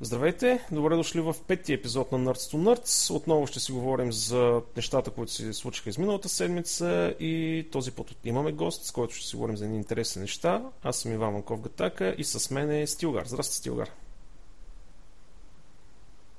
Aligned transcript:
Здравейте, 0.00 0.66
добре 0.72 0.96
дошли 0.96 1.20
в 1.20 1.34
петия 1.48 1.74
епизод 1.74 2.12
на 2.12 2.18
Nerds 2.18 2.54
to 2.54 2.56
Nerds. 2.56 3.14
Отново 3.14 3.46
ще 3.46 3.60
си 3.60 3.72
говорим 3.72 4.12
за 4.12 4.62
нещата, 4.76 5.10
които 5.10 5.32
се 5.32 5.52
случиха 5.52 5.90
изминалата 5.90 6.28
седмица 6.28 7.14
и 7.20 7.68
този 7.72 7.92
път 7.92 8.16
имаме 8.24 8.52
гост, 8.52 8.84
с 8.84 8.92
който 8.92 9.14
ще 9.14 9.26
си 9.26 9.36
говорим 9.36 9.56
за 9.56 9.64
едни 9.64 9.76
интересни 9.76 10.22
неща. 10.22 10.62
Аз 10.82 10.96
съм 10.96 11.12
Иван 11.12 11.32
Манков 11.32 11.60
Гатака 11.60 12.14
и 12.18 12.24
с 12.24 12.50
мен 12.50 12.70
е 12.70 12.86
Стилгар. 12.86 13.24
Здрасти, 13.24 13.56
Стилгар. 13.56 13.88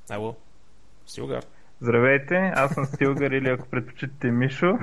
Ало, 0.09 0.35
Стилгар. 1.05 1.43
Здравейте, 1.81 2.51
аз 2.55 2.73
съм 2.73 2.85
Стилгар 2.85 3.31
или 3.31 3.49
ако 3.49 3.67
предпочитате 3.67 4.31
Мишо. 4.31 4.79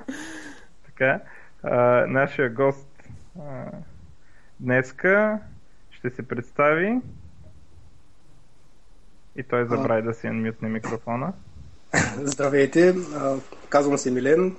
така, 0.86 1.20
а, 1.62 2.06
нашия 2.06 2.50
гост 2.50 2.88
а, 3.40 3.70
днеска 4.60 5.40
ще 5.90 6.10
се 6.10 6.28
представи 6.28 7.00
и 9.36 9.42
той 9.42 9.66
забрави 9.66 10.02
да 10.02 10.14
си 10.14 10.26
анмютне 10.26 10.68
микрофона. 10.68 11.32
Здравейте, 12.22 12.94
казвам 13.68 13.98
се 13.98 14.10
Милен. 14.10 14.56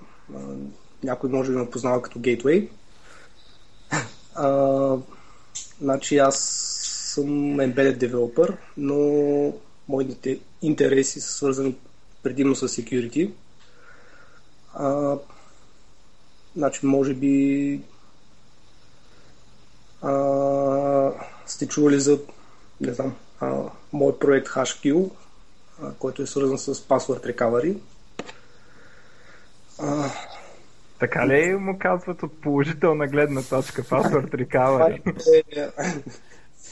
Някой 1.04 1.30
може 1.30 1.52
да 1.52 1.60
ме 1.60 1.70
познава 1.70 2.02
като 2.02 2.20
Gateway. 2.20 2.70
значи 5.82 6.18
аз 6.18 6.38
съм 7.14 7.26
embedded 7.58 7.98
developer, 7.98 8.58
но 8.78 8.98
моите 9.88 10.40
интереси 10.62 11.22
са 11.22 11.32
свързани 11.32 11.76
предимно 12.24 12.56
с 12.56 12.68
security. 12.68 13.32
А, 14.74 15.18
значи, 16.56 16.86
може 16.86 17.14
би 17.14 17.82
а, 20.02 21.12
сте 21.46 21.68
чували 21.68 22.00
за, 22.00 22.20
не 22.82 22.94
знам, 22.94 23.16
а, 23.42 23.64
мой 23.94 24.20
проект 24.20 24.48
HashKill, 24.48 25.10
а, 25.82 25.92
който 25.94 26.22
е 26.22 26.28
свързан 26.28 26.58
с 26.58 26.76
Password 26.76 27.36
Recovery. 27.36 27.78
А, 29.80 30.12
така 31.00 31.28
ли 31.28 31.56
му 31.56 31.80
казват 31.80 32.24
от 32.24 32.42
положителна 32.42 33.08
гледна 33.08 33.42
точка 33.42 33.84
Password 33.84 34.48
Recovery? 34.48 35.02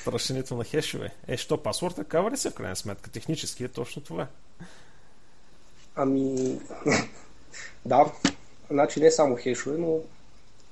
Пръщането 0.05 0.55
на 0.55 0.63
хешове. 0.63 1.13
Е, 1.27 1.37
що 1.37 1.57
Password 1.57 2.03
Recovery 2.03 2.35
се 2.35 2.49
в 2.49 2.53
крайна 2.53 2.75
сметка? 2.75 3.09
Технически 3.09 3.63
е 3.63 3.67
точно 3.67 4.01
това. 4.01 4.27
Ами, 5.95 6.59
да, 7.85 8.05
значи 8.71 8.99
не 8.99 9.11
само 9.11 9.35
хешове, 9.35 9.77
но 9.77 9.99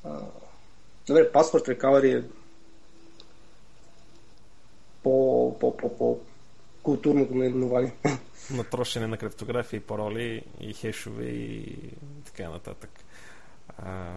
а, 0.03 0.19
добре, 1.07 1.31
Password 1.31 1.77
Recovery 1.77 2.19
е 2.19 2.23
по, 5.07 5.55
по, 5.59 5.77
по, 5.77 5.97
по 5.97 6.19
културното 6.83 7.35
наименование. 7.35 7.93
Натрошене 8.51 9.07
на 9.13 9.17
криптография 9.17 9.77
и 9.77 9.81
пароли 9.81 10.43
и 10.59 10.73
хешове 10.73 11.25
и 11.25 11.77
така 12.25 12.49
нататък. 12.49 12.89
А, 13.77 14.13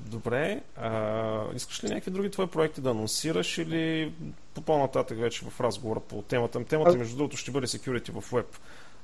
добре. 0.00 0.62
А, 0.76 1.54
искаш 1.54 1.84
ли 1.84 1.88
някакви 1.88 2.10
други 2.10 2.30
твои 2.30 2.46
проекти 2.46 2.80
да 2.80 2.90
анонсираш 2.90 3.58
или 3.58 4.12
по 4.54 4.60
по-нататък 4.60 5.18
вече 5.18 5.44
в 5.44 5.60
разговора 5.60 6.00
по 6.00 6.22
темата? 6.22 6.64
Темата, 6.64 6.96
между 6.96 7.16
другото, 7.16 7.36
ще 7.36 7.50
бъде 7.50 7.66
security 7.66 8.20
в 8.20 8.30
web. 8.30 8.46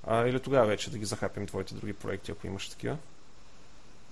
А, 0.06 0.26
или 0.26 0.40
тогава 0.40 0.66
вече 0.66 0.90
да 0.90 0.98
ги 0.98 1.04
захапим 1.04 1.46
твоите 1.46 1.74
други 1.74 1.92
проекти, 1.92 2.32
ако 2.32 2.46
имаш 2.46 2.68
такива? 2.68 2.96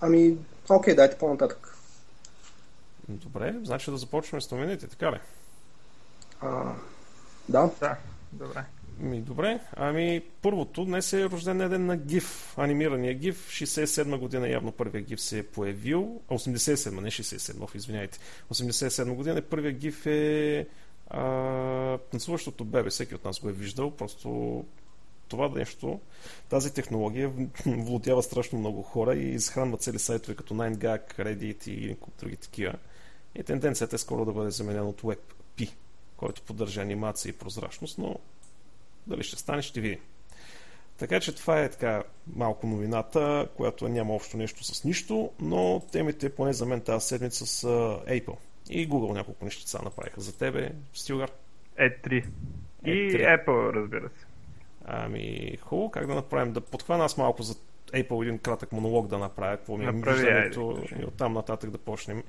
Ами, 0.00 0.36
окей, 0.68 0.94
дайте 0.94 1.18
по-нататък. 1.18 1.76
Добре, 3.08 3.54
значи 3.62 3.90
да 3.90 3.96
започваме 3.96 4.40
с 4.40 4.50
новините, 4.50 4.86
така 4.86 5.12
ли? 5.12 5.18
А, 6.40 6.74
да. 7.48 7.70
Да, 7.80 7.96
добре. 8.32 8.64
Ми, 9.00 9.20
добре. 9.20 9.60
Ами, 9.76 10.22
първото, 10.42 10.84
днес 10.84 11.12
е 11.12 11.30
рожден 11.30 11.58
ден 11.58 11.86
на 11.86 11.98
GIF, 11.98 12.58
анимирания 12.62 13.18
GIF. 13.18 13.32
67 13.32 14.18
година 14.18 14.48
явно 14.48 14.72
първият 14.72 15.08
GIF 15.08 15.16
се 15.16 15.38
е 15.38 15.42
появил. 15.42 16.20
А, 16.28 16.34
87, 16.34 17.00
не 17.00 17.10
67, 17.10 17.76
извиняйте. 17.76 18.18
87 18.52 19.14
година 19.14 19.42
първият 19.42 19.82
GIF 19.82 20.06
е 20.06 20.66
а, 21.10 21.98
танцуващото 21.98 22.64
бебе. 22.64 22.90
Всеки 22.90 23.14
от 23.14 23.24
нас 23.24 23.40
го 23.40 23.48
е 23.48 23.52
виждал. 23.52 23.90
Просто 23.90 24.64
това 25.28 25.48
нещо, 25.48 26.00
тази 26.48 26.74
технология 26.74 27.32
владява 27.66 28.22
страшно 28.22 28.58
много 28.58 28.82
хора 28.82 29.14
и 29.14 29.34
изхранва 29.34 29.76
цели 29.76 29.98
сайтове 29.98 30.36
като 30.36 30.54
9gag, 30.54 31.18
Reddit 31.18 31.68
и 31.68 31.96
други 32.20 32.36
такива. 32.36 32.74
И 33.34 33.42
тенденцията 33.42 33.96
е 33.96 33.98
скоро 33.98 34.24
да 34.24 34.32
бъде 34.32 34.50
заменен 34.50 34.86
от 34.86 35.02
WebP 35.02 35.70
който 36.18 36.42
поддържа 36.42 36.80
анимация 36.80 37.30
и 37.30 37.32
прозрачност, 37.32 37.98
но 37.98 38.16
дали 39.06 39.22
ще 39.22 39.36
стане, 39.36 39.62
ще 39.62 39.80
видим. 39.80 40.00
Така 40.98 41.20
че 41.20 41.34
това 41.34 41.60
е 41.62 41.70
така 41.70 42.02
малко 42.36 42.66
новината, 42.66 43.48
която 43.56 43.88
няма 43.88 44.14
общо 44.14 44.36
нещо 44.36 44.64
с 44.64 44.84
нищо, 44.84 45.30
но 45.40 45.82
темите 45.92 46.34
поне 46.34 46.52
за 46.52 46.66
мен 46.66 46.80
тази 46.80 47.06
седмица 47.06 47.46
с 47.46 47.62
Apple. 48.08 48.36
И 48.70 48.88
Google 48.88 49.12
няколко 49.12 49.44
нещица 49.44 49.82
направиха 49.84 50.20
за 50.20 50.38
тебе, 50.38 50.72
Стилгар. 50.94 51.30
E3. 51.80 52.26
И 52.84 52.90
E3. 52.90 53.44
Apple, 53.44 53.74
разбира 53.74 54.08
се. 54.08 54.26
Ами, 54.84 55.56
хубаво, 55.62 55.90
как 55.90 56.06
да 56.06 56.14
направим? 56.14 56.52
Да 56.52 56.60
подхвана 56.60 57.04
аз 57.04 57.16
малко 57.16 57.42
за 57.42 57.54
Apple 57.92 58.22
един 58.22 58.38
кратък 58.38 58.72
монолог 58.72 59.06
да 59.06 59.18
направя, 59.18 59.56
какво 59.56 59.76
ми 59.76 59.84
е 59.84 59.92
виждането 59.92 60.78
и 61.00 61.04
оттам 61.04 61.32
нататък 61.32 61.70
да 61.70 61.78
почнем. 61.78 62.22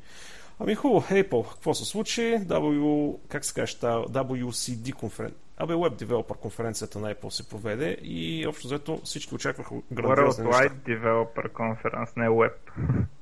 Ами 0.60 0.76
хубаво, 0.76 1.06
Apple, 1.10 1.50
какво 1.50 1.74
се 1.74 1.86
случи? 1.86 2.22
W, 2.22 3.16
как 3.28 3.46
се 3.46 3.54
каже, 3.54 3.78
WCD 3.78 4.94
конференция. 4.94 5.40
Абе, 5.58 5.74
Web 5.74 6.04
Developer 6.04 6.36
конференцията 6.36 7.00
на 7.00 7.16
Apple 7.16 7.30
се 7.30 7.50
проведе 7.50 7.98
и 8.02 8.48
общо 8.48 8.68
взето 8.68 9.02
всички 9.04 9.36
очакваха 9.36 9.76
грандиозни 9.92 10.46
неща. 10.46 10.64
Worldwide 10.64 10.74
Developer 10.88 11.52
Conference, 11.52 12.18
не 12.18 12.28
Web. 12.28 12.54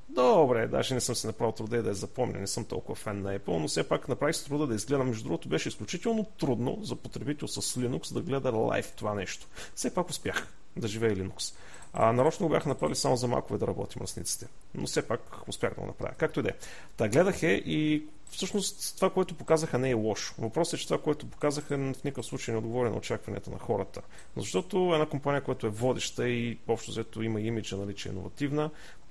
Добре, 0.08 0.66
даже 0.66 0.94
не 0.94 1.00
съм 1.00 1.14
се 1.14 1.26
направил 1.26 1.52
труда 1.52 1.82
да 1.82 1.88
я 1.88 1.94
запомня, 1.94 2.38
не 2.38 2.46
съм 2.46 2.64
толкова 2.64 2.94
фен 2.94 3.22
на 3.22 3.38
Apple, 3.38 3.58
но 3.58 3.68
все 3.68 3.88
пак 3.88 4.08
направих 4.08 4.36
се 4.36 4.44
труда 4.44 4.66
да 4.66 4.74
изгледам. 4.74 5.08
Между 5.08 5.24
другото, 5.24 5.48
беше 5.48 5.68
изключително 5.68 6.24
трудно 6.24 6.78
за 6.82 6.96
потребител 6.96 7.48
с 7.48 7.80
Linux 7.80 8.14
да 8.14 8.20
гледа 8.20 8.50
лайв 8.50 8.92
това 8.96 9.14
нещо. 9.14 9.46
Все 9.74 9.94
пак 9.94 10.08
успях 10.10 10.46
да 10.76 10.88
живее 10.88 11.16
Linux. 11.16 11.54
А, 12.00 12.12
нарочно 12.12 12.46
го 12.46 12.52
бяха 12.52 12.68
направили 12.68 12.96
само 12.96 13.16
за 13.16 13.28
макове 13.28 13.58
да 13.58 13.66
работи 13.66 13.98
мръсниците. 14.00 14.46
Но 14.74 14.86
все 14.86 15.08
пак 15.08 15.48
успях 15.48 15.74
да 15.74 15.80
го 15.80 15.86
направя. 15.86 16.14
Както 16.16 16.40
и 16.40 16.42
да 16.42 16.48
е. 16.48 16.52
Та 16.96 17.08
гледах 17.08 17.42
е 17.42 17.52
и 17.52 18.04
всъщност 18.30 18.96
това, 18.96 19.10
което 19.10 19.34
показаха 19.34 19.78
не 19.78 19.90
е 19.90 19.94
лошо. 19.94 20.34
Въпросът 20.38 20.74
е, 20.74 20.76
че 20.76 20.86
това, 20.86 20.98
което 20.98 21.26
показаха 21.26 21.76
в 21.76 22.04
никакъв 22.04 22.26
случай 22.26 22.52
не 22.52 22.58
отговори 22.58 22.90
на 22.90 22.96
очакванията 22.96 23.50
на 23.50 23.58
хората. 23.58 24.02
Защото 24.36 24.90
една 24.92 25.06
компания, 25.06 25.40
която 25.40 25.66
е 25.66 25.70
водеща 25.70 26.28
и 26.28 26.58
общо 26.68 26.90
взето 26.90 27.22
има 27.22 27.40
имиджа, 27.40 27.76
нали, 27.76 27.94
че 27.94 28.08
е 28.08 28.12
иновативна, 28.12 28.70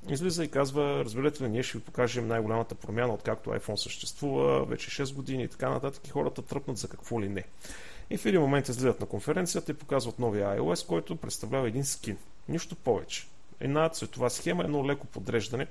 излиза 0.09 0.43
и 0.43 0.51
казва, 0.51 1.05
разберете 1.05 1.43
ли, 1.43 1.49
ние 1.49 1.63
ще 1.63 1.77
ви 1.77 1.83
покажем 1.83 2.27
най-голямата 2.27 2.75
промяна, 2.75 3.13
откакто 3.13 3.49
iPhone 3.49 3.75
съществува, 3.75 4.65
вече 4.65 5.05
6 5.05 5.13
години 5.13 5.43
и 5.43 5.47
така 5.47 5.69
нататък 5.69 6.07
и 6.07 6.11
хората 6.11 6.41
тръпнат 6.41 6.77
за 6.77 6.87
какво 6.87 7.21
ли 7.21 7.29
не. 7.29 7.43
И 8.09 8.17
в 8.17 8.25
един 8.25 8.41
момент 8.41 8.69
излизат 8.69 8.99
на 8.99 9.05
конференцията 9.05 9.71
и 9.71 9.75
показват 9.75 10.19
новия 10.19 10.59
iOS, 10.59 10.87
който 10.87 11.15
представлява 11.15 11.67
един 11.67 11.85
скин. 11.85 12.17
Нищо 12.50 12.75
повече. 12.75 13.28
Една 13.59 13.90
цветова 13.90 14.30
схема, 14.30 14.63
едно 14.63 14.88
леко 14.88 15.08
подреждане, 15.08 15.68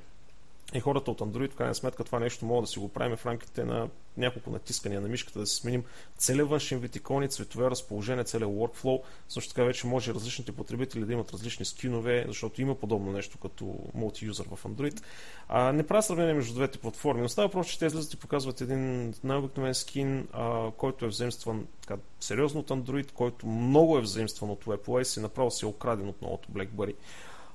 и 0.74 0.80
хората 0.80 1.10
от 1.10 1.20
Android, 1.20 1.52
в 1.52 1.54
крайна 1.54 1.74
сметка, 1.74 2.04
това 2.04 2.18
нещо 2.18 2.44
мога 2.44 2.60
да 2.60 2.66
си 2.66 2.78
го 2.78 2.88
правим 2.88 3.16
в 3.16 3.26
рамките 3.26 3.64
на 3.64 3.88
няколко 4.16 4.50
натискания 4.50 5.00
на 5.00 5.08
мишката, 5.08 5.38
да 5.38 5.46
си 5.46 5.56
сменим 5.56 5.84
целият 6.16 6.48
външен 6.48 6.78
вид 6.78 6.96
икони, 6.96 7.28
цветове 7.28 7.70
разположение, 7.70 8.24
целият 8.24 8.50
workflow. 8.50 9.02
Също 9.28 9.54
така 9.54 9.64
вече 9.64 9.86
може 9.86 10.14
различните 10.14 10.52
потребители 10.52 11.04
да 11.04 11.12
имат 11.12 11.32
различни 11.32 11.64
скинове, 11.64 12.24
защото 12.28 12.62
има 12.62 12.74
подобно 12.74 13.12
нещо 13.12 13.38
като 13.38 13.78
мултиюзър 13.94 14.46
в 14.46 14.64
Android. 14.64 15.02
А, 15.48 15.72
не 15.72 15.86
правя 15.86 16.02
сравнение 16.02 16.34
между 16.34 16.54
двете 16.54 16.78
платформи, 16.78 17.22
но 17.22 17.28
става 17.28 17.48
просто, 17.48 17.72
че 17.72 17.78
те 17.78 17.86
излизат 17.86 18.12
и 18.12 18.16
показват 18.16 18.60
един 18.60 19.14
най-обикновен 19.24 19.74
скин, 19.74 20.28
а, 20.32 20.70
който 20.70 21.04
е 21.04 21.08
взаимстван 21.08 21.66
така, 21.80 21.96
сериозно 22.20 22.60
от 22.60 22.70
Android, 22.70 23.12
който 23.12 23.46
много 23.46 23.98
е 23.98 24.00
взаимстван 24.00 24.50
от 24.50 24.64
WebOS 24.64 25.18
и 25.18 25.22
направо 25.22 25.50
си 25.50 25.64
е 25.64 25.68
украден 25.68 26.08
от 26.08 26.22
новото 26.22 26.48
BlackBerry. 26.48 26.94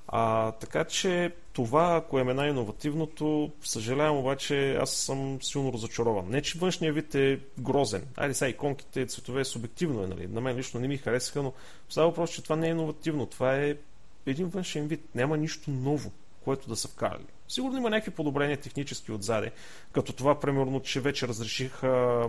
А, 0.08 0.52
така 0.52 0.84
че 0.84 1.32
това, 1.52 1.96
ако 1.96 2.18
е 2.18 2.24
най-инновативното, 2.24 3.50
съжалявам 3.64 4.18
обаче, 4.18 4.74
аз 4.74 4.90
съм 4.90 5.38
силно 5.42 5.72
разочарован. 5.72 6.28
Не, 6.28 6.42
че 6.42 6.58
външния 6.58 6.92
вид 6.92 7.14
е 7.14 7.40
грозен. 7.58 8.02
Айде 8.16 8.34
сега 8.34 8.48
иконките, 8.48 9.06
цветове 9.06 9.44
субективно 9.44 10.02
е, 10.02 10.06
нали? 10.06 10.26
На 10.26 10.40
мен 10.40 10.56
лично 10.56 10.80
не 10.80 10.88
ми 10.88 10.96
харесаха, 10.96 11.42
но 11.42 11.52
става 11.88 12.08
въпрос, 12.08 12.30
че 12.30 12.42
това 12.42 12.56
не 12.56 12.66
е 12.66 12.70
иновативно. 12.70 13.26
Това 13.26 13.56
е 13.56 13.76
един 14.26 14.46
външен 14.46 14.86
вид. 14.86 15.08
Няма 15.14 15.36
нищо 15.36 15.70
ново, 15.70 16.10
което 16.44 16.68
да 16.68 16.76
са 16.76 16.88
вкарали. 16.88 17.24
Сигурно 17.48 17.78
има 17.78 17.90
някакви 17.90 18.10
подобрения 18.10 18.56
технически 18.56 19.12
отзаде, 19.12 19.52
като 19.92 20.12
това, 20.12 20.40
примерно, 20.40 20.80
че 20.80 21.00
вече 21.00 21.28
разрешиха 21.28 22.22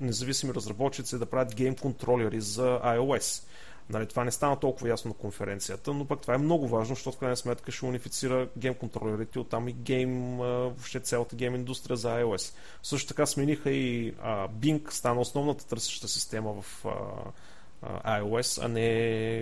независими 0.00 0.54
разработчици 0.54 1.18
да 1.18 1.26
правят 1.26 1.54
гейм 1.54 1.76
контролери 1.76 2.40
за 2.40 2.80
iOS 2.84 3.42
Нали, 3.90 4.06
това 4.06 4.24
не 4.24 4.30
стана 4.30 4.60
толкова 4.60 4.88
ясно 4.88 5.08
на 5.08 5.14
конференцията, 5.14 5.92
но 5.92 6.04
пък 6.04 6.20
това 6.20 6.34
е 6.34 6.38
много 6.38 6.68
важно, 6.68 6.94
защото 6.94 7.16
в 7.16 7.20
крайна 7.20 7.36
сметка 7.36 7.72
ще 7.72 7.84
унифицира 7.84 8.48
гейм 8.56 8.74
контролерите, 8.74 9.38
оттам 9.38 9.68
и 9.68 9.72
гейм, 9.72 10.36
въобще 10.36 11.00
цялата 11.00 11.36
гейм 11.36 11.54
индустрия 11.54 11.96
за 11.96 12.08
iOS. 12.08 12.54
Също 12.82 13.08
така 13.08 13.26
смениха 13.26 13.70
и 13.70 14.14
а, 14.22 14.48
Bing, 14.48 14.90
стана 14.90 15.20
основната 15.20 15.66
търсеща 15.66 16.08
система 16.08 16.62
в 16.62 16.84
а, 16.84 18.20
iOS, 18.20 18.64
а 18.64 18.68
не 18.68 18.80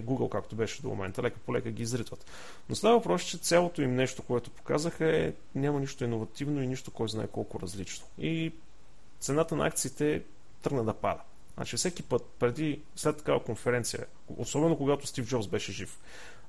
Google, 0.02 0.28
както 0.28 0.56
беше 0.56 0.82
до 0.82 0.88
момента. 0.88 1.22
Лека 1.22 1.38
по 1.38 1.54
лека 1.54 1.70
ги 1.70 1.82
изритват. 1.82 2.26
Но 2.68 2.74
става 2.74 2.96
въпрос, 2.96 3.22
че 3.22 3.38
цялото 3.38 3.82
им 3.82 3.94
нещо, 3.94 4.22
което 4.22 4.50
показаха 4.50 5.16
е 5.16 5.32
няма 5.54 5.80
нищо 5.80 6.04
иновативно 6.04 6.62
и 6.62 6.66
нищо 6.66 6.90
кой 6.90 7.08
знае 7.08 7.26
колко 7.26 7.60
различно. 7.60 8.06
И 8.18 8.52
цената 9.20 9.56
на 9.56 9.66
акциите 9.66 10.22
тръгна 10.62 10.84
да 10.84 10.94
пада. 10.94 11.20
Значи 11.54 11.76
всеки 11.76 12.02
път, 12.02 12.22
преди, 12.38 12.82
след 12.96 13.16
такава 13.16 13.44
конференция, 13.44 14.06
особено 14.36 14.76
когато 14.76 15.06
Стив 15.06 15.26
Джобс 15.26 15.46
беше 15.46 15.72
жив, 15.72 15.98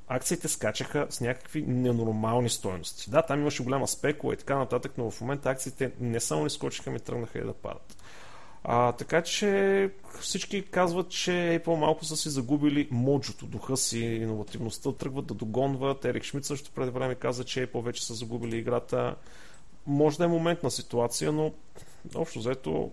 акциите 0.07 0.47
скачаха 0.47 1.07
с 1.09 1.21
някакви 1.21 1.61
ненормални 1.61 2.49
стоености. 2.49 3.09
Да, 3.09 3.21
там 3.21 3.39
имаше 3.39 3.63
голяма 3.63 3.87
спекула 3.87 4.33
и 4.33 4.37
така 4.37 4.57
нататък, 4.57 4.91
но 4.97 5.11
в 5.11 5.21
момента 5.21 5.49
акциите 5.49 5.91
не 5.99 6.19
само 6.19 6.43
не 6.43 6.49
скочиха, 6.49 6.91
ми 6.91 6.99
тръгнаха 6.99 7.39
и 7.39 7.43
да 7.43 7.53
падат. 7.53 7.97
А, 8.63 8.91
така 8.91 9.21
че 9.21 9.89
всички 10.19 10.65
казват, 10.65 11.09
че 11.09 11.31
Apple 11.31 11.75
малко 11.75 12.05
са 12.05 12.17
си 12.17 12.29
загубили 12.29 12.87
моджото, 12.91 13.45
духа 13.45 13.77
си, 13.77 13.99
иновативността, 13.99 14.91
тръгват 14.91 15.25
да 15.25 15.33
догонват. 15.33 16.05
Ерик 16.05 16.23
Шмидт 16.23 16.45
също 16.45 16.71
преди 16.71 16.91
време 16.91 17.15
каза, 17.15 17.43
че 17.43 17.67
Apple 17.67 17.83
вече 17.83 18.05
са 18.05 18.13
загубили 18.13 18.57
играта. 18.57 19.15
Може 19.85 20.17
да 20.17 20.23
е 20.23 20.27
моментна 20.27 20.71
ситуация, 20.71 21.31
но 21.31 21.53
общо 22.15 22.39
взето 22.39 22.91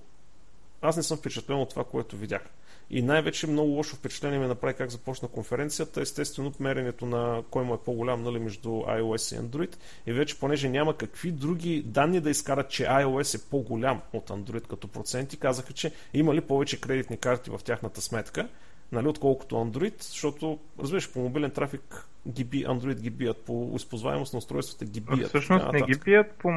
аз 0.82 0.96
не 0.96 1.02
съм 1.02 1.18
впечатлен 1.18 1.56
от 1.56 1.70
това, 1.70 1.84
което 1.84 2.16
видях. 2.16 2.42
И 2.90 3.02
най-вече 3.02 3.46
много 3.46 3.70
лошо 3.70 3.96
впечатление 3.96 4.38
ми 4.38 4.46
направи 4.46 4.74
как 4.74 4.90
започна 4.90 5.28
конференцията. 5.28 6.00
Естествено, 6.00 6.52
меренето 6.60 7.06
на 7.06 7.42
кой 7.50 7.64
му 7.64 7.74
е 7.74 7.78
по-голям 7.84 8.22
нали, 8.22 8.38
между 8.38 8.68
iOS 8.68 9.36
и 9.36 9.40
Android. 9.40 9.76
И 10.06 10.12
вече, 10.12 10.38
понеже 10.38 10.68
няма 10.68 10.96
какви 10.96 11.32
други 11.32 11.82
данни 11.82 12.20
да 12.20 12.30
изкарат, 12.30 12.70
че 12.70 12.84
iOS 12.84 13.38
е 13.38 13.50
по-голям 13.50 14.00
от 14.12 14.30
Android 14.30 14.66
като 14.66 14.88
проценти, 14.88 15.36
казаха, 15.36 15.72
че 15.72 15.92
има 16.14 16.34
ли 16.34 16.40
повече 16.40 16.80
кредитни 16.80 17.16
карти 17.16 17.50
в 17.50 17.60
тяхната 17.64 18.00
сметка, 18.00 18.48
нали, 18.92 19.08
отколкото 19.08 19.54
Android, 19.54 20.02
защото, 20.02 20.58
разбираш, 20.80 21.12
по 21.12 21.20
мобилен 21.20 21.50
трафик 21.50 22.06
ги 22.28 22.44
би, 22.44 22.64
Android 22.64 23.00
ги 23.00 23.10
бият, 23.10 23.44
по 23.44 23.72
използваемост 23.76 24.32
на 24.32 24.38
устройствата 24.38 24.84
ги 24.84 25.00
бият. 25.00 25.28
Всъщност 25.28 25.72
не 25.72 25.82
ги 25.82 25.98
бият, 26.04 26.32
по, 26.32 26.48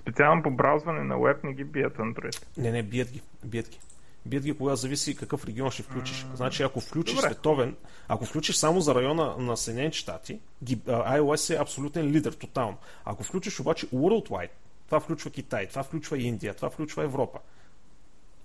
специално 0.00 0.42
по 0.42 0.50
браузване 0.50 1.04
на 1.04 1.18
веб 1.18 1.44
не 1.44 1.54
ги 1.54 1.64
бият 1.64 1.96
Android. 1.96 2.46
Не, 2.56 2.70
не, 2.70 2.82
бият 2.82 3.10
ги. 3.12 3.22
Бият 3.44 3.68
ги. 3.68 3.78
Бият 4.26 4.44
ги 4.44 4.52
кога 4.52 4.76
зависи 4.76 5.16
какъв 5.16 5.44
регион 5.44 5.70
ще 5.70 5.82
включиш. 5.82 6.24
Mm. 6.24 6.34
Значи 6.34 6.62
ако 6.62 6.80
включиш 6.80 7.14
Добре. 7.14 7.30
световен, 7.30 7.76
ако 8.08 8.24
включиш 8.24 8.56
само 8.56 8.80
за 8.80 8.94
района 8.94 9.36
на 9.38 9.56
Съединените 9.56 9.96
щати, 9.96 10.40
iOS 10.86 11.54
е 11.54 11.60
абсолютен 11.60 12.06
лидер 12.06 12.32
тотално. 12.32 12.76
Ако 13.04 13.22
включиш 13.22 13.60
обаче 13.60 13.86
worldwide, 13.86 14.50
това 14.86 15.00
включва 15.00 15.30
Китай, 15.30 15.66
това 15.66 15.82
включва 15.82 16.18
Индия, 16.18 16.54
това 16.54 16.70
включва 16.70 17.04
Европа. 17.04 17.38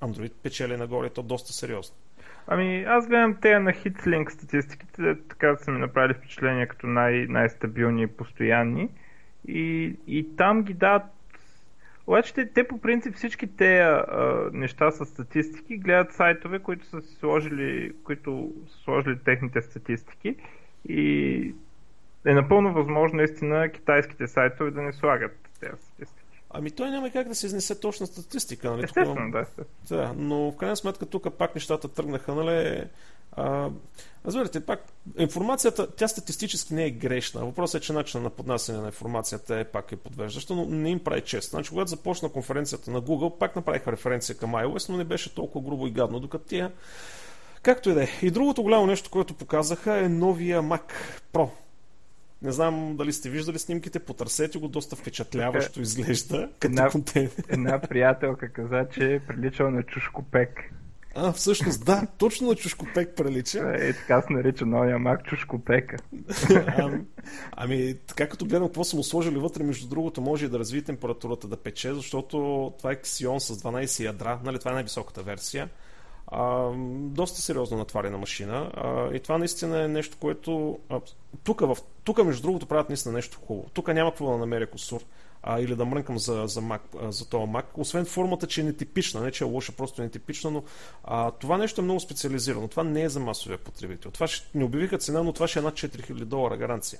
Android 0.02 0.32
печели 0.32 0.78
нагоре 0.78 1.10
то 1.10 1.24
доста 1.24 1.54
сериозно. 1.54 1.96
Ами, 2.48 2.84
аз 2.88 3.08
гледам 3.08 3.38
те 3.42 3.60
на 3.60 3.72
HitLink 3.72 4.30
статистиките, 4.30 5.16
така 5.30 5.56
са 5.56 5.72
ми 5.72 5.80
направили 5.80 6.14
впечатление 6.14 6.68
като 6.68 6.88
най- 6.88 7.28
най-стабилни 7.30 8.04
и 8.04 8.08
постоянни. 8.08 8.90
И, 9.48 9.96
и 10.08 10.36
там 10.36 10.64
ги 10.64 10.74
дадат 10.74 11.04
обаче 12.08 12.34
те, 12.34 12.54
те 12.54 12.68
по 12.68 12.82
принцип 12.82 13.16
всички 13.16 13.56
те 13.56 13.80
а, 13.80 14.06
неща 14.54 14.92
с 14.92 15.06
статистики 15.06 15.78
гледат 15.78 16.14
сайтове, 16.14 16.60
които 16.60 16.86
са 16.86 17.02
сложили, 17.02 17.94
които 18.04 18.54
са 18.68 18.78
сложили 18.78 19.20
техните 19.20 19.62
статистики 19.62 20.36
и 20.90 21.56
е 22.26 22.34
напълно 22.34 22.74
възможно 22.74 23.18
наистина 23.18 23.70
китайските 23.70 24.28
сайтове 24.28 24.72
да 24.72 24.82
не 24.82 24.94
слагат 24.94 25.50
тези 25.60 25.82
статистики. 25.82 26.21
Ами 26.54 26.72
той 26.72 26.90
няма 26.90 27.10
как 27.10 27.28
да 27.28 27.36
се 27.36 27.46
изнесе 27.46 27.80
точна 27.80 28.08
статистика. 28.08 28.72
Нали? 28.72 28.84
Естествено, 28.84 29.32
да. 29.32 29.46
да. 29.90 30.14
Но 30.18 30.52
в 30.52 30.56
крайна 30.58 30.76
сметка 30.76 31.06
тук 31.06 31.34
пак 31.38 31.56
нещата 31.56 31.88
тръгнаха, 31.88 32.36
нали? 32.36 32.84
А, 33.32 33.70
разбирате, 34.26 34.60
пак 34.60 34.86
информацията, 35.20 35.88
тя 35.96 36.08
статистически 36.08 36.74
не 36.74 36.86
е 36.86 36.92
грешна. 36.92 37.46
Въпросът 37.46 37.82
е, 37.82 37.86
че 37.86 37.94
начинът 37.94 38.24
на 38.24 38.30
поднасяне 38.30 38.80
на 38.80 38.86
информацията 38.86 39.58
е 39.58 39.64
пак 39.64 39.92
е 39.92 39.96
подвеждаща, 39.96 40.56
но 40.56 40.66
не 40.66 40.90
им 40.90 41.04
прави 41.04 41.22
чест. 41.22 41.50
Значи, 41.50 41.70
когато 41.70 41.90
започна 41.90 42.30
конференцията 42.30 42.92
на 42.92 43.02
Google, 43.02 43.38
пак 43.38 43.56
направиха 43.56 43.92
референция 43.92 44.38
към 44.38 44.52
iOS, 44.52 44.90
но 44.90 44.98
не 44.98 45.04
беше 45.04 45.36
толкова 45.36 45.66
грубо 45.66 45.88
и 45.88 45.92
гадно, 45.92 46.20
докато 46.20 46.46
тия 46.46 46.72
Както 47.62 47.90
и 47.90 47.94
да 47.94 48.04
е. 48.04 48.08
И 48.22 48.32
другото 48.32 48.64
голямо 48.64 48.86
нещо, 48.86 49.10
което 49.10 49.34
показаха 49.34 50.00
е 50.00 50.10
новия 50.10 50.62
Mac 50.62 50.92
Pro. 51.34 51.50
Не 52.42 52.52
знам 52.52 52.98
дали 52.98 53.14
сте 53.14 53.30
виждали 53.30 53.60
снимките, 53.60 54.00
потърсете 54.00 54.60
го, 54.60 54.68
доста 54.68 54.96
впечатляващо 54.96 55.80
okay. 55.80 55.84
изглежда 55.84 56.50
като 56.60 56.68
една. 56.68 56.90
Една 57.50 57.80
приятелка 57.80 58.54
каза, 58.54 58.86
че 58.94 59.14
е 59.14 59.20
приличал 59.20 59.72
на 59.72 59.84
чушкопек. 59.84 60.50
А, 61.16 61.32
всъщност, 61.32 61.86
да, 61.86 62.08
точно 62.18 62.48
на 62.48 62.56
чушкопек 62.56 63.16
прилича. 63.16 63.74
Е, 63.80 63.94
така 63.94 64.22
се 64.22 64.34
нарича 64.34 64.66
новия 64.66 65.00
мак 65.00 65.26
чушкопека. 65.26 65.98
ами, 66.78 67.02
ами, 67.52 67.96
така 68.08 68.28
като 68.28 68.46
гледам 68.46 68.68
какво 68.68 68.84
са 68.84 68.96
му 68.96 69.04
сложили 69.04 69.40
вътре, 69.40 69.64
между 69.64 69.88
другото, 69.88 70.22
може 70.22 70.46
и 70.46 70.50
да 70.50 70.60
развие 70.60 70.82
температурата 70.82 71.48
да 71.48 71.58
пече, 71.58 71.94
защото 71.94 72.38
това 72.78 72.92
е 72.92 72.96
Xeon 72.96 73.38
с 73.38 73.62
12 73.62 74.04
ядра, 74.06 74.40
нали, 74.44 74.60
това 74.60 74.72
е 74.72 74.74
най-високата 74.74 75.24
версия. 75.24 75.70
А, 76.32 76.72
доста 76.96 77.42
сериозно 77.42 77.78
натварена 77.78 78.18
машина. 78.18 78.72
А, 78.74 79.16
и 79.16 79.20
това 79.20 79.38
наистина 79.38 79.84
е 79.84 79.88
нещо, 79.88 80.18
което... 80.20 80.80
тук, 82.04 82.24
между 82.26 82.42
другото, 82.42 82.66
правят 82.66 82.90
наистина 82.90 83.14
нещо 83.14 83.40
хубаво. 83.48 83.70
Тук 83.74 83.88
няма 83.88 84.12
какво 84.12 84.32
да 84.32 84.38
намеря 84.38 84.68
косур 84.68 85.02
а, 85.44 85.60
или 85.60 85.76
да 85.76 85.86
мрънкам 85.86 86.20
за, 86.20 86.44
за, 86.48 86.62
Mac, 86.62 87.10
за 87.10 87.30
този 87.30 87.44
Mac. 87.44 87.66
Освен 87.74 88.06
формата, 88.06 88.48
че 88.48 88.62
е 88.62 88.64
нетипична, 88.64 89.22
не 89.22 89.32
че 89.32 89.44
е 89.44 89.48
лоша, 89.48 89.72
просто 89.72 90.02
е 90.02 90.06
нетипична, 90.06 90.52
но 90.52 90.64
а, 91.04 91.32
това 91.32 91.58
нещо 91.58 91.82
е 91.82 91.84
много 91.84 92.00
специализирано. 92.00 92.68
Това 92.68 92.84
не 92.84 93.02
е 93.02 93.10
за 93.10 93.20
масовия 93.20 93.58
потребител. 93.58 94.12
Това 94.12 94.28
ще, 94.28 94.58
не 94.58 94.64
обявиха 94.64 94.98
цена, 94.98 95.24
но 95.24 95.34
това 95.34 95.48
ще 95.48 95.60
е 95.60 95.62
над 95.62 95.74
4000 95.74 96.14
долара 96.14 96.58
гаранция. 96.58 97.00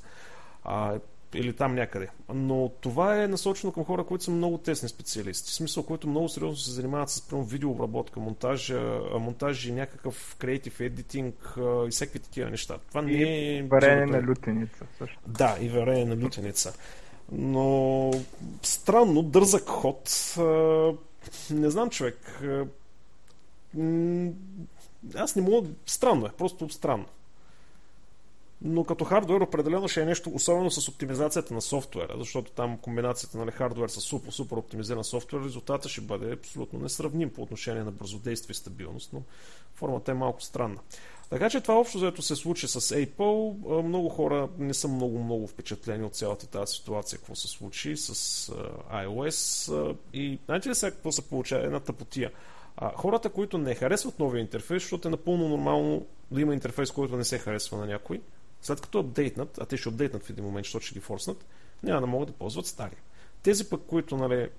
А, 0.64 1.00
или 1.34 1.54
там 1.54 1.76
някъде. 1.76 2.10
Но 2.34 2.72
това 2.82 3.24
е 3.24 3.28
насочено 3.28 3.72
към 3.74 3.86
хора, 3.86 4.04
които 4.04 4.24
са 4.24 4.32
много 4.32 4.58
тесни 4.58 4.90
специалисти. 4.90 5.52
В 5.52 5.54
смисъл, 5.54 5.84
които 5.84 6.08
много 6.08 6.30
сериозно 6.30 6.58
се 6.58 6.72
занимават 6.72 7.10
с 7.10 7.22
прямо 7.22 7.44
видеообработка, 7.44 8.20
монтажа, 8.20 9.00
монтажи, 9.20 9.72
някакъв 9.72 10.36
креатив 10.40 10.80
едитинг 10.80 11.56
и 11.88 11.92
всеки 11.92 12.20
такива 12.20 12.50
неща. 12.50 12.78
Това 12.90 13.02
и 13.02 13.06
не 13.06 13.58
е... 13.58 13.64
Варене 13.64 14.06
на 14.06 14.24
лютеница 14.28 14.86
също. 14.98 15.20
Да, 15.28 15.58
и 15.62 15.70
варене 15.70 16.16
на 16.16 16.24
лютеница. 16.24 16.74
Но 17.32 18.12
странно, 18.62 19.24
дързък 19.24 19.68
ход. 19.68 20.36
Не 21.52 21.70
знам, 21.70 21.90
човек. 21.90 22.44
Аз 25.16 25.36
не 25.36 25.42
мога. 25.42 25.68
Странно 25.86 26.26
е, 26.26 26.30
просто 26.38 26.70
странно. 26.70 27.06
Но 28.64 28.84
като 28.84 29.06
хардвер 29.06 29.42
определено 29.42 29.88
ще 29.88 30.02
е 30.02 30.06
нещо, 30.06 30.32
особено 30.34 30.72
с 30.72 30.90
оптимизацията 30.90 31.54
на 31.54 31.62
софтуера, 31.62 32.16
защото 32.18 32.52
там 32.52 32.78
комбинацията 32.78 33.38
на 33.38 33.46
нали, 33.46 33.56
хардвер 33.56 33.88
с 33.88 34.02
супер, 34.02 34.32
супер 34.32 34.58
оптимизиран 34.58 35.04
софтуер, 35.04 35.44
резултата 35.44 35.90
ще 35.90 36.02
бъде 36.02 36.34
абсолютно 36.34 36.80
несравним 36.80 37.30
по 37.30 37.42
отношение 37.42 37.84
на 37.84 37.92
бързодействие 37.92 38.52
и 38.52 38.56
стабилност, 38.56 39.14
но 39.14 39.22
формата 39.76 40.12
е 40.12 40.16
малко 40.16 40.42
странна. 40.42 40.80
Така 41.30 41.50
че 41.50 41.62
това 41.62 41.80
общо 41.80 42.00
заето 42.00 42.22
се 42.22 42.36
случи 42.36 42.68
с 42.68 42.82
Apple. 42.82 43.82
Много 43.82 44.10
хора 44.10 44.50
не 44.58 44.74
са 44.74 44.88
много-много 44.88 45.48
впечатлени 45.48 46.04
от 46.04 46.16
цялата 46.16 46.48
тази 46.48 46.74
ситуация, 46.74 47.20
какво 47.20 47.36
се 47.36 47.48
случи 47.48 47.98
с 47.98 48.14
iOS. 48.94 49.96
И 50.14 50.40
знаете 50.46 50.70
ли 50.70 50.76
сега 50.76 50.92
какво 50.92 51.12
се 51.12 51.30
получава? 51.30 51.66
Една 51.66 51.80
тъпотия. 51.80 52.32
Хората, 52.96 53.30
които 53.30 53.58
не 53.58 53.76
харесват 53.76 54.20
новия 54.20 54.42
интерфейс, 54.42 54.84
защото 54.84 55.08
е 55.08 55.12
напълно 55.12 55.48
нормално 55.50 56.06
да 56.32 56.42
има 56.42 56.54
интерфейс, 56.54 56.92
който 56.92 57.18
не 57.18 57.24
се 57.24 57.38
харесва 57.38 57.78
на 57.78 57.86
някой, 57.86 58.22
след 58.62 58.82
като 58.82 59.00
апдейтнат, 59.00 59.58
а 59.62 59.66
те 59.66 59.78
ще 59.78 59.90
апдейтнат 59.90 60.24
в 60.24 60.30
един 60.30 60.46
момент, 60.46 60.66
защото 60.66 60.86
ще 60.86 60.94
ги 60.94 61.00
форснат, 61.00 61.46
няма 61.84 62.02
да 62.02 62.08
могат 62.08 62.30
да 62.30 62.34
ползват 62.34 62.66
стари. 62.66 62.96
Тези 63.44 63.70
пък, 63.70 63.82
които 63.88 64.18
нали, 64.18 64.50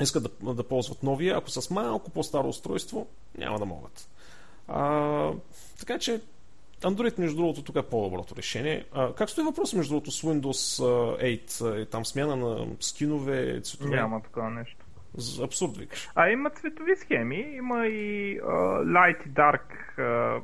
искат 0.00 0.22
да, 0.22 0.54
да 0.54 0.64
ползват 0.64 1.02
новия, 1.02 1.36
ако 1.36 1.50
са 1.50 1.62
с 1.62 1.70
малко 1.70 2.10
по-старо 2.10 2.48
устройство, 2.48 3.06
няма 3.38 3.58
да 3.58 3.64
могат. 3.64 4.08
А, 4.68 5.32
така 5.78 5.98
че 5.98 6.20
Android, 6.84 7.18
между 7.18 7.36
другото, 7.36 7.62
тук 7.62 7.76
е 7.76 7.82
по-доброто 7.82 8.36
решение. 8.36 8.84
А, 8.92 9.14
как 9.14 9.30
стои 9.30 9.44
въпрос, 9.44 9.72
между 9.72 9.94
другото, 9.94 10.10
с 10.10 10.22
Windows 10.22 10.82
8? 10.82 11.82
Е, 11.82 11.86
там 11.86 12.04
смяна 12.06 12.36
на 12.36 12.66
скинове, 12.80 13.60
цветове? 13.60 13.96
Няма 13.96 14.22
такова 14.22 14.50
нещо. 14.50 14.84
Абсурд 15.42 15.76
викаш. 15.76 16.08
А 16.14 16.28
има 16.28 16.50
цветови 16.50 16.96
схеми, 16.96 17.36
има 17.36 17.86
и 17.86 18.40
uh, 18.40 18.84
light 18.84 19.26
и 19.26 19.30
dark 19.30 19.62
uh, 19.98 20.42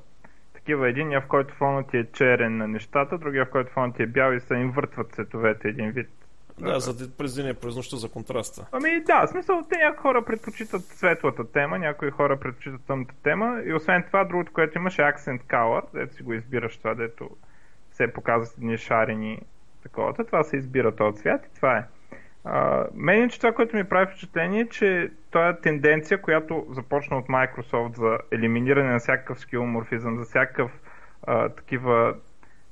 такива. 0.71 0.89
Единия, 0.89 1.21
в 1.21 1.27
който 1.27 1.55
фонът 1.55 1.91
ти 1.91 1.97
е 1.97 2.05
черен 2.13 2.57
на 2.57 2.69
нещата, 2.69 3.19
другия, 3.19 3.45
в 3.45 3.51
който 3.51 3.73
фонът 3.73 3.97
ти 3.97 4.03
е 4.03 4.07
бял 4.07 4.33
и 4.33 4.41
се 4.41 4.55
им 4.55 4.71
въртват 4.71 5.13
цветовете 5.13 5.69
един 5.69 5.91
вид. 5.91 6.09
Да, 6.61 6.81
за 6.81 7.17
през 7.19 7.35
деня, 7.35 7.55
през 7.55 7.77
нощта 7.77 7.97
за 7.97 8.11
контраста. 8.11 8.67
Ами 8.73 9.01
да, 9.01 9.27
в 9.27 9.31
смисъл, 9.31 9.63
те 9.71 9.79
някои 9.79 10.03
хора 10.03 10.25
предпочитат 10.25 10.83
светлата 10.83 11.53
тема, 11.53 11.79
някои 11.79 12.11
хора 12.11 12.41
предпочитат 12.41 12.81
тъмната 12.87 13.15
тема 13.23 13.63
и 13.67 13.75
освен 13.75 14.03
това, 14.07 14.25
другото, 14.25 14.53
което 14.53 14.79
имаше 14.79 15.03
Accent 15.03 15.43
Color, 15.43 15.83
дето 15.95 16.15
си 16.15 16.23
го 16.23 16.33
избираш 16.33 16.77
това, 16.77 16.95
дето 16.95 17.31
се 17.93 18.13
показват 18.13 18.59
едни 18.59 18.79
шарени 18.79 19.39
такова. 19.83 20.15
Това 20.15 20.43
се 20.43 20.57
избира 20.57 20.97
този 20.97 21.17
цвят 21.17 21.47
и 21.47 21.55
това 21.55 21.79
е. 21.79 21.85
Мен 22.95 23.31
че 23.31 23.39
това, 23.39 23.53
което 23.53 23.77
ми 23.77 23.85
прави 23.85 24.07
впечатление, 24.07 24.61
е, 24.61 24.69
че 24.69 25.11
това 25.31 25.49
е 25.49 25.61
тенденция, 25.61 26.23
която 26.23 26.67
започна 26.71 27.19
от 27.19 27.27
Microsoft 27.27 27.97
за 27.97 28.19
елиминиране 28.31 28.93
на 28.93 28.99
всякакъв 28.99 29.41
скиломорфизъм, 29.41 30.19
за 30.19 30.25
всякакъв 30.25 30.71
uh, 31.27 31.57
такива 31.57 32.15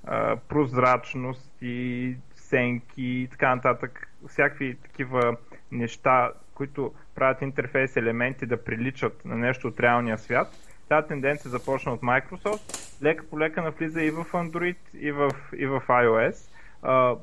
uh, 0.06 0.36
прозрачност 0.48 1.52
и 1.62 2.16
сенки 2.34 3.02
и 3.02 3.28
така 3.30 3.54
нататък. 3.54 4.08
Всякакви 4.28 4.76
такива 4.82 5.36
неща, 5.72 6.32
които 6.54 6.94
правят 7.14 7.42
интерфейс 7.42 7.96
елементи 7.96 8.46
да 8.46 8.64
приличат 8.64 9.24
на 9.24 9.36
нещо 9.36 9.68
от 9.68 9.80
реалния 9.80 10.18
свят. 10.18 10.48
Тази 10.88 11.08
тенденция 11.08 11.50
започна 11.50 11.92
от 11.92 12.00
Microsoft, 12.00 13.02
лека 13.02 13.24
по 13.30 13.38
лека 13.38 13.62
навлиза 13.62 14.02
и 14.02 14.10
в 14.10 14.24
Android, 14.24 14.76
и 14.94 15.12
в, 15.12 15.30
и 15.56 15.66
в 15.66 15.82
iOS. 15.88 16.50
Uh, 16.82 17.18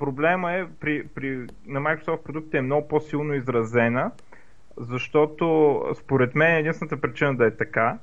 проблема 0.00 0.52
е, 0.52 0.66
при, 0.80 1.08
при, 1.14 1.46
на 1.66 1.80
Microsoft 1.80 2.22
продуктите 2.22 2.58
е 2.58 2.62
много 2.62 2.88
по-силно 2.88 3.34
изразена, 3.34 4.10
защото 4.76 5.84
според 5.98 6.34
мен 6.34 6.56
единствената 6.56 7.00
причина 7.00 7.36
да 7.36 7.46
е 7.46 7.56
така 7.56 7.98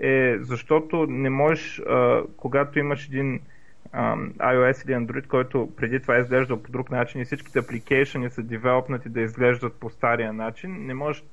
е 0.00 0.38
защото 0.40 1.06
не 1.06 1.30
можеш, 1.30 1.78
а, 1.78 2.22
когато 2.36 2.78
имаш 2.78 3.06
един 3.06 3.40
а, 3.92 4.16
iOS 4.38 4.84
или 4.84 4.92
Android, 4.92 5.26
който 5.26 5.72
преди 5.76 6.00
това 6.00 6.16
е 6.16 6.20
изглеждал 6.20 6.62
по 6.62 6.72
друг 6.72 6.90
начин 6.90 7.20
и 7.20 7.24
всичките 7.24 7.58
апликейшени 7.58 8.30
са 8.30 8.42
девелопнати 8.42 9.08
да 9.08 9.20
изглеждат 9.20 9.74
по 9.74 9.90
стария 9.90 10.32
начин, 10.32 10.86
не 10.86 10.94
можеш 10.94 11.24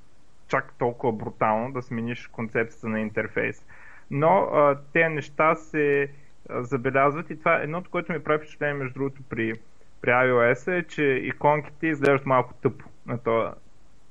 чак 0.47 0.73
толкова 0.79 1.13
брутално 1.13 1.73
да 1.73 1.81
смениш 1.81 2.27
концепцията 2.27 2.87
на 2.87 2.99
интерфейс. 2.99 3.65
Но 4.11 4.49
а, 4.53 4.77
тези 4.93 5.13
неща 5.13 5.55
се 5.55 6.09
забелязват 6.49 7.29
и 7.29 7.39
това 7.39 7.59
е 7.59 7.63
едното, 7.63 7.89
което 7.89 8.13
ми 8.13 8.23
прави 8.23 8.37
впечатление 8.37 8.73
между 8.73 8.93
другото 8.93 9.21
при 9.29 9.53
при 10.01 10.09
iOS 10.09 10.79
е, 10.79 10.87
че 10.87 11.03
иконките 11.03 11.87
изглеждат 11.87 12.25
малко 12.25 12.53
тъпо 12.53 12.85
на 13.05 13.17
това 13.17 13.53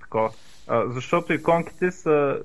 такова. 0.00 0.30
А, 0.68 0.86
защото 0.86 1.32
иконките 1.32 1.90
са 1.90 2.42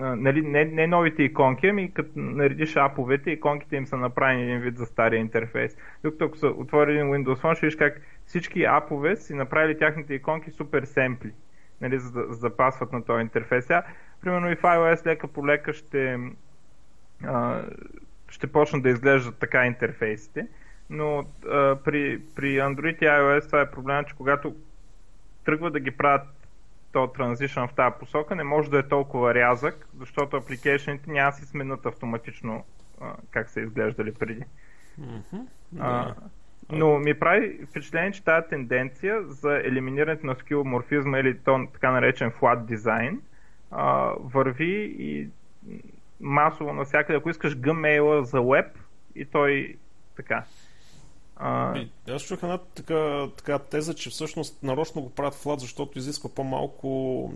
а, 0.00 0.16
нали, 0.16 0.42
не, 0.42 0.64
не 0.64 0.86
новите 0.86 1.22
иконки, 1.22 1.66
ами 1.66 1.92
като 1.94 2.10
наредиш 2.16 2.76
аповете, 2.76 3.30
иконките 3.30 3.76
им 3.76 3.86
са 3.86 3.96
направени 3.96 4.42
един 4.42 4.60
вид 4.60 4.76
за 4.76 4.86
стария 4.86 5.20
интерфейс. 5.20 5.76
Докато 6.02 6.24
ако 6.24 6.36
са 6.36 6.46
отвори 6.46 6.92
един 6.92 7.06
Windows 7.06 7.42
Phone, 7.42 7.54
ще 7.54 7.66
видиш 7.66 7.76
как 7.76 8.00
всички 8.26 8.64
апове 8.64 9.16
си 9.16 9.34
направили 9.34 9.78
тяхните 9.78 10.14
иконки 10.14 10.50
супер 10.50 10.82
семпли, 10.84 11.32
нали, 11.80 11.98
за, 11.98 12.12
да, 12.12 12.32
за 12.32 12.40
да 12.40 12.56
пасват 12.56 12.92
на 12.92 13.04
този 13.04 13.20
интерфейс. 13.20 13.64
Сега, 13.64 13.82
примерно 14.20 14.50
и 14.50 14.56
в 14.56 14.62
iOS 14.62 15.06
лека 15.06 15.28
по 15.28 15.46
лека 15.46 15.72
ще, 15.72 16.18
а, 17.24 17.62
ще 18.28 18.46
почнат 18.46 18.82
да 18.82 18.88
изглеждат 18.88 19.38
така 19.38 19.66
интерфейсите 19.66 20.46
но 20.90 21.18
а, 21.18 21.76
при, 21.84 22.22
при 22.36 22.56
Android 22.56 23.02
и 23.02 23.06
iOS 23.06 23.46
това 23.46 23.60
е 23.60 23.70
проблема, 23.70 24.04
че 24.04 24.14
когато 24.14 24.54
тръгва 25.44 25.70
да 25.70 25.80
ги 25.80 25.90
правят 25.90 26.28
то 26.92 27.06
транзишън 27.06 27.68
в 27.68 27.74
тази 27.74 27.94
посока, 28.00 28.34
не 28.34 28.44
може 28.44 28.70
да 28.70 28.78
е 28.78 28.88
толкова 28.88 29.34
рязък, 29.34 29.88
защото 29.98 30.36
апликейшените 30.36 31.10
няма 31.10 31.32
си 31.32 31.44
сменят 31.44 31.86
автоматично 31.86 32.64
а, 33.00 33.14
как 33.30 33.50
са 33.50 33.60
изглеждали 33.60 34.14
преди. 34.14 34.42
Mm-hmm, 35.00 35.46
а, 35.78 36.14
но 36.72 36.98
ми 36.98 37.14
прави 37.14 37.66
впечатление, 37.70 38.12
че 38.12 38.24
тази 38.24 38.48
тенденция 38.48 39.22
за 39.22 39.56
елиминирането 39.56 40.26
на 40.26 40.34
скиломорфизма 40.34 41.18
или 41.18 41.38
то 41.38 41.66
така 41.72 41.90
наречен 41.90 42.30
flat 42.30 42.64
дизайн 42.64 43.20
а, 43.70 44.12
върви 44.20 44.96
и 44.98 45.28
масово 46.20 46.72
навсякъде. 46.72 47.18
Ако 47.18 47.30
искаш 47.30 47.56
Gmail 47.56 48.20
за 48.20 48.42
веб 48.42 48.66
и 49.14 49.24
той 49.24 49.76
така 50.16 50.44
а... 51.38 51.80
Аз 52.10 52.22
чух 52.22 52.42
една 52.42 52.58
така, 52.58 53.28
така 53.36 53.58
теза, 53.58 53.94
че 53.94 54.10
всъщност 54.10 54.62
нарочно 54.62 55.02
го 55.02 55.10
правят 55.10 55.34
флат, 55.34 55.60
защото 55.60 55.98
изисква 55.98 56.30
по-малко 56.34 56.86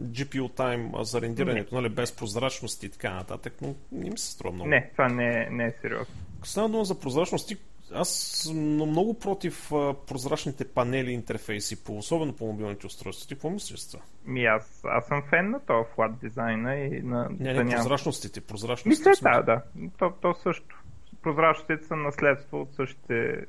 GPU 0.00 0.54
тайм 0.54 0.92
за 1.00 1.20
рендирането, 1.20 1.74
нали, 1.74 1.88
без 1.88 2.16
прозрачност 2.16 2.82
и 2.82 2.88
така 2.88 3.14
нататък, 3.14 3.54
но 3.62 3.74
не 3.92 4.10
ми 4.10 4.18
се 4.18 4.30
струва 4.30 4.54
много. 4.54 4.70
Не, 4.70 4.90
това 4.92 5.08
не 5.08 5.26
е, 5.26 5.48
не 5.50 5.64
е 5.64 5.70
сериозно. 5.82 6.14
Става 6.42 6.68
дума 6.68 6.84
за 6.84 7.00
прозрачност, 7.00 7.52
аз 7.94 8.08
съм 8.08 8.56
много 8.74 9.18
против 9.18 9.72
а, 9.72 9.94
прозрачните 10.06 10.68
панели 10.68 11.12
интерфейси, 11.12 11.84
по, 11.84 11.98
особено 11.98 12.32
по 12.32 12.46
мобилните 12.46 12.86
устройства. 12.86 13.28
Ти 13.28 13.34
какво 13.34 13.50
мислиш 13.50 13.80
за 13.80 13.90
това? 13.90 14.04
Ми 14.26 14.44
аз, 14.44 14.82
аз 14.84 15.06
съм 15.06 15.22
фен 15.30 15.50
на 15.50 15.60
този 15.60 15.88
флат 15.94 16.18
дизайна 16.18 16.76
и 16.76 17.02
на... 17.02 17.28
Не, 17.40 17.64
не, 17.64 17.76
прозрачностите, 17.76 18.40
прозрачностите. 18.40 19.10
Мисля, 19.10 19.30
да, 19.30 19.42
да. 19.42 19.88
То, 19.98 20.12
то 20.22 20.34
също. 20.34 20.82
Прозрачностите 21.22 21.84
са 21.84 21.96
наследство 21.96 22.60
от 22.60 22.74
същите 22.74 23.44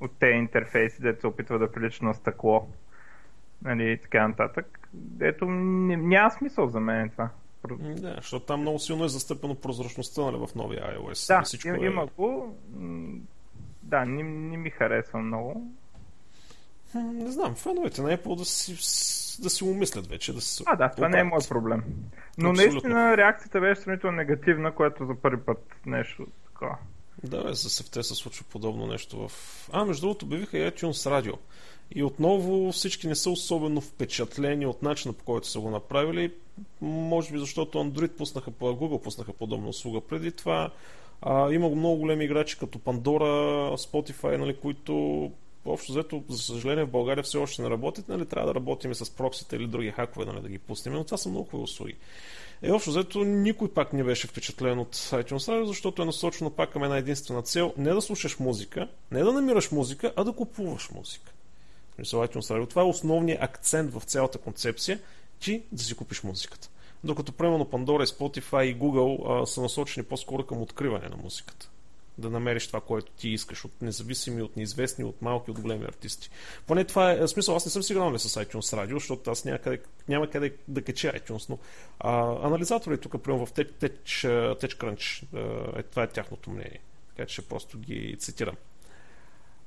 от 0.00 0.18
тези 0.18 0.36
интерфейси, 0.36 1.02
дето 1.02 1.20
се 1.20 1.26
опитва 1.26 1.58
да 1.58 1.72
прилича 1.72 2.04
на 2.04 2.14
стъкло. 2.14 2.68
Нали, 3.62 3.92
и 3.92 3.98
така 3.98 4.28
нататък. 4.28 4.88
Ето, 5.20 5.46
няма 5.46 6.30
смисъл 6.30 6.68
за 6.68 6.80
мен 6.80 7.10
това. 7.10 7.28
Да, 7.74 8.14
защото 8.16 8.46
там 8.46 8.60
много 8.60 8.78
силно 8.78 9.04
е 9.04 9.08
застъпено 9.08 9.54
прозрачността 9.54 10.22
нали, 10.22 10.36
в 10.36 10.54
новия 10.54 10.82
iOS. 10.82 11.36
Да, 11.38 11.42
Всичко 11.42 11.68
има, 11.68 11.84
е... 11.84 11.86
има 11.86 12.06
го. 12.06 12.56
Да, 13.82 14.04
не, 14.04 14.22
не 14.22 14.56
ми 14.56 14.70
харесва 14.70 15.18
много. 15.18 15.70
Не 16.94 17.30
знам, 17.30 17.54
феновете 17.54 18.02
на 18.02 18.16
Apple 18.16 18.36
да 18.36 18.44
си, 18.44 18.72
да 19.42 19.50
си 19.50 19.64
умислят 19.64 20.06
вече. 20.06 20.32
Да 20.32 20.40
си 20.40 20.62
а, 20.66 20.76
да, 20.76 20.88
това 20.88 21.08
не 21.08 21.18
е 21.18 21.24
мой 21.24 21.40
проблем. 21.48 21.82
Но 22.38 22.50
Абсолютно. 22.50 22.72
наистина 22.72 23.16
реакцията 23.16 23.60
беше 23.60 23.80
сравнително 23.80 24.16
негативна, 24.16 24.74
което 24.74 25.06
за 25.06 25.14
първи 25.14 25.42
път 25.42 25.76
нещо 25.86 26.26
такова. 26.46 26.76
Да, 27.24 27.54
за 27.54 27.70
сефте 27.70 28.02
се 28.02 28.14
случва 28.14 28.44
подобно 28.50 28.86
нещо 28.86 29.28
в... 29.28 29.32
А, 29.72 29.84
между 29.84 30.00
другото, 30.00 30.24
обявиха 30.24 30.58
и 30.58 30.70
iTunes 30.70 30.92
Radio. 30.92 31.34
И 31.94 32.02
отново 32.02 32.72
всички 32.72 33.06
не 33.06 33.14
са 33.14 33.30
особено 33.30 33.80
впечатлени 33.80 34.66
от 34.66 34.82
начина 34.82 35.14
по 35.14 35.24
който 35.24 35.48
са 35.48 35.60
го 35.60 35.70
направили. 35.70 36.32
Може 36.80 37.32
би 37.32 37.38
защото 37.38 37.78
Android 37.78 38.08
пуснаха, 38.08 38.50
Google 38.50 39.02
пуснаха 39.02 39.32
подобна 39.32 39.68
услуга 39.68 40.00
преди 40.00 40.32
това. 40.32 40.70
А, 41.22 41.52
има 41.52 41.68
много 41.68 41.96
големи 41.96 42.24
играчи 42.24 42.58
като 42.58 42.78
Pandora, 42.78 43.76
Spotify, 43.76 44.36
нали, 44.36 44.56
които 44.56 45.30
общо 45.64 45.92
взето, 45.92 46.22
за 46.28 46.38
съжаление, 46.38 46.84
в 46.84 46.90
България 46.90 47.24
все 47.24 47.38
още 47.38 47.62
не 47.62 47.70
работят, 47.70 48.08
нали, 48.08 48.26
трябва 48.26 48.48
да 48.48 48.54
работим 48.54 48.94
с 48.94 49.10
проксите 49.10 49.56
или 49.56 49.66
други 49.66 49.90
хакове, 49.90 50.24
нали, 50.24 50.40
да 50.40 50.48
ги 50.48 50.58
пуснем, 50.58 50.94
но 50.94 51.04
това 51.04 51.16
са 51.16 51.28
много 51.28 51.62
услуги. 51.62 51.94
Е, 52.62 52.72
общо 52.72 52.90
взето, 52.90 53.24
никой 53.24 53.68
пак 53.68 53.92
не 53.92 54.04
беше 54.04 54.26
впечатлен 54.26 54.78
от 54.78 54.96
iTunes 54.96 55.64
защото 55.64 56.02
е 56.02 56.04
насочено 56.04 56.50
пак 56.50 56.72
към 56.72 56.84
една 56.84 56.96
единствена 56.96 57.42
цел. 57.42 57.74
Не 57.76 57.92
да 57.92 58.02
слушаш 58.02 58.38
музика, 58.38 58.88
не 59.10 59.22
да 59.22 59.32
намираш 59.32 59.70
музика, 59.70 60.12
а 60.16 60.24
да 60.24 60.32
купуваш 60.32 60.90
музика. 60.90 61.32
Смисъл 61.94 62.20
iTunes 62.20 62.40
Radio. 62.40 62.70
Това 62.70 62.82
е 62.82 62.84
основният 62.84 63.42
акцент 63.42 63.92
в 63.92 64.02
цялата 64.04 64.38
концепция, 64.38 65.00
ти 65.40 65.62
да 65.72 65.82
си 65.82 65.94
купиш 65.94 66.22
музиката. 66.22 66.68
Докато, 67.04 67.32
примерно, 67.32 67.64
Pandora, 67.64 68.04
Spotify 68.04 68.62
и 68.62 68.78
Google 68.78 69.42
а, 69.42 69.46
са 69.46 69.62
насочени 69.62 70.06
по-скоро 70.06 70.46
към 70.46 70.62
откриване 70.62 71.08
на 71.08 71.16
музиката 71.16 71.70
да 72.18 72.30
намериш 72.30 72.66
това, 72.66 72.80
което 72.80 73.12
ти 73.12 73.28
искаш 73.28 73.64
от 73.64 73.82
независими, 73.82 74.42
от 74.42 74.56
неизвестни, 74.56 75.04
от 75.04 75.22
малки, 75.22 75.50
от 75.50 75.60
големи 75.60 75.84
артисти. 75.84 76.30
Поне 76.66 76.84
това 76.84 77.12
е 77.12 77.28
смисъл. 77.28 77.56
Аз 77.56 77.64
не 77.64 77.70
съм 77.70 77.82
сигурен 77.82 78.18
с 78.18 78.44
iTunes 78.44 78.76
Radio, 78.76 78.94
защото 78.94 79.30
аз 79.30 79.44
няма 79.44 79.58
къде, 79.58 79.80
няма 80.08 80.30
къде 80.30 80.54
да 80.68 80.82
кача 80.82 81.12
iTunes, 81.12 81.48
но 81.48 81.58
а, 82.00 82.46
анализатори 82.46 82.98
тук, 82.98 83.22
примерно 83.22 83.46
в 83.46 83.52
TechCrunch, 83.52 85.22
е, 85.78 85.82
това 85.82 86.02
е 86.02 86.08
тяхното 86.08 86.50
мнение. 86.50 86.80
Така 87.16 87.26
че 87.26 87.48
просто 87.48 87.78
ги 87.78 88.16
цитирам. 88.18 88.56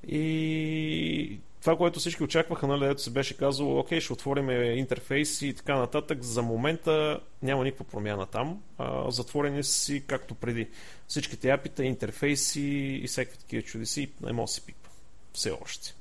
И 0.08 1.40
това, 1.62 1.78
което 1.78 2.00
всички 2.00 2.24
очакваха, 2.24 2.68
нали, 2.68 2.86
ето 2.86 3.02
се 3.02 3.12
беше 3.12 3.38
казало, 3.38 3.80
окей, 3.80 4.00
ще 4.00 4.14
отворим 4.14 4.50
интерфейси 4.78 5.48
и 5.48 5.54
така 5.54 5.76
нататък. 5.76 6.24
За 6.24 6.42
момента 6.42 7.20
няма 7.42 7.64
никаква 7.64 7.86
промяна 7.86 8.26
там. 8.26 8.62
А, 8.78 9.12
затворени 9.12 9.64
си 9.64 10.04
както 10.08 10.36
преди. 10.36 10.70
Всичките 11.08 11.50
апита, 11.50 11.84
интерфейси 11.84 12.62
и 13.04 13.08
всякакви 13.08 13.40
такива 13.40 13.64
чудеси 13.64 14.12
не 14.22 14.34
може 14.34 14.50
да 14.50 14.54
се 14.54 14.66
пипа. 14.66 14.90
Все 15.34 15.52
още. 15.62 15.96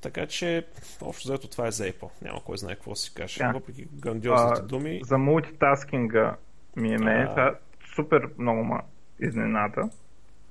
Така 0.00 0.26
че, 0.26 0.66
общо 1.00 1.28
заето 1.28 1.48
това 1.48 1.66
е 1.66 1.70
за 1.70 1.84
Apple. 1.84 2.10
Няма 2.22 2.40
кой 2.44 2.58
знае 2.58 2.74
какво 2.74 2.94
си 2.94 3.14
каже. 3.14 3.40
Yeah. 3.40 3.52
Въпреки 3.52 3.86
грандиозните 3.92 4.60
а, 4.60 4.66
думи. 4.66 5.00
За 5.04 5.18
мултитаскинга 5.18 6.36
ми 6.76 6.94
е 6.94 6.98
мен. 6.98 7.28
А... 7.36 7.54
Супер 7.94 8.28
много 8.38 8.64
ма 8.64 8.82
изненада, 9.20 9.90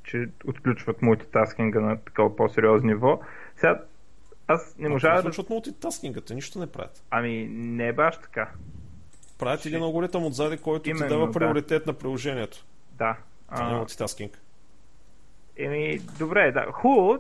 че 0.03 0.27
отключват 0.47 1.01
мултитаскинга 1.01 1.79
на 1.79 1.97
такова 1.97 2.35
по-сериозно 2.35 2.87
ниво. 2.87 3.19
Сега 3.55 3.81
аз 4.47 4.75
не 4.77 4.89
можа 4.89 5.21
да... 5.21 5.29
от 5.41 5.49
мултитаскинга, 5.49 6.21
те 6.21 6.35
нищо 6.35 6.59
не 6.59 6.67
правят. 6.67 7.03
Ами, 7.09 7.47
не 7.51 7.87
е 7.87 7.93
баш 7.93 8.17
така. 8.17 8.51
Правят 9.39 9.59
Ще... 9.59 9.69
един 9.69 9.83
алгоритъм 9.83 10.25
отзади, 10.25 10.57
който 10.57 10.89
Именно, 10.89 11.07
ти 11.07 11.13
дава 11.13 11.31
приоритет 11.31 11.85
да. 11.85 11.91
на 11.91 11.97
приложението. 11.97 12.65
Да. 12.91 13.17
Това 13.51 13.65
а... 13.65 13.67
не 13.67 13.75
е 13.75 13.77
мултитаскинг. 13.77 14.41
Еми, 15.57 15.99
добре, 16.19 16.51
да. 16.51 16.65
Хубаво, 16.71 17.19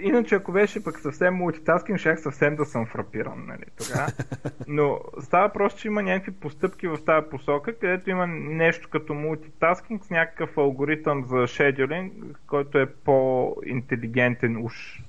иначе 0.00 0.34
ако 0.34 0.52
беше 0.52 0.84
пък 0.84 1.00
съвсем 1.00 1.34
мултитаскинг, 1.34 1.98
ще 1.98 2.16
съвсем 2.16 2.56
да 2.56 2.64
съм 2.64 2.86
фрапиран, 2.86 3.46
нали, 3.46 3.64
тога. 3.78 4.06
Но 4.68 5.00
става 5.20 5.48
просто, 5.48 5.80
че 5.80 5.88
има 5.88 6.02
някакви 6.02 6.32
постъпки 6.32 6.86
в 6.86 6.98
тази 7.06 7.28
посока, 7.30 7.78
където 7.78 8.10
има 8.10 8.26
нещо 8.26 8.88
като 8.90 9.14
мултитаскинг 9.14 10.04
с 10.04 10.10
някакъв 10.10 10.58
алгоритъм 10.58 11.24
за 11.24 11.46
шедюлинг, 11.46 12.12
който 12.46 12.78
е 12.78 12.86
по-интелигентен 12.86 14.64
уж. 14.64 15.02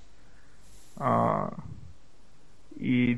А, 1.00 1.48
и 2.80 3.18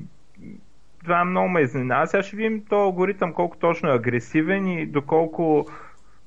това 1.04 1.26
много 1.26 1.50
ме 1.50 1.62
изненада. 1.62 2.08
Сега 2.08 2.24
ще 2.24 2.36
видим 2.36 2.66
този 2.66 2.82
алгоритъм 2.82 3.34
колко 3.34 3.58
точно 3.58 3.90
е 3.90 3.96
агресивен 3.96 4.68
и 4.68 4.86
доколко, 4.86 5.68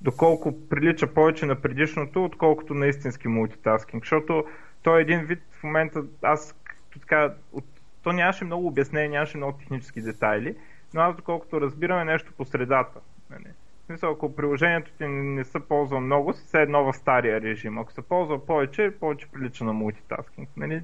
доколко 0.00 0.69
прилича 0.69 1.07
повече 1.07 1.47
на 1.47 1.54
предишното, 1.54 2.25
отколкото 2.25 2.75
на 2.75 2.87
истински 2.87 3.28
мултитаскинг. 3.28 4.04
Защото 4.04 4.45
той 4.83 4.99
е 4.99 5.02
един 5.02 5.21
вид 5.21 5.38
в 5.52 5.62
момента, 5.62 6.04
аз 6.23 6.54
така, 7.00 7.35
от, 7.52 7.64
то 8.02 8.12
нямаше 8.12 8.45
много 8.45 8.66
обяснение, 8.66 9.09
нямаше 9.09 9.37
много 9.37 9.59
технически 9.59 10.00
детайли, 10.00 10.57
но 10.95 11.00
аз 11.00 11.16
доколкото 11.16 11.61
разбираме 11.61 12.04
нещо 12.04 12.33
по 12.37 12.45
средата. 12.45 13.00
Нали. 13.30 13.52
В 13.83 13.87
смисъл, 13.87 14.12
ако 14.12 14.37
приложението 14.37 14.92
ти 14.99 15.07
не 15.07 15.45
се 15.45 15.61
ползва 15.61 16.00
много, 16.00 16.33
си 16.33 16.57
едно 16.57 16.85
в 16.85 16.97
стария 16.97 17.40
режим. 17.40 17.78
Ако 17.78 17.92
се 17.92 18.02
ползва 18.02 18.47
повече, 18.47 18.95
повече 19.00 19.28
прилича 19.33 19.64
на 19.64 19.73
мултитаскинг. 19.73 20.49
Нали. 20.57 20.83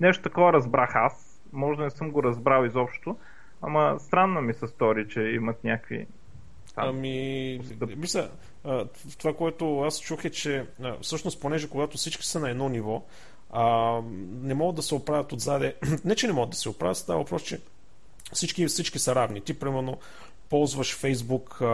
Нещо 0.00 0.22
такова 0.22 0.52
разбрах 0.52 0.90
аз. 0.94 1.42
Може 1.52 1.78
да 1.78 1.84
не 1.84 1.90
съм 1.90 2.10
го 2.10 2.22
разбрал 2.22 2.64
изобщо, 2.64 3.16
ама 3.62 3.96
странно 3.98 4.40
ми 4.40 4.54
се 4.54 4.66
стори, 4.66 5.08
че 5.08 5.20
имат 5.20 5.64
някакви 5.64 6.06
Ами, 6.80 7.60
мисля, 7.96 8.28
това, 9.18 9.34
което 9.34 9.80
аз 9.80 10.00
чух 10.00 10.24
е, 10.24 10.30
че 10.30 10.66
всъщност, 11.02 11.40
понеже 11.40 11.68
когато 11.68 11.96
всички 11.96 12.26
са 12.26 12.40
на 12.40 12.50
едно 12.50 12.68
ниво, 12.68 13.02
а, 13.50 14.00
не 14.42 14.54
могат 14.54 14.76
да 14.76 14.82
се 14.82 14.94
оправят 14.94 15.32
отзаде. 15.32 15.74
не, 16.04 16.14
че 16.14 16.26
не 16.26 16.32
могат 16.32 16.50
да 16.50 16.56
се 16.56 16.68
оправят, 16.68 16.96
става 16.96 17.18
въпрос, 17.18 17.42
че 17.42 17.60
всички, 18.32 18.66
всички 18.66 18.98
са 18.98 19.14
равни. 19.14 19.40
Ти, 19.40 19.58
примерно, 19.58 19.98
ползваш 20.50 21.00
Facebook 21.00 21.62
а, 21.62 21.66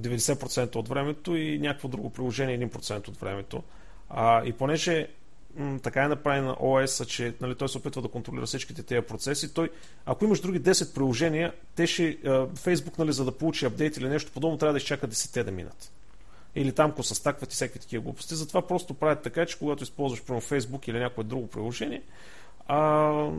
90% 0.00 0.76
от 0.76 0.88
времето 0.88 1.36
и 1.36 1.58
някакво 1.58 1.88
друго 1.88 2.10
приложение 2.10 2.68
1% 2.68 3.08
от 3.08 3.16
времето. 3.16 3.62
А, 4.08 4.44
и 4.44 4.52
понеже 4.52 5.08
така 5.82 6.04
е 6.04 6.08
направен 6.08 6.44
на 6.44 6.54
OS, 6.54 7.06
че 7.06 7.34
нали, 7.40 7.54
той 7.54 7.68
се 7.68 7.78
опитва 7.78 8.02
да 8.02 8.08
контролира 8.08 8.46
всичките 8.46 8.82
тези 8.82 9.06
процеси. 9.06 9.54
Той, 9.54 9.70
ако 10.06 10.24
имаш 10.24 10.40
други 10.40 10.60
10 10.60 10.94
приложения, 10.94 11.52
те 11.76 11.86
ще, 11.86 12.18
Facebook, 12.54 12.98
нали, 12.98 13.12
за 13.12 13.24
да 13.24 13.32
получи 13.32 13.66
апдейт 13.66 13.96
или 13.96 14.08
нещо 14.08 14.32
подобно, 14.32 14.58
трябва 14.58 14.72
да 14.72 14.78
изчака 14.78 15.08
10 15.08 15.42
да 15.44 15.50
минат. 15.50 15.92
Или 16.54 16.72
там, 16.72 16.90
ако 16.90 17.02
се 17.02 17.14
стакват 17.14 17.52
и 17.52 17.54
всякакви 17.54 17.80
такива 17.80 18.02
глупости. 18.02 18.34
Затова 18.34 18.66
просто 18.66 18.94
правят 18.94 19.22
така, 19.22 19.46
че 19.46 19.58
когато 19.58 19.82
използваш 19.82 20.22
примерно 20.22 20.46
Facebook 20.46 20.88
или 20.88 20.98
някое 20.98 21.24
друго 21.24 21.46
приложение, 21.46 22.02
а, 22.66 23.30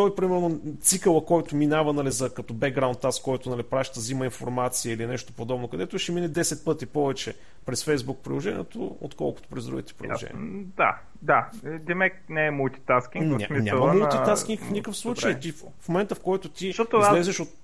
той, 0.00 0.14
примерно, 0.14 0.60
цикъла, 0.80 1.24
който 1.24 1.56
минава 1.56 1.92
нали, 1.92 2.10
за, 2.10 2.34
като 2.34 2.54
background 2.54 3.02
task, 3.02 3.22
който 3.22 3.50
нали, 3.50 3.62
праща, 3.62 4.00
взима 4.00 4.24
информация 4.24 4.94
или 4.94 5.06
нещо 5.06 5.32
подобно, 5.32 5.68
където 5.68 5.98
ще 5.98 6.12
мине 6.12 6.30
10 6.30 6.64
пъти 6.64 6.86
повече 6.86 7.34
през 7.66 7.84
Facebook 7.84 8.16
приложението, 8.16 8.96
отколкото 9.00 9.48
през 9.48 9.66
другите 9.66 9.94
приложения. 9.94 10.36
Да, 10.76 10.98
да. 11.22 11.50
Демек 11.78 12.12
не 12.28 12.46
е 12.46 12.50
мултитаскинг. 12.50 13.40
Ня, 13.40 13.46
няма 13.50 13.94
мултитаскинг 13.94 14.60
в 14.60 14.70
никакъв 14.70 14.96
случай. 14.96 15.40
Ти, 15.40 15.52
в 15.52 15.88
момента, 15.88 16.14
в 16.14 16.20
който 16.20 16.48
ти 16.48 16.66
Защото 16.66 16.98
излезеш 16.98 17.40
аз... 17.40 17.46
от 17.46 17.54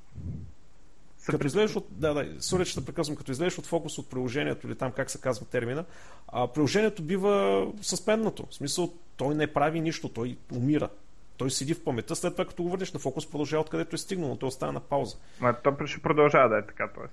като 1.26 1.47
излезеш 1.47 1.76
от... 1.76 1.87
Да, 1.90 2.14
да, 2.14 2.43
сори, 2.43 2.64
че 2.64 2.85
прекъсвам. 2.85 3.16
Като 3.16 3.33
излезеш 3.33 3.59
от 3.59 3.66
фокус 3.66 3.99
от 3.99 4.11
приложението 4.11 4.66
или 4.66 4.75
там 4.75 4.93
как 4.93 5.11
се 5.11 5.21
казва 5.21 5.47
термина, 5.47 5.85
а, 6.28 6.47
приложението 6.47 7.02
бива 7.02 7.66
съспенднато. 7.83 8.47
В 8.50 8.55
смисъл, 8.55 8.93
той 9.16 9.35
не 9.35 9.52
прави 9.52 9.81
нищо, 9.81 10.09
той 10.09 10.37
умира. 10.55 10.88
Той 11.37 11.50
седи 11.50 11.75
в 11.75 11.85
паметта, 11.85 12.16
след 12.16 12.35
това 12.35 12.45
като 12.45 12.62
го 12.62 12.69
върнеш 12.69 12.93
на 12.93 13.00
фокус, 13.00 13.31
продължава 13.31 13.61
откъдето 13.61 13.95
е 13.95 13.99
стигнал, 13.99 14.28
но 14.28 14.37
той 14.37 14.47
остава 14.47 14.73
на 14.73 14.81
пауза. 14.81 15.16
Ма 15.40 15.55
то 15.62 15.87
ще 15.87 16.02
продължава 16.02 16.49
да 16.49 16.59
е 16.59 16.66
така, 16.66 16.88
т.е. 16.88 17.09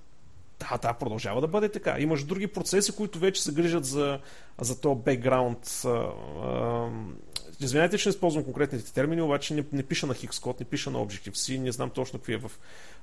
Да, 0.60 0.78
да, 0.78 0.94
продължава 0.94 1.40
да 1.40 1.48
бъде 1.48 1.68
така. 1.68 1.96
Имаш 1.98 2.24
други 2.24 2.46
процеси, 2.46 2.96
които 2.96 3.18
вече 3.18 3.42
се 3.42 3.52
грижат 3.52 3.84
за, 3.84 4.20
за 4.60 4.80
този 4.80 5.00
бекграунд. 5.00 5.84
Извинявайте, 7.60 7.98
че 7.98 8.08
не 8.08 8.10
използвам 8.10 8.44
конкретните 8.44 8.94
термини, 8.94 9.22
обаче 9.22 9.54
не, 9.54 9.64
не 9.72 9.82
пиша 9.82 10.06
на 10.06 10.14
Xcode, 10.14 10.60
не 10.60 10.66
пиша 10.66 10.90
на 10.90 10.98
Objective-C, 10.98 11.58
не 11.58 11.72
знам 11.72 11.90
точно 11.90 12.18
какви 12.18 12.34
е 12.34 12.36
в, 12.36 12.50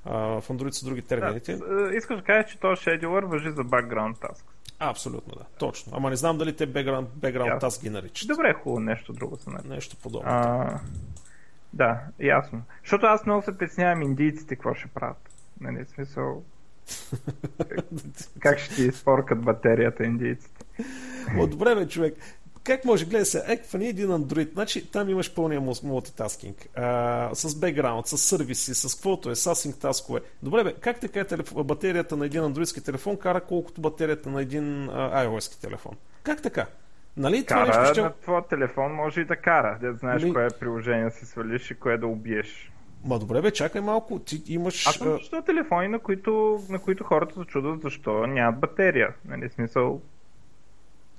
а, 0.05 0.17
в 0.41 0.47
Android 0.49 0.71
са 0.71 0.85
други 0.85 1.01
термините. 1.01 1.55
Да, 1.55 1.91
искаш 1.95 2.17
да 2.17 2.23
кажеш, 2.23 2.51
че 2.51 2.59
този 2.59 2.81
scheduler 2.81 3.25
въжи 3.25 3.49
за 3.49 3.63
background 3.63 4.17
task. 4.17 4.43
Абсолютно, 4.79 5.33
да. 5.35 5.45
Точно. 5.59 5.93
Ама 5.95 6.09
не 6.09 6.15
знам 6.15 6.37
дали 6.37 6.55
те 6.55 6.67
background, 6.67 7.05
background 7.05 7.61
task 7.61 7.81
ги 7.81 7.89
наричат. 7.89 8.27
Добре, 8.27 8.53
хубаво, 8.53 8.79
нещо 8.79 9.13
друго 9.13 9.37
наричат. 9.47 9.69
Нещо 9.69 9.97
подобно. 10.03 10.29
А, 10.29 10.79
да, 11.73 11.99
ясно. 12.19 12.63
Защото 12.83 13.05
аз 13.05 13.25
много 13.25 13.41
се 13.41 13.57
притеснявам 13.57 14.01
индийците 14.01 14.55
какво 14.55 14.73
ще 14.73 14.87
правят. 14.87 15.29
Нали, 15.61 15.85
смисъл... 15.85 16.43
как 18.39 18.59
ще 18.59 18.75
ти 18.75 18.83
изпоркат 18.83 19.41
батерията 19.41 20.03
индийците? 20.03 20.65
О, 21.37 21.47
добре, 21.47 21.75
бе, 21.75 21.87
човек 21.87 22.13
как 22.63 22.85
може? 22.85 23.05
Гледай 23.05 23.25
се, 23.25 23.43
ек, 23.47 23.65
фани 23.65 23.87
един 23.87 24.07
Android, 24.07 24.53
значи 24.53 24.91
там 24.91 25.09
имаш 25.09 25.33
пълния 25.33 25.61
мултитаскинг, 25.83 26.67
а, 26.75 27.29
с 27.33 27.59
бекграунд, 27.59 28.07
с 28.07 28.17
сервиси, 28.17 28.73
с 28.73 28.95
каквото 28.95 29.29
е, 29.29 29.35
с 29.35 29.55
async 29.55 29.81
таскове. 29.81 30.19
Добре, 30.43 30.63
бе, 30.63 30.73
как 30.73 30.99
така 30.99 31.23
телеф... 31.23 31.53
батерията 31.53 32.17
на 32.17 32.25
един 32.25 32.43
андроидски 32.43 32.83
телефон 32.83 33.17
кара 33.17 33.41
колкото 33.41 33.81
батерията 33.81 34.29
на 34.29 34.41
един 34.41 34.89
а, 34.89 35.25
iOS 35.25 35.61
телефон? 35.61 35.95
Как 36.23 36.41
така? 36.41 36.65
Нали, 37.17 37.45
кара 37.45 37.71
това 37.71 37.81
нещо, 37.81 37.93
ще... 37.93 38.01
на 38.01 38.13
твоя 38.21 38.47
телефон 38.47 38.91
може 38.91 39.21
и 39.21 39.25
да 39.25 39.35
кара, 39.35 39.77
да 39.81 39.93
знаеш 39.93 40.21
нали... 40.21 40.33
кое 40.33 40.47
приложение 40.59 41.11
си 41.11 41.25
свалиш 41.25 41.71
и 41.71 41.75
кое 41.75 41.97
да 41.97 42.07
убиеш. 42.07 42.71
Ма 43.05 43.19
добре 43.19 43.41
бе, 43.41 43.51
чакай 43.51 43.81
малко, 43.81 44.19
ти 44.19 44.43
имаш... 44.47 44.87
Аз 44.87 44.95
съм 44.95 45.19
а... 45.33 45.41
телефони, 45.41 45.87
на 45.87 45.99
които, 45.99 46.63
на 46.69 46.79
които 46.79 47.03
хората 47.03 47.39
се 47.39 47.45
чудят 47.45 47.81
защо 47.81 48.27
нямат 48.27 48.59
батерия. 48.59 49.13
Нали, 49.25 49.49
смисъл, 49.49 50.01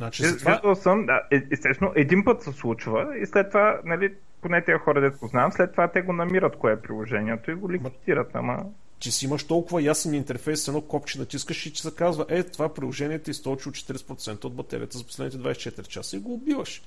Значи, 0.02 0.24
за 0.24 0.36
това... 0.36 0.74
съм, 0.74 1.06
да, 1.06 1.22
е, 1.30 1.42
естествено, 1.50 1.92
един 1.96 2.24
път 2.24 2.42
се 2.42 2.52
случва 2.52 3.18
и 3.22 3.26
след 3.26 3.48
това, 3.48 3.80
нали, 3.84 4.14
поне 4.40 4.64
тези 4.64 4.78
хора, 4.78 5.00
дето 5.00 5.18
познавам, 5.18 5.52
след 5.52 5.70
това 5.70 5.88
те 5.88 6.02
го 6.02 6.12
намират 6.12 6.56
кое 6.56 6.72
е 6.72 6.80
приложението 6.80 7.50
и 7.50 7.54
го 7.54 7.72
ликвидират, 7.72 8.30
ама... 8.34 8.64
Че 8.98 9.12
си 9.12 9.24
имаш 9.24 9.44
толкова 9.44 9.82
ясен 9.82 10.14
интерфейс 10.14 10.62
с 10.62 10.68
едно 10.68 10.80
копче 10.80 11.18
натискаш 11.18 11.66
и 11.66 11.72
че 11.72 11.82
се 11.82 11.94
казва, 11.94 12.26
е, 12.28 12.42
това 12.42 12.74
приложение 12.74 13.18
ти 13.18 13.30
е 13.30 13.32
източило 13.32 13.72
40% 13.72 14.44
от 14.44 14.54
батерията 14.54 14.98
за 14.98 15.04
последните 15.04 15.48
24 15.48 15.86
часа 15.86 16.16
и 16.16 16.20
го 16.20 16.34
убиваш. 16.34 16.82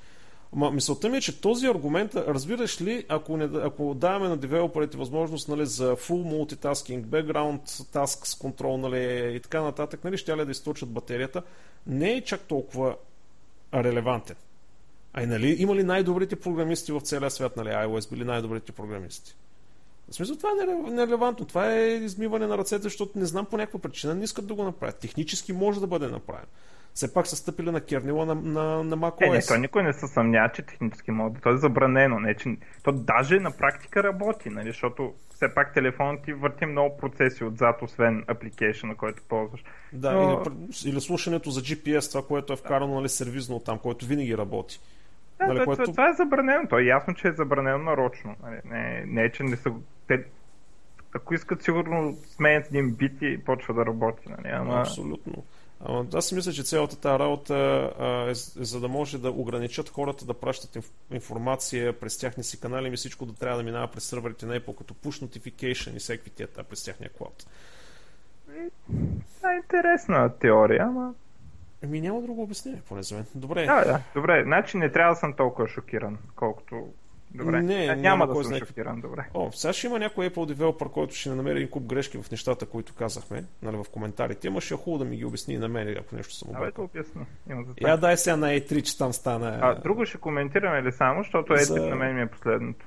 Ма, 0.54 0.72
мисълта 0.72 1.10
ми 1.10 1.18
е, 1.18 1.22
че 1.22 1.42
този 1.42 1.68
аргумент, 1.68 2.16
разбираш 2.16 2.82
ли, 2.82 3.06
ако, 3.10 3.38
не, 3.38 3.50
ако 3.64 3.94
даваме 3.94 4.28
на 4.28 4.38
девелоперите 4.38 4.98
възможност 4.98 5.48
нали, 5.48 5.66
за 5.66 5.96
full 5.96 6.46
multitasking, 6.56 7.06
background 7.06 7.62
tasks 7.68 8.44
control 8.44 8.78
нали, 8.78 9.36
и 9.36 9.40
така 9.40 9.62
нататък, 9.62 10.04
нали, 10.04 10.18
ще 10.18 10.38
ли 10.38 10.46
да 10.46 10.52
източат 10.52 10.90
батерията, 10.90 11.44
не 11.88 12.12
е 12.12 12.22
чак 12.22 12.42
толкова 12.42 12.96
релевантен. 13.74 14.36
Ай, 15.14 15.26
нали, 15.26 15.56
има 15.60 15.76
ли 15.76 15.84
най-добрите 15.84 16.36
програмисти 16.36 16.92
в 16.92 17.02
целия 17.02 17.32
свят, 17.32 17.58
нали, 17.58 17.70
iOS 17.70 18.10
били 18.10 18.24
най-добрите 18.24 18.72
програмисти? 18.72 19.36
В 20.10 20.16
смисъл, 20.16 20.36
това 20.36 20.50
е 20.50 20.90
нерелевантно. 20.92 21.46
Това 21.46 21.74
е 21.74 21.88
измиване 21.88 22.48
на 22.48 22.58
ръцете, 22.58 22.84
защото 22.84 23.20
не 23.20 23.26
знам 23.26 23.46
по 23.46 23.58
някаква 23.58 23.80
причина 23.80 24.16
не 24.16 24.24
искат 24.24 24.48
да 24.48 24.56
го 24.56 24.64
направят. 24.64 25.00
Технически 25.00 25.54
може 25.54 25.80
да 25.80 25.88
бъде 25.88 26.08
направено 26.08 26.48
все 26.96 27.14
пак 27.14 27.28
са 27.28 27.36
стъпили 27.36 27.72
на 27.72 27.82
кернила 27.82 28.26
на, 28.26 28.36
на, 28.36 28.84
на 28.84 28.98
macOS. 28.98 29.28
Е, 29.28 29.30
не, 29.30 29.42
то 29.42 29.58
никой 29.58 29.84
не 29.84 29.94
се 29.94 30.08
съмнява, 30.08 30.50
че 30.56 30.62
технически 30.62 31.12
може. 31.12 31.34
То 31.44 31.54
е 31.54 31.58
забранено. 31.58 32.20
Не, 32.20 32.36
че... 32.36 32.58
То 32.84 32.92
даже 32.92 33.40
на 33.40 33.52
практика 33.52 34.04
работи, 34.04 34.50
нали, 34.50 34.68
защото 34.68 35.14
все 35.30 35.54
пак 35.54 35.74
телефонът 35.74 36.24
ти 36.24 36.34
върти 36.34 36.66
много 36.66 36.98
процеси 36.98 37.44
отзад, 37.44 37.82
освен 37.82 38.24
апликейшена, 38.28 38.96
който 38.96 39.24
ползваш. 39.30 39.64
Да, 39.94 40.12
Но... 40.12 40.44
или, 40.46 40.92
или 40.92 41.02
слушането 41.02 41.50
за 41.50 41.62
GPS, 41.62 42.12
това, 42.12 42.28
което 42.28 42.54
е 42.54 42.56
вкарано 42.56 42.96
нали, 42.96 43.10
сервизно 43.10 43.60
там, 43.60 43.80
което 43.80 44.06
винаги 44.06 44.38
работи. 44.38 44.80
Да, 45.40 45.48
нали, 45.48 45.66
което... 45.66 45.84
това 45.84 46.10
е 46.10 46.14
забранено. 46.14 46.68
То 46.70 46.80
е 46.80 46.84
ясно, 46.84 47.14
че 47.14 47.28
е 47.28 47.32
забранено 47.32 47.78
нарочно. 47.78 48.36
Нали, 48.44 48.60
не, 48.66 49.04
не 49.08 49.24
е, 49.24 49.32
че 49.32 49.44
не 49.44 49.56
са... 49.56 49.72
Те, 50.08 50.26
ако 51.16 51.34
искат, 51.34 51.64
сигурно 51.64 52.18
сменят 52.36 52.68
един 52.68 52.92
бит 52.92 53.22
и 53.22 53.44
почва 53.46 53.74
да 53.74 53.86
работи. 53.86 54.30
Нали, 54.30 54.54
ама... 54.54 54.80
Абсолютно. 54.80 55.44
Ама 55.80 56.06
аз 56.14 56.28
си 56.28 56.36
мисля, 56.36 56.52
че 56.52 56.64
цялата 56.64 57.00
тази 57.00 57.20
работа 57.20 57.56
а, 58.00 58.28
е, 58.28 58.32
е 58.32 58.34
за 58.66 58.80
да 58.80 58.88
може 58.88 59.18
да 59.18 59.32
ограничат 59.32 59.90
хората 59.90 60.26
да 60.26 60.34
пращат 60.34 60.76
инф, 60.76 60.92
информация 61.12 62.00
през 62.00 62.18
тяхни 62.18 62.44
си 62.44 62.60
канали 62.60 62.94
и 62.94 62.96
всичко 62.96 63.26
да 63.26 63.34
трябва 63.34 63.58
да 63.58 63.64
минава 63.64 63.88
през 63.88 64.04
сървърите 64.04 64.46
на 64.46 64.60
Apple, 64.60 64.78
като 64.78 64.94
push 64.94 65.26
notification 65.26 65.96
и 65.96 66.00
всеки 66.00 66.30
тия 66.30 66.48
през 66.48 66.84
тяхния 66.84 67.10
клауд. 67.10 67.46
Това 69.38 69.54
е 69.54 69.56
интересна 69.56 70.30
теория, 70.40 70.84
ама... 70.84 71.14
Еми 71.82 72.02
няма 72.02 72.22
друго 72.22 72.44
обяснение, 72.44 72.82
поне 72.88 73.04
за 73.04 73.16
мен. 73.16 73.26
Добре. 73.36 73.66
Да, 73.66 73.86
да, 73.86 74.02
добре. 74.16 74.44
Значи 74.44 74.78
не 74.78 74.92
трябва 74.92 75.14
да 75.14 75.20
съм 75.20 75.34
толкова 75.34 75.68
шокиран, 75.68 76.18
колкото 76.36 76.88
Добре. 77.36 77.62
Не, 77.62 77.84
Е, 77.84 77.88
няма 77.88 78.02
няма 78.02 78.28
да 78.28 78.44
съм 78.44 78.58
шокиран, 78.58 79.02
добре. 79.02 79.26
О, 79.34 79.52
сега 79.52 79.74
ще 79.74 79.88
има 79.88 80.00
някой 80.00 80.30
Apple 80.30 80.46
девелопър, 80.46 80.90
който 80.90 81.16
ще 81.16 81.30
намери 81.30 81.58
един 81.58 81.70
куп 81.70 81.84
грешки 81.84 82.18
в 82.18 82.32
нещата, 82.32 82.66
които 82.66 82.94
казахме, 82.94 83.44
нали, 83.62 83.78
в 83.78 83.86
коментарите. 83.92 84.48
Ама 84.48 84.62
ще 84.62 84.74
е 84.74 84.78
хубаво 84.78 84.98
да 84.98 85.10
ми 85.10 85.18
ги 85.18 85.26
обясни 85.26 85.54
и 85.54 85.58
на 85.58 85.68
мен, 85.68 85.98
ако 86.00 86.16
нещо 86.16 86.34
съм 86.34 86.50
Абе, 86.50 86.58
объркал. 86.58 86.90
за 86.96 87.04
това. 87.76 87.90
Я 87.90 87.98
дай 87.98 88.18
сега 88.18 88.36
на 88.38 88.48
E3, 88.48 88.82
че 88.82 88.98
там 88.98 89.14
стана... 89.14 89.60
А, 89.62 89.76
друго 89.76 90.06
ще 90.06 90.18
коментираме 90.18 90.84
ли 90.84 90.92
само, 90.92 91.24
защото 91.24 91.54
е 91.54 91.58
За- 91.58 91.76
на 91.80 91.96
мен 91.96 92.16
ми 92.16 92.22
е 92.22 92.28
последното. 92.28 92.86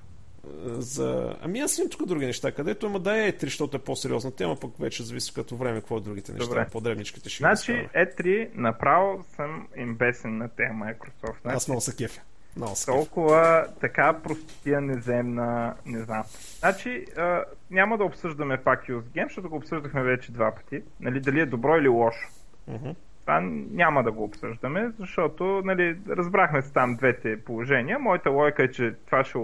за... 0.64 1.36
Ами 1.40 1.60
аз 1.60 1.78
имам 1.78 1.90
тук 1.90 2.06
други 2.06 2.26
неща, 2.26 2.52
където 2.52 2.86
има 2.86 3.00
да 3.00 3.18
е 3.18 3.32
3, 3.32 3.40
защото 3.40 3.76
е 3.76 3.80
по-сериозна 3.80 4.30
тема, 4.30 4.56
пък 4.56 4.70
вече 4.78 5.02
зависи 5.02 5.34
като 5.34 5.56
време, 5.56 5.78
какво 5.80 5.96
е 5.96 6.00
другите 6.00 6.32
неща. 6.32 6.46
Добре. 6.46 6.66
По-древничките 6.72 7.28
ще 7.28 7.38
Значи, 7.38 7.72
разкараме. 7.74 8.06
E3 8.16 8.50
направо 8.54 9.24
съм 9.36 9.68
им 9.76 9.94
бесен 9.94 10.38
на 10.38 10.48
тема 10.48 10.84
Microsoft. 10.86 11.40
Значи, 11.42 11.56
Аз 11.56 11.68
много 11.68 11.80
се 11.80 11.96
кефя. 11.96 12.20
Много 12.58 12.74
толкова 12.86 13.66
така 13.80 14.12
простия, 14.12 14.80
неземна, 14.80 15.74
не 15.86 15.98
знам. 15.98 16.22
Значи, 16.58 17.04
а, 17.16 17.44
няма 17.70 17.98
да 17.98 18.04
обсъждаме 18.04 18.56
пак 18.56 18.86
Use 18.86 19.00
Game, 19.00 19.24
защото 19.24 19.48
го 19.48 19.56
обсъждахме 19.56 20.02
вече 20.02 20.32
два 20.32 20.54
пъти. 20.54 20.82
Нали, 21.00 21.20
дали 21.20 21.40
е 21.40 21.46
добро 21.46 21.76
или 21.76 21.88
лошо. 21.88 22.28
Мгм. 22.68 22.90
Това 23.20 23.40
няма 23.70 24.02
да 24.02 24.12
го 24.12 24.24
обсъждаме, 24.24 24.92
защото 24.98 25.62
нали, 25.64 25.98
разбрахме 26.08 26.62
се 26.62 26.72
там 26.72 26.96
двете 26.96 27.44
положения. 27.44 27.98
Моята 27.98 28.30
логика 28.30 28.62
е, 28.62 28.70
че 28.70 28.94
това 29.06 29.24
ще 29.24 29.38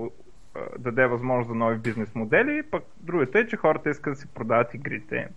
даде 0.78 1.06
възможност 1.06 1.48
за 1.48 1.54
нови 1.54 1.78
бизнес 1.78 2.14
модели, 2.14 2.62
пък 2.62 2.84
другата 3.00 3.38
е, 3.38 3.46
че 3.46 3.56
хората 3.56 3.90
искат 3.90 4.12
да 4.12 4.20
си 4.20 4.26
продават 4.26 4.74
игрите. 4.74 5.28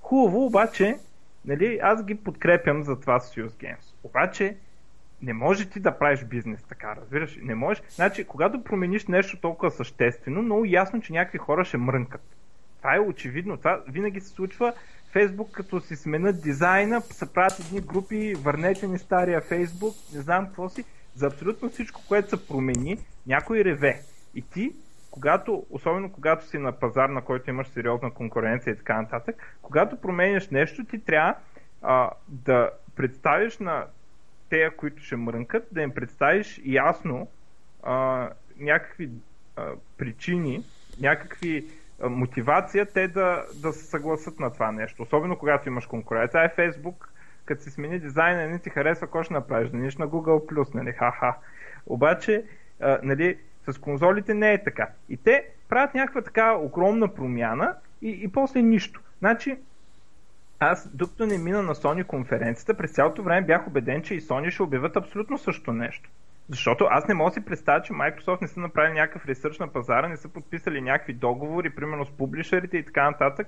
Хубаво, 0.00 0.46
обаче, 0.46 0.96
нали, 1.44 1.78
аз 1.82 2.04
ги 2.04 2.14
подкрепям 2.14 2.82
за 2.82 3.00
това 3.00 3.20
с 3.20 3.34
Use 3.34 3.48
Games. 3.48 3.94
Обаче, 4.04 4.56
не 5.22 5.32
може 5.32 5.70
ти 5.70 5.80
да 5.80 5.98
правиш 5.98 6.24
бизнес 6.24 6.62
така, 6.62 6.96
разбираш? 6.96 7.38
Не 7.42 7.54
можеш. 7.54 7.82
Значи, 7.90 8.24
когато 8.24 8.64
промениш 8.64 9.06
нещо 9.06 9.40
толкова 9.40 9.70
съществено, 9.70 10.42
много 10.42 10.64
ясно, 10.64 11.00
че 11.00 11.12
някакви 11.12 11.38
хора 11.38 11.64
ще 11.64 11.76
мрънкат. 11.76 12.22
Това 12.78 12.96
е 12.96 13.00
очевидно. 13.00 13.56
Това 13.56 13.82
винаги 13.88 14.20
се 14.20 14.28
случва. 14.28 14.72
Фейсбук, 15.12 15.50
като 15.50 15.80
си 15.80 15.96
сменят 15.96 16.42
дизайна, 16.42 17.00
се 17.00 17.32
правят 17.32 17.60
едни 17.60 17.80
групи, 17.80 18.34
върнете 18.34 18.86
ни 18.86 18.98
стария 18.98 19.40
Фейсбук, 19.40 19.94
не 20.14 20.20
знам 20.20 20.46
какво 20.46 20.68
си. 20.68 20.84
За 21.14 21.26
абсолютно 21.26 21.68
всичко, 21.68 22.00
което 22.08 22.30
се 22.30 22.48
промени, 22.48 22.98
някой 23.26 23.64
реве. 23.64 24.00
И 24.34 24.42
ти, 24.42 24.72
когато, 25.10 25.66
особено 25.70 26.12
когато 26.12 26.46
си 26.46 26.58
на 26.58 26.72
пазар, 26.72 27.08
на 27.08 27.22
който 27.22 27.50
имаш 27.50 27.68
сериозна 27.68 28.10
конкуренция 28.10 28.72
и 28.72 28.76
така 28.76 29.02
нататък, 29.02 29.56
когато 29.62 30.00
променяш 30.00 30.48
нещо, 30.48 30.84
ти 30.84 31.04
трябва 31.04 31.34
а, 31.82 32.10
да 32.28 32.70
представиш 32.96 33.58
на 33.58 33.86
тея, 34.48 34.76
които 34.76 35.02
ще 35.02 35.16
мрънкат, 35.16 35.68
да 35.72 35.82
им 35.82 35.94
представиш 35.94 36.60
ясно 36.64 37.28
а, 37.82 38.28
някакви 38.58 39.10
а, 39.56 39.66
причини, 39.98 40.64
някакви 41.00 41.66
а, 42.02 42.08
мотивация 42.08 42.86
те 42.86 43.08
да, 43.08 43.44
да 43.62 43.72
се 43.72 43.84
съгласат 43.84 44.40
на 44.40 44.52
това 44.52 44.72
нещо. 44.72 45.02
Особено 45.02 45.38
когато 45.38 45.68
имаш 45.68 45.86
конкуренция. 45.86 46.40
Ай, 46.40 46.48
Фейсбук, 46.48 47.12
като 47.44 47.62
си 47.62 47.70
смени 47.70 47.98
дизайна, 47.98 48.48
не 48.48 48.58
ти 48.58 48.70
харесва, 48.70 49.06
какво 49.06 49.22
ще 49.22 49.34
направиш? 49.34 49.70
Да 49.70 49.76
на 49.76 50.08
Google+, 50.08 50.74
нали? 50.74 50.92
Ха-ха. 50.92 51.34
Обаче, 51.86 52.44
а, 52.80 52.98
нали, 53.02 53.38
с 53.68 53.78
конзолите 53.78 54.34
не 54.34 54.52
е 54.52 54.64
така. 54.64 54.88
И 55.08 55.16
те 55.16 55.44
правят 55.68 55.94
някаква 55.94 56.22
така 56.22 56.54
огромна 56.54 57.14
промяна 57.14 57.74
и, 58.02 58.10
и 58.10 58.28
после 58.28 58.62
нищо. 58.62 59.00
Значи, 59.18 59.58
аз, 60.60 60.88
докато 60.94 61.26
не 61.26 61.38
мина 61.38 61.62
на 61.62 61.74
Sony 61.74 62.06
конференцията, 62.06 62.74
през 62.74 62.92
цялото 62.92 63.22
време 63.22 63.46
бях 63.46 63.66
убеден, 63.66 64.02
че 64.02 64.14
и 64.14 64.20
Sony 64.20 64.50
ще 64.50 64.62
обявят 64.62 64.96
абсолютно 64.96 65.38
също 65.38 65.72
нещо. 65.72 66.10
Защото 66.48 66.86
аз 66.90 67.08
не 67.08 67.14
мога 67.14 67.30
да 67.30 67.34
си 67.34 67.44
представя, 67.44 67.82
че 67.82 67.92
Microsoft 67.92 68.42
не 68.42 68.48
са 68.48 68.60
направили 68.60 68.94
някакъв 68.94 69.26
ресърч 69.26 69.58
на 69.58 69.68
пазара, 69.68 70.08
не 70.08 70.16
са 70.16 70.28
подписали 70.28 70.80
някакви 70.80 71.12
договори, 71.12 71.70
примерно 71.70 72.04
с 72.04 72.10
публишерите 72.10 72.76
и 72.76 72.84
така 72.84 73.10
нататък, 73.10 73.46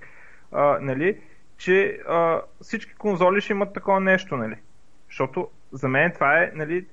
а, 0.52 0.78
нали, 0.80 1.20
че 1.56 2.00
а, 2.08 2.40
всички 2.60 2.94
конзоли 2.94 3.40
ще 3.40 3.52
имат 3.52 3.72
такова 3.72 4.00
нещо, 4.00 4.36
нали. 4.36 4.56
Защото 5.08 5.48
за 5.72 5.88
мен 5.88 6.12
това 6.12 6.42
е, 6.42 6.52
нали, 6.54 6.86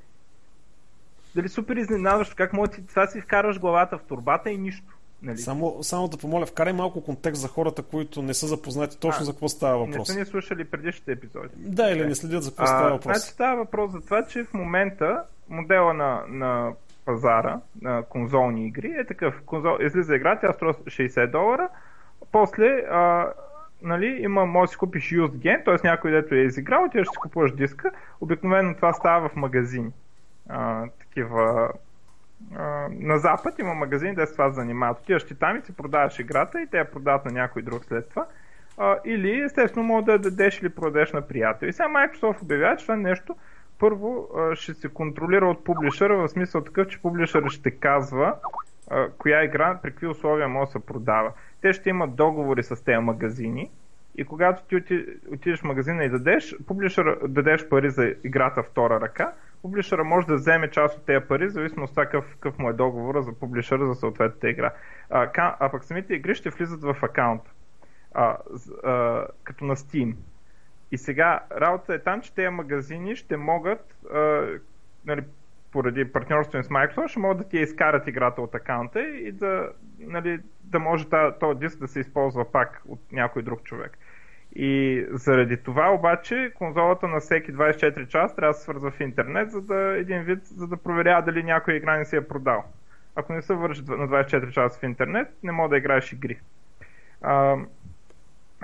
дали 1.36 1.50
супер 1.50 1.76
изненадващо, 1.76 2.36
как 2.36 2.54
може 2.54 2.72
ти 2.72 2.88
това 2.88 3.08
си 3.08 3.22
вкарваш 3.22 3.60
главата 3.60 3.98
в 3.98 4.04
турбата 4.04 4.50
и 4.50 4.58
нищо. 4.58 4.97
Нали? 5.22 5.38
Само, 5.38 5.84
само 5.84 6.08
да 6.08 6.18
помоля, 6.18 6.46
вкарай 6.46 6.74
малко 6.74 7.04
контекст 7.04 7.42
за 7.42 7.48
хората, 7.48 7.84
които 7.84 8.22
не 8.22 8.34
са 8.34 8.48
запознати 8.48 9.00
точно 9.00 9.22
А, 9.22 9.26
за 9.26 9.32
какво 9.32 9.50
става 9.50 9.80
Не 9.80 9.86
въпрос. 9.88 10.08
са 10.08 10.20
ни 10.20 10.26
слушали 10.26 10.64
предишните 10.66 11.12
епизоди. 11.12 11.50
Да, 11.56 11.90
или 11.90 12.06
не 12.08 12.16
следят 12.16 12.44
за 12.44 12.50
какво 12.52 12.66
става 12.66 12.88
А, 12.88 12.94
въпрос. 12.94 13.18
значи 13.18 13.34
става 13.34 13.56
въпрос 13.56 13.92
за 13.92 14.02
това, 14.02 14.26
че 14.26 14.44
в 14.44 14.54
момента 14.54 15.24
модела 15.50 15.94
на, 15.94 16.22
на 16.28 16.72
пазара 17.06 17.60
на 17.82 18.04
конзолни 18.04 18.68
игри 18.68 18.96
е 18.98 19.06
такъв. 19.06 19.42
Конзол, 19.46 19.78
излиза 19.82 20.16
игра, 20.16 20.40
тя 20.40 20.54
струва 20.54 20.74
60 20.74 21.32
долара, 21.32 21.70
после 22.32 22.66
а, 22.92 23.28
нали, 23.82 24.18
има, 24.22 24.46
може 24.46 24.68
да 24.68 24.72
си 24.72 24.78
купиш 24.78 25.10
used 25.12 25.32
game, 25.32 25.66
т.е. 25.66 25.88
някой 25.88 26.12
дето 26.12 26.36
е 26.36 26.40
изиграл, 26.40 26.84
отиваш 26.86 27.08
да 27.08 27.12
си 27.12 27.18
купуваш 27.22 27.52
диска. 27.56 27.92
Обикновено 28.22 28.76
това 28.76 28.94
става 28.94 29.30
в 29.30 29.36
магазини. 29.36 29.92
А, 30.50 30.86
такива 31.00 31.72
на 32.90 33.18
запад 33.18 33.60
има 33.60 33.74
магазини, 33.74 34.16
де 34.16 34.26
с 34.26 34.32
това 34.32 34.50
занимават. 34.50 35.00
Отиваш 35.00 35.24
ти 35.24 35.36
там 35.36 35.58
и 35.58 35.62
си 35.62 35.76
продаваш 35.76 36.20
играта 36.20 36.62
и 36.62 36.68
те 36.68 36.78
я 36.78 36.92
продават 36.92 37.26
на 37.26 37.32
някой 37.32 37.62
друг 37.62 37.86
след 37.86 38.10
това. 38.10 38.26
Или 39.06 39.42
естествено 39.42 39.88
може 39.88 40.06
да 40.06 40.12
я 40.12 40.20
дадеш 40.20 40.62
или 40.62 40.70
продадеш 40.70 41.14
на 41.14 41.22
приятел. 41.22 41.68
И 41.68 41.74
сега 41.74 41.88
Microsoft 41.88 42.42
обявява, 42.42 42.78
че 42.78 42.86
това 42.86 42.96
нещо 42.96 43.36
първо 43.80 44.30
ще 44.54 44.74
се 44.74 44.90
контролира 44.90 45.50
от 45.50 45.64
публишера, 45.64 46.18
в 46.18 46.30
смисъл 46.30 46.64
такъв, 46.64 46.88
че 46.88 47.02
публишера 47.02 47.50
ще 47.50 47.72
казва 47.72 48.36
коя 49.18 49.44
игра, 49.44 49.80
при 49.84 49.92
какви 49.92 50.08
условия 50.08 50.48
може 50.48 50.66
да 50.68 50.72
се 50.72 50.86
продава. 50.86 51.32
Те 51.62 51.74
ще 51.74 51.90
имат 51.90 52.16
договори 52.16 52.64
с 52.64 52.84
тези 52.84 52.98
магазини 52.98 53.70
и 54.18 54.26
когато 54.26 54.64
ти 54.64 54.76
оти- 54.76 55.34
отидеш 55.34 55.60
в 55.60 55.64
магазина 55.64 56.04
и 56.04 56.10
дадеш, 56.10 56.56
публишера, 56.68 57.18
дадеш 57.28 57.70
пари 57.70 57.90
за 57.90 58.14
играта 58.24 58.64
втора 58.64 59.02
ръка, 59.02 59.34
публишера 59.62 60.04
може 60.04 60.28
да 60.28 60.36
вземе 60.36 60.72
част 60.72 60.98
от 60.98 61.06
тези 61.06 61.26
пари, 61.28 61.48
в 61.48 61.52
зависимост 61.52 61.92
от 61.92 61.96
това 61.96 62.06
какъв, 62.06 62.60
му 62.60 62.70
е 62.70 62.74
договора 62.74 63.22
за 63.22 63.34
публишера 63.40 63.88
за 63.88 63.96
съответната 63.96 64.50
игра. 64.50 64.74
А, 65.10 65.28
ка- 65.28 65.56
а 65.60 65.70
пък 65.72 65.84
самите 65.84 66.14
игри 66.14 66.36
ще 66.36 66.50
влизат 66.50 66.82
в 66.84 66.96
акаунта, 67.02 67.52
а, 68.14 68.38
а, 68.84 69.26
като 69.44 69.66
на 69.66 69.76
Steam. 69.76 70.16
И 70.92 70.98
сега 70.98 71.40
работата 71.52 71.94
е 71.94 72.00
там, 72.00 72.22
че 72.22 72.36
тези 72.36 72.50
магазини 72.50 73.16
ще 73.16 73.38
могат, 73.38 73.96
а, 74.14 74.48
нали, 75.06 75.24
поради 75.72 76.12
партньорство 76.12 76.58
им 76.58 76.64
с 76.64 76.70
Microsoft, 76.70 77.08
ще 77.08 77.20
могат 77.20 77.38
да 77.38 77.50
ти 77.50 77.58
я 77.58 77.64
изкарат 77.64 78.08
играта 78.08 78.42
от 78.42 78.56
акаунта 78.56 79.02
и 79.02 79.32
да, 79.32 79.70
нали, 80.00 80.40
да 80.64 80.80
може 80.80 81.06
този 81.40 81.60
диск 81.60 81.80
да 81.80 81.88
се 81.88 82.00
използва 82.00 82.52
пак 82.52 82.82
от 82.88 83.00
някой 83.12 83.42
друг 83.42 83.64
човек. 83.64 83.98
И 84.60 85.06
заради 85.12 85.58
това 85.58 85.90
обаче 85.90 86.52
конзолата 86.56 87.08
на 87.08 87.20
всеки 87.20 87.54
24 87.54 88.08
часа 88.08 88.36
трябва 88.36 88.54
да 88.54 88.58
се 88.58 88.64
свързва 88.64 88.92
в 88.92 89.00
интернет, 89.00 89.52
за 89.52 89.62
да 89.62 89.98
един 89.98 90.24
вид, 90.24 90.46
за 90.46 90.68
да 90.68 90.78
проверява 90.78 91.22
дали 91.22 91.44
някой 91.44 91.74
игра 91.74 91.98
не 91.98 92.06
си 92.06 92.16
е 92.16 92.28
продал. 92.28 92.64
Ако 93.16 93.34
не 93.34 93.42
се 93.42 93.54
върши 93.54 93.82
на 93.82 94.08
24 94.08 94.52
часа 94.52 94.80
в 94.80 94.84
интернет, 94.84 95.28
не 95.44 95.52
мога 95.52 95.70
да 95.70 95.78
играеш 95.78 96.14
игри. 96.14 96.40
А, 97.22 97.56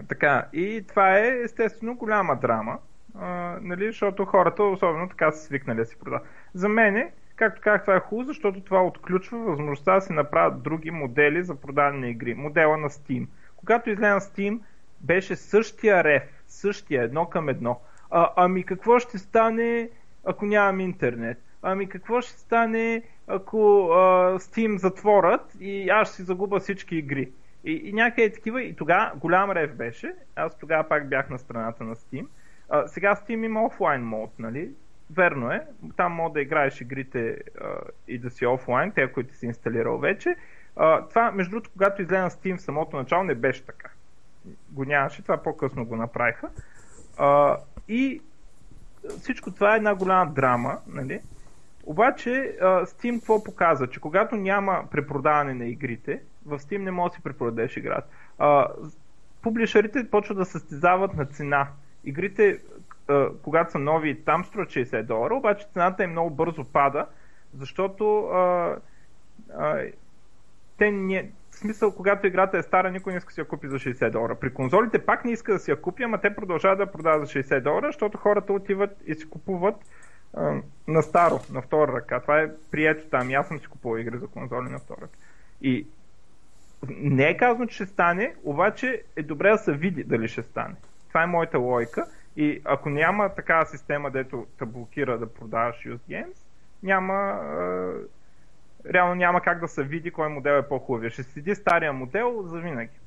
така, 0.09 0.45
и 0.53 0.85
това 0.87 1.17
е 1.17 1.41
естествено 1.43 1.95
голяма 1.95 2.35
драма, 2.35 2.77
а, 3.19 3.57
нали, 3.61 3.85
защото 3.85 4.25
хората 4.25 4.63
особено 4.63 5.09
така 5.09 5.31
са 5.31 5.43
свикнали 5.43 5.77
да 5.77 5.85
си 5.85 5.99
продават. 5.99 6.27
За 6.53 6.69
мен, 6.69 7.09
както 7.35 7.61
казах, 7.61 7.81
това 7.81 7.95
е 7.95 7.99
хубаво, 7.99 8.27
защото 8.27 8.61
това 8.61 8.83
отключва 8.83 9.37
възможността 9.37 9.93
да 9.93 10.01
се 10.01 10.13
направят 10.13 10.63
други 10.63 10.91
модели 10.91 11.43
за 11.43 11.55
продаване 11.55 11.99
на 11.99 12.07
игри. 12.07 12.33
Модела 12.33 12.77
на 12.77 12.89
Steam. 12.89 13.27
Когато 13.55 13.89
излезе 13.89 14.09
на 14.09 14.19
Steam, 14.19 14.59
беше 15.03 15.35
същия 15.35 16.03
рев, 16.03 16.23
същия, 16.47 17.03
едно 17.03 17.25
към 17.25 17.49
едно. 17.49 17.79
А, 18.11 18.29
ами 18.35 18.63
какво 18.63 18.99
ще 18.99 19.17
стане, 19.17 19.89
ако 20.25 20.45
нямам 20.45 20.79
интернет? 20.79 21.37
Ами 21.61 21.89
какво 21.89 22.21
ще 22.21 22.39
стане, 22.39 23.03
ако 23.27 23.89
а, 23.91 24.39
Steam 24.39 24.75
затворят 24.75 25.55
и 25.59 25.89
аз 25.89 26.07
ще 26.07 26.15
си 26.15 26.23
загубя 26.23 26.59
всички 26.59 26.95
игри? 26.95 27.31
И, 27.63 27.71
и 27.71 27.93
някъде 27.93 28.33
такива, 28.33 28.63
и 28.63 28.75
тогава 28.75 29.11
голям 29.15 29.51
рев 29.51 29.75
беше. 29.75 30.13
Аз 30.35 30.57
тогава 30.57 30.89
пак 30.89 31.09
бях 31.09 31.29
на 31.29 31.39
страната 31.39 31.83
на 31.83 31.95
Steam. 31.95 32.27
А, 32.69 32.87
сега 32.87 33.15
Steam 33.15 33.45
има 33.45 33.65
офлайн 33.65 34.03
мод, 34.03 34.31
нали? 34.39 34.71
Верно 35.11 35.51
е. 35.51 35.67
Там 35.97 36.11
мога 36.11 36.33
да 36.33 36.41
играеш 36.41 36.81
игрите 36.81 37.37
а, 37.61 37.67
и 38.07 38.17
да 38.17 38.29
си 38.29 38.45
офлайн, 38.45 38.91
те, 38.91 39.11
които 39.11 39.35
си 39.35 39.45
инсталирал 39.45 39.97
вече. 39.97 40.35
А, 40.75 41.07
това, 41.07 41.31
между 41.31 41.51
другото, 41.51 41.69
когато 41.73 42.01
излезе 42.01 42.21
на 42.21 42.29
Steam 42.29 42.57
в 42.57 42.61
самото 42.61 42.97
начало, 42.97 43.23
не 43.23 43.35
беше 43.35 43.65
така. 43.65 43.89
Го 44.69 44.85
нямаше, 44.85 45.21
това 45.21 45.37
по-късно 45.37 45.85
го 45.85 45.95
направиха. 45.95 46.49
А, 47.17 47.57
и 47.87 48.21
всичко 49.19 49.51
това 49.51 49.73
е 49.73 49.77
една 49.77 49.95
голяма 49.95 50.31
драма, 50.31 50.77
нали? 50.87 51.21
Обаче 51.85 52.57
Steam 52.61 53.19
какво 53.19 53.43
показва? 53.43 53.89
Че 53.89 53.99
когато 53.99 54.35
няма 54.35 54.83
препродаване 54.91 55.53
на 55.53 55.65
игрите, 55.65 56.21
в 56.45 56.59
Steam 56.59 56.77
не 56.77 56.91
може 56.91 57.11
да 57.11 57.15
си 57.15 57.23
препродадеш 57.23 57.77
играта. 57.77 58.07
Публишерите 59.41 60.09
почват 60.09 60.37
да 60.37 60.45
състезават 60.45 61.13
на 61.13 61.25
цена. 61.25 61.67
Игрите, 62.03 62.59
когато 63.43 63.71
са 63.71 63.79
нови, 63.79 64.23
там 64.23 64.45
струват 64.45 64.69
60 64.69 65.03
долара, 65.03 65.35
обаче 65.35 65.67
цената 65.73 66.03
им 66.03 66.11
много 66.11 66.29
бързо 66.29 66.63
пада, 66.63 67.05
защото 67.57 68.25
а, 68.25 68.75
а, 69.57 69.83
те 70.77 70.91
не, 70.91 71.31
в 71.53 71.57
смисъл, 71.57 71.95
когато 71.95 72.27
играта 72.27 72.57
е 72.57 72.63
стара, 72.63 72.91
никой 72.91 73.13
не 73.13 73.17
иска 73.17 73.29
да 73.29 73.33
си 73.33 73.39
я 73.39 73.47
купи 73.47 73.67
за 73.67 73.75
60 73.75 74.09
долара. 74.09 74.35
При 74.35 74.53
конзолите 74.53 75.05
пак 75.05 75.25
не 75.25 75.31
иска 75.31 75.53
да 75.53 75.59
си 75.59 75.71
я 75.71 75.81
купи, 75.81 76.03
ама 76.03 76.21
те 76.21 76.35
продължават 76.35 76.77
да 76.77 76.91
продават 76.91 77.27
за 77.27 77.33
60 77.33 77.61
долара, 77.61 77.87
защото 77.87 78.17
хората 78.17 78.53
отиват 78.53 78.97
и 79.05 79.15
си 79.15 79.29
купуват 79.29 79.75
а, 80.33 80.61
на 80.87 81.01
старо, 81.01 81.39
на 81.51 81.61
втора 81.61 81.93
ръка. 81.93 82.19
Това 82.19 82.41
е 82.41 82.51
прието 82.71 83.09
там. 83.09 83.31
Аз 83.31 83.47
съм 83.47 83.59
си 83.59 83.67
купувал 83.67 83.99
игри 83.99 84.17
за 84.17 84.27
конзоли 84.27 84.69
на 84.69 84.79
втора 84.79 85.01
ръка. 85.01 85.17
И 85.61 85.87
не 86.89 87.29
е 87.29 87.37
казано, 87.37 87.65
че 87.65 87.75
ще 87.75 87.85
стане, 87.85 88.35
обаче 88.43 89.03
е 89.15 89.23
добре 89.23 89.49
да 89.49 89.57
се 89.57 89.73
види 89.73 90.03
дали 90.03 90.27
ще 90.27 90.43
стане. 90.43 90.75
Това 91.07 91.23
е 91.23 91.27
моята 91.27 91.59
логика. 91.59 92.05
И 92.35 92.61
ако 92.65 92.89
няма 92.89 93.29
такава 93.29 93.65
система, 93.65 94.11
дето 94.11 94.47
те 94.59 94.65
блокира 94.65 95.17
да 95.17 95.33
продаваш 95.33 95.75
used 95.75 95.99
games, 96.09 96.37
няма, 96.83 97.39
реално 98.93 99.15
няма 99.15 99.41
как 99.41 99.59
да 99.59 99.67
се 99.67 99.83
види 99.83 100.11
кой 100.11 100.29
модел 100.29 100.51
е 100.51 100.67
по-хубавия. 100.67 101.11
Ще 101.11 101.23
седи 101.23 101.55
стария 101.55 101.93
модел 101.93 102.41
за 102.43 102.59
винаги. 102.59 102.99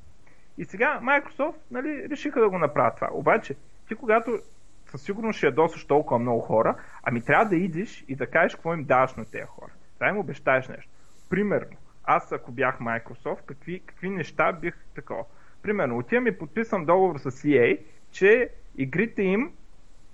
И 0.57 0.65
сега 0.65 0.99
Microsoft 1.03 1.55
нали, 1.71 2.09
решиха 2.09 2.39
да 2.39 2.49
го 2.49 2.59
направят 2.59 2.95
това. 2.95 3.09
Обаче, 3.11 3.55
ти 3.87 3.95
когато 3.95 4.39
със 4.85 5.01
сигурност 5.01 5.37
ще 5.37 5.45
ядосаш 5.45 5.85
толкова 5.85 6.19
много 6.19 6.41
хора, 6.41 6.75
ами 7.03 7.21
трябва 7.21 7.45
да 7.45 7.55
идиш 7.55 8.05
и 8.07 8.15
да 8.15 8.27
кажеш 8.27 8.55
какво 8.55 8.73
им 8.73 8.83
даваш 8.83 9.15
на 9.15 9.25
тези 9.25 9.45
хора. 9.45 9.71
Трябва 9.99 10.15
им 10.15 10.19
обещаеш 10.19 10.67
нещо. 10.67 10.91
Примерно, 11.29 11.77
аз 12.03 12.31
ако 12.31 12.51
бях 12.51 12.79
Microsoft, 12.79 13.45
какви, 13.45 13.79
какви 13.79 14.09
неща 14.09 14.51
бих 14.53 14.75
такова. 14.95 15.23
Примерно, 15.61 15.97
отивам 15.97 16.27
и 16.27 16.37
подписвам 16.37 16.85
договор 16.85 17.17
с 17.17 17.31
EA, 17.31 17.79
че 18.11 18.49
игрите 18.77 19.21
им 19.21 19.51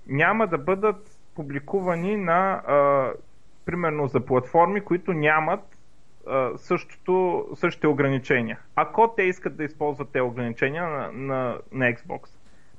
няма 0.07 0.47
да 0.47 0.57
бъдат 0.57 1.19
публикувани 1.35 2.17
на, 2.17 2.51
а, 2.67 3.11
примерно, 3.65 4.07
за 4.07 4.25
платформи, 4.25 4.81
които 4.81 5.13
нямат 5.13 5.59
същото, 6.55 7.47
същите 7.55 7.87
ограничения. 7.87 8.59
Ако 8.75 9.13
те 9.15 9.23
искат 9.23 9.55
да 9.55 9.63
използват 9.63 10.09
тези 10.09 10.21
ограничения 10.21 10.87
на, 10.87 11.11
на, 11.11 11.57
на 11.71 11.85
Xbox. 11.85 12.29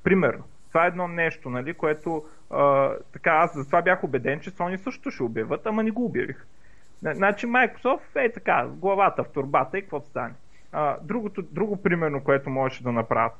Примерно. 0.03 0.43
Това 0.67 0.85
е 0.85 0.87
едно 0.87 1.07
нещо, 1.07 1.49
нали, 1.49 1.73
което 1.73 2.25
а, 2.51 2.93
така, 3.13 3.31
аз 3.31 3.53
за 3.53 3.65
това 3.65 3.81
бях 3.81 4.03
убеден, 4.03 4.39
че 4.39 4.51
Sony 4.51 4.75
също 4.75 5.11
ще 5.11 5.23
обявят, 5.23 5.65
ама 5.65 5.83
не 5.83 5.91
го 5.91 6.05
обявих. 6.05 6.45
Значи 7.01 7.47
Microsoft 7.47 8.25
е 8.25 8.31
така, 8.31 8.67
главата 8.67 9.23
в 9.23 9.29
турбата 9.29 9.77
и 9.77 9.81
какво 9.81 10.01
стане. 10.01 10.33
А, 10.71 10.97
другото, 11.01 11.41
друго 11.41 11.83
примерно, 11.83 12.23
което 12.23 12.49
можеше 12.49 12.83
да 12.83 12.91
направят. 12.91 13.33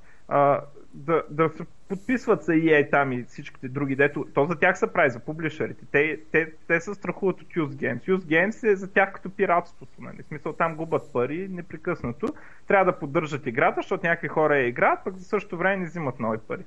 Да, 0.95 1.23
да 1.29 1.49
се 1.49 1.65
подписват 1.89 2.43
за 2.43 2.51
EA 2.51 2.91
там 2.91 3.12
и 3.12 3.23
всичките 3.23 3.67
други, 3.67 3.95
дето, 3.95 4.27
то 4.34 4.45
за 4.45 4.55
тях 4.55 4.79
се 4.79 4.93
прави, 4.93 5.10
за 5.10 5.19
публишерите. 5.19 5.86
Те, 5.91 6.19
те, 6.31 6.51
те 6.67 6.79
се 6.79 6.93
страхуват 6.93 7.41
от 7.41 7.47
Use 7.47 7.69
Games. 7.69 8.01
Use 8.01 8.17
Games 8.17 8.71
е 8.71 8.75
за 8.75 8.93
тях 8.93 9.13
като 9.13 9.29
пиратството. 9.29 10.01
Нали? 10.01 10.23
В 10.23 10.25
смисъл 10.25 10.53
там 10.53 10.75
губят 10.75 11.13
пари 11.13 11.47
непрекъснато. 11.51 12.27
Трябва 12.67 12.91
да 12.91 12.99
поддържат 12.99 13.47
играта, 13.47 13.75
защото 13.75 14.08
някакви 14.08 14.27
хора 14.27 14.58
я 14.58 14.67
играят, 14.67 14.99
пък 15.03 15.15
за 15.15 15.25
същото 15.25 15.58
време 15.58 15.77
не 15.77 15.86
взимат 15.86 16.19
нови 16.19 16.38
пари. 16.38 16.63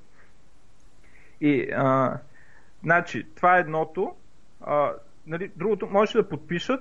И, 1.41 1.71
а, 1.77 2.19
значи, 2.83 3.27
това 3.35 3.57
е 3.57 3.61
едното. 3.61 4.15
А, 4.61 4.93
нали, 5.27 5.51
другото, 5.57 5.87
може 5.87 6.13
да 6.13 6.29
подпишат 6.29 6.81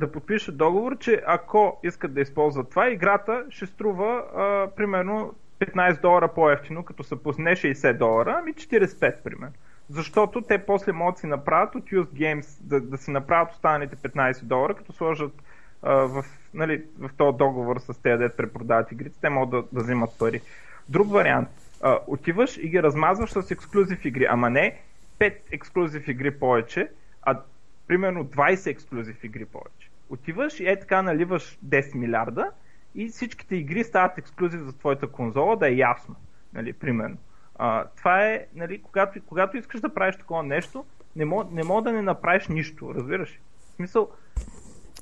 да 0.00 0.12
подпишат 0.12 0.56
договор, 0.56 0.98
че 0.98 1.22
ако 1.26 1.80
искат 1.82 2.14
да 2.14 2.20
използват 2.20 2.70
това, 2.70 2.90
играта 2.90 3.44
ще 3.50 3.66
струва 3.66 4.24
а, 4.34 4.70
примерно 4.76 5.34
15 5.60 6.00
долара 6.00 6.28
по-ефтино, 6.28 6.84
като 6.84 7.04
се 7.04 7.22
пусне 7.22 7.56
60 7.56 7.92
долара, 7.98 8.36
ами 8.38 8.54
45 8.54 9.22
примерно. 9.22 9.54
Защото 9.90 10.42
те 10.42 10.58
после 10.58 10.92
могат 10.92 11.18
си 11.18 11.26
направят 11.26 11.74
от 11.74 11.84
Used 11.84 12.12
Games, 12.12 12.58
да, 12.60 12.80
да 12.80 12.98
си 12.98 13.10
направят 13.10 13.52
останалите 13.52 13.96
15 13.96 14.42
долара, 14.42 14.74
като 14.74 14.92
сложат 14.92 15.32
а, 15.82 15.94
в, 15.94 16.24
нали, 16.54 16.84
в 16.98 17.10
този 17.16 17.38
договор 17.38 17.78
с 17.78 18.02
тези, 18.02 18.18
дет 18.18 18.36
препродават 18.36 18.92
игрите, 18.92 19.18
те 19.20 19.28
могат 19.28 19.50
да, 19.50 19.64
да 19.72 19.82
взимат 19.82 20.10
пари. 20.18 20.40
Друг 20.88 21.10
вариант. 21.10 21.48
А, 21.82 21.98
отиваш 22.06 22.56
и 22.56 22.68
ги 22.68 22.82
размазваш 22.82 23.30
с 23.30 23.50
ексклюзив 23.50 24.04
игри, 24.04 24.26
ама 24.30 24.50
не 24.50 24.80
5 25.18 25.34
ексклюзив 25.52 26.08
игри 26.08 26.30
повече, 26.30 26.88
а 27.22 27.40
примерно 27.86 28.24
20 28.24 28.70
ексклюзив 28.70 29.24
игри 29.24 29.44
повече. 29.44 29.90
Отиваш 30.10 30.60
и 30.60 30.68
е 30.68 30.80
така 30.80 31.02
наливаш 31.02 31.58
10 31.66 31.94
милиарда 31.94 32.50
и 32.94 33.08
всичките 33.08 33.56
игри 33.56 33.84
стават 33.84 34.18
ексклюзив 34.18 34.60
за 34.60 34.72
твоята 34.72 35.06
конзола, 35.06 35.56
да 35.56 35.68
е 35.68 35.74
ясно. 35.74 36.16
Нали, 36.54 36.72
примерно. 36.72 37.16
А, 37.58 37.84
това 37.84 38.26
е, 38.26 38.46
нали, 38.54 38.82
когато, 38.82 39.20
когато 39.26 39.56
искаш 39.56 39.80
да 39.80 39.94
правиш 39.94 40.16
такова 40.16 40.42
нещо, 40.42 40.84
не 41.16 41.24
мога, 41.24 41.44
не 41.52 41.64
мога 41.64 41.82
да 41.82 41.92
не 41.92 42.02
направиш 42.02 42.48
нищо, 42.48 42.94
разбираш? 42.94 43.40
В 43.58 43.74
смисъл, 43.76 44.08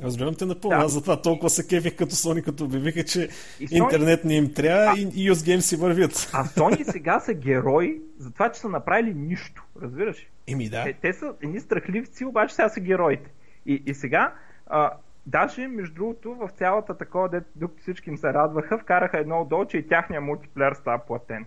Разбирам 0.03 0.35
те 0.35 0.47
напълно. 0.47 0.79
Да. 0.79 0.85
Аз 0.85 0.93
затова 0.93 1.23
толкова 1.23 1.51
се 1.51 1.69
кефих 1.69 1.97
като 1.97 2.15
Sony, 2.15 2.45
като 2.45 2.65
обявиха, 2.65 3.05
че 3.05 3.29
и 3.61 3.69
Sony... 3.69 3.83
интернет 3.83 4.25
не 4.25 4.35
им 4.35 4.55
трябва 4.55 4.93
а... 4.93 4.99
и, 4.99 5.03
и 5.03 5.31
US 5.31 5.35
Games 5.35 5.61
си 5.61 5.77
вървят. 5.77 6.31
А 6.33 6.45
Sony 6.45 6.83
сега 6.91 7.21
са 7.21 7.35
герои 7.35 8.01
за 8.19 8.31
това, 8.31 8.53
че 8.53 8.61
са 8.61 8.69
направили 8.69 9.15
нищо. 9.15 9.65
Разбираш? 9.83 10.27
Еми 10.47 10.69
да. 10.69 10.85
Те, 10.85 10.93
те 10.93 11.13
са 11.13 11.35
едни 11.43 11.61
страхливци, 11.61 12.25
обаче 12.25 12.55
сега 12.55 12.69
са 12.69 12.81
героите. 12.81 13.31
И, 13.67 13.83
и 13.87 13.95
сега 13.95 14.35
а, 14.67 14.91
Даже, 15.29 15.69
между 15.69 15.95
другото, 15.95 16.35
в 16.35 16.49
цялата 16.49 16.99
такова, 16.99 17.29
дето 17.29 17.71
всички 17.81 18.11
им 18.11 18.17
се 18.17 18.33
радваха, 18.33 18.79
вкараха 18.79 19.19
едно 19.19 19.41
отдолу, 19.41 19.65
че 19.65 19.79
и 19.79 19.89
тяхния 19.89 20.21
мултиплеер 20.21 20.73
става 20.73 20.99
платен. 20.99 21.47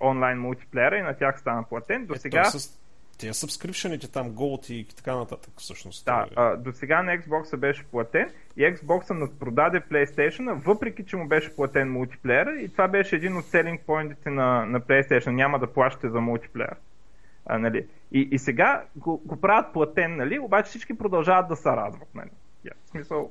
Онлайн 0.00 0.38
мултиплеера 0.38 0.96
и 0.96 1.02
на 1.02 1.14
тях 1.14 1.40
стана 1.40 1.64
платен. 1.68 2.06
До 2.06 2.14
сега... 2.14 2.40
Е, 2.40 2.44
с 2.44 2.78
тия 3.18 3.32
там, 4.12 4.30
Gold 4.30 4.72
и 4.72 4.86
така 4.96 5.16
нататък 5.16 5.52
всъщност. 5.56 6.04
Да, 6.04 6.26
е. 6.30 6.34
а, 6.36 6.56
до 6.56 6.72
сега 6.72 7.02
на 7.02 7.18
Xbox 7.18 7.56
беше 7.56 7.84
платен 7.84 8.30
и 8.56 8.62
Xbox 8.62 9.10
надпродаде 9.10 9.80
PlayStation, 9.80 10.52
въпреки 10.52 11.04
че 11.04 11.16
му 11.16 11.28
беше 11.28 11.56
платен 11.56 11.92
мултиплеера 11.92 12.60
и 12.60 12.68
това 12.68 12.88
беше 12.88 13.16
един 13.16 13.36
от 13.36 13.44
селинг 13.44 13.80
поинтите 13.86 14.30
на, 14.30 14.66
на 14.66 14.80
PlayStation. 14.80 15.30
Няма 15.30 15.58
да 15.58 15.72
плащате 15.72 16.08
за 16.08 16.20
мултиплеер. 16.20 16.76
А, 17.46 17.58
нали? 17.58 17.86
и, 18.12 18.28
и 18.32 18.38
сега 18.38 18.84
го, 18.96 19.22
го 19.24 19.40
правят 19.40 19.72
платен, 19.72 20.16
нали? 20.16 20.38
обаче 20.38 20.68
всички 20.68 20.98
продължават 20.98 21.48
да 21.48 21.56
се 21.56 21.68
радват. 21.68 22.14
Нали? 22.14 22.30
Yeah, 22.66 22.72
смисъл... 22.90 23.30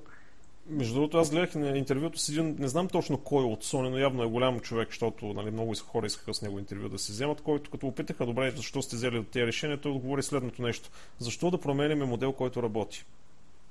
Между 0.69 0.93
другото, 0.93 1.17
аз 1.17 1.31
гледах 1.31 1.55
на 1.55 1.77
интервюто 1.77 2.19
с 2.19 2.29
един, 2.29 2.55
не 2.59 2.67
знам 2.67 2.87
точно 2.87 3.17
кой 3.17 3.43
от 3.43 3.63
Sony, 3.63 3.89
но 3.89 3.97
явно 3.97 4.23
е 4.23 4.27
голям 4.27 4.59
човек, 4.59 4.87
защото 4.87 5.25
нали, 5.25 5.51
много 5.51 5.73
хора 5.87 6.05
искаха 6.05 6.33
с 6.33 6.41
него 6.41 6.59
интервю 6.59 6.89
да 6.89 6.99
се 6.99 7.11
вземат, 7.11 7.41
който 7.41 7.71
като 7.71 7.87
опитаха, 7.87 8.25
добре, 8.25 8.51
защо 8.51 8.81
сте 8.81 8.95
взели 8.95 9.19
от 9.19 9.27
тези 9.27 9.45
решения, 9.45 9.81
той 9.81 9.91
отговори 9.91 10.23
следното 10.23 10.61
нещо. 10.61 10.89
Защо 11.19 11.51
да 11.51 11.61
променяме 11.61 12.05
модел, 12.05 12.33
който 12.33 12.63
работи? 12.63 13.05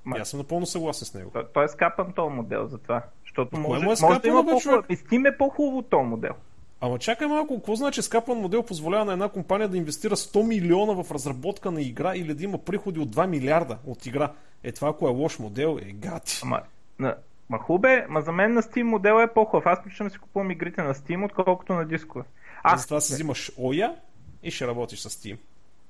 Ма... 0.05 0.19
аз 0.19 0.31
съм 0.31 0.38
напълно 0.38 0.66
съгласен 0.66 1.07
с 1.07 1.14
него. 1.14 1.31
Той, 1.33 1.45
той 1.55 1.64
е 1.64 1.69
скапан 1.69 2.12
този 2.12 2.35
модел 2.35 2.66
за 2.66 2.79
това. 2.79 3.03
Защото 3.25 3.59
може, 3.59 3.85
е 3.85 3.87
може 3.87 4.21
да 4.21 4.29
има 4.29 4.45
по-хубаво. 4.45 4.83
Steam 4.83 5.35
е 5.35 5.37
по-хубаво 5.37 5.83
този 5.83 6.05
модел. 6.05 6.33
Ама 6.81 6.99
чакай 6.99 7.27
малко, 7.27 7.57
какво 7.57 7.75
значи 7.75 8.03
скапан 8.03 8.39
модел 8.39 8.62
позволява 8.62 9.05
на 9.05 9.12
една 9.12 9.29
компания 9.29 9.69
да 9.69 9.77
инвестира 9.77 10.17
100 10.17 10.47
милиона 10.47 11.03
в 11.03 11.11
разработка 11.11 11.71
на 11.71 11.83
игра 11.83 12.17
или 12.17 12.35
да 12.35 12.45
има 12.45 12.59
приходи 12.59 13.01
от 13.01 13.17
2 13.17 13.27
милиарда 13.27 13.79
от 13.87 14.07
игра? 14.07 14.33
Е 14.62 14.73
това, 14.73 14.89
ако 14.89 15.09
е 15.09 15.11
лош 15.11 15.39
модел, 15.39 15.79
е 15.83 15.93
гати. 15.93 16.41
Ама, 16.43 16.62
на, 16.99 17.17
ма 17.51 17.59
хубе, 17.59 18.07
ма 18.09 18.23
за 18.23 18.33
мен 18.33 18.53
на 18.53 18.62
Steam 18.62 18.83
модел 18.83 19.21
е 19.23 19.33
по-хубав. 19.35 19.67
Аз 19.67 19.83
почвам 19.83 20.09
да 20.09 20.12
си 20.12 20.19
купувам 20.19 20.51
игрите 20.51 20.83
на 20.83 20.95
Steam, 20.95 21.25
отколкото 21.25 21.73
на 21.73 21.85
дискове. 21.85 22.25
Аз 22.62 22.87
това 22.87 23.01
си 23.01 23.12
взимаш 23.15 23.53
Оя 23.57 23.95
и 24.43 24.51
ще 24.51 24.67
работиш 24.67 24.99
с 24.99 25.11
Steam. 25.11 25.39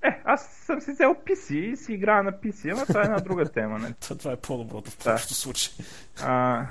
Е, 0.03 0.21
аз 0.25 0.47
съм 0.47 0.81
си 0.81 0.91
взел 0.91 1.15
PC 1.15 1.55
и 1.55 1.77
си 1.77 1.93
играя 1.93 2.23
на 2.23 2.33
PC, 2.33 2.73
ама 2.73 2.87
това 2.87 3.01
е 3.01 3.05
една 3.05 3.21
друга 3.21 3.45
тема. 3.45 3.79
Не? 3.79 3.93
това 4.19 4.33
е 4.33 4.37
по-доброто 4.37 4.91
в 4.91 4.97
повечето 4.99 5.31
да. 5.31 5.35
случаи. 5.35 5.85
А, 6.23 6.63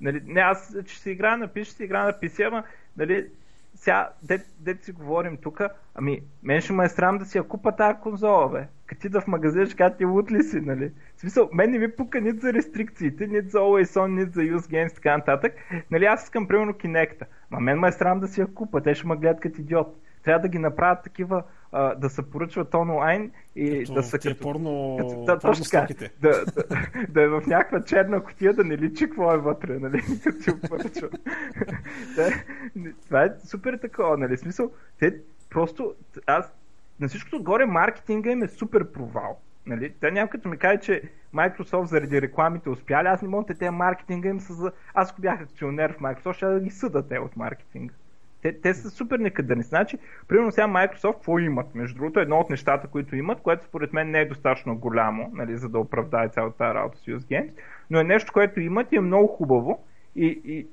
нали, 0.00 0.22
не, 0.24 0.40
аз 0.40 0.76
че 0.86 0.98
си 0.98 1.10
играя 1.10 1.36
на 1.36 1.48
PC, 1.48 1.64
ще 1.64 1.74
си 1.74 1.84
играя 1.84 2.04
на 2.04 2.12
PC, 2.12 2.46
ама 2.46 2.64
нали, 2.96 3.28
сега, 3.76 4.10
дет, 4.22 4.40
дет 4.58 4.84
си 4.84 4.92
говорим 4.92 5.36
тук, 5.36 5.60
ами, 5.94 6.20
мен 6.42 6.60
ще 6.60 6.72
ме 6.72 6.84
е 6.84 6.88
срам 6.88 7.18
да 7.18 7.24
си 7.24 7.38
я 7.38 7.44
купа 7.44 7.76
тази 7.76 7.98
конзола, 7.98 8.48
бе. 8.48 8.66
Като 8.86 9.08
да 9.08 9.20
в 9.20 9.26
магазин, 9.26 9.66
ще 9.66 9.76
кажа 9.76 9.96
ти 9.96 10.04
лут 10.04 10.30
ли 10.30 10.42
си, 10.42 10.60
нали? 10.60 10.92
В 11.16 11.20
смисъл, 11.20 11.48
мен 11.52 11.70
не 11.70 11.78
ми 11.78 11.92
пука 11.92 12.20
нито 12.20 12.40
за 12.40 12.52
рестрикциите, 12.52 13.26
нито 13.26 13.48
за 13.48 13.58
Always 13.58 14.00
On, 14.00 14.06
нито 14.06 14.32
за 14.32 14.40
Use 14.40 14.70
Games, 14.72 14.94
така 14.94 15.16
нататък. 15.16 15.54
Нали, 15.90 16.04
аз 16.04 16.24
искам 16.24 16.48
примерно 16.48 16.72
Kinect. 16.72 17.22
Ма 17.50 17.60
мен 17.60 17.78
ме 17.78 17.88
е 17.88 17.92
срам 17.92 18.20
да 18.20 18.28
си 18.28 18.40
я 18.40 18.46
купа, 18.46 18.82
те 18.82 18.94
ще 18.94 19.06
ме 19.06 19.16
гледат 19.16 19.40
като 19.40 19.60
идиот. 19.60 19.96
Трябва 20.26 20.42
да 20.42 20.48
ги 20.48 20.58
направят 20.58 21.02
такива 21.04 21.42
а, 21.72 21.94
да 21.94 22.10
се 22.10 22.30
поръчват 22.30 22.74
онлайн 22.74 23.30
и 23.56 23.78
като 23.78 23.94
да 23.94 24.02
са 24.02 24.18
като... 24.18 24.42
порно, 24.42 24.96
като, 24.98 25.24
да, 25.24 25.38
порно 25.38 25.64
така, 25.64 25.86
да, 26.20 26.44
да, 26.44 26.64
да, 27.08 27.22
е 27.22 27.28
в 27.28 27.42
някаква 27.46 27.84
черна 27.84 28.24
котия, 28.24 28.54
да 28.54 28.64
не 28.64 28.78
личи 28.78 29.04
какво 29.04 29.34
е 29.34 29.38
вътре, 29.38 29.78
нали, 29.78 30.02
като 30.24 30.42
си 30.42 30.60
поръчва. 30.68 31.08
това 33.04 33.24
е 33.24 33.32
супер 33.44 33.78
такова, 33.78 34.16
нали, 34.16 34.36
смисъл, 34.36 34.70
те 34.98 35.16
просто, 35.50 35.94
аз 36.26 36.54
на 37.00 37.08
всичкото 37.08 37.36
отгоре 37.36 37.66
маркетинга 37.66 38.30
им 38.30 38.42
е 38.42 38.48
супер 38.48 38.92
провал. 38.92 39.38
Нали? 39.66 39.94
Те 40.00 40.10
няма 40.10 40.30
като 40.30 40.48
ми 40.48 40.58
каже, 40.58 40.80
че 40.80 41.02
Microsoft 41.34 41.84
заради 41.84 42.22
рекламите 42.22 42.70
успяли, 42.70 43.08
аз 43.08 43.22
не 43.22 43.28
мога 43.28 43.54
те 43.54 43.70
маркетинга 43.70 44.28
им 44.28 44.40
са 44.40 44.52
за... 44.52 44.72
Аз 44.94 45.10
ако 45.10 45.20
бях 45.20 45.40
акционер 45.40 45.92
в 45.92 45.98
Microsoft, 45.98 46.32
ще 46.32 46.46
да 46.46 46.60
ги 46.60 46.70
съда 46.70 47.08
те 47.08 47.18
от 47.18 47.36
маркетинга. 47.36 47.94
Те, 48.42 48.60
те 48.60 48.74
са 48.74 48.90
супер 48.90 49.18
некадърни. 49.18 49.62
Значи, 49.62 49.98
примерно 50.28 50.52
сега 50.52 50.66
Microsoft 50.66 51.14
какво 51.14 51.38
имат? 51.38 51.74
Между 51.74 51.98
другото, 51.98 52.20
едно 52.20 52.38
от 52.38 52.50
нещата, 52.50 52.88
които 52.88 53.16
имат, 53.16 53.40
което 53.40 53.64
според 53.64 53.92
мен 53.92 54.10
не 54.10 54.20
е 54.20 54.28
достатъчно 54.28 54.76
голямо, 54.76 55.30
нали, 55.34 55.56
за 55.56 55.68
да 55.68 55.78
оправдае 55.78 56.28
цялата 56.28 56.74
работа 56.74 56.98
с 56.98 57.06
Use 57.06 57.18
Games, 57.18 57.52
но 57.90 58.00
е 58.00 58.04
нещо, 58.04 58.32
което 58.32 58.60
имат 58.60 58.92
и 58.92 58.96
е 58.96 59.00
много 59.00 59.26
хубаво 59.26 59.84
и, 60.16 60.40
и, 60.44 60.66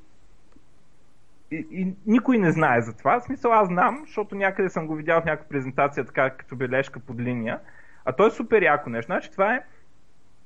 и, 1.52 1.68
и 1.72 1.94
никой 2.06 2.38
не 2.38 2.52
знае 2.52 2.82
за 2.82 2.98
това. 2.98 3.20
В 3.20 3.24
смисъл 3.24 3.54
аз 3.54 3.68
знам, 3.68 4.04
защото 4.06 4.36
някъде 4.36 4.70
съм 4.70 4.88
го 4.88 4.96
видял 4.96 5.22
в 5.22 5.26
някаква 5.26 5.50
презентация, 5.50 6.06
така 6.06 6.30
като 6.30 6.56
бележка 6.56 7.00
под 7.00 7.20
линия. 7.20 7.60
А 8.06 8.14
то 8.14 8.28
е 8.28 8.32
супер 8.32 8.62
яко 8.62 8.90
нещо. 8.90 9.06
Значи 9.06 9.32
това 9.32 9.56
е 9.56 9.64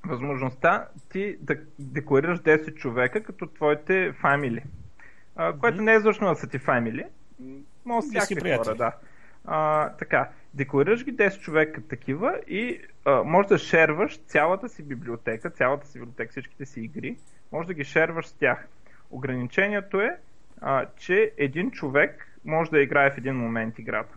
възможността 0.06 0.88
ти 1.12 1.38
да 1.42 1.56
декларираш 1.80 2.40
10 2.40 2.76
човека 2.76 3.24
като 3.24 3.48
твоите 3.48 4.14
фамили. 4.14 4.64
Mm-hmm. 5.38 5.60
Което 5.60 5.82
не 5.82 5.94
е 5.94 5.98
излъчно 5.98 6.28
да 6.28 6.36
са 6.36 6.48
ти 6.48 6.58
фамили. 6.58 7.06
Може 7.86 8.08
всякакви 8.08 8.58
хора, 8.58 8.76
да. 8.76 8.92
А, 9.46 9.90
така, 9.90 10.30
декларираш 10.54 11.06
ги 11.06 11.16
10 11.16 11.40
човека 11.40 11.82
такива 11.88 12.40
и 12.48 12.82
а, 13.06 13.24
може 13.24 13.48
да 13.48 13.58
шерваш 13.58 14.18
цялата 14.18 14.70
си 14.70 14.84
библиотека, 14.84 15.50
цялата 15.50 15.88
си 15.88 16.00
библиотека, 16.00 16.32
всичките 16.32 16.66
си 16.66 16.82
игри, 16.82 17.18
може 17.52 17.68
да 17.68 17.74
ги 17.74 17.84
шерваш 17.84 18.28
с 18.28 18.34
тях. 18.34 18.68
Ограничението 19.12 20.02
е, 20.02 20.18
а, 20.62 20.86
че 20.98 21.32
един 21.38 21.72
човек 21.72 22.28
може 22.46 22.72
да 22.72 22.80
играе 22.80 23.12
в 23.12 23.18
един 23.18 23.36
момент 23.36 23.80
играта. 23.80 24.16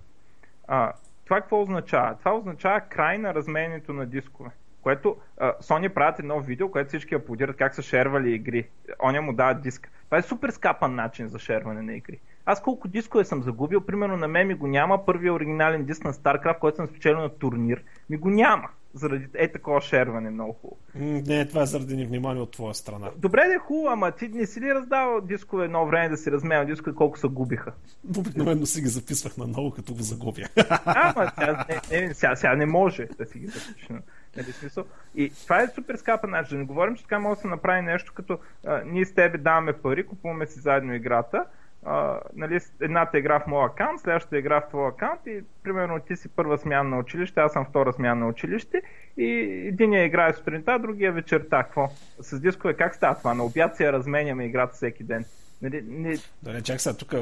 А, 0.68 0.92
това 1.24 1.40
какво 1.40 1.62
означава? 1.62 2.16
Това 2.18 2.34
означава 2.34 2.80
край 2.80 3.18
на 3.18 3.34
разменението 3.34 3.92
на 3.92 4.06
дискове. 4.06 4.50
Което 4.82 5.16
а, 5.38 5.52
Sony 5.52 5.88
правят 5.88 6.18
едно 6.18 6.40
видео, 6.40 6.70
което 6.70 6.88
всички 6.88 7.14
аплодират 7.14 7.56
как 7.56 7.74
са 7.74 7.82
шервали 7.82 8.34
игри. 8.34 8.68
Оня 9.02 9.22
му 9.22 9.32
дават 9.32 9.62
диск. 9.62 9.90
Това 10.10 10.18
е 10.18 10.22
супер 10.22 10.50
скапан 10.50 10.94
начин 10.94 11.28
за 11.28 11.38
шерване 11.38 11.82
на 11.82 11.94
игри. 11.94 12.18
Аз 12.46 12.62
колко 12.62 12.88
дискове 12.88 13.24
съм 13.24 13.42
загубил, 13.42 13.80
примерно 13.80 14.16
на 14.16 14.28
мен 14.28 14.46
ми 14.46 14.54
го 14.54 14.66
няма 14.66 15.06
първия 15.06 15.34
оригинален 15.34 15.84
диск 15.84 16.04
на 16.04 16.12
StarCraft, 16.12 16.58
който 16.58 16.76
съм 16.76 16.86
спечелил 16.86 17.18
на 17.18 17.28
турнир. 17.28 17.82
Ми 18.10 18.16
го 18.16 18.30
няма. 18.30 18.68
Заради 18.94 19.26
е 19.34 19.52
такова 19.52 19.80
шерване 19.80 20.30
много 20.30 20.52
хубаво. 20.52 20.80
Не, 21.26 21.48
това 21.48 21.62
е 21.62 21.66
заради 21.66 21.96
невнимание 21.96 22.42
от 22.42 22.50
твоя 22.50 22.74
страна. 22.74 23.10
Добре 23.16 23.44
да 23.46 23.54
е 23.54 23.58
хубаво, 23.58 23.88
ама 23.88 24.12
ти 24.12 24.28
не 24.28 24.46
си 24.46 24.60
ли 24.60 24.74
раздавал 24.74 25.20
дискове 25.20 25.64
едно 25.64 25.86
време 25.86 26.08
да 26.08 26.16
си 26.16 26.30
разменял 26.30 26.64
дискове 26.64 26.96
колко 26.96 27.18
се 27.18 27.28
губиха? 27.28 27.72
Обикновено 28.18 28.66
си 28.66 28.80
ги 28.80 28.88
записвах 28.88 29.36
на 29.36 29.46
много, 29.46 29.70
като 29.70 29.94
го 29.94 30.02
загубя. 30.02 30.42
Ама 30.84 31.32
сега 31.34 31.66
не, 31.68 32.00
не, 32.00 32.14
сега, 32.14 32.36
сега 32.36 32.56
не 32.56 32.66
може 32.66 33.08
да 33.18 33.26
си 33.26 33.38
ги 33.38 33.46
запишеш. 33.46 33.88
Нали, 34.36 34.52
смисъл? 34.52 34.84
И 35.14 35.30
това 35.42 35.62
е 35.62 35.68
супер 35.68 35.96
скапа 35.96 36.26
начин. 36.26 36.58
Не 36.58 36.64
говорим, 36.64 36.96
че 36.96 37.02
така 37.02 37.18
може 37.18 37.36
да 37.36 37.40
се 37.40 37.48
направи 37.48 37.82
нещо, 37.82 38.12
като 38.14 38.38
а, 38.66 38.82
ние 38.86 39.04
с 39.04 39.14
тебе 39.14 39.38
даваме 39.38 39.72
пари, 39.72 40.06
купуваме 40.06 40.46
си 40.46 40.60
заедно 40.60 40.94
играта, 40.94 41.46
а, 41.84 42.20
нали, 42.36 42.60
едната 42.80 43.18
игра 43.18 43.40
в 43.40 43.46
моя 43.46 43.66
акаунт, 43.66 44.00
следващата 44.00 44.38
игра 44.38 44.60
в 44.60 44.68
твоя 44.68 44.88
акаунт 44.88 45.20
и 45.26 45.44
примерно 45.62 46.00
ти 46.00 46.16
си 46.16 46.28
първа 46.28 46.58
смяна 46.58 46.90
на 46.90 46.98
училище, 46.98 47.40
аз 47.40 47.52
съм 47.52 47.64
втора 47.64 47.92
смяна 47.92 48.20
на 48.20 48.28
училище 48.28 48.82
и 49.16 49.30
единия 49.68 50.04
играе 50.04 50.32
сутринта, 50.32 50.78
другия 50.78 51.12
вечерта. 51.12 51.62
Какво? 51.62 51.88
С 52.20 52.40
дискове 52.40 52.74
как 52.74 52.94
става 52.94 53.14
това? 53.14 53.34
На 53.34 53.44
обяд 53.44 53.76
си 53.76 53.82
я 53.82 53.92
разменяме 53.92 54.46
играта 54.46 54.74
всеки 54.74 55.04
ден. 55.04 55.24
Нали, 55.62 55.84
не... 55.88 56.16
Да, 56.42 56.52
не, 56.52 56.62
чак 56.62 56.80
сега, 56.80 56.96
тук 56.96 57.14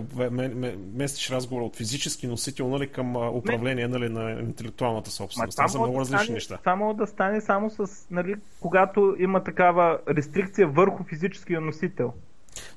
местиш 0.95 1.31
разговор 1.31 1.63
от 1.63 1.77
физически 1.77 2.27
носител 2.27 2.69
нали, 2.69 2.89
към 2.89 3.17
управление 3.17 3.89
нали, 3.89 4.09
на 4.09 4.31
интелектуалната 4.31 5.11
собственост. 5.11 5.57
Това 5.57 5.69
са 5.69 5.79
много 5.79 6.01
различни 6.01 6.25
стане, 6.25 6.35
неща. 6.35 6.77
Може 6.77 6.97
да 6.97 7.07
стане 7.07 7.41
само 7.41 7.71
с, 7.71 8.07
нали, 8.11 8.35
когато 8.61 9.17
има 9.19 9.45
такава 9.45 9.99
рестрикция 10.09 10.69
върху 10.69 11.05
физическия 11.05 11.61
носител. 11.61 12.13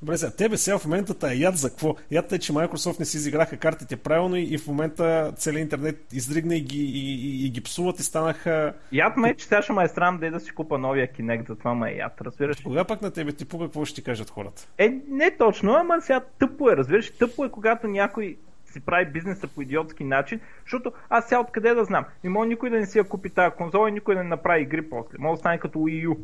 Добре, 0.02 0.18
сега, 0.18 0.32
тебе 0.32 0.58
сега 0.58 0.78
в 0.78 0.86
момента 0.86 1.32
е 1.32 1.36
яд 1.36 1.58
за 1.58 1.70
какво? 1.70 1.96
Яд 2.12 2.32
е, 2.32 2.40
че 2.40 2.54
Microsoft 2.54 3.00
не 3.00 3.06
си 3.06 3.18
изиграха 3.18 3.58
картите 3.58 3.96
правилно 3.98 4.36
и, 4.36 4.58
в 4.58 4.68
момента 4.68 5.34
целият 5.36 5.64
интернет 5.64 6.14
издригна 6.14 6.56
и 6.56 6.62
ги, 6.62 6.84
и, 6.84 7.14
и, 7.14 7.46
и 7.46 7.50
ги 7.50 7.62
псуват 7.62 8.00
и 8.00 8.04
станаха... 8.04 8.74
Яд 8.92 9.18
ме 9.18 9.30
е, 9.30 9.36
че 9.36 9.46
сега 9.46 9.62
ще 9.62 9.74
ме 9.74 9.84
е 9.84 9.88
срам 9.88 10.18
да, 10.18 10.28
е 10.28 10.32
да 10.32 10.40
си 10.40 10.52
купа 10.52 10.78
новия 10.78 11.08
Kinect, 11.08 11.48
затова 11.48 11.74
ме 11.74 11.92
е 11.92 11.96
яд, 11.96 12.22
разбираш? 12.22 12.60
Кога 12.60 12.84
пак 12.84 13.02
на 13.02 13.12
тебе 13.12 13.32
ти 13.32 13.46
пуга, 13.46 13.66
какво 13.66 13.86
ще 13.86 13.96
ти 13.96 14.04
кажат 14.04 14.30
хората? 14.30 14.68
Е, 14.78 14.90
не 15.08 15.32
точно, 15.38 15.74
ама 15.74 16.02
сега 16.02 16.22
тъпо 16.40 16.70
е, 16.70 16.78
разбираш? 16.78 17.12
Тъпо 17.12 17.46
е, 17.46 17.52
когато 17.52 17.88
някой 17.88 18.38
си 18.72 18.80
прави 18.80 19.06
бизнеса 19.06 19.48
по 19.48 19.62
идиотски 19.62 20.04
начин, 20.04 20.40
защото 20.66 20.92
аз 21.10 21.26
сега 21.26 21.40
откъде 21.40 21.74
да 21.74 21.84
знам? 21.84 22.06
Не 22.24 22.30
може 22.30 22.50
никой 22.50 22.70
да 22.70 22.80
не 22.80 22.86
си 22.86 22.98
я 22.98 23.04
купи 23.04 23.30
тази 23.30 23.56
конзола 23.56 23.90
и 23.90 23.92
никой 23.92 24.16
да 24.16 24.24
не 24.24 24.30
направи 24.30 24.62
игри 24.62 24.90
после. 24.90 25.18
Може 25.20 25.38
да 25.38 25.40
стане 25.40 25.58
като 25.58 25.80
Wii 25.80 26.08
U. 26.08 26.18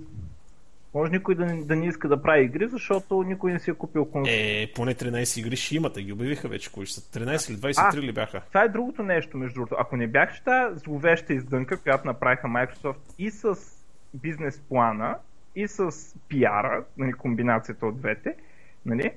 Може 0.94 1.12
никой 1.12 1.36
да, 1.36 1.46
да 1.46 1.76
не 1.76 1.88
иска 1.88 2.08
да 2.08 2.22
прави 2.22 2.44
игри, 2.44 2.68
защото 2.68 3.24
никой 3.24 3.54
не 3.54 3.60
си 3.60 3.72
е 3.72 3.74
купил 3.74 4.06
конзол. 4.06 4.32
Е, 4.34 4.72
поне 4.76 4.96
13 4.96 5.40
игри 5.40 5.56
ще 5.56 5.76
имате, 5.76 6.02
ги 6.02 6.14
обявиха 6.14 6.48
вече 6.48 6.72
кои 6.72 6.88
са. 6.88 7.02
13 7.02 7.50
или 7.52 7.58
23 7.58 7.98
а, 7.98 8.02
ли 8.02 8.12
бяха? 8.12 8.42
Това 8.48 8.64
е 8.64 8.70
другото 8.70 9.04
нещо, 9.04 9.38
между 9.38 9.54
другото. 9.54 9.76
Ако 9.80 9.98
не 9.98 10.08
бях 10.08 10.42
тази 10.42 10.80
зловеща 10.80 11.34
издънка, 11.34 11.78
която 11.78 12.08
направиха 12.08 12.48
Microsoft 12.48 12.98
и 13.20 13.32
с 13.32 13.56
бизнес 14.14 14.60
плана, 14.70 15.16
и 15.56 15.68
с 15.68 15.92
пиара, 16.28 16.84
нали, 16.98 17.14
комбинацията 17.14 17.86
от 17.86 17.98
двете, 17.98 18.36
нали, 18.86 19.12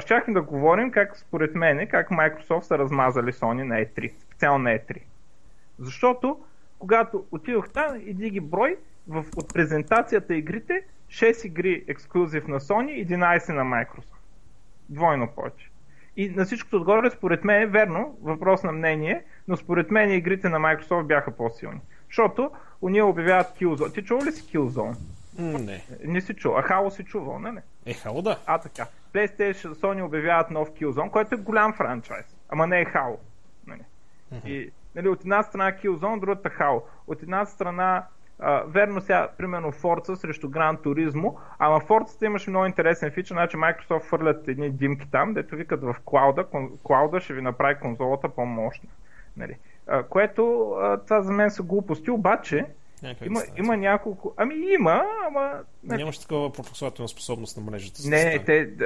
щяхме 0.00 0.34
да 0.34 0.42
говорим 0.42 0.90
как 0.90 1.18
според 1.18 1.54
мен, 1.54 1.88
как 1.90 2.10
Microsoft 2.10 2.60
са 2.60 2.78
размазали 2.78 3.32
Sony 3.32 3.62
на 3.62 3.74
E3, 3.74 4.12
специално 4.20 4.64
на 4.64 4.70
E3. 4.70 4.96
Защото, 5.78 6.40
когато 6.78 7.24
отидох 7.30 7.68
там, 7.68 8.00
иди 8.06 8.30
ги 8.30 8.40
брой, 8.40 8.76
в, 9.08 9.24
от 9.36 9.54
презентацията 9.54 10.34
игрите, 10.34 10.82
6 11.14 11.46
игри 11.46 11.84
ексклюзив 11.88 12.48
на 12.48 12.60
Sony, 12.60 13.06
11 13.08 13.52
на 13.52 13.62
Microsoft. 13.62 14.18
Двойно 14.88 15.28
повече. 15.28 15.70
И 16.16 16.28
на 16.28 16.44
всичкото 16.44 16.76
отгоре, 16.76 17.10
според 17.10 17.44
мен 17.44 17.62
е 17.62 17.66
верно, 17.66 18.18
въпрос 18.22 18.62
на 18.62 18.72
мнение, 18.72 19.24
но 19.48 19.56
според 19.56 19.90
мен 19.90 20.12
игрите 20.12 20.48
на 20.48 20.58
Microsoft 20.58 21.02
бяха 21.02 21.36
по-силни. 21.36 21.80
Защото 22.08 22.50
уния 22.80 23.06
обявяват 23.06 23.46
Killzone. 23.46 23.94
Ти 23.94 24.04
чува 24.04 24.24
ли 24.24 24.32
си 24.32 24.42
Killzone? 24.42 24.96
Не. 25.38 25.84
Не 26.04 26.20
си 26.20 26.34
чул. 26.34 26.58
А 26.58 26.62
Halo 26.62 26.88
си 26.88 27.04
чувал, 27.04 27.38
не? 27.38 27.52
не? 27.52 27.62
Е, 27.86 27.94
Halo 27.94 28.22
да. 28.22 28.38
А, 28.46 28.58
така. 28.58 28.86
PlayStation, 29.12 29.72
Sony 29.72 30.04
обявяват 30.04 30.50
нов 30.50 30.70
Killzone, 30.70 31.10
който 31.10 31.34
е 31.34 31.38
голям 31.38 31.72
франчайз. 31.72 32.36
Ама 32.48 32.66
не 32.66 32.80
е 32.80 32.84
Halo. 32.84 33.16
Нали? 33.66 33.82
Mm-hmm. 34.32 34.46
И, 34.46 34.70
нали, 34.94 35.08
от 35.08 35.20
една 35.20 35.42
страна 35.42 35.72
Killzone, 35.72 36.20
другата 36.20 36.50
Halo. 36.50 36.82
От 37.06 37.22
една 37.22 37.46
страна 37.46 38.06
Верно 38.66 39.00
сега, 39.00 39.28
примерно 39.38 39.72
Forza 39.72 40.14
срещу 40.14 40.48
Gran 40.48 40.78
Turismo, 40.78 41.34
ама 41.58 41.80
Forza 41.80 42.26
имаше 42.26 42.50
много 42.50 42.66
интересен 42.66 43.10
фичър, 43.10 43.34
значи 43.34 43.56
Microsoft 43.56 44.02
фърлят 44.02 44.48
едни 44.48 44.70
димки 44.70 45.10
там, 45.10 45.34
дето 45.34 45.56
викат 45.56 45.82
в 45.82 45.96
клауда, 46.04 46.46
клауда 46.82 47.20
ще 47.20 47.34
ви 47.34 47.42
направи 47.42 47.74
конзолата 47.80 48.28
по-мощна. 48.28 48.88
Нали? 49.36 49.56
Uh, 49.88 50.08
което 50.08 50.42
uh, 50.42 51.04
това 51.04 51.22
за 51.22 51.32
мен 51.32 51.50
са 51.50 51.62
глупости, 51.62 52.10
обаче 52.10 52.66
има, 53.24 53.40
има 53.56 53.76
няколко... 53.76 54.34
Ами 54.36 54.54
има, 54.54 55.04
ама... 55.26 55.52
Не... 55.84 55.96
Нямаш 55.96 56.18
такава 56.18 56.52
пропускателна 56.52 57.08
способност 57.08 57.56
на 57.56 57.62
мрежата. 57.62 58.00
Не, 58.08 58.24
не 58.24 58.44
те, 58.44 58.76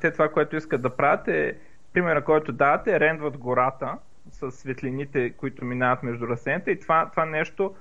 те 0.00 0.10
това, 0.12 0.28
което 0.28 0.56
искат 0.56 0.82
да 0.82 0.96
правят 0.96 1.28
е, 1.28 1.56
примера, 1.92 2.24
който 2.24 2.52
давате, 2.52 3.00
рендват 3.00 3.38
гората 3.38 3.98
с 4.30 4.50
светлините, 4.50 5.30
които 5.30 5.64
минават 5.64 6.02
между 6.02 6.28
растенията 6.28 6.70
и 6.70 6.80
това, 6.80 7.10
това 7.10 7.24
нещо 7.24 7.74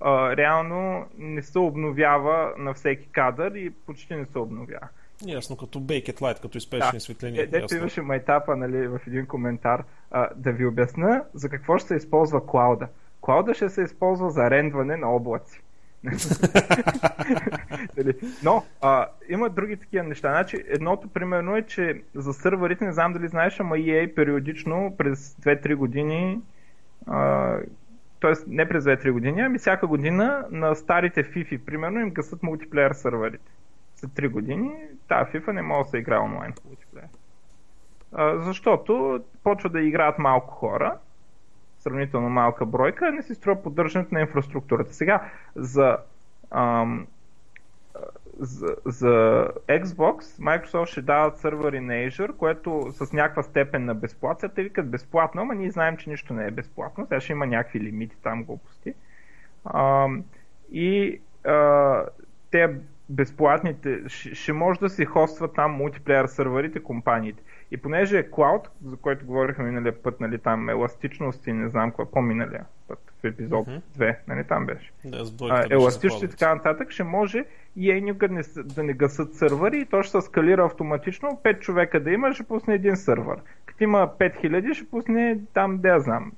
а, 0.00 0.36
реално 0.36 1.06
не 1.18 1.42
се 1.42 1.58
обновява 1.58 2.52
на 2.58 2.74
всеки 2.74 3.08
кадър 3.08 3.52
и 3.54 3.70
почти 3.70 4.14
не 4.14 4.26
се 4.26 4.38
обновява. 4.38 4.88
Ясно, 5.26 5.56
като 5.56 5.80
Baked 5.80 6.20
Light, 6.20 6.42
като 6.42 6.58
изпешни 6.58 6.96
да. 6.96 7.00
светлини. 7.00 7.46
Дето 7.46 7.74
имаше 7.74 8.02
майтапа 8.02 8.56
нали, 8.56 8.88
в 8.88 9.00
един 9.06 9.26
коментар 9.26 9.84
а, 10.10 10.28
да 10.36 10.52
ви 10.52 10.66
обясна 10.66 11.24
за 11.34 11.48
какво 11.48 11.78
ще 11.78 11.88
се 11.88 11.94
използва 11.94 12.46
клауда. 12.46 12.88
Клауда 13.20 13.54
ще 13.54 13.68
се 13.68 13.82
използва 13.82 14.30
за 14.30 14.50
рендване 14.50 14.96
на 14.96 15.14
облаци. 15.14 15.60
Нали? 17.96 18.14
Но 18.44 18.64
а, 18.80 19.06
има 19.28 19.50
други 19.50 19.76
такива 19.76 20.04
неща. 20.04 20.30
Значи, 20.30 20.64
едното 20.68 21.08
примерно 21.08 21.56
е, 21.56 21.62
че 21.62 22.02
за 22.14 22.32
сървърите, 22.32 22.84
не 22.84 22.92
знам 22.92 23.12
дали 23.12 23.28
знаеш, 23.28 23.60
ама 23.60 23.76
EA 23.76 24.14
периодично 24.14 24.94
през 24.98 25.34
2-3 25.34 25.74
години 25.74 26.40
а, 27.06 27.56
т.е. 28.20 28.32
не 28.46 28.68
през 28.68 28.84
2-3 28.84 29.10
години, 29.10 29.40
ами 29.40 29.58
всяка 29.58 29.86
година 29.86 30.46
на 30.50 30.74
старите 30.74 31.24
FIFA, 31.24 31.64
примерно, 31.64 32.00
им 32.00 32.10
гасат 32.10 32.42
мултиплеер 32.42 32.92
сървърите. 32.92 33.50
След 33.96 34.10
3 34.10 34.28
години 34.28 34.72
тази 35.08 35.30
FIFA 35.30 35.52
не 35.52 35.62
може 35.62 35.84
да 35.84 35.90
се 35.90 35.98
играе 35.98 36.18
онлайн 36.18 36.52
в 36.52 36.64
мултиплеер. 36.64 37.08
Защото 38.44 39.20
почва 39.42 39.70
да 39.70 39.80
играят 39.80 40.18
малко 40.18 40.54
хора, 40.54 40.98
сравнително 41.78 42.30
малка 42.30 42.66
бройка, 42.66 43.12
не 43.12 43.22
си 43.22 43.34
струва 43.34 43.62
поддържането 43.62 44.14
на 44.14 44.20
инфраструктурата. 44.20 44.94
Сега, 44.94 45.30
за 45.56 45.96
ам, 46.50 47.06
за, 48.38 48.76
за 48.84 49.46
Xbox, 49.68 50.20
Microsoft 50.20 50.86
ще 50.86 51.02
дават 51.02 51.38
сървъри 51.38 51.80
на 51.80 51.92
Azure, 51.92 52.36
което 52.36 52.86
с 52.90 53.12
някаква 53.12 53.42
степен 53.42 53.84
на 53.84 53.94
безплатно. 53.94 54.48
Те 54.48 54.62
викат 54.62 54.90
безплатно, 54.90 55.42
ама 55.42 55.54
ние 55.54 55.70
знаем, 55.70 55.96
че 55.96 56.10
нищо 56.10 56.34
не 56.34 56.46
е 56.46 56.50
безплатно. 56.50 57.06
Сега 57.06 57.20
ще 57.20 57.32
има 57.32 57.46
някакви 57.46 57.80
лимити 57.80 58.16
там, 58.22 58.44
глупости. 58.44 58.94
А, 59.64 60.08
и 60.72 61.20
а, 61.44 62.04
те 62.50 62.74
безплатните, 63.08 64.00
ще, 64.06 64.34
ще 64.34 64.52
може 64.52 64.80
да 64.80 64.88
си 64.88 65.04
хостват 65.04 65.54
там 65.54 65.72
мултиплеер 65.72 66.26
сървърите 66.26 66.82
компаниите. 66.82 67.42
И 67.70 67.76
понеже 67.76 68.18
е 68.18 68.30
Cloud, 68.30 68.68
за 68.84 68.96
който 68.96 69.26
говорихме 69.26 69.64
миналия 69.64 70.02
път, 70.02 70.20
нали, 70.20 70.38
там 70.38 70.68
еластичност 70.68 71.46
и 71.46 71.52
не 71.52 71.68
знам 71.68 71.90
какво, 71.90 72.10
по-миналия 72.10 72.64
път 72.88 72.98
в 73.20 73.24
епизод 73.24 73.66
uh-huh. 73.66 73.80
2, 73.98 74.16
нали, 74.28 74.44
там 74.44 74.66
беше. 74.66 74.92
Да, 75.04 75.24
а, 75.42 75.66
еластичност 75.70 76.24
и 76.24 76.28
така 76.28 76.54
нататък, 76.54 76.90
ще 76.90 77.04
може 77.04 77.44
и 77.76 77.90
е 77.90 78.00
никъде 78.00 78.34
не, 78.34 78.42
да 78.64 78.82
не 78.82 78.92
гасат 78.92 79.34
сървъри 79.34 79.78
и 79.78 79.86
то 79.86 80.02
ще 80.02 80.10
се 80.10 80.26
скалира 80.26 80.64
автоматично. 80.64 81.40
5 81.44 81.58
човека 81.58 82.02
да 82.02 82.10
има, 82.10 82.34
ще 82.34 82.42
пусне 82.42 82.74
един 82.74 82.96
сървър. 82.96 83.38
Като 83.66 83.84
има 83.84 84.12
5000, 84.20 84.74
ще 84.74 84.90
пусне 84.90 85.38
там, 85.54 85.78
да 85.78 85.88
я 85.88 86.00
знам, 86.00 86.32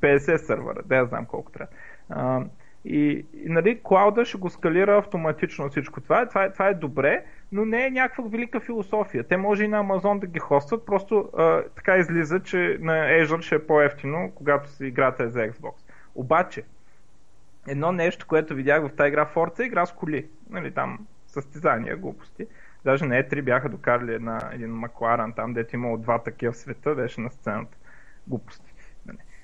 50 0.00 0.36
сървъра, 0.36 0.82
да 0.86 0.96
я 0.96 1.06
знам 1.06 1.26
колко 1.26 1.52
трябва. 1.52 1.72
А, 2.08 2.44
и, 2.90 3.26
и 3.34 3.48
нали, 3.48 3.80
клауда 3.82 4.24
ще 4.24 4.38
го 4.38 4.50
скалира 4.50 4.98
автоматично 4.98 5.68
всичко 5.68 6.00
това. 6.00 6.26
Това 6.26 6.52
това 6.52 6.68
е 6.68 6.74
добре, 6.74 7.24
но 7.52 7.64
не 7.64 7.86
е 7.86 7.90
някаква 7.90 8.24
велика 8.28 8.60
философия. 8.60 9.24
Те 9.24 9.36
може 9.36 9.64
и 9.64 9.68
на 9.68 9.84
Amazon 9.84 10.18
да 10.18 10.26
ги 10.26 10.38
хостват, 10.38 10.86
просто 10.86 11.30
а, 11.36 11.62
така 11.76 11.96
излиза, 11.96 12.40
че 12.40 12.78
на 12.80 12.92
Azure 12.92 13.40
ще 13.40 13.54
е 13.54 13.66
по-ефтино, 13.66 14.32
когато 14.34 14.70
си 14.70 14.86
играта 14.86 15.24
е 15.24 15.28
за 15.28 15.38
Xbox. 15.38 15.72
Обаче, 16.14 16.62
едно 17.66 17.92
нещо, 17.92 18.26
което 18.26 18.54
видях 18.54 18.82
в 18.82 18.96
тази 18.96 19.08
игра 19.08 19.26
Forza 19.34 19.60
е 19.60 19.66
игра 19.66 19.86
с 19.86 19.92
коли. 19.92 20.26
Нали, 20.50 20.70
там 20.70 21.06
състезания, 21.26 21.96
глупости. 21.96 22.46
Даже 22.84 23.04
на 23.04 23.14
E3 23.14 23.42
бяха 23.42 23.68
докарали 23.68 24.14
една, 24.14 24.40
един 24.52 24.70
Макларан 24.70 25.32
там, 25.32 25.52
дето 25.52 25.76
имало 25.76 25.98
два 25.98 26.18
такива 26.18 26.52
в 26.52 26.56
света, 26.56 26.94
беше 26.94 27.20
на 27.20 27.30
сцената. 27.30 27.76
Глупости. 28.26 28.67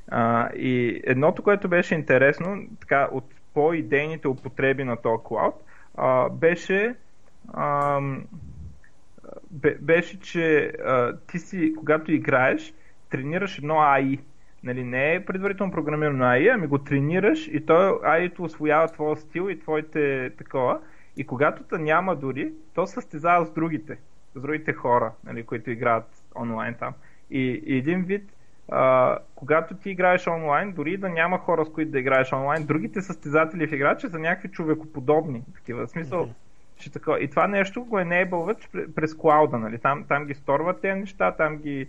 А, 0.08 0.50
и 0.54 1.00
едното, 1.04 1.42
което 1.42 1.68
беше 1.68 1.94
интересно, 1.94 2.62
така, 2.80 3.08
от 3.12 3.24
по-идейните 3.54 4.28
употреби 4.28 4.84
на 4.84 4.96
този 4.96 5.22
клауд, 5.24 5.54
а, 5.94 6.28
беше 6.28 6.94
а, 7.52 8.00
беше, 9.80 10.20
че 10.20 10.72
а, 10.84 11.16
ти 11.16 11.38
си, 11.38 11.74
когато 11.78 12.12
играеш, 12.12 12.74
тренираш 13.10 13.58
едно 13.58 13.74
AI. 13.74 14.20
Нали, 14.64 14.84
не 14.84 15.14
е 15.14 15.24
предварително 15.24 15.72
програмирано 15.72 16.24
AI, 16.24 16.54
ами 16.54 16.66
го 16.66 16.78
тренираш 16.78 17.48
и 17.48 17.66
той 17.66 17.90
AI-то 17.90 18.42
освоява 18.42 18.88
твоя 18.88 19.16
стил 19.16 19.50
и 19.50 19.60
твоите 19.60 20.30
такова. 20.38 20.80
И 21.16 21.26
когато 21.26 21.62
те 21.62 21.78
няма 21.78 22.16
дори, 22.16 22.52
то 22.74 22.86
състезава 22.86 23.46
с 23.46 23.52
другите, 23.52 23.98
с 24.34 24.40
другите 24.40 24.72
хора, 24.72 25.12
нали, 25.24 25.42
които 25.42 25.70
играят 25.70 26.06
онлайн 26.36 26.74
там. 26.74 26.94
И, 27.30 27.62
и 27.66 27.76
един 27.76 28.02
вид, 28.02 28.32
а, 28.68 29.18
когато 29.34 29.74
ти 29.74 29.90
играеш 29.90 30.26
онлайн, 30.26 30.72
дори 30.72 30.96
да 30.96 31.08
няма 31.08 31.38
хора 31.38 31.64
с 31.64 31.72
които 31.72 31.90
да 31.90 31.98
играеш 31.98 32.32
онлайн, 32.32 32.66
другите 32.66 33.02
състезатели 33.02 33.66
в 33.66 33.72
играча 33.72 34.10
са 34.10 34.18
някакви 34.18 34.48
човекоподобни. 34.48 35.42
Такива. 35.54 35.86
В 35.86 35.90
смисъл, 35.90 36.28
ще 36.76 36.90
така. 36.90 37.12
И 37.20 37.30
това 37.30 37.46
нещо 37.46 37.84
го 37.84 37.98
enableват 37.98 38.68
през 38.94 39.14
клауда, 39.14 39.58
нали? 39.58 39.78
Там, 39.78 40.04
там 40.08 40.26
ги 40.26 40.34
сторват 40.34 40.80
тези 40.80 41.00
неща, 41.00 41.32
там 41.32 41.56
ги 41.56 41.88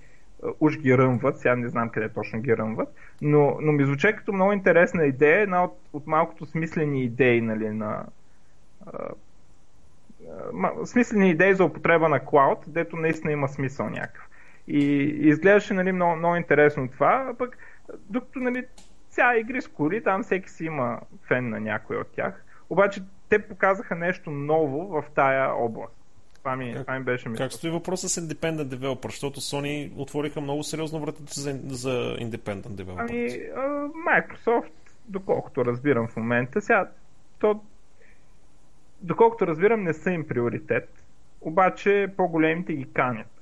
уж 0.59 0.77
ги 0.77 0.97
ръмват, 0.97 1.39
сега 1.39 1.55
не 1.55 1.69
знам 1.69 1.89
къде 1.89 2.09
точно 2.09 2.41
ги 2.41 2.57
ръмват, 2.57 2.95
но, 3.21 3.57
но 3.61 3.71
ми 3.71 3.85
звучи 3.85 4.15
като 4.17 4.33
много 4.33 4.51
интересна 4.51 5.05
идея, 5.05 5.41
една 5.41 5.63
от, 5.63 5.77
от 5.93 6.07
малкото 6.07 6.45
смислени 6.45 7.03
идеи 7.03 7.41
нали, 7.41 7.69
на, 7.69 8.05
смислени 10.85 11.29
идеи 11.29 11.55
за 11.55 11.65
употреба 11.65 12.09
на 12.09 12.19
клауд, 12.19 12.59
дето 12.67 12.95
наистина 12.95 13.31
има 13.31 13.47
смисъл 13.47 13.89
някакъв. 13.89 14.29
И, 14.67 14.83
и 15.21 15.27
изглеждаше 15.27 15.73
нали, 15.73 15.91
много, 15.91 16.15
много 16.15 16.35
интересно 16.35 16.89
това, 16.89 17.27
а 17.29 17.33
пък 17.33 17.57
докато 18.09 18.39
нали, 18.39 18.65
ця 19.09 19.37
игри 19.37 19.61
с 19.61 19.67
коли, 19.67 20.03
там 20.03 20.23
всеки 20.23 20.49
си 20.49 20.65
има 20.65 20.99
фен 21.27 21.49
на 21.49 21.59
някой 21.59 21.97
от 21.97 22.07
тях. 22.07 22.45
Обаче 22.69 23.01
те 23.29 23.39
показаха 23.47 23.95
нещо 23.95 24.31
ново 24.31 24.87
в 24.87 25.03
тая 25.15 25.53
област. 25.55 25.95
Това 26.37 26.55
ми, 26.55 26.73
как, 26.73 26.81
това 26.81 26.99
ми 26.99 27.05
беше 27.05 27.29
мисъл. 27.29 27.45
Как 27.45 27.53
стои 27.53 27.69
въпроса 27.69 28.09
с 28.09 28.21
Independent 28.21 28.75
Developer? 28.75 29.05
Защото 29.05 29.39
Sony 29.39 29.91
отвориха 29.97 30.41
много 30.41 30.63
сериозно 30.63 30.99
вратите 30.99 31.39
за, 31.39 31.59
за 31.67 32.17
Independent 32.19 32.67
Developer. 32.67 33.07
Ами, 33.09 33.29
Microsoft, 34.09 34.71
доколкото 35.07 35.65
разбирам 35.65 36.07
в 36.07 36.15
момента, 36.15 36.61
сега, 36.61 36.89
то 37.39 37.63
доколкото 39.01 39.47
разбирам, 39.47 39.83
не 39.83 39.93
са 39.93 40.11
им 40.11 40.27
приоритет, 40.27 40.89
обаче 41.41 42.13
по-големите 42.17 42.73
ги 42.73 42.93
канят. 42.93 43.34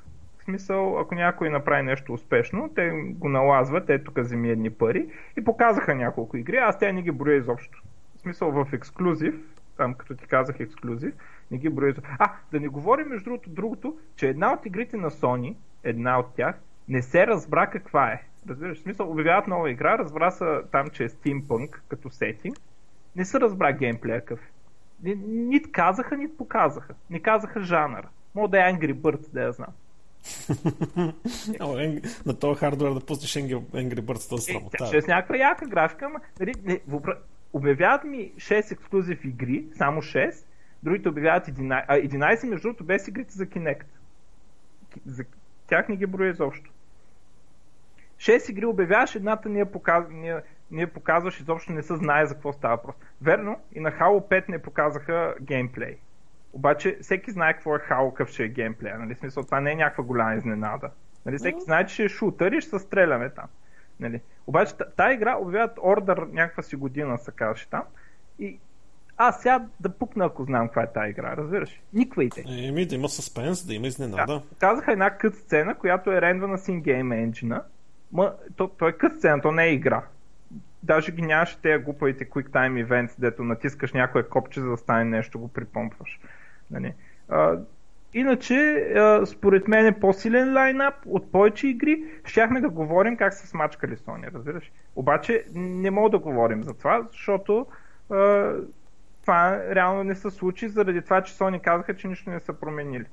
Смисъл, 0.43 0.99
ако 0.99 1.15
някой 1.15 1.49
направи 1.49 1.83
нещо 1.83 2.13
успешно, 2.13 2.69
те 2.75 2.89
го 2.91 3.29
налазват, 3.29 3.89
ето 3.89 4.03
тук 4.03 4.23
вземи 4.23 4.49
едни 4.49 4.69
пари 4.69 5.07
и 5.37 5.43
показаха 5.43 5.95
няколко 5.95 6.37
игри, 6.37 6.57
аз 6.57 6.79
тя 6.79 6.91
не 6.91 7.01
ги 7.01 7.11
броя 7.11 7.37
изобщо. 7.37 7.81
В 8.15 8.19
смисъл, 8.19 8.51
в 8.51 8.67
ексклюзив, 8.73 9.35
там 9.77 9.93
като 9.93 10.15
ти 10.15 10.27
казах 10.27 10.59
ексклюзив, 10.59 11.13
не 11.51 11.57
ги 11.57 11.69
броя 11.69 11.89
изобщо. 11.89 12.11
А, 12.19 12.31
да 12.51 12.59
не 12.59 12.67
говорим 12.67 13.07
между 13.07 13.23
другото 13.23 13.49
другото, 13.49 13.97
че 14.15 14.29
една 14.29 14.53
от 14.53 14.65
игрите 14.65 14.97
на 14.97 15.11
Sony, 15.11 15.55
една 15.83 16.19
от 16.19 16.35
тях, 16.35 16.55
не 16.87 17.01
се 17.01 17.27
разбра 17.27 17.67
каква 17.67 18.11
е. 18.11 18.21
Разбираш, 18.49 18.77
в 18.77 18.81
смисъл, 18.81 19.11
обявяват 19.11 19.47
нова 19.47 19.71
игра, 19.71 19.97
разбра 19.97 20.31
се 20.31 20.61
там, 20.71 20.89
че 20.89 21.03
е 21.03 21.09
Steampunk 21.09 21.79
като 21.87 22.09
сетинг, 22.09 22.57
не 23.15 23.25
се 23.25 23.39
разбра 23.39 23.71
геймплея 23.71 24.19
какъв 24.19 24.39
е. 24.39 25.15
Нито 25.25 25.69
казаха, 25.71 26.17
нито 26.17 26.37
показаха. 26.37 26.93
Не 27.09 27.19
казаха 27.19 27.61
жанър. 27.61 28.07
Мога 28.35 28.47
да 28.47 28.57
е 28.57 28.73
Angry 28.73 28.93
Birds, 28.93 29.33
да 29.33 29.41
я 29.41 29.51
знам. 29.51 29.73
на 32.25 32.39
този 32.39 32.59
хардвер 32.59 32.93
да 32.93 32.99
пуснеш 32.99 33.33
Angry 33.33 34.01
Birds, 34.01 34.29
то 34.29 34.37
само. 34.37 34.69
Е, 34.81 34.85
ще 34.85 34.97
е 34.97 35.01
с 35.01 35.07
някаква 35.07 35.37
яка 35.37 35.65
графика, 35.65 36.05
ама 36.05 36.19
нали, 36.39 36.53
не, 36.63 36.79
въпра... 36.87 37.17
обявяват 37.53 38.03
ми 38.03 38.31
6 38.37 38.71
ексклюзив 38.71 39.25
игри, 39.25 39.65
само 39.77 40.01
6, 40.01 40.45
другите 40.83 41.09
обявяват 41.09 41.47
11, 41.47 41.85
а 41.87 41.95
11 41.95 42.49
между 42.49 42.67
другото 42.67 42.83
без 42.83 43.07
игрите 43.07 43.33
за 43.33 43.45
Kinect. 43.45 43.85
За 45.05 45.23
тях 45.67 45.89
не 45.89 45.95
ги 45.95 46.05
броя 46.05 46.29
изобщо. 46.29 46.71
6 48.17 48.51
игри 48.51 48.65
обявяваш, 48.65 49.15
едната 49.15 49.49
ни 49.49 49.59
я, 49.59 49.71
показ... 49.71 50.05
ни, 50.09 50.27
я... 50.27 50.43
ни 50.71 50.81
я 50.81 50.93
показваш, 50.93 51.39
изобщо 51.39 51.71
не 51.71 51.83
се 51.83 51.95
знае 51.95 52.25
за 52.25 52.33
какво 52.33 52.53
става 52.53 52.75
въпрос. 52.75 52.95
Верно, 53.21 53.59
и 53.75 53.79
на 53.79 53.91
Halo 53.91 54.29
5 54.29 54.49
не 54.49 54.61
показаха 54.61 55.35
геймплей. 55.41 55.97
Обаче 56.53 56.97
всеки 57.01 57.31
знае 57.31 57.53
какво 57.53 57.75
е 57.75 57.79
Halo, 57.79 58.09
какъв 58.09 58.29
ще 58.29 58.43
е 58.43 58.47
геймплея. 58.47 58.99
Нали? 58.99 59.15
Смисъл, 59.15 59.43
това 59.43 59.59
не 59.59 59.71
е 59.71 59.75
някаква 59.75 60.03
голяма 60.03 60.35
изненада. 60.35 60.89
Нали? 61.25 61.37
Всеки 61.37 61.57
mm-hmm. 61.57 61.63
знае, 61.63 61.85
че 61.85 61.93
ще 61.93 62.03
е 62.03 62.09
шутър 62.09 62.51
и 62.51 62.61
ще 62.61 62.69
се 62.69 62.79
стреляме 62.79 63.29
там. 63.29 63.45
Нали? 63.99 64.21
Обаче 64.47 64.73
тази 64.97 65.13
игра 65.13 65.37
обявяват 65.37 65.79
ордер 65.83 66.17
някаква 66.17 66.63
си 66.63 66.75
година, 66.75 67.17
се 67.17 67.31
казваше 67.31 67.69
там. 67.69 67.83
И 68.39 68.59
аз 69.17 69.41
сега 69.41 69.65
да 69.79 69.89
пукна, 69.89 70.25
ако 70.25 70.43
знам 70.43 70.67
каква 70.67 70.83
е 70.83 70.91
тази 70.93 71.09
игра, 71.09 71.37
разбираш? 71.37 71.81
Никвайте. 71.93 72.43
Еми, 72.47 72.85
да 72.85 72.95
има 72.95 73.09
съспенс, 73.09 73.65
да 73.65 73.73
има 73.73 73.87
изненада. 73.87 74.25
Да. 74.33 74.41
Казаха 74.59 74.91
една 74.91 75.17
кът 75.17 75.35
сцена, 75.35 75.75
която 75.75 76.11
е 76.11 76.21
рендвана 76.21 76.57
с 76.57 76.67
in-game 76.67 77.31
engine 77.31 77.61
Ма, 78.11 78.33
то, 78.55 78.67
то 78.67 78.87
е 78.87 78.93
кът 78.93 79.17
сцена, 79.17 79.41
то 79.41 79.51
не 79.51 79.65
е 79.65 79.73
игра. 79.73 80.03
Даже 80.83 81.11
ги 81.11 81.21
нямаше 81.21 81.61
тези 81.61 81.83
глупавите 81.83 82.29
quick 82.29 82.49
time 82.49 82.87
events, 82.87 83.13
дето 83.19 83.43
натискаш 83.43 83.93
някое 83.93 84.23
копче, 84.23 84.61
за 84.61 84.69
да 84.69 84.77
стане 84.77 85.05
нещо, 85.05 85.39
го 85.39 85.47
припомпваш. 85.47 86.19
Нали? 86.71 86.93
А, 87.29 87.57
иначе, 88.13 88.87
според 89.25 89.67
мен 89.67 89.85
е 89.85 89.99
по-силен 89.99 90.53
лайнап 90.53 90.95
от 91.05 91.31
повече 91.31 91.67
игри. 91.67 92.03
Щяхме 92.25 92.61
да 92.61 92.69
говорим 92.69 93.17
как 93.17 93.33
са 93.33 93.47
смачкали 93.47 93.97
Sony, 93.97 94.33
разбираш. 94.33 94.71
Обаче 94.95 95.45
не 95.55 95.91
мога 95.91 96.09
да 96.09 96.19
говорим 96.19 96.63
за 96.63 96.73
това, 96.73 97.07
защото 97.11 97.67
а, 98.09 98.53
това 99.21 99.61
реално 99.75 100.03
не 100.03 100.15
се 100.15 100.29
случи 100.29 100.69
заради 100.69 101.01
това, 101.01 101.21
че 101.21 101.33
Sony 101.33 101.61
казаха, 101.61 101.95
че 101.95 102.07
нищо 102.07 102.29
не 102.29 102.39
са 102.39 102.53
променили. 102.53 103.05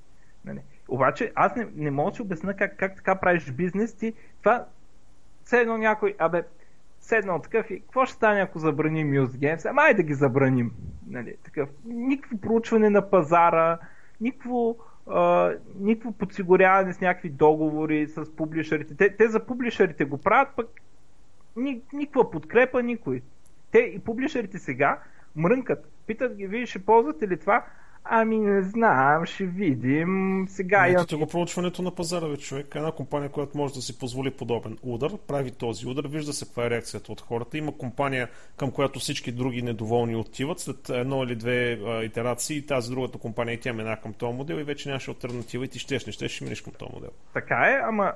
Нали? 0.45 0.61
Обаче 0.89 1.33
аз 1.35 1.57
не, 1.57 1.69
не 1.75 1.91
мога 1.91 2.11
да 2.11 2.15
си 2.15 2.23
обясня 2.23 2.57
как, 2.57 2.77
как 2.77 2.97
така 2.97 3.15
правиш 3.15 3.51
бизнес 3.51 3.95
ти. 3.95 4.15
Това 4.43 4.67
все 5.45 5.61
едно 5.61 5.79
някой, 5.79 6.15
абе, 6.19 6.43
седнал 7.11 7.39
такъв 7.39 7.71
и 7.71 7.81
какво 7.81 8.07
ще 8.07 8.15
стане 8.15 8.41
ако 8.41 8.59
забраним 8.59 9.13
Muse 9.13 9.27
Games? 9.27 9.71
Ама 9.71 9.95
да 9.97 10.03
ги 10.03 10.15
забраним. 10.15 10.73
Нали, 11.11 11.37
такъв. 11.45 11.69
Никакво 11.85 12.39
проучване 12.39 12.91
на 12.91 13.11
пазара, 13.11 13.79
никакво, 14.21 14.77
а, 15.07 15.53
никакво 15.81 16.13
подсигуряване 16.13 16.93
с 16.93 17.01
някакви 17.01 17.29
договори 17.29 18.07
с 18.07 18.37
публишерите. 18.37 18.97
Те, 18.97 19.17
те 19.17 19.29
за 19.29 19.47
публишерите 19.47 20.05
го 20.05 20.19
правят, 20.19 20.49
пък 20.57 20.67
ни, 21.57 21.83
никаква 21.93 22.31
подкрепа 22.31 22.83
никой. 22.83 23.23
Те 23.73 23.79
и 23.79 23.99
публишерите 23.99 24.59
сега 24.59 24.99
мрънкат. 25.37 25.93
Питат 26.07 26.35
ги, 26.35 26.47
вие 26.47 26.67
ще 26.67 26.85
ползвате 26.85 27.29
ли 27.29 27.37
това? 27.37 27.65
Ами 28.05 28.39
не 28.39 28.63
знам, 28.63 29.27
ще 29.27 29.47
видим. 29.47 30.47
Сега 30.49 30.87
Ето 30.87 31.15
я... 31.15 31.19
го 31.19 31.27
проучването 31.27 31.83
на 31.83 31.91
пазара, 31.91 32.29
бе, 32.29 32.37
човек. 32.37 32.75
Една 32.75 32.93
компания, 32.93 33.29
която 33.29 33.59
може 33.59 33.75
да 33.75 33.83
си 33.83 33.99
позволи 33.99 34.31
подобен 34.31 34.79
удар, 34.83 35.13
прави 35.27 35.51
този 35.51 35.87
удар, 35.87 36.05
вижда 36.09 36.33
се 36.33 36.45
каква 36.45 36.67
е 36.67 36.71
реакцията 36.71 37.13
от 37.13 37.21
хората. 37.21 37.59
Има 37.59 37.77
компания, 37.77 38.29
към 38.57 38.71
която 38.71 38.99
всички 38.99 39.33
други 39.33 39.63
недоволни 39.63 40.17
отиват. 40.17 40.61
След 40.61 40.89
едно 40.89 41.25
или 41.25 41.37
две 41.37 41.73
а, 41.73 42.05
итерации, 42.05 42.67
тази 42.67 42.91
другата 42.91 43.19
компания 43.19 43.55
и 43.55 43.61
тя 43.61 43.73
мина 43.73 43.97
към 44.03 44.13
този 44.13 44.37
модел 44.37 44.55
и 44.55 44.65
вече 44.65 44.89
нямаше 44.89 45.11
альтернатива 45.11 45.65
и 45.65 45.69
ти 45.69 45.79
щеш, 45.79 46.07
не 46.07 46.13
щеш, 46.13 46.33
ще 46.33 46.45
минеш 46.45 46.61
към 46.61 46.73
този 46.79 46.93
модел. 46.95 47.11
Така 47.33 47.55
е, 47.55 47.81
ама 47.85 48.13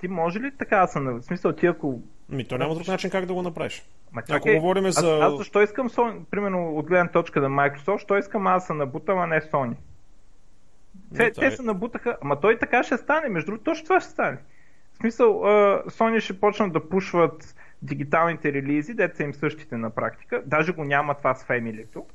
ти 0.00 0.08
може 0.08 0.40
ли 0.40 0.50
така 0.58 0.80
да 0.80 0.86
се... 0.86 1.00
В 1.00 1.22
смисъл, 1.22 1.52
ти 1.52 1.66
ако 1.66 2.00
ми, 2.28 2.48
то 2.48 2.58
няма 2.58 2.74
друг 2.74 2.88
начин 2.88 3.10
как 3.10 3.26
да 3.26 3.34
го 3.34 3.42
направиш. 3.42 3.84
Ма, 4.12 4.22
Ако 4.30 4.48
е, 4.48 4.54
говорим 4.54 4.90
за... 4.90 5.16
Аз, 5.16 5.22
аз 5.22 5.36
защо 5.36 5.62
искам 5.62 5.88
Sony, 5.88 6.24
примерно 6.30 6.76
от 6.76 6.86
гледна 6.86 7.10
точка 7.10 7.40
на 7.40 7.48
Microsoft, 7.48 7.98
що 7.98 8.18
искам 8.18 8.46
аз 8.46 8.66
да 8.66 8.74
набутам, 8.74 9.18
а 9.18 9.26
не 9.26 9.40
Sony? 9.40 9.74
Те, 11.16 11.32
те 11.32 11.50
се 11.50 11.62
набутаха, 11.62 12.16
ама 12.22 12.40
той 12.40 12.58
така 12.58 12.82
ще 12.82 12.96
стане, 12.96 13.28
между 13.28 13.46
другото, 13.46 13.64
точно 13.64 13.84
това 13.84 14.00
ще 14.00 14.10
стане. 14.10 14.38
В 14.92 14.96
смисъл, 14.96 15.40
uh, 15.40 15.86
Sony 15.86 16.20
ще 16.20 16.40
почнат 16.40 16.72
да 16.72 16.88
пушват 16.88 17.54
дигиталните 17.82 18.52
релизи, 18.52 18.94
деца 18.94 19.24
им 19.24 19.34
същите 19.34 19.76
на 19.76 19.90
практика, 19.90 20.42
даже 20.46 20.72
го 20.72 20.84
няма 20.84 21.14
това 21.14 21.34
с 21.34 21.44
Family-то. 21.44 22.06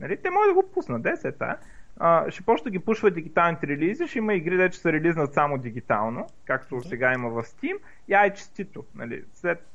Нали? 0.00 0.16
Те 0.16 0.30
могат 0.30 0.50
да 0.50 0.54
го 0.54 0.70
пуснат, 0.74 1.02
10 1.02 1.38
та. 1.38 1.56
Uh, 2.00 2.30
ще 2.30 2.42
почне 2.42 2.64
да 2.64 2.70
ги 2.70 2.78
пушва 2.78 3.10
дигиталните 3.10 3.66
релизи, 3.66 4.06
ще 4.06 4.18
има 4.18 4.34
игри, 4.34 4.56
де 4.56 4.68
ще 4.68 4.78
се 4.78 4.92
релизнат 4.92 5.34
само 5.34 5.58
дигитално, 5.58 6.26
както 6.44 6.76
да. 6.76 6.82
сега 6.82 7.12
има 7.12 7.28
в 7.30 7.42
Steam, 7.42 7.76
и 8.08 8.14
ай 8.14 8.34
честито. 8.34 8.84
Нали? 8.94 9.24
След 9.32 9.68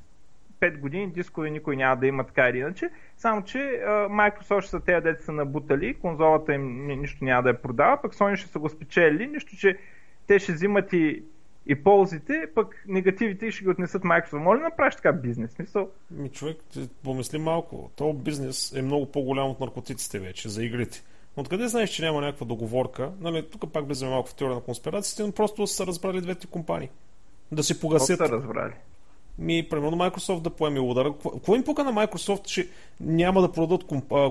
5 0.60 0.80
години 0.80 1.12
дискове 1.12 1.50
никой 1.50 1.76
няма 1.76 1.98
да 1.98 2.08
има 2.08 2.24
така 2.24 2.50
или 2.50 2.58
иначе, 2.58 2.90
само 3.18 3.44
че 3.44 3.58
uh, 3.58 4.08
Microsoft 4.08 4.62
ще 4.62 4.70
са 4.70 4.80
тези 4.80 5.04
деца 5.04 5.24
са 5.24 5.32
набутали, 5.32 5.94
конзолата 5.94 6.54
им 6.54 6.88
нищо 6.88 7.26
няма 7.26 7.44
да 7.44 7.50
я 7.50 7.62
продава, 7.62 8.02
пък 8.02 8.14
Sony 8.14 8.36
ще 8.36 8.50
са 8.50 8.60
го 8.60 8.70
спечели, 8.70 9.28
нищо, 9.28 9.58
че 9.58 9.78
те 10.28 10.40
ще 10.40 10.54
взимат 10.54 10.94
и 10.94 11.24
и 11.68 11.84
ползите, 11.84 12.48
пък 12.56 12.84
негативите 12.88 13.52
ще 13.52 13.64
ги 13.64 13.70
отнесат 13.70 14.04
Microsoft. 14.04 14.38
Моля 14.38 14.58
да 14.58 14.64
направиш 14.64 14.96
така 14.96 15.14
бизнес? 15.14 15.52
Смисъл? 15.52 15.90
Ми, 16.12 16.30
човек, 16.30 16.58
помисли 17.04 17.38
малко. 17.38 17.92
То 17.96 18.14
бизнес 18.14 18.74
е 18.74 18.82
много 18.82 19.12
по-голям 19.12 19.50
от 19.50 19.60
наркотиците 19.60 20.20
вече, 20.20 20.50
за 20.50 20.64
игрите. 20.64 21.04
Откъде 21.38 21.68
знаеш, 21.68 21.90
че 21.90 22.02
няма 22.02 22.22
някаква 22.22 22.46
договорка? 22.46 23.12
Нали, 23.20 23.50
тук 23.50 23.72
пак 23.74 23.88
влизаме 23.88 24.12
малко 24.12 24.30
в 24.30 24.36
теория 24.36 24.56
на 24.56 24.62
конспирациите, 24.62 25.24
но 25.24 25.32
просто 25.32 25.68
са 25.68 25.88
разбрали 25.88 26.22
двете 26.22 26.48
компании. 26.48 26.90
Да 27.52 27.64
си 27.64 27.80
погасят. 27.80 28.18
са 28.18 28.30
разбрали? 28.30 28.74
Ми, 29.40 29.70
примерно 29.70 29.98
Microsoft 29.98 30.42
да 30.42 30.50
поеме 30.50 30.80
удара. 30.80 31.14
Какво 31.34 31.56
им 31.56 31.64
пука 31.64 31.84
на 31.84 31.94
Microsoft, 31.94 32.44
че 32.44 32.68
няма 33.00 33.42
да 33.42 33.52
продадат 33.52 33.84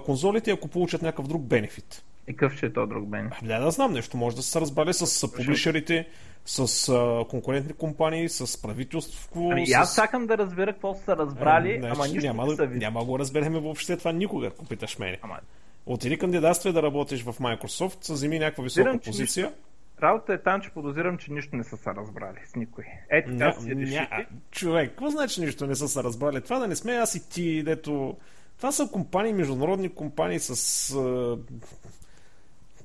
конзолите, 0.04 0.50
ако 0.50 0.68
получат 0.68 1.02
някакъв 1.02 1.26
друг 1.26 1.42
бенефит? 1.42 2.04
И 2.28 2.36
какъв 2.36 2.56
ще 2.56 2.66
е 2.66 2.72
то 2.72 2.86
друг 2.86 3.06
бенефит? 3.08 3.48
Да, 3.48 3.60
да 3.60 3.70
знам 3.70 3.92
нещо. 3.92 4.16
Може 4.16 4.36
да 4.36 4.42
са 4.42 4.60
разбрали 4.60 4.94
с 4.94 5.32
публишерите, 5.32 6.08
с 6.44 6.88
а, 6.88 7.24
конкурентни 7.28 7.72
компании, 7.72 8.28
с 8.28 8.62
правителство. 8.62 9.48
Ами 9.52 9.66
с... 9.66 9.72
аз 9.72 9.94
чакам 9.94 10.26
да 10.26 10.38
разбера 10.38 10.72
какво 10.72 10.94
са 10.94 11.16
разбрали, 11.16 11.80
ами, 11.82 11.92
ама 11.92 12.08
нищо 12.08 12.26
няма, 12.26 12.46
не 12.46 12.54
да, 12.54 12.66
няма 12.66 13.04
го 13.04 13.18
разберем 13.18 13.52
въобще 13.52 13.96
това 13.96 14.12
никога, 14.12 14.46
ако 14.46 14.64
питаш 14.64 14.98
мене. 14.98 15.18
Ама... 15.22 15.38
Отиди 15.86 16.18
кандидатствай 16.18 16.72
да 16.72 16.82
работиш 16.82 17.22
в 17.22 17.34
Microsoft, 17.38 18.12
вземи 18.12 18.38
някаква 18.38 18.64
висока 18.64 18.82
Зирам, 18.82 18.98
позиция. 18.98 19.46
Нищо... 19.46 19.60
Работа 20.02 20.34
е 20.34 20.38
там, 20.42 20.60
че 20.60 20.70
подозирам, 20.70 21.18
че 21.18 21.32
нищо 21.32 21.56
не 21.56 21.64
са 21.64 21.76
се 21.76 21.90
разбрали 21.90 22.38
с 22.46 22.56
никой. 22.56 22.84
Е, 23.10 23.24
така 23.24 23.34
ня, 23.34 23.54
си 23.60 23.74
ня, 23.74 24.26
Човек, 24.50 24.90
какво 24.90 25.10
значи 25.10 25.40
нищо 25.40 25.66
не 25.66 25.74
са 25.74 25.88
се 25.88 26.02
разбрали? 26.02 26.40
Това 26.40 26.58
да 26.58 26.68
не 26.68 26.76
сме 26.76 26.92
аз 26.92 27.14
и 27.14 27.30
ти, 27.30 27.62
дето... 27.62 28.16
Това 28.56 28.72
са 28.72 28.88
компании, 28.92 29.32
международни 29.32 29.88
компании 29.88 30.38
с... 30.38 30.88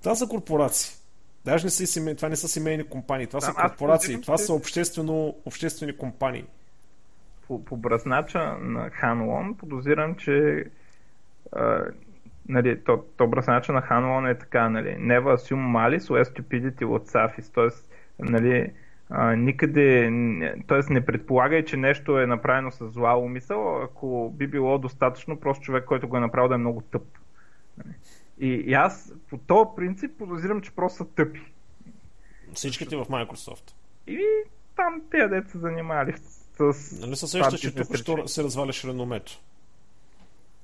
Това 0.02 0.16
са 0.16 0.28
корпорации. 0.28 0.96
Даже 1.46 1.66
не 1.66 1.70
са 1.70 1.88
семей, 1.88 2.16
това 2.16 2.30
не 2.30 2.36
са 2.36 2.48
семейни 2.48 2.84
компании, 2.84 3.28
това 3.28 3.40
да, 3.40 3.46
са 3.46 3.54
корпорации, 3.54 4.22
това 4.22 4.38
че... 4.38 4.44
са 4.44 4.54
обществено, 4.54 5.36
обществени 5.46 5.98
компании. 5.98 6.46
По, 7.48 7.66
по 7.66 7.78
бръснача 7.78 8.40
на 8.62 8.90
Ханлон 8.90 9.56
подозирам, 9.58 10.16
че 10.16 10.66
нали, 12.50 12.84
то, 12.84 13.04
то 13.18 13.28
бръснача 13.28 13.74
на 13.74 13.82
Ханлон 13.82 14.28
е 14.28 14.38
така, 14.38 14.70
нали, 14.70 14.88
never 14.88 15.38
assume 15.38 15.98
malice 15.98 16.00
or 16.00 16.24
stupidity 16.24 16.86
от 16.86 17.08
Safis, 17.08 17.54
т.е. 17.54 17.94
Нали, 18.20 18.72
а, 19.10 19.36
никъде, 19.36 20.10
т.е. 20.68 20.94
не 20.94 21.06
предполагай, 21.06 21.66
че 21.66 21.78
нещо 21.78 22.20
е 22.20 22.28
направено 22.28 22.72
с 22.72 22.90
зла 22.90 23.18
умисъл, 23.18 23.84
ако 23.84 24.34
би 24.38 24.48
било 24.48 24.78
достатъчно 24.78 25.40
просто 25.40 25.64
човек, 25.64 25.86
който 25.86 26.08
го 26.08 26.18
е 26.18 26.20
направил 26.20 26.50
да 26.50 26.56
е 26.56 26.58
много 26.58 26.82
тъп. 26.82 27.04
И, 28.40 28.48
и 28.48 28.74
аз 28.74 29.14
по 29.30 29.38
този 29.38 29.70
принцип 29.76 30.18
подозирам, 30.18 30.62
че 30.62 30.72
просто 30.72 30.98
са 30.98 31.10
тъпи. 31.10 31.42
Всичките 32.54 32.96
в 32.96 33.06
Microsoft. 33.06 33.74
И 34.08 34.20
там 34.76 35.02
те 35.12 35.28
деца 35.28 35.60
занимали 35.60 36.14
с... 36.72 37.02
Нали 37.02 37.16
се 37.16 37.28
сеща, 37.28 37.58
че 37.58 37.76
тук 37.76 37.96
що 37.96 38.28
се 38.28 38.44
разваляш 38.44 38.86
реномето? 38.86 39.32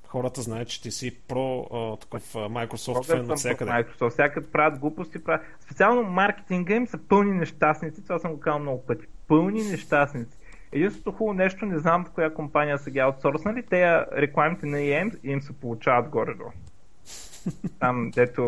Хората 0.08 0.42
знаят, 0.42 0.68
че 0.68 0.82
ти 0.82 0.90
си 0.90 1.20
про 1.28 1.60
а, 1.60 1.96
такъв 1.96 2.36
а, 2.36 2.38
Microsoft 2.38 3.06
фен 3.06 3.30
от 3.30 3.38
всякъде. 3.38 3.70
Microsoft. 3.70 4.10
Всякъде 4.10 4.46
правят 4.46 4.78
глупости. 4.78 5.24
Правят... 5.24 5.42
Специално 5.60 6.02
маркетинга 6.02 6.74
им 6.74 6.86
са 6.86 6.98
пълни 6.98 7.32
нещастници. 7.32 8.02
Това 8.02 8.18
съм 8.18 8.32
го 8.32 8.40
казал 8.40 8.58
много 8.58 8.86
пъти. 8.86 9.06
Пълни 9.28 9.62
нещастници. 9.62 10.38
Единственото 10.72 11.12
хубаво 11.12 11.34
нещо, 11.34 11.66
не 11.66 11.78
знам 11.78 12.04
в 12.04 12.10
коя 12.10 12.34
компания 12.34 12.78
са 12.78 12.90
ги 12.90 12.98
аутсорснали, 12.98 13.62
те 13.62 14.06
рекламите 14.16 14.66
на 14.66 14.76
EM 14.76 15.18
им 15.24 15.40
се 15.40 15.52
получават 15.52 16.08
горе-долу. 16.08 16.50
Там, 17.80 18.10
дето 18.14 18.40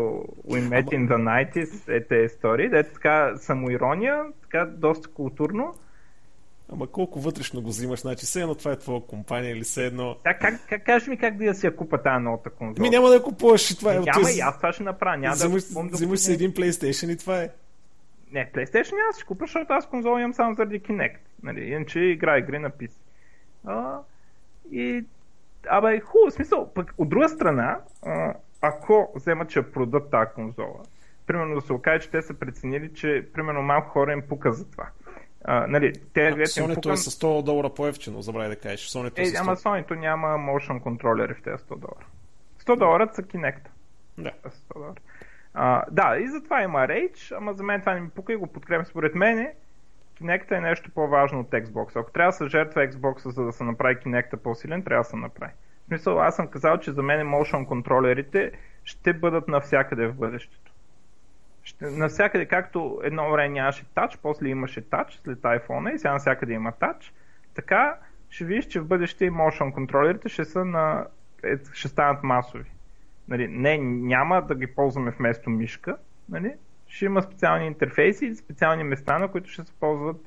We 0.47 0.69
Met 0.69 0.85
in 0.85 1.07
the 1.09 1.51
90s 1.53 2.11
е 2.11 2.23
истории, 2.23 2.69
дето 2.69 2.93
така 2.93 3.37
самоирония, 3.37 4.23
така 4.41 4.65
доста 4.65 5.09
културно. 5.09 5.75
Ама 6.71 6.87
колко 6.87 7.19
вътрешно 7.19 7.61
го 7.61 7.69
взимаш? 7.69 7.99
Значи, 7.99 8.25
все 8.25 8.41
едно 8.41 8.55
това 8.55 8.71
е 8.71 8.75
твоя 8.75 9.01
компания 9.01 9.51
или 9.51 9.63
все 9.63 9.85
едно... 9.85 10.15
Да, 10.23 10.33
как, 10.33 10.67
как, 10.69 10.85
кажеш 10.85 11.07
ми 11.07 11.17
как 11.17 11.37
да 11.37 11.45
я 11.45 11.53
си 11.53 11.65
я 11.65 11.75
купа 11.75 12.03
тази 12.03 12.23
новата 12.23 12.49
конзола? 12.49 12.83
Ми 12.83 12.89
няма 12.89 13.07
да 13.07 13.15
я 13.15 13.23
купуваш 13.23 13.71
и 13.71 13.77
това 13.77 13.93
е. 13.93 13.99
Няма 13.99 14.31
и 14.31 14.39
аз 14.39 14.57
това 14.57 14.73
ще 14.73 14.83
направя. 14.83 15.17
Няма 15.17 15.35
взимаш, 15.35 15.63
да 15.63 15.81
взимаш 15.91 16.19
си 16.19 16.33
един 16.33 16.53
PlayStation 16.53 17.13
и 17.13 17.17
това 17.17 17.41
е. 17.41 17.49
Не, 18.31 18.51
PlayStation 18.51 18.91
да 19.11 19.17
си 19.17 19.23
купа, 19.23 19.43
защото 19.43 19.73
аз 19.73 19.89
конзола 19.89 20.19
имам 20.19 20.33
само 20.33 20.55
заради 20.55 20.81
Kinect. 20.81 21.17
Нали, 21.43 21.61
иначе 21.61 21.99
игра 21.99 22.37
игри 22.37 22.59
на 22.59 22.71
PC. 22.71 22.91
А, 23.65 23.99
и 24.71 25.05
Абе, 25.69 25.99
хубаво, 25.99 26.31
смисъл. 26.31 26.71
Пък 26.73 26.93
от 26.97 27.09
друга 27.09 27.29
страна, 27.29 27.79
а, 28.05 28.33
ако 28.61 29.11
вземат, 29.15 29.49
че 29.49 29.61
продадат 29.61 30.11
тази 30.11 30.31
конзола, 30.35 30.79
примерно 31.27 31.55
да 31.55 31.61
се 31.61 31.73
окаже, 31.73 31.99
че 31.99 32.09
те 32.09 32.21
са 32.21 32.33
преценили, 32.33 32.93
че 32.93 33.27
примерно 33.33 33.61
малко 33.61 33.89
хора 33.89 34.13
им 34.13 34.21
пука 34.29 34.53
за 34.53 34.71
това. 34.71 34.89
А, 35.43 35.67
нали, 35.67 35.93
те 36.13 36.27
а, 36.27 36.35
Sony 36.35 36.75
пукам... 36.75 36.91
е 36.91 36.97
с 36.97 37.11
100 37.11 37.43
долара 37.43 37.69
по-ефтино, 37.69 38.21
забравяй 38.21 38.49
да 38.49 38.55
кажеш. 38.55 38.89
Sony 38.89 39.19
е, 39.19 39.21
е 39.21 39.39
ама 39.39 39.55
Sony 39.55 39.95
няма 39.95 40.27
motion 40.27 40.81
контролери 40.81 41.33
в 41.33 41.41
тези 41.41 41.63
100 41.63 41.67
долара. 41.67 42.05
100 42.59 42.79
долара 42.79 43.09
са 43.13 43.23
Kinect. 43.23 43.67
Да. 44.17 44.31
100 44.45 44.73
долара. 44.73 44.95
А, 45.53 45.83
да, 45.91 46.17
и 46.17 46.27
затова 46.27 46.61
има 46.61 46.79
Rage, 46.79 47.37
ама 47.37 47.53
за 47.53 47.63
мен 47.63 47.79
това 47.79 47.93
не 47.93 47.99
ми 47.99 48.09
пука 48.09 48.33
и 48.33 48.35
го 48.35 48.47
подкрепям. 48.47 48.85
Според 48.85 49.15
мен 49.15 49.47
Kinect 50.21 50.57
е 50.57 50.61
нещо 50.61 50.91
по-важно 50.95 51.39
от 51.39 51.49
Xbox. 51.49 51.99
Ако 51.99 52.11
трябва 52.11 52.29
да 52.29 52.37
се 52.37 52.47
жертва 52.47 52.87
Xbox, 52.87 53.29
за 53.29 53.43
да 53.43 53.51
се 53.51 53.63
направи 53.63 53.95
Kinect 53.95 54.35
по-силен, 54.35 54.83
трябва 54.83 55.03
да 55.03 55.09
се 55.09 55.15
направи. 55.15 55.51
В 55.83 55.87
смисъл, 55.87 56.21
аз 56.21 56.35
съм 56.35 56.47
казал, 56.47 56.77
че 56.77 56.91
за 56.91 57.03
мен 57.03 57.27
motion 57.27 57.67
контролерите 57.67 58.51
ще 58.83 59.13
бъдат 59.13 59.47
навсякъде 59.47 60.07
в 60.07 60.13
бъдещето. 60.13 60.70
Навсякъде, 61.81 62.45
както 62.45 63.01
едно 63.03 63.31
време 63.31 63.49
нямаше 63.49 63.85
тач, 63.85 64.17
после 64.17 64.47
имаше 64.47 64.89
тач 64.89 65.19
след 65.23 65.39
iPhone 65.39 65.93
и 65.93 65.97
сега 65.97 66.13
навсякъде 66.13 66.53
има 66.53 66.71
тач, 66.71 67.13
така 67.53 67.95
ще 68.29 68.45
видиш, 68.45 68.65
че 68.65 68.79
в 68.79 68.87
бъдеще 68.87 69.25
и 69.25 69.31
motion 69.31 69.73
контролерите 69.73 70.29
ще 70.29 70.45
са 70.45 70.65
на, 70.65 71.05
е, 71.43 71.55
ще 71.73 71.87
станат 71.87 72.23
масови. 72.23 72.71
Нали, 73.27 73.47
не, 73.47 73.77
няма 73.77 74.41
да 74.41 74.55
ги 74.55 74.67
ползваме 74.67 75.11
вместо 75.11 75.49
мишка, 75.49 75.97
нали, 76.29 76.53
ще 76.87 77.05
има 77.05 77.21
специални 77.21 77.67
интерфейси 77.67 78.25
и 78.25 78.35
специални 78.35 78.83
места, 78.83 79.19
на 79.19 79.27
които 79.27 79.49
ще 79.49 79.63
се 79.63 79.73
ползват 79.79 80.17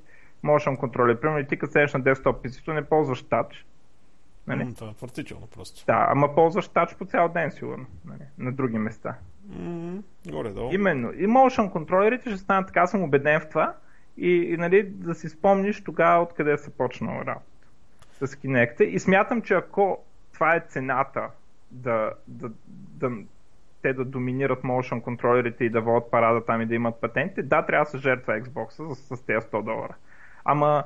motion 0.45 0.77
контроли. 0.77 1.21
Примерно 1.21 1.47
ти 1.47 1.57
като 1.57 1.73
седеш 1.73 1.95
на 1.95 2.03
десктоп 2.03 2.43
писито, 2.43 2.73
не 2.73 2.85
ползваш 2.85 3.23
тач. 3.23 3.67
Нали? 4.47 4.75
това 4.75 4.87
е 4.87 4.91
отвратително 4.91 5.47
просто. 5.47 5.85
Да, 5.87 6.07
ама 6.11 6.35
ползваш 6.35 6.69
тач 6.69 6.95
по 6.95 7.05
цял 7.05 7.29
ден, 7.29 7.51
сигурно. 7.51 7.87
Нали? 8.05 8.23
На 8.39 8.53
други 8.53 8.79
места. 8.79 9.15
Mm, 9.51 10.03
горе-долу. 10.31 10.71
Именно. 10.73 11.13
И 11.13 11.27
motion 11.27 11.71
контролерите 11.71 12.31
ще 12.31 12.39
станат, 12.39 12.67
така 12.67 12.87
съм 12.87 13.03
убеден 13.03 13.41
в 13.41 13.49
това. 13.49 13.75
И, 14.17 14.31
и 14.31 14.57
нали, 14.57 14.83
да 14.83 15.15
си 15.15 15.29
спомниш 15.29 15.85
тогава 15.85 16.23
откъде 16.23 16.53
е 16.53 16.57
започнал 16.57 17.23
работа 17.27 17.55
с 18.21 18.27
Kinect. 18.27 18.83
И 18.83 18.99
смятам, 18.99 19.43
че 19.43 19.55
ако 19.55 20.05
това 20.33 20.57
е 20.57 20.65
цената 20.69 21.31
да, 21.71 22.13
да, 22.29 22.51
да, 22.69 23.11
те 23.83 23.93
да 23.93 24.05
доминират 24.05 24.63
motion 24.63 25.01
контролерите 25.01 25.65
и 25.65 25.71
да 25.71 25.81
водят 25.81 26.11
парада 26.11 26.45
там 26.45 26.61
и 26.61 26.67
да 26.67 26.75
имат 26.75 27.01
патенти, 27.01 27.43
да, 27.43 27.67
трябва 27.67 27.85
да 27.85 27.91
се 27.91 27.99
жертва 27.99 28.41
Xbox 28.41 28.95
с, 28.95 29.17
с 29.17 29.23
тези 29.23 29.47
100 29.47 29.63
долара. 29.63 29.95
Ама 30.45 30.85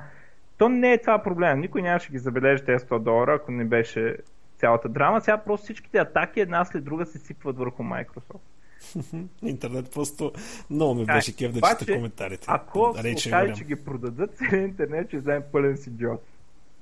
то 0.57 0.69
не 0.69 0.93
е 0.93 1.01
това 1.01 1.23
проблем. 1.23 1.59
Никой 1.59 1.81
нямаше 1.81 2.11
ги 2.11 2.17
забележи 2.17 2.65
тези 2.65 2.85
100 2.85 2.99
долара, 2.99 3.33
ако 3.33 3.51
не 3.51 3.65
беше 3.65 4.17
цялата 4.59 4.89
драма. 4.89 5.21
Сега 5.21 5.37
просто 5.37 5.63
всичките 5.63 5.97
атаки 5.97 6.39
една 6.39 6.65
след 6.65 6.83
друга 6.83 7.05
се 7.05 7.19
сипват 7.19 7.57
върху 7.57 7.83
Microsoft. 7.83 8.39
интернет 9.41 9.91
просто 9.93 10.31
много 10.69 10.95
ми 10.95 11.05
беше 11.05 11.35
кев 11.35 11.51
да 11.51 11.61
чета 11.61 11.93
коментарите. 11.93 12.45
Ако 12.47 12.93
се 13.01 13.29
окаже, 13.29 13.53
че 13.53 13.63
ги 13.63 13.75
продадат, 13.75 14.37
целият 14.37 14.69
интернет 14.69 15.07
ще 15.07 15.17
вземе 15.17 15.41
пълен 15.51 15.77
си 15.77 15.89
идиот. 15.89 16.23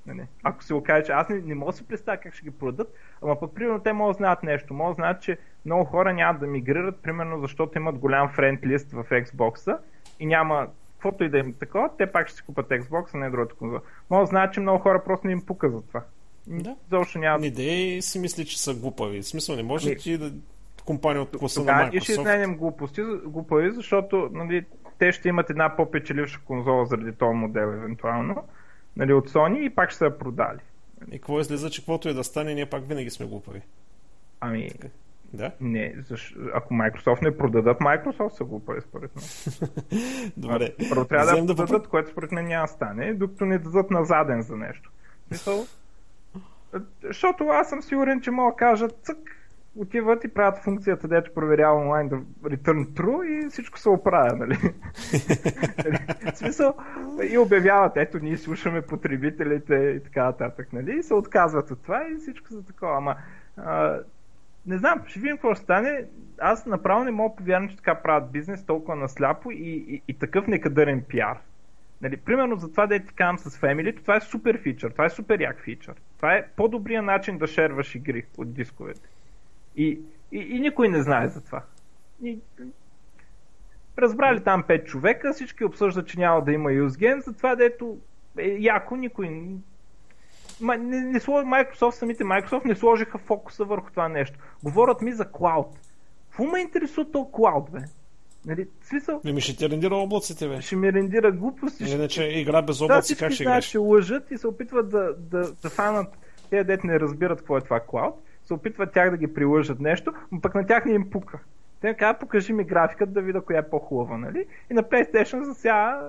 Не, 0.06 0.14
не. 0.14 0.26
Ако 0.42 0.64
се 0.64 0.74
окаже, 0.74 1.04
че 1.04 1.12
аз 1.12 1.28
не, 1.28 1.40
не 1.40 1.54
мога 1.54 1.72
да 1.72 1.78
си 1.78 1.84
представя 1.84 2.16
как 2.18 2.34
ще 2.34 2.44
ги 2.44 2.50
продадат, 2.50 2.94
ама 3.22 3.40
пък 3.40 3.54
примерно 3.54 3.80
те 3.80 3.92
могат 3.92 4.14
да 4.14 4.18
знаят 4.18 4.42
нещо. 4.42 4.74
Могат 4.74 4.96
да 4.96 5.00
знаят, 5.00 5.22
че 5.22 5.38
много 5.64 5.84
хора 5.84 6.12
няма 6.12 6.38
да 6.38 6.46
мигрират, 6.46 7.02
примерно 7.02 7.40
защото 7.40 7.78
имат 7.78 7.98
голям 7.98 8.28
френд 8.28 8.66
лист 8.66 8.92
в 8.92 9.04
Xbox 9.10 9.78
и 10.20 10.26
няма 10.26 10.68
каквото 10.92 11.24
и 11.24 11.28
да 11.28 11.38
им 11.38 11.54
такова, 11.54 11.90
те 11.98 12.06
пак 12.06 12.28
ще 12.28 12.36
си 12.36 12.42
купат 12.42 12.68
Xbox, 12.68 13.14
а 13.14 13.18
не 13.18 13.30
другата 13.30 13.54
конзола. 13.54 13.80
Може 14.10 14.20
да 14.20 14.26
знаят, 14.26 14.52
че 14.52 14.60
много 14.60 14.78
хора 14.78 15.04
просто 15.04 15.26
не 15.26 15.32
им 15.32 15.46
пука 15.46 15.70
за 15.70 15.82
това. 15.82 16.02
Да. 16.48 16.76
Защо 16.90 17.18
няма. 17.18 17.38
Не 17.38 17.50
да 17.50 18.02
си 18.02 18.18
мисли, 18.18 18.44
че 18.44 18.60
са 18.60 18.74
глупави. 18.74 19.22
В 19.22 19.26
смисъл 19.26 19.56
не 19.56 19.62
може 19.62 19.88
не. 19.88 19.96
ти 19.96 20.18
да 20.18 20.32
компания 20.84 21.22
от 21.22 21.38
класа 21.38 21.60
на 21.60 21.66
Тогава 21.66 21.88
ние 21.90 22.00
ще 22.00 22.12
Microsoft. 22.12 22.20
изненем 22.20 22.56
глупости, 22.56 23.02
глупави, 23.26 23.70
защото 23.70 24.30
нали, 24.32 24.64
те 24.98 25.12
ще 25.12 25.28
имат 25.28 25.50
една 25.50 25.76
по-печеливша 25.76 26.40
конзола 26.44 26.86
заради 26.86 27.12
този 27.12 27.34
модел, 27.34 27.72
евентуално, 27.72 28.44
нали, 28.96 29.12
от 29.12 29.30
Sony 29.30 29.58
и 29.58 29.70
пак 29.70 29.90
ще 29.90 29.98
са 29.98 30.04
я 30.04 30.18
продали. 30.18 30.58
И 31.10 31.18
какво 31.18 31.40
излиза, 31.40 31.70
че 31.70 31.80
каквото 31.80 32.08
и 32.08 32.14
да 32.14 32.24
стане, 32.24 32.54
ние 32.54 32.66
пак 32.66 32.88
винаги 32.88 33.10
сме 33.10 33.26
глупави. 33.26 33.62
Ами, 34.40 34.70
Да? 35.32 35.52
не, 35.60 35.94
защ... 36.08 36.36
ако 36.54 36.74
Microsoft 36.74 37.22
не 37.22 37.36
продадат, 37.36 37.78
Microsoft 37.78 38.28
са 38.28 38.44
глупави, 38.44 38.80
според 38.80 39.10
мен. 39.16 39.24
Добре. 40.36 40.74
Първо 40.88 41.04
трябва 41.04 41.26
да, 41.26 41.36
да 41.36 41.46
да 41.46 41.54
продадат, 41.56 41.88
което 41.88 42.10
според 42.10 42.32
мен 42.32 42.46
няма 42.46 42.66
да 42.66 42.72
стане, 42.72 43.14
докато 43.14 43.44
не 43.44 43.58
дадат 43.58 43.90
на 43.90 44.04
заден 44.04 44.42
за 44.42 44.56
нещо. 44.56 44.90
Мисъл, 45.30 45.66
защото 47.02 47.44
аз 47.44 47.68
съм 47.68 47.82
сигурен, 47.82 48.20
че 48.20 48.30
мога 48.30 48.52
да 48.52 48.56
кажат 48.56 48.98
цък, 49.02 49.18
отиват 49.76 50.24
и 50.24 50.28
правят 50.28 50.58
функцията, 50.58 51.08
дето 51.08 51.34
проверява 51.34 51.80
онлайн 51.80 52.08
да 52.08 52.16
return 52.44 52.86
true 52.86 53.46
и 53.46 53.48
всичко 53.48 53.78
се 53.78 53.88
оправя, 53.88 54.36
нали? 54.36 54.56
В 56.32 56.36
смисъл, 56.36 56.74
и 57.30 57.38
обявяват, 57.38 57.92
ето 57.96 58.18
ние 58.18 58.36
слушаме 58.36 58.82
потребителите 58.82 59.74
и 59.74 60.02
така 60.02 60.24
нататък, 60.24 60.72
нали? 60.72 60.98
И 60.98 61.02
се 61.02 61.14
отказват 61.14 61.70
от 61.70 61.82
това 61.82 62.04
и 62.12 62.16
всичко 62.16 62.46
за 62.50 62.66
такова. 62.66 62.96
Ама, 62.96 63.16
а, 63.56 63.98
не 64.66 64.78
знам, 64.78 65.02
ще 65.06 65.20
видим 65.20 65.36
какво 65.36 65.54
ще 65.54 65.64
стане. 65.64 66.04
Аз 66.40 66.66
направо 66.66 67.04
не 67.04 67.10
мога 67.10 67.36
повярвам, 67.36 67.68
че 67.68 67.76
така 67.76 67.94
правят 67.94 68.32
бизнес 68.32 68.66
толкова 68.66 68.96
насляпо 68.96 69.50
и, 69.50 69.84
и, 69.88 70.02
и 70.08 70.18
такъв 70.18 70.46
некадърен 70.46 71.02
пиар. 71.08 71.38
Нали, 72.02 72.16
примерно 72.16 72.56
за 72.56 72.70
това 72.70 72.86
да 72.86 72.98
ти 72.98 73.14
казвам 73.14 73.38
с 73.38 73.58
Family, 73.58 73.96
това 73.96 74.16
е 74.16 74.20
супер 74.20 74.62
фичър, 74.62 74.90
това 74.90 75.04
е 75.04 75.10
супер 75.10 75.40
як 75.40 75.60
фичър. 75.60 75.94
Това 76.18 76.34
е 76.34 76.48
по-добрият 76.56 77.04
начин 77.04 77.38
да 77.38 77.46
шерваш 77.46 77.94
игри 77.94 78.26
от 78.38 78.54
дисковете. 78.54 79.08
И, 79.76 80.00
и, 80.32 80.38
и 80.38 80.60
никой 80.60 80.88
не 80.88 81.02
знае 81.02 81.28
за 81.28 81.44
това. 81.44 81.62
И, 82.22 82.38
разбрали 83.98 84.44
там 84.44 84.62
5 84.62 84.84
човека, 84.84 85.32
всички 85.32 85.64
обсъждат, 85.64 86.08
че 86.08 86.18
няма 86.18 86.44
да 86.44 86.52
има 86.52 86.72
юзген, 86.72 87.20
затова 87.20 87.56
дето 87.56 87.98
е 88.38 88.56
яко 88.58 88.96
никой 88.96 89.28
Ма, 90.60 90.76
не, 90.76 91.00
не. 91.00 91.20
Microsoft, 91.20 91.90
самите 91.90 92.24
Microsoft 92.24 92.64
не 92.64 92.74
сложиха 92.74 93.18
фокуса 93.18 93.64
върху 93.64 93.90
това 93.90 94.08
нещо. 94.08 94.38
Говорят 94.62 95.02
ми 95.02 95.12
за 95.12 95.32
клауд. 95.32 95.78
Какво 96.28 96.44
ме 96.44 96.60
интересува 96.60 97.10
то 97.10 97.30
клауд, 97.32 97.70
бе? 97.70 97.78
Нали, 98.48 98.68
смисъл, 98.82 99.20
Ами 99.26 99.40
ще 99.40 99.56
ти 99.56 99.70
рендира 99.70 99.96
облаците, 99.96 100.48
бе. 100.48 100.60
ще 100.60 100.76
ми 100.76 100.92
рендира 100.92 101.32
глупости. 101.32 101.84
ще- 101.86 101.94
Иначе 101.94 102.24
игра 102.24 102.62
без 102.62 102.78
Да, 102.78 102.84
облаци, 102.84 103.02
всички 103.04 103.20
как 103.20 103.32
ще 103.32 103.42
играеш? 103.42 103.64
че 103.64 103.78
лъжат 103.78 104.30
и 104.30 104.38
се 104.38 104.46
опитват 104.46 104.88
да, 104.88 105.14
да, 105.20 105.52
да 105.52 105.70
фанат 105.70 106.06
те, 106.50 106.64
дете 106.64 106.86
не 106.86 107.00
разбират 107.00 107.38
какво 107.38 107.58
е 107.58 107.60
това 107.60 107.80
клауд, 107.80 108.14
се 108.44 108.54
опитват 108.54 108.92
тях 108.92 109.10
да 109.10 109.16
ги 109.16 109.34
прилъжат 109.34 109.80
нещо, 109.80 110.12
но 110.32 110.40
пък 110.40 110.54
на 110.54 110.66
тях 110.66 110.84
не 110.84 110.92
им 110.92 111.10
пука. 111.10 111.38
Те 111.80 111.94
казват, 111.94 112.20
покажи 112.20 112.52
ми 112.52 112.64
графиката 112.64 113.12
да 113.12 113.20
видя 113.22 113.40
коя 113.40 113.58
е 113.58 113.70
по-хубава, 113.70 114.18
нали? 114.18 114.46
И 114.70 114.74
на 114.74 114.82
PlayStation 114.82 115.42
за 115.42 115.54
сега 115.54 116.08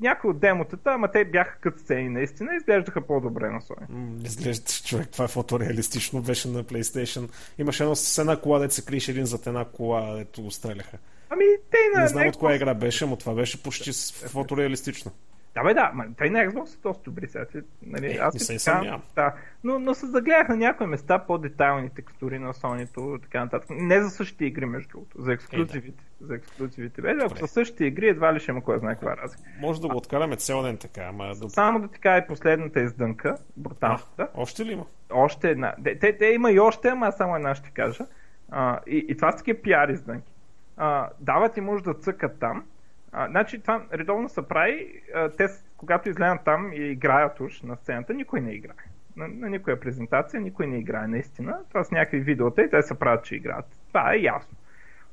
някои 0.00 0.30
от 0.30 0.40
демотата, 0.40 0.90
ама 0.92 1.10
те 1.10 1.24
бяха 1.24 1.58
като 1.60 1.78
сцени 1.78 2.08
наистина, 2.08 2.56
изглеждаха 2.56 3.00
по-добре 3.00 3.50
на 3.50 3.60
Sony. 3.60 3.88
М, 3.88 4.16
Изглежда, 4.24 4.72
човек, 4.84 5.08
това 5.08 5.24
е 5.24 5.28
фотореалистично 5.28 6.22
беше 6.22 6.48
на 6.48 6.64
PlayStation. 6.64 7.28
Имаше 7.58 7.82
едно 7.82 7.96
с 7.96 8.18
една 8.18 8.36
кола, 8.36 8.58
дето 8.58 8.74
се 8.74 8.84
криеше 8.84 9.10
един 9.10 9.24
зад 9.24 9.46
една 9.46 9.64
кола, 9.64 10.14
дето 10.14 10.42
го 10.42 10.50
стреляха. 10.50 10.98
Ами, 11.30 11.44
те 11.70 11.78
на 11.94 12.02
Не 12.02 12.08
знам 12.08 12.28
от 12.28 12.36
коя 12.36 12.56
игра 12.56 12.74
беше, 12.74 13.06
но 13.06 13.16
това 13.16 13.34
беше 13.34 13.62
почти 13.62 13.92
фотореалистично. 14.28 15.12
Да, 15.58 15.64
бе, 15.64 15.74
да, 15.74 15.90
ма, 15.94 16.04
те 16.18 16.30
на 16.30 16.38
Xbox 16.38 16.64
са 16.64 16.78
доста 16.78 17.02
добри 17.04 17.28
сега. 17.28 17.44
Нали, 17.82 18.06
Е, 18.06 18.16
аз 18.16 18.34
не 18.34 18.40
се 18.40 18.58
съмнявам. 18.58 19.02
Да, 19.14 19.34
но, 19.64 19.78
но 19.78 19.94
се 19.94 20.06
загледах 20.06 20.48
на 20.48 20.56
някои 20.56 20.86
места 20.86 21.18
по-детайлни 21.18 21.90
текстури 21.90 22.38
на 22.38 22.52
Sony 22.52 23.16
и 23.18 23.22
така 23.22 23.40
нататък. 23.44 23.70
Не 23.70 24.02
за 24.02 24.10
същите 24.10 24.44
игри, 24.44 24.66
между 24.66 24.88
другото, 24.88 25.22
за 25.22 25.32
ексклюзивите. 25.32 26.04
За 26.20 26.34
ексклюзивите. 26.34 27.02
Бе, 27.02 27.10
ако 27.20 27.34
Е, 27.34 27.38
са 27.38 27.48
същите 27.48 27.84
игри, 27.84 28.08
едва 28.08 28.34
ли 28.34 28.40
ще 28.40 28.50
има 28.50 28.62
кой 28.62 28.78
знае 28.78 28.94
каква 28.94 29.16
разлика. 29.16 29.42
Може 29.60 29.80
да 29.80 29.88
го 29.88 29.96
откараме 29.96 30.36
цял 30.36 30.62
ден 30.62 30.76
така, 30.76 31.02
ама 31.02 31.34
да... 31.34 31.50
Само 31.50 31.80
да 31.80 31.88
ти 31.88 32.00
кажа 32.00 32.24
и 32.24 32.26
последната 32.26 32.80
издънка, 32.80 33.36
бруталната. 33.56 34.28
още 34.34 34.64
ли 34.64 34.72
има? 34.72 34.84
Още 35.10 35.50
една. 35.50 35.74
Те, 35.84 35.98
те, 35.98 36.18
те 36.18 36.26
има 36.26 36.50
и 36.52 36.60
още, 36.60 36.88
ама 36.88 37.12
само 37.12 37.36
една 37.36 37.54
ще 37.54 37.70
кажа. 37.70 38.06
А, 38.50 38.80
и, 38.86 39.06
и 39.08 39.16
това 39.16 39.32
са 39.32 39.38
такива 39.38 39.62
пиар 39.62 39.88
издънки. 39.88 40.32
А, 40.76 41.08
дават 41.20 41.56
и 41.56 41.60
може 41.60 41.84
да 41.84 41.94
цъкат 41.94 42.38
там. 42.40 42.64
А, 43.12 43.28
значи 43.28 43.60
това 43.60 43.82
редовно 43.92 44.28
се 44.28 44.48
прави. 44.48 45.02
А, 45.14 45.28
те, 45.28 45.48
с- 45.48 45.64
когато 45.76 46.08
излезат 46.10 46.44
там 46.44 46.72
и 46.72 46.76
играят 46.76 47.40
уж 47.40 47.62
на 47.62 47.76
сцената, 47.76 48.14
никой 48.14 48.40
не 48.40 48.52
играе. 48.52 48.74
На, 49.16 49.28
на 49.28 49.50
никоя 49.50 49.80
презентация 49.80 50.40
никой 50.40 50.66
не 50.66 50.78
играе 50.78 51.06
наистина. 51.06 51.58
Това 51.68 51.84
са 51.84 51.94
някакви 51.94 52.20
видеота 52.20 52.62
и 52.62 52.70
те 52.70 52.82
се 52.82 52.98
правят, 52.98 53.24
че 53.24 53.36
играят. 53.36 53.66
Това 53.88 54.14
е 54.14 54.18
ясно. 54.18 54.56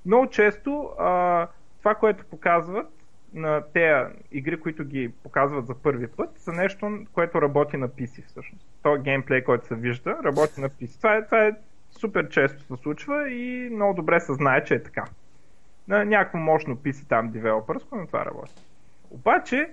Много 0.05 0.29
често 0.29 0.89
а, 0.99 1.47
това, 1.79 1.95
което 1.95 2.25
показват 2.25 2.87
на 3.33 3.61
тези 3.73 4.05
игри, 4.31 4.59
които 4.59 4.83
ги 4.85 5.11
показват 5.23 5.67
за 5.67 5.75
първи 5.75 6.07
път, 6.07 6.29
са 6.37 6.51
нещо, 6.51 6.99
което 7.13 7.41
работи 7.41 7.77
на 7.77 7.89
PC 7.89 8.25
всъщност. 8.25 8.65
То 8.83 8.97
геймплей, 8.97 9.43
който 9.43 9.67
се 9.67 9.75
вижда, 9.75 10.17
работи 10.23 10.61
на 10.61 10.69
PC. 10.69 10.97
Това 10.97 11.15
е, 11.15 11.25
това 11.25 11.45
е 11.45 11.51
супер 11.91 12.29
често 12.29 12.63
се 12.63 12.81
случва 12.81 13.29
и 13.31 13.69
много 13.71 13.93
добре 13.93 14.19
се 14.19 14.33
знае, 14.33 14.63
че 14.63 14.73
е 14.75 14.83
така. 14.83 15.05
На 15.88 16.05
някакво 16.05 16.38
мощно 16.38 16.75
PC 16.75 17.07
там 17.07 17.31
девелопърско, 17.31 17.95
но 17.95 18.07
това 18.07 18.25
работи. 18.25 18.53
Обаче, 19.11 19.69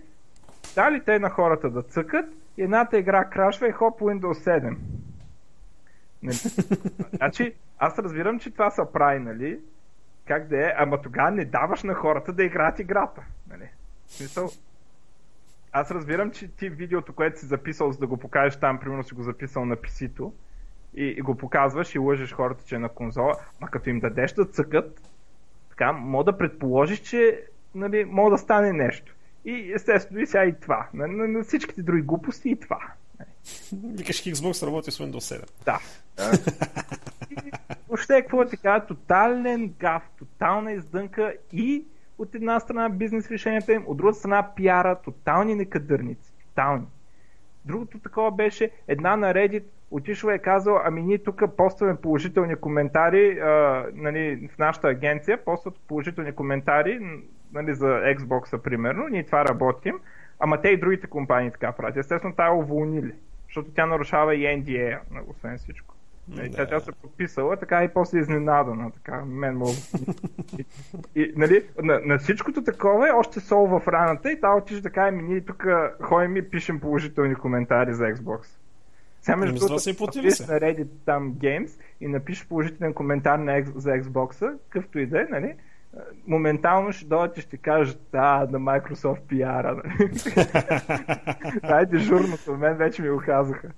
дали 0.74 1.04
те 1.04 1.18
на 1.18 1.30
хората 1.30 1.70
да 1.70 1.82
цъкат, 1.82 2.26
едната 2.58 2.98
игра 2.98 3.24
крашва 3.24 3.68
и 3.68 3.72
хоп 3.72 4.00
Windows 4.00 4.60
7. 4.60 4.76
Не. 6.22 6.32
Значи, 7.16 7.54
аз 7.78 7.98
разбирам, 7.98 8.38
че 8.38 8.50
това 8.50 8.70
са 8.70 8.92
прави, 8.92 9.18
нали? 9.18 9.60
Как 10.24 10.48
да 10.48 10.66
е, 10.66 10.74
ама 10.76 11.02
тогава 11.02 11.30
не 11.30 11.44
даваш 11.44 11.82
на 11.82 11.94
хората 11.94 12.32
да 12.32 12.44
играят 12.44 12.78
играта. 12.78 13.22
Нали? 13.50 13.68
В 14.06 14.12
смисъл, 14.12 14.48
аз 15.72 15.90
разбирам, 15.90 16.30
че 16.30 16.48
ти 16.48 16.68
видеото, 16.68 17.12
което 17.12 17.40
си 17.40 17.46
записал, 17.46 17.92
за 17.92 17.98
да 17.98 18.06
го 18.06 18.16
покажеш 18.16 18.60
там, 18.60 18.78
примерно 18.78 19.04
си 19.04 19.14
го 19.14 19.22
записал 19.22 19.64
на 19.64 19.76
PC-то 19.76 20.32
и, 20.94 21.04
и 21.04 21.20
го 21.20 21.36
показваш 21.36 21.94
и 21.94 21.98
лъжеш 21.98 22.32
хората, 22.32 22.64
че 22.64 22.74
е 22.74 22.78
на 22.78 22.88
конзола, 22.88 23.34
а 23.60 23.68
като 23.68 23.90
им 23.90 24.00
дадеш 24.00 24.32
да 24.32 24.44
цъкат, 24.44 25.11
така, 25.72 25.92
мога 25.92 26.24
да 26.24 26.38
предположиш, 26.38 26.98
че 26.98 27.40
нали, 27.74 28.04
мога 28.04 28.30
да 28.30 28.38
стане 28.38 28.72
нещо. 28.72 29.14
И 29.44 29.72
естествено 29.74 30.20
и 30.20 30.26
сега 30.26 30.44
и 30.44 30.60
това. 30.60 30.88
На, 30.94 31.06
на, 31.06 31.28
на 31.28 31.44
всичките 31.44 31.82
други 31.82 32.02
глупости 32.02 32.50
и 32.50 32.60
това. 32.60 32.80
Викаш 33.72 34.24
Xbox 34.24 34.66
работи 34.66 34.90
с 34.90 34.98
Windows 34.98 35.40
7. 35.40 35.48
Да. 35.64 35.80
И 37.30 37.52
Въобще, 37.88 38.22
какво 38.22 38.44
ти 38.44 38.56
кажа, 38.56 38.86
тотален 38.86 39.74
гаф, 39.78 40.02
тотална 40.18 40.72
издънка 40.72 41.34
и 41.52 41.84
от 42.18 42.34
една 42.34 42.60
страна 42.60 42.88
бизнес 42.88 43.30
решенията 43.30 43.72
им, 43.72 43.84
от 43.86 43.96
друга 43.96 44.14
страна 44.14 44.54
пиара, 44.56 45.00
тотални 45.04 45.54
некадърници. 45.54 46.32
Тотални. 46.48 46.86
Другото 47.64 47.98
такова 47.98 48.30
беше 48.30 48.70
една 48.88 49.16
на 49.16 49.34
Reddit 49.34 49.64
отишла 49.92 50.32
и 50.32 50.36
е 50.36 50.38
казала, 50.38 50.82
ами 50.84 51.02
ние 51.02 51.18
тук 51.18 51.42
постваме 51.56 51.96
положителни 51.96 52.56
коментари 52.56 53.38
а, 53.38 53.86
нали, 53.94 54.48
в 54.54 54.58
нашата 54.58 54.88
агенция, 54.88 55.44
постват 55.44 55.74
положителни 55.88 56.32
коментари 56.32 57.00
нали, 57.52 57.74
за 57.74 57.86
Xbox, 57.86 58.58
примерно, 58.58 59.08
ние 59.08 59.22
това 59.22 59.44
работим, 59.44 60.00
ама 60.38 60.60
те 60.60 60.68
и 60.68 60.80
другите 60.80 61.06
компании 61.06 61.50
така 61.50 61.72
правят. 61.72 61.96
Естествено, 61.96 62.34
тая 62.34 62.52
уволнили, 62.52 63.14
защото 63.46 63.70
тя 63.70 63.86
нарушава 63.86 64.34
и 64.34 64.42
NDA, 64.42 64.98
нали, 65.10 65.24
освен 65.28 65.58
всичко. 65.58 65.94
Нали, 66.28 66.48
Да. 66.48 66.56
Тя, 66.56 66.66
тя 66.66 66.80
се 66.80 66.92
подписала, 66.92 67.56
така 67.56 67.84
и 67.84 67.88
после 67.88 68.18
изненадана, 68.18 68.90
така, 68.90 69.24
мен 69.24 69.56
мога. 69.56 69.72
и, 70.58 70.64
и, 71.22 71.32
нали, 71.36 71.64
на, 71.82 72.00
на 72.04 72.18
всичкото 72.18 72.64
такова 72.64 73.08
е 73.08 73.12
още 73.12 73.40
сол 73.40 73.66
в 73.66 73.88
раната 73.88 74.32
и 74.32 74.40
та 74.40 74.54
отиш 74.54 74.82
така, 74.82 75.08
ами 75.08 75.22
ние 75.22 75.40
тук 75.40 75.66
ходим 76.00 76.36
и 76.36 76.50
пишем 76.50 76.80
положителни 76.80 77.34
коментари 77.34 77.94
за 77.94 78.04
Xbox. 78.04 78.58
Сега 79.22 79.34
Ами, 79.34 79.40
между 79.40 79.56
това 79.56 79.68
другото, 79.68 79.96
платили 79.96 80.30
се. 80.30 80.52
на 80.52 80.60
Reddit 80.60 80.88
там 81.06 81.34
Games 81.34 81.70
и 82.00 82.08
напишеш 82.08 82.46
положителен 82.46 82.94
коментар 82.94 83.38
на, 83.38 83.64
за 83.76 83.90
Xbox, 83.90 84.58
какъвто 84.68 84.98
и 84.98 85.06
да 85.06 85.20
е, 85.20 85.24
нали? 85.30 85.54
моментално 86.26 86.92
ще 86.92 87.04
дойдат 87.04 87.38
и 87.38 87.40
ще 87.40 87.56
кажат, 87.56 88.00
да, 88.12 88.48
на 88.50 88.58
Microsoft 88.58 89.20
PR-а. 89.20 89.74
Нали? 89.74 90.10
Това 91.62 91.80
е 91.80 91.86
дежурното, 91.86 92.56
мен 92.56 92.76
вече 92.76 93.02
ми 93.02 93.10
го 93.10 93.22
казаха. 93.26 93.68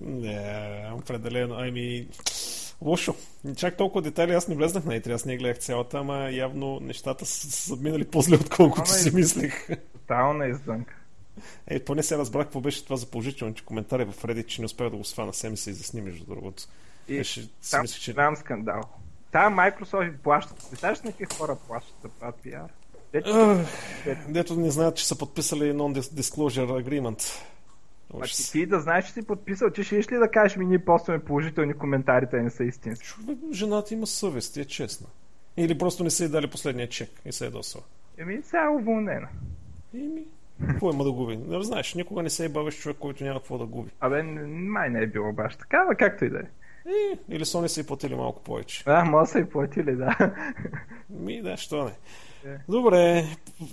Не, 0.00 0.90
определено. 0.94 1.54
Ами, 1.58 2.08
лошо. 2.82 3.14
Чак 3.56 3.76
толкова 3.76 4.02
детайли 4.02 4.32
аз 4.32 4.48
не 4.48 4.54
влезнах 4.54 4.84
на 4.84 4.92
E3, 4.92 5.14
аз 5.14 5.24
не 5.24 5.36
гледах 5.36 5.58
цялата, 5.58 5.98
ама 5.98 6.30
явно 6.30 6.80
нещата 6.80 7.26
са, 7.26 7.50
са 7.50 7.76
минали 7.82 8.04
по-зле, 8.04 8.36
отколкото 8.36 8.90
си 8.90 9.14
мислех. 9.14 9.68
Тотална 9.92 10.46
издънка. 10.46 10.95
Е, 11.66 11.84
поне 11.84 12.02
се 12.02 12.18
разбрах 12.18 12.46
какво 12.46 12.60
беше 12.60 12.84
това 12.84 12.96
за 12.96 13.06
положителните 13.06 13.62
коментари 13.62 14.04
в 14.04 14.22
Reddit, 14.22 14.46
че 14.46 14.60
не 14.60 14.64
успях 14.64 14.90
да 14.90 14.96
го 14.96 15.04
свана. 15.04 15.34
Се 15.34 15.50
ми 15.50 15.56
се 15.56 15.70
изясни, 15.70 16.00
между 16.00 16.24
другото. 16.24 16.62
И 17.08 17.16
Беше, 17.16 17.48
там 17.70 17.82
мислех, 17.82 18.00
че... 18.00 18.12
голям 18.12 18.36
скандал. 18.36 18.82
Та 19.32 19.50
Microsoft 19.50 20.16
плащат. 20.16 20.66
Представяш 20.70 21.02
на 21.02 21.10
какви 21.10 21.24
хора 21.24 21.56
плащат 21.66 22.12
PR? 22.20 22.68
Те, 23.12 23.22
Ах, 23.26 23.66
Дето 24.28 24.56
не 24.56 24.70
знаят, 24.70 24.96
че 24.96 25.06
са 25.06 25.18
подписали 25.18 25.72
Non-Disclosure 25.72 26.84
Agreement. 26.84 27.42
А 28.14 28.26
ти, 28.26 28.52
ти 28.52 28.66
да 28.66 28.80
знаеш, 28.80 29.06
че 29.06 29.12
си 29.12 29.26
подписал, 29.26 29.70
че 29.70 29.84
ще 29.84 30.14
ли 30.14 30.18
да 30.18 30.30
кажеш 30.30 30.56
ми 30.56 30.66
ние 30.66 30.84
постваме 30.84 31.24
положителни 31.24 31.74
коментари, 31.74 32.26
те 32.30 32.42
не 32.42 32.50
са 32.50 32.64
истински. 32.64 33.06
Жената 33.52 33.94
има 33.94 34.06
съвест, 34.06 34.56
е 34.56 34.64
честна. 34.64 35.06
Или 35.56 35.78
просто 35.78 36.04
не 36.04 36.10
са 36.10 36.24
и 36.24 36.28
дали 36.28 36.46
последния 36.46 36.88
чек 36.88 37.10
и 37.24 37.32
се 37.32 37.46
е 37.46 37.50
досва. 37.50 37.80
Еми, 38.18 38.42
сега 38.44 38.64
е 38.64 38.68
уволнена. 38.68 39.28
Еми, 39.94 40.24
какво 40.68 40.92
има 40.92 41.04
да 41.04 41.12
губи? 41.12 41.36
Не 41.36 41.62
знаеш, 41.62 41.94
никога 41.94 42.22
не 42.22 42.30
се 42.30 42.44
е 42.44 42.48
бавиш 42.48 42.78
човек, 42.78 42.96
който 43.00 43.24
няма 43.24 43.40
какво 43.40 43.58
да 43.58 43.66
губи. 43.66 43.90
Абе, 44.00 44.22
май 44.22 44.90
не 44.90 45.00
е 45.02 45.06
било 45.06 45.32
баш 45.32 45.56
така, 45.56 45.84
но 45.84 45.96
както 45.98 46.24
и 46.24 46.30
да 46.30 46.38
е. 46.38 46.44
И, 46.88 47.18
или 47.28 47.44
Сони 47.44 47.68
са 47.68 47.80
и 47.80 47.86
платили 47.86 48.14
малко 48.14 48.42
повече. 48.42 48.82
А, 48.86 49.04
може 49.04 49.30
са 49.30 49.38
и 49.38 49.44
платили, 49.44 49.96
да. 49.96 50.34
Ми, 51.10 51.42
да, 51.42 51.56
що 51.56 51.84
не. 51.84 51.90
Yeah. 51.90 52.54
Е. 52.54 52.60
Добре, 52.68 53.24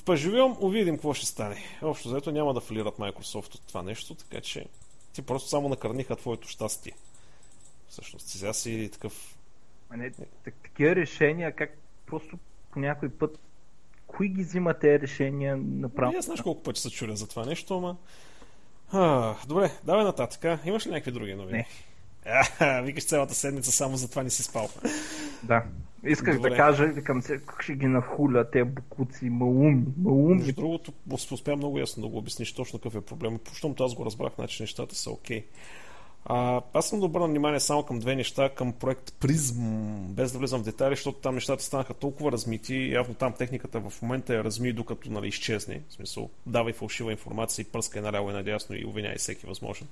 поживем, 0.06 0.56
увидим 0.60 0.96
какво 0.96 1.14
ще 1.14 1.26
стане. 1.26 1.56
Общо 1.82 2.10
заето 2.10 2.32
няма 2.32 2.54
да 2.54 2.62
фалират 2.62 2.98
Microsoft 2.98 3.56
от 3.56 3.68
това 3.68 3.84
нещо, 3.84 4.16
така 4.16 4.42
че 4.42 4.66
ти 5.14 5.22
просто 5.22 5.50
само 5.50 5.70
накърниха 5.70 6.16
твоето 6.16 6.48
щастие. 6.48 6.94
Всъщност, 7.88 8.28
сега 8.28 8.54
си 8.54 8.90
такъв... 8.94 9.38
А 9.90 9.98
не, 9.98 10.12
такива 10.44 10.96
решения, 10.96 11.52
как 11.52 11.78
просто 12.06 12.38
по 12.72 12.80
някой 12.80 13.10
път 13.10 13.40
кои 14.08 14.30
ги 14.30 14.44
взима 14.44 14.74
тези 14.74 15.00
решения 15.00 15.58
направо? 15.58 16.14
Аз 16.18 16.26
знаеш 16.26 16.42
колко 16.42 16.64
пъти 16.64 16.82
се 16.82 16.90
чуля 16.90 17.16
за 17.16 17.28
това 17.28 17.46
нещо, 17.46 17.78
ама... 17.78 17.98
А, 18.92 19.36
добре, 19.48 19.72
давай 19.84 20.04
нататък. 20.04 20.60
Имаш 20.66 20.88
ли 20.88 20.92
някакви 20.92 21.12
други 21.12 21.34
новини? 21.34 21.58
Не. 21.58 21.68
А, 22.60 22.82
викаш 22.82 23.06
цялата 23.06 23.34
седмица, 23.34 23.72
само 23.72 23.98
за 23.98 24.10
това 24.10 24.24
не 24.24 24.30
си 24.30 24.44
спал. 24.44 24.70
Да. 25.44 25.64
Исках 26.06 26.36
Добре. 26.36 26.50
да 26.50 26.56
кажа, 26.56 26.86
викам 26.86 27.22
се, 27.22 27.38
как 27.38 27.64
ще 27.64 27.74
ги 27.74 27.88
нахуля, 27.88 28.52
те 28.52 28.64
букуци, 28.64 29.30
мауми, 29.30 29.84
мауми. 29.98 30.36
Между 30.36 30.54
другото, 30.54 30.94
успя 31.32 31.56
много 31.56 31.80
ясно 31.80 32.04
да 32.04 32.10
го 32.10 32.18
обясниш 32.18 32.54
точно 32.54 32.80
какъв 32.80 32.96
е 32.96 33.02
проблем. 33.02 33.40
Щом 33.54 33.76
аз 33.80 33.94
го 33.94 34.06
разбрах, 34.06 34.34
значи 34.36 34.64
нещата 34.64 34.96
са 34.96 35.12
окей. 35.12 35.40
Okay. 35.40 35.44
А, 36.26 36.62
аз 36.74 36.90
съм 36.90 37.00
да 37.00 37.06
обърна 37.06 37.28
внимание 37.28 37.60
само 37.60 37.84
към 37.84 38.00
две 38.00 38.16
неща, 38.16 38.50
към 38.50 38.74
проект 38.74 39.14
Призм, 39.20 39.64
без 40.10 40.32
да 40.32 40.38
влизам 40.38 40.62
в 40.62 40.64
детайли, 40.64 40.96
защото 40.96 41.20
там 41.20 41.36
нещата 41.36 41.64
станаха 41.64 41.94
толкова 41.94 42.32
размити, 42.32 42.92
явно 42.94 43.14
там 43.14 43.34
техниката 43.34 43.80
в 43.80 44.02
момента 44.02 44.36
е 44.36 44.44
разми, 44.44 44.74
докато 44.74 45.12
нали, 45.12 45.28
изчезне. 45.28 45.82
В 45.90 45.94
смисъл, 45.94 46.30
давай 46.46 46.74
фалшива 46.74 47.12
информация 47.12 47.64
и 47.64 47.66
пръска 47.66 48.02
наляво 48.02 48.30
и 48.30 48.34
надясно 48.34 48.76
и 48.76 48.86
обвиняй 48.86 49.16
всеки 49.16 49.46
възможен. 49.46 49.88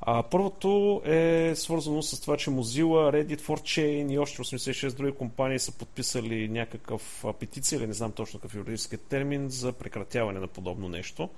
А, 0.00 0.22
първото 0.22 1.02
е 1.04 1.52
свързано 1.56 2.02
с 2.02 2.20
това, 2.20 2.36
че 2.36 2.50
Mozilla, 2.50 3.26
Reddit, 3.26 3.40
4chain 3.40 4.12
и 4.12 4.18
още 4.18 4.42
86 4.42 4.96
други 4.96 5.12
компании 5.12 5.58
са 5.58 5.72
подписали 5.72 6.48
някакъв 6.48 7.24
петиция, 7.40 7.76
или 7.76 7.86
не 7.86 7.92
знам 7.92 8.12
точно 8.12 8.40
какъв 8.40 8.54
юридически 8.54 8.96
термин, 8.96 9.48
за 9.48 9.72
прекратяване 9.72 10.40
на 10.40 10.46
подобно 10.46 10.88
нещо. 10.88 11.28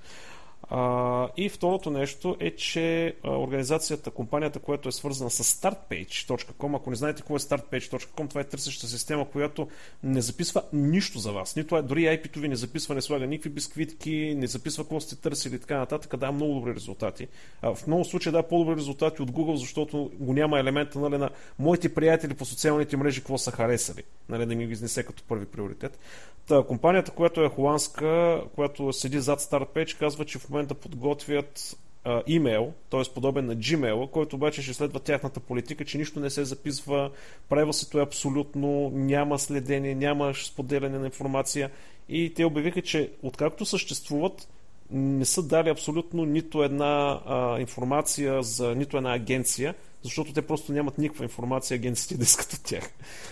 И 1.37 1.49
второто 1.49 1.89
нещо 1.89 2.37
е, 2.39 2.51
че 2.51 3.15
организацията, 3.23 4.11
компанията, 4.11 4.59
която 4.59 4.89
е 4.89 4.91
свързана 4.91 5.29
с 5.29 5.43
startpage.com, 5.43 6.75
ако 6.75 6.89
не 6.89 6.95
знаете 6.95 7.21
какво 7.21 7.35
е 7.35 7.39
startpage.com, 7.39 8.29
това 8.29 8.41
е 8.41 8.43
търсеща 8.43 8.87
система, 8.87 9.29
която 9.29 9.67
не 10.03 10.21
записва 10.21 10.63
нищо 10.73 11.19
за 11.19 11.31
вас. 11.31 11.55
Нито 11.55 11.77
е, 11.77 11.81
дори 11.81 12.01
IP-то 12.01 12.39
ви 12.39 12.47
не 12.47 12.55
записва, 12.55 12.95
не 12.95 13.01
слага 13.01 13.27
никакви 13.27 13.49
бисквитки, 13.49 14.35
не 14.37 14.47
записва 14.47 14.83
какво 14.83 14.99
сте 14.99 15.15
търсили 15.15 15.55
и 15.55 15.59
така 15.59 15.77
нататък, 15.77 16.17
дава 16.17 16.31
много 16.31 16.53
добри 16.53 16.75
резултати. 16.75 17.27
В 17.63 17.77
много 17.87 18.05
случаи 18.05 18.31
дава 18.31 18.47
по-добри 18.47 18.75
резултати 18.75 19.21
от 19.21 19.31
Google, 19.31 19.55
защото 19.55 20.11
го 20.19 20.33
няма 20.33 20.59
елемента 20.59 20.99
нали, 20.99 21.17
на 21.17 21.29
моите 21.59 21.93
приятели 21.93 22.33
по 22.33 22.45
социалните 22.45 22.97
мрежи, 22.97 23.19
какво 23.19 23.37
са 23.37 23.51
харесали, 23.51 24.03
нали, 24.29 24.45
да 24.45 24.55
ми 24.55 24.65
го 24.65 24.71
изнесе 24.71 25.03
като 25.03 25.23
първи 25.23 25.45
приоритет. 25.45 25.99
Та, 26.47 26.63
компанията, 26.63 27.11
която 27.11 27.43
е 27.43 27.49
холандска, 27.49 28.41
която 28.55 28.93
седи 28.93 29.19
зад 29.19 29.41
StartPage, 29.41 29.99
казва, 29.99 30.25
че 30.25 30.39
в 30.39 30.49
момента 30.51 30.73
подготвят 30.73 31.77
а, 32.03 32.23
имейл, 32.27 32.73
т.е. 32.89 33.13
подобен 33.13 33.45
на 33.45 33.55
Gmail, 33.55 34.09
който 34.09 34.35
обаче 34.35 34.61
ще 34.61 34.73
следва 34.73 34.99
тяхната 34.99 35.39
политика, 35.39 35.85
че 35.85 35.97
нищо 35.97 36.19
не 36.19 36.29
се 36.29 36.45
записва, 36.45 37.11
privacy 37.49 37.99
е 37.99 38.03
абсолютно, 38.03 38.89
няма 38.93 39.39
следение, 39.39 39.95
няма 39.95 40.33
споделяне 40.33 40.99
на 40.99 41.05
информация 41.05 41.71
и 42.09 42.33
те 42.33 42.45
обявиха, 42.45 42.81
че 42.81 43.11
откакто 43.23 43.65
съществуват, 43.65 44.49
не 44.91 45.25
са 45.25 45.43
дали 45.43 45.69
абсолютно 45.69 46.25
нито 46.25 46.63
една 46.63 47.21
а, 47.25 47.59
информация 47.59 48.43
за 48.43 48.75
нито 48.75 48.97
една 48.97 49.13
агенция, 49.13 49.75
защото 50.03 50.33
те 50.33 50.41
просто 50.41 50.71
нямат 50.71 50.97
никаква 50.97 51.25
информация 51.25 51.75
агенциите 51.75 52.17
да 52.17 52.23
искат 52.29 52.53
от 52.53 52.63
тях. 52.63 52.91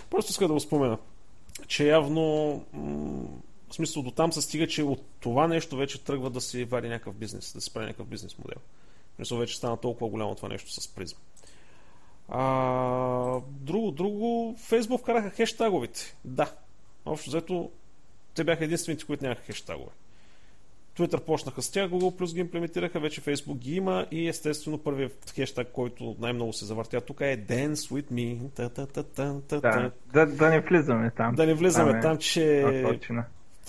Просто 0.09 0.32
иска 0.32 0.47
да 0.47 0.53
го 0.53 0.59
спомена 0.59 0.97
че 1.67 1.88
явно 1.88 2.63
в 3.70 3.74
смисъл 3.74 4.03
до 4.03 4.11
там 4.11 4.34
се 4.34 4.41
стига, 4.41 4.67
че 4.67 4.84
от 4.84 5.05
това 5.20 5.47
нещо 5.47 5.78
вече 5.78 6.03
тръгва 6.03 6.30
да 6.30 6.41
си 6.41 6.63
вади 6.65 6.89
някакъв 6.89 7.15
бизнес, 7.15 7.53
да 7.53 7.61
се 7.61 7.74
прави 7.74 7.86
някакъв 7.86 8.07
бизнес 8.07 8.38
модел. 8.38 8.61
В 9.13 9.15
смисъл 9.15 9.38
вече 9.38 9.57
стана 9.57 9.78
толкова 9.78 10.09
голямо 10.09 10.36
това 10.36 10.49
нещо 10.49 10.82
с 10.82 10.88
призм. 10.88 11.17
А, 12.28 13.39
друго, 13.47 13.91
друго, 13.91 14.55
Фейсбук 14.59 15.05
караха 15.05 15.30
хештаговите. 15.30 16.17
Да. 16.26 16.53
Общо 17.05 17.30
взето, 17.30 17.72
те 18.36 18.43
бяха 18.43 18.65
единствените, 18.65 19.05
които 19.05 19.24
нямаха 19.24 19.41
хештагове. 19.41 19.91
Twitter 20.97 21.20
почнаха 21.20 21.61
с 21.61 21.72
тях, 21.72 21.89
Google 21.89 22.20
Plus 22.20 22.34
ги 22.34 22.39
имплементираха, 22.39 22.99
вече 22.99 23.22
Facebook 23.22 23.57
ги 23.57 23.76
има 23.76 24.05
и 24.11 24.28
естествено 24.28 24.78
първият 24.78 25.32
хештаг, 25.36 25.67
който 25.72 26.15
най-много 26.20 26.53
се 26.53 26.65
завъртя 26.65 27.01
тук 27.01 27.22
е 27.22 27.45
Dance 27.49 27.74
with 27.74 28.11
me. 28.11 28.38
Да, 28.55 29.91
да, 30.13 30.26
да 30.26 30.49
не 30.49 30.59
влизаме 30.59 31.11
там. 31.17 31.36
Да 31.36 31.45
не 31.45 31.53
влизаме 31.53 31.91
там, 31.91 32.01
там 32.01 32.17
че... 32.17 32.84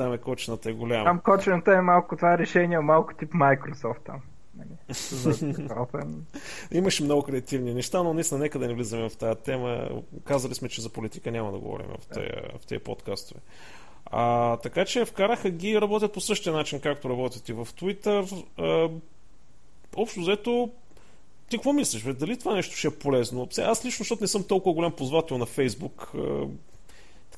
Там 0.01 0.13
е 0.13 0.19
кочината 0.19 0.71
е 0.71 0.73
голяма. 0.73 1.05
Там 1.05 1.21
кочината 1.21 1.73
е 1.73 1.81
малко 1.81 2.17
това 2.17 2.39
решение, 2.39 2.81
малко 2.81 3.15
тип 3.15 3.33
Microsoft 3.33 3.99
там. 4.07 4.21
Имаше 6.73 7.05
много 7.05 7.23
креативни 7.23 7.75
неща, 7.75 8.03
но 8.03 8.15
наистина 8.15 8.41
нека 8.41 8.59
да 8.59 8.69
не 8.69 8.75
влизаме 8.75 9.09
в 9.09 9.17
тази 9.17 9.41
тема. 9.41 9.89
Казали 10.25 10.55
сме, 10.55 10.69
че 10.69 10.83
за 10.83 10.89
политика 10.89 11.31
няма 11.31 11.53
да 11.53 11.59
говорим 11.59 11.87
в 12.01 12.07
тези, 12.07 12.27
в 12.63 12.67
тези 12.67 12.79
подкастове. 12.79 13.41
А, 14.07 14.57
така 14.57 14.85
че 14.85 15.05
вкараха 15.05 15.51
ги 15.51 15.81
работят 15.81 16.13
по 16.13 16.21
същия 16.21 16.53
начин, 16.53 16.81
както 16.81 17.11
работят 17.11 17.49
и 17.49 17.53
в 17.53 17.67
Twitter. 17.67 18.45
А, 18.59 18.91
общо 19.97 20.21
взето, 20.21 20.71
ти 21.49 21.57
какво 21.57 21.73
мислиш? 21.73 22.05
Бе? 22.05 22.13
Дали 22.13 22.39
това 22.39 22.55
нещо 22.55 22.77
ще 22.77 22.89
е 22.89 22.99
полезно? 22.99 23.49
Аз 23.59 23.85
лично, 23.85 24.03
защото 24.03 24.25
не 24.25 24.29
съм 24.29 24.45
толкова 24.45 24.75
голям 24.75 24.93
ползвател 24.93 25.39
на 25.39 25.47
Facebook, 25.47 26.15
а, 26.15 26.49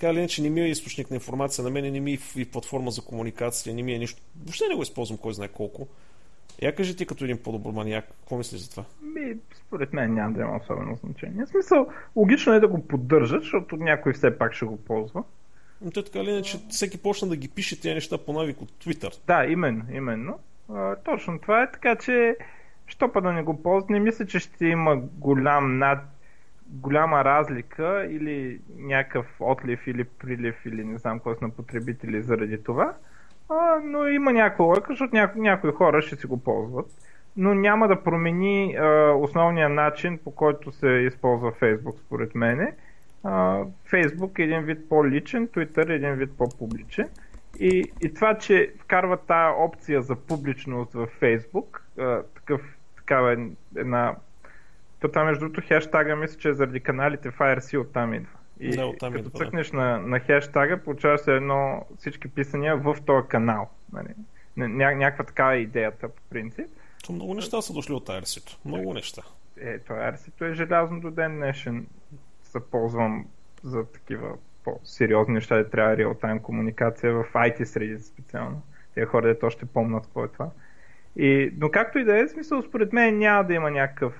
така 0.02 0.12
или 0.12 0.18
иначе 0.18 0.42
не 0.42 0.50
ми 0.50 0.60
е 0.60 0.68
източник 0.68 1.10
на 1.10 1.16
информация, 1.16 1.64
на 1.64 1.70
мен 1.70 1.92
не 1.92 2.00
ми 2.00 2.12
е 2.12 2.40
и 2.40 2.44
платформа 2.44 2.90
за 2.90 3.02
комуникация, 3.02 3.74
не 3.74 3.82
ми 3.82 3.94
е 3.94 3.98
нищо. 3.98 4.22
Въобще 4.44 4.64
не 4.68 4.74
го 4.74 4.82
използвам 4.82 5.18
кой 5.18 5.34
знае 5.34 5.48
колко. 5.48 5.88
Я 6.62 6.74
кажи 6.74 6.96
ти 6.96 7.06
като 7.06 7.24
един 7.24 7.42
по-добър 7.42 7.72
маняк, 7.72 8.04
какво 8.04 8.36
мислиш 8.36 8.60
за 8.60 8.70
това? 8.70 8.84
Ми, 9.02 9.36
според 9.54 9.92
мен 9.92 10.14
няма 10.14 10.32
да 10.32 10.40
има 10.40 10.56
особено 10.56 10.98
значение. 11.04 11.44
В 11.46 11.48
смисъл, 11.48 11.86
логично 12.16 12.52
е 12.52 12.60
да 12.60 12.68
го 12.68 12.86
поддържат, 12.86 13.42
защото 13.42 13.76
някой 13.76 14.12
все 14.12 14.38
пак 14.38 14.54
ще 14.54 14.64
го 14.64 14.76
ползва. 14.76 15.24
Но 15.82 15.90
те 15.90 16.04
така 16.04 16.18
или 16.18 16.30
иначе 16.30 16.58
всеки 16.68 16.98
почна 16.98 17.28
да 17.28 17.36
ги 17.36 17.48
пише 17.48 17.80
тези 17.80 17.94
неща 17.94 18.18
по 18.18 18.32
навик 18.32 18.62
от 18.62 18.70
Twitter. 18.70 19.26
Да, 19.26 19.44
именно, 19.44 19.84
именно. 19.92 20.38
А, 20.74 20.96
точно 20.96 21.38
това 21.38 21.62
е 21.62 21.70
така, 21.72 21.96
че 21.96 22.36
що 22.86 23.12
па 23.12 23.20
да 23.20 23.32
не 23.32 23.42
го 23.42 23.62
ползва, 23.62 23.86
не 23.90 24.00
мисля, 24.00 24.26
че 24.26 24.38
ще 24.38 24.66
има 24.66 24.96
голям 24.96 25.78
над 25.78 25.98
голяма 26.72 27.24
разлика 27.24 28.06
или 28.10 28.60
някакъв 28.76 29.26
отлив 29.40 29.86
или 29.86 30.04
прилив 30.04 30.66
или 30.66 30.84
не 30.84 30.98
знам 30.98 31.18
какво 31.18 31.46
на 31.46 31.50
потребители 31.50 32.22
заради 32.22 32.62
това. 32.62 32.94
А, 33.48 33.80
но 33.84 34.08
има 34.08 34.32
някаква 34.32 34.64
лойка, 34.64 34.86
защото 34.88 35.14
няко, 35.14 35.38
някои 35.38 35.72
хора 35.72 36.02
ще 36.02 36.16
си 36.16 36.26
го 36.26 36.44
ползват. 36.44 36.86
Но 37.36 37.54
няма 37.54 37.88
да 37.88 38.02
промени 38.02 38.76
а, 38.76 39.12
основния 39.12 39.68
начин, 39.68 40.18
по 40.24 40.30
който 40.30 40.72
се 40.72 40.88
използва 40.88 41.52
Facebook, 41.52 41.98
според 41.98 42.34
мене. 42.34 42.74
Фейсбук 43.90 44.38
е 44.38 44.42
един 44.42 44.60
вид 44.60 44.88
по-личен, 44.88 45.48
Twitter 45.48 45.90
е 45.90 45.94
един 45.94 46.14
вид 46.14 46.30
по-публичен. 46.38 47.08
И, 47.60 47.92
и 48.00 48.14
това, 48.14 48.38
че 48.38 48.72
вкарва 48.78 49.16
тази 49.16 49.54
опция 49.58 50.02
за 50.02 50.16
публичност 50.16 50.92
в 50.92 51.06
Фейсбук, 51.06 51.86
такъв, 52.34 52.60
такава 52.96 53.32
е 53.32 53.36
една... 53.76 54.14
То 55.02 55.08
там, 55.08 55.26
между 55.26 55.40
другото, 55.40 55.66
хештага 55.66 56.16
мисля, 56.16 56.38
че 56.38 56.48
е 56.48 56.54
заради 56.54 56.80
каналите 56.80 57.30
FireC 57.30 57.80
оттам 57.80 58.14
идва. 58.14 58.38
И 58.60 58.70
да, 58.70 58.86
оттам 58.86 59.12
като 59.12 59.28
идва, 59.28 59.38
цъкнеш 59.38 59.70
да. 59.70 59.76
на, 59.76 59.98
на 59.98 60.20
хештага, 60.20 60.82
получаваш 60.82 61.20
едно 61.26 61.86
всички 61.98 62.28
писания 62.28 62.76
в 62.76 62.96
този 63.06 63.28
канал. 63.28 63.70
Нали? 63.92 64.08
Ня, 64.56 64.94
някаква 64.94 65.24
такава 65.24 65.54
е 65.54 65.58
идеята 65.58 66.08
по 66.08 66.22
принцип. 66.30 66.66
То 67.06 67.12
много 67.12 67.34
неща 67.34 67.62
са 67.62 67.72
дошли 67.72 67.94
от 67.94 68.08
IRC-то. 68.08 68.58
Много 68.64 68.94
неща. 68.94 69.22
Е, 69.60 69.78
то 69.78 69.92
IRC-то 69.92 70.44
е 70.44 70.54
желязно 70.54 71.00
до 71.00 71.10
ден 71.10 71.36
днешен 71.36 71.86
се 72.42 72.60
ползвам 72.70 73.26
за 73.62 73.84
такива 73.84 74.36
по-сериозни 74.64 75.34
неща, 75.34 75.56
да 75.56 75.70
трябва 75.70 75.96
реал-тайм 75.96 76.40
комуникация 76.40 77.12
в 77.12 77.24
IT 77.34 77.64
среди 77.64 77.98
специално. 77.98 78.62
Те 78.94 79.04
хора, 79.04 79.36
да 79.40 79.46
още 79.46 79.66
помнат 79.66 80.04
какво 80.04 80.24
е 80.24 80.28
това. 80.28 80.50
И, 81.16 81.52
но 81.58 81.70
както 81.70 81.98
и 81.98 82.04
да 82.04 82.20
е, 82.20 82.28
смисъл, 82.28 82.62
според 82.62 82.92
мен 82.92 83.18
няма 83.18 83.44
да 83.44 83.54
има 83.54 83.70
някакъв, 83.70 84.14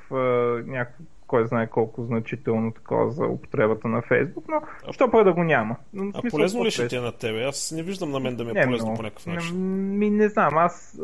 някакъв 0.67 1.07
кой 1.27 1.47
знае 1.47 1.67
колко 1.67 2.05
значително 2.05 2.73
такова 2.73 3.11
за 3.11 3.25
употребата 3.25 3.89
на 3.89 4.03
Фейсбук, 4.03 4.45
но 4.49 4.63
а, 4.89 4.93
що 4.93 5.11
пък 5.11 5.25
да 5.25 5.33
го 5.33 5.45
няма. 5.45 5.77
Но, 5.93 6.11
а 6.15 6.21
смисъл, 6.21 6.39
полезно 6.39 6.65
ли 6.65 6.71
ще 6.71 6.89
ти 6.89 6.97
е 6.97 7.01
на 7.01 7.13
тебе? 7.13 7.45
Аз 7.45 7.73
не 7.77 7.83
виждам 7.83 8.11
на 8.11 8.21
мен 8.21 8.37
да 8.37 8.45
ми 8.45 8.51
е 8.51 8.53
не, 8.53 8.65
полезно 8.65 8.91
но, 8.91 8.97
по 8.97 9.03
някакъв 9.03 9.27
начин. 9.27 9.57
Ми 9.99 10.11
не 10.11 10.29
знам, 10.29 10.59
аз 10.59 11.01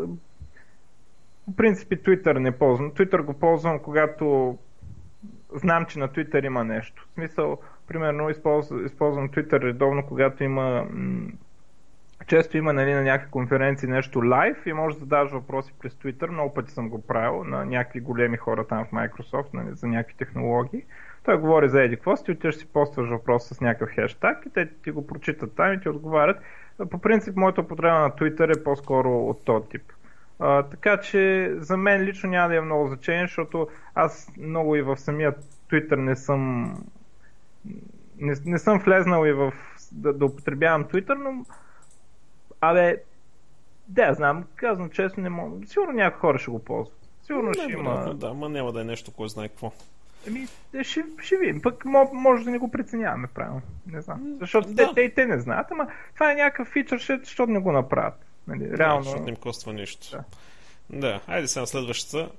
по 1.45 1.57
принцип 1.57 1.89
Twitter 1.89 2.39
не 2.39 2.59
ползвам. 2.59 2.91
Twitter 2.91 3.23
го 3.23 3.35
ползвам, 3.35 3.79
когато 3.79 4.59
знам, 5.55 5.87
че 5.87 5.99
на 5.99 6.09
Twitter 6.09 6.47
има 6.47 6.65
нещо. 6.65 7.07
В 7.11 7.15
смисъл, 7.15 7.59
примерно, 7.87 8.31
използвам, 8.31 8.87
използвам 8.87 9.29
Twitter 9.29 9.63
редовно, 9.63 10.07
когато 10.07 10.45
има 10.45 10.87
м- 10.91 11.29
често 12.27 12.57
има 12.57 12.73
нали, 12.73 12.93
на 12.93 13.03
някакви 13.03 13.31
конференции 13.31 13.89
нещо 13.89 14.23
лайв 14.25 14.67
и 14.67 14.73
можеш 14.73 14.99
да 14.99 15.01
задаваш 15.01 15.33
въпроси 15.33 15.75
през 15.81 15.95
Twitter. 15.95 16.31
Много 16.31 16.55
пъти 16.55 16.73
съм 16.73 16.89
го 16.89 17.07
правил 17.07 17.45
на 17.45 17.65
някакви 17.65 18.01
големи 18.01 18.37
хора 18.37 18.67
там 18.67 18.85
в 18.85 18.91
Microsoft 18.91 19.55
нали, 19.55 19.69
за 19.73 19.87
някакви 19.87 20.17
технологии. 20.17 20.85
Той 21.25 21.39
говори 21.39 21.69
за 21.69 21.83
еди 21.83 21.97
какво 21.97 22.13
отиваш 22.13 22.57
си 22.57 22.67
постваш 22.67 23.09
въпрос 23.09 23.49
с 23.49 23.61
някакъв 23.61 23.91
хештаг 23.91 24.47
и 24.47 24.51
те 24.51 24.69
ти 24.85 24.91
го 24.91 25.07
прочитат 25.07 25.57
там 25.57 25.73
и 25.73 25.81
ти 25.81 25.89
отговарят. 25.89 26.37
По 26.91 26.99
принцип, 26.99 27.37
моята 27.37 27.61
употреба 27.61 28.01
на 28.01 28.11
Twitter 28.11 28.61
е 28.61 28.65
по-скоро 28.65 29.19
от 29.19 29.45
този 29.45 29.69
тип. 29.69 29.83
А, 30.39 30.63
така 30.63 31.01
че 31.01 31.53
за 31.57 31.77
мен 31.77 32.03
лично 32.03 32.31
няма 32.31 32.49
да 32.49 32.55
има 32.55 32.65
много 32.65 32.89
значение, 32.89 33.27
защото 33.27 33.69
аз 33.95 34.33
много 34.39 34.77
и 34.77 34.83
в 34.83 34.97
самия 34.97 35.35
Twitter 35.71 35.97
не 35.97 36.17
съм 36.17 36.73
не, 38.21 38.35
не 38.45 38.59
съм 38.59 38.79
влезнал 38.79 39.27
и 39.27 39.33
в 39.33 39.53
да, 39.93 40.13
да 40.13 40.25
употребявам 40.25 40.85
Twitter, 40.85 41.15
но 41.15 41.45
абе, 42.61 42.97
да, 43.89 44.15
знам, 44.15 44.45
казвам 44.57 44.91
честно, 44.91 45.23
не 45.23 45.29
мога. 45.29 45.67
Сигурно 45.67 45.93
някои 45.93 46.21
хора 46.21 46.39
ще 46.39 46.51
го 46.51 46.65
ползват. 46.65 46.99
Сигурно 47.23 47.49
не, 47.49 47.63
ще 47.63 47.73
има. 47.73 48.15
Да, 48.15 48.35
ма 48.35 48.49
няма 48.49 48.73
да 48.73 48.81
е 48.81 48.85
нещо, 48.85 49.13
кой 49.13 49.29
знае 49.29 49.49
какво. 49.49 49.73
Еми, 50.27 50.47
ще, 50.83 51.05
ще 51.23 51.37
видим. 51.37 51.63
Пък 51.63 51.85
може 52.13 52.45
да 52.45 52.51
не 52.51 52.59
го 52.59 52.71
преценяваме 52.71 53.29
правилно. 53.35 53.63
Не 53.87 54.01
знам. 54.01 54.37
Защото 54.41 54.69
да. 54.69 54.89
те, 54.89 54.95
те 54.95 55.01
и 55.01 55.15
те 55.15 55.27
не 55.27 55.41
знаят, 55.41 55.67
ама 55.71 55.87
това 56.15 56.33
е 56.33 56.35
някакъв 56.35 56.69
фичър, 56.69 56.99
защото 57.25 57.53
не 57.53 57.59
го 57.59 57.73
направят. 57.73 58.25
Нали, 58.49 58.79
реално... 58.79 58.99
Да, 58.99 59.05
защото 59.05 59.25
не 59.25 59.31
им 59.31 59.37
коства 59.37 59.73
нищо. 59.73 60.11
Да. 60.91 61.01
да. 61.01 61.21
Айде 61.27 61.49
сега 61.49 61.61
на 61.61 61.67
следващата 61.67 62.31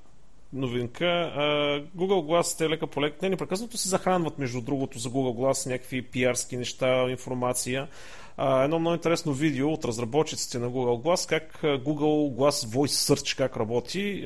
новинка. 0.54 1.06
Uh, 1.06 1.86
Google 1.86 2.26
Glass 2.26 2.58
те 2.58 2.70
лека 2.70 2.88
по 2.88 3.02
лека. 3.02 3.18
Не, 3.22 3.30
непрекъснато 3.30 3.78
се 3.78 3.90
захранват, 3.90 4.40
между 4.40 4.62
другото, 4.62 5.00
за 5.00 5.10
Google 5.10 5.38
Glass 5.38 5.70
някакви 5.70 6.02
пиарски 6.02 6.58
неща, 6.58 7.10
информация. 7.10 7.88
Едно 8.42 8.80
много 8.80 8.94
интересно 8.94 9.34
видео 9.34 9.72
от 9.72 9.86
разработчиците 9.86 10.60
на 10.60 10.72
Google 10.72 11.04
Glass, 11.04 11.30
как 11.30 11.60
Google 11.62 12.36
Glass 12.36 12.68
Voice 12.68 13.14
Search 13.14 13.38
как 13.38 13.58
работи. 13.58 14.26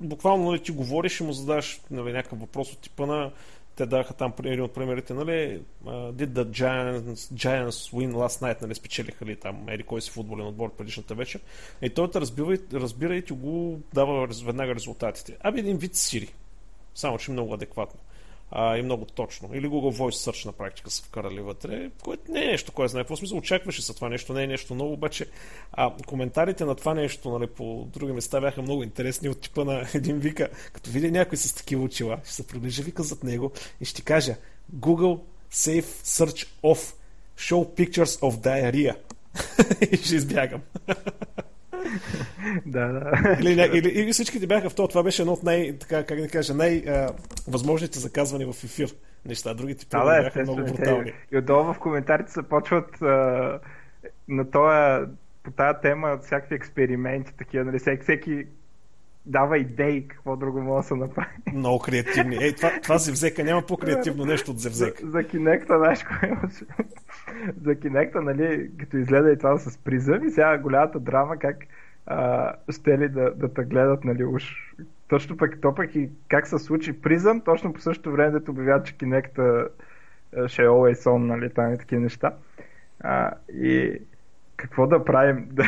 Буквално 0.00 0.50
нали, 0.50 0.62
ти 0.62 0.72
говориш 0.72 1.20
и 1.20 1.22
му 1.22 1.32
задаваш 1.32 1.80
нали, 1.90 2.12
някакъв 2.12 2.40
въпрос 2.40 2.72
от 2.72 2.78
типа 2.78 3.06
на 3.06 3.30
те 3.76 3.86
даха 3.86 4.14
там 4.14 4.32
един 4.44 4.62
от 4.62 4.74
примерите, 4.74 5.14
нали, 5.14 5.60
did 5.86 6.26
the 6.26 6.44
Giants, 6.44 7.14
Giants 7.14 7.92
win 7.94 8.12
last 8.12 8.42
night, 8.42 8.62
нали, 8.62 8.74
спечелиха 8.74 9.26
ли 9.26 9.36
там, 9.36 9.68
ери 9.68 9.82
кой 9.82 10.02
си 10.02 10.10
футболен 10.10 10.46
отбор 10.46 10.76
предишната 10.76 11.14
вечер. 11.14 11.40
И 11.82 11.90
той 11.90 12.10
те 12.10 12.20
разбира, 12.20 12.58
разбира 12.72 13.16
и 13.16 13.24
ти 13.24 13.32
го 13.32 13.80
дава 13.94 14.28
веднага 14.44 14.74
резултатите. 14.74 15.36
Аби 15.40 15.60
един 15.60 15.76
вид 15.76 15.94
Siri, 15.94 16.30
само 16.94 17.18
че 17.18 17.30
много 17.30 17.54
адекватно 17.54 18.00
а, 18.50 18.76
и 18.76 18.82
много 18.82 19.04
точно. 19.04 19.54
Или 19.54 19.68
Google 19.68 19.98
Voice 19.98 20.30
Search 20.30 20.46
на 20.46 20.52
практика 20.52 20.90
са 20.90 21.02
вкарали 21.02 21.40
вътре, 21.40 21.90
което 22.04 22.32
не 22.32 22.44
е 22.44 22.46
нещо, 22.46 22.72
кое 22.72 22.88
знае. 22.88 23.02
Какво 23.02 23.16
смисъл 23.16 23.38
очакваше 23.38 23.82
се 23.82 23.94
това 23.94 24.08
нещо, 24.08 24.32
не 24.32 24.42
е 24.42 24.46
нещо 24.46 24.74
ново, 24.74 24.92
обаче 24.92 25.26
а, 25.72 25.92
коментарите 26.06 26.64
на 26.64 26.74
това 26.74 26.94
нещо 26.94 27.38
нали, 27.38 27.46
по 27.46 27.88
други 27.92 28.12
места 28.12 28.40
бяха 28.40 28.62
много 28.62 28.82
интересни 28.82 29.28
от 29.28 29.40
типа 29.40 29.64
на 29.64 29.86
един 29.94 30.18
вика, 30.18 30.48
като 30.72 30.90
види 30.90 31.10
някой 31.10 31.38
с 31.38 31.54
такива 31.54 31.82
очила, 31.82 32.18
ще 32.24 32.34
се 32.34 32.46
приближи 32.46 32.82
вика 32.82 33.02
зад 33.02 33.24
него 33.24 33.52
и 33.80 33.84
ще 33.84 34.02
кажа 34.02 34.36
Google 34.76 35.20
Safe 35.52 36.04
Search 36.04 36.48
Off 36.62 36.94
Show 37.36 37.74
Pictures 37.76 38.20
of 38.20 38.32
Diarrhea. 38.36 38.96
и 39.92 39.96
ще 39.96 40.14
избягам. 40.14 40.62
да, 42.66 42.88
да. 42.88 43.36
Или, 43.40 43.78
или, 43.78 43.88
или 43.88 44.12
всичките 44.12 44.46
бяха 44.46 44.70
в 44.70 44.74
това. 44.74 44.88
Това 44.88 45.02
беше 45.02 45.22
едно 45.22 45.32
от 45.32 45.42
най, 45.42 45.78
така, 45.78 46.04
как 46.04 46.20
да 46.20 46.28
кажа, 46.28 46.54
най-възможните 46.54 47.98
заказвани 47.98 48.44
в 48.44 48.64
ефир 48.64 48.94
неща. 49.26 49.54
Другите 49.54 49.86
да, 49.90 50.04
да, 50.04 50.22
бяха 50.22 50.42
много 50.42 50.64
брутални. 50.64 51.12
И 51.32 51.38
отдолу 51.38 51.72
в 51.72 51.78
коментарите 51.78 52.32
се 52.32 52.42
почват 52.42 53.02
а, 53.02 53.60
на 54.28 54.50
това, 54.50 55.06
по 55.42 55.50
тази 55.50 55.78
тема 55.82 56.18
всякакви 56.22 56.54
експерименти, 56.54 57.32
такива, 57.38 57.64
нали, 57.64 57.78
всеки, 57.78 58.02
всеки 58.02 58.46
дава 59.26 59.58
идеи 59.58 60.08
какво 60.08 60.36
друго 60.36 60.60
може 60.60 60.82
да 60.82 60.88
се 60.88 60.94
направи. 60.94 61.28
Много 61.54 61.78
креативни. 61.78 62.36
Ей, 62.40 62.52
това, 62.52 62.70
това 62.82 62.98
Зевзека 62.98 63.44
няма 63.44 63.62
по-креативно 63.62 64.24
нещо 64.24 64.50
от 64.50 64.58
Зевзека. 64.58 65.06
За, 65.06 65.10
за 65.10 65.24
Кинекта, 65.24 65.78
знаеш 65.78 66.04
кое 66.04 66.28
имаше? 66.28 66.64
за 67.62 67.74
Кинекта, 67.74 68.22
нали, 68.22 68.70
като 68.78 68.96
изгледа 68.96 69.32
и 69.32 69.38
това 69.38 69.58
с 69.58 69.78
призъм 69.78 70.26
и 70.26 70.30
сега 70.30 70.58
голямата 70.58 71.00
драма, 71.00 71.36
как 71.36 71.56
а, 72.06 72.52
ще 72.70 72.98
ли 72.98 73.08
да, 73.08 73.34
да 73.34 73.54
те 73.54 73.62
гледат, 73.62 74.04
нали, 74.04 74.24
уж. 74.24 74.74
Точно 75.08 75.36
пък 75.36 75.60
то 75.60 75.74
пък 75.74 75.94
и 75.94 76.10
как 76.28 76.46
се 76.46 76.58
случи 76.58 77.00
призъм, 77.00 77.40
точно 77.40 77.72
по 77.72 77.80
същото 77.80 78.12
време, 78.12 78.30
дето 78.30 78.50
обявяват, 78.50 78.86
че 78.86 78.96
Кинекта 78.96 79.68
ще 80.46 80.62
е 80.62 80.66
always 80.66 81.04
on, 81.04 81.18
нали, 81.18 81.50
там 81.50 81.74
и 81.74 81.78
такива 81.78 82.02
неща. 82.02 82.32
А, 83.00 83.30
и 83.52 83.98
какво 84.56 84.86
да 84.86 85.04
правим? 85.04 85.48
Да, 85.56 85.64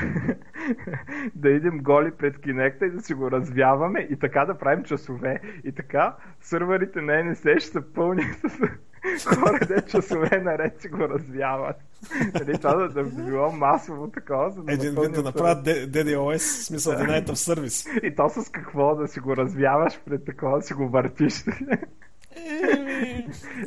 да 1.34 1.50
идем 1.50 1.78
голи 1.78 2.10
пред 2.10 2.40
кинекта 2.40 2.86
и 2.86 2.90
да 2.90 3.00
си 3.00 3.14
го 3.14 3.30
развяваме 3.30 4.00
и 4.10 4.18
така 4.18 4.44
да 4.44 4.58
правим 4.58 4.84
часове. 4.84 5.40
И 5.64 5.72
така 5.72 6.16
сървърите 6.40 7.00
на 7.00 7.12
NSA 7.12 7.60
ще 7.60 7.70
са 7.70 7.82
пълни 7.94 8.22
с 8.22 9.26
хора, 9.26 9.58
де 9.68 9.82
часове 9.82 10.40
наред 10.40 10.80
си 10.80 10.88
го 10.88 11.08
развяват. 11.08 11.76
Нали, 12.34 12.58
това 12.58 12.74
да, 12.74 12.88
да 12.88 13.04
било 13.04 13.52
масово 13.52 14.10
такова. 14.10 14.50
За 14.50 14.62
да 14.62 14.72
Един 14.72 14.94
вид 15.00 15.12
да 15.12 15.22
направят 15.22 15.66
DDoS, 15.66 16.66
смисъл 16.66 16.92
Denied 16.92 17.26
of 17.26 17.54
Service. 17.54 18.00
И 18.00 18.14
то 18.14 18.28
с 18.28 18.50
какво 18.50 18.94
да 18.94 19.08
си 19.08 19.20
го 19.20 19.36
развяваш 19.36 20.00
пред 20.04 20.24
такова, 20.24 20.58
да 20.58 20.62
си 20.62 20.74
го 20.74 20.88
въртиш. 20.88 21.44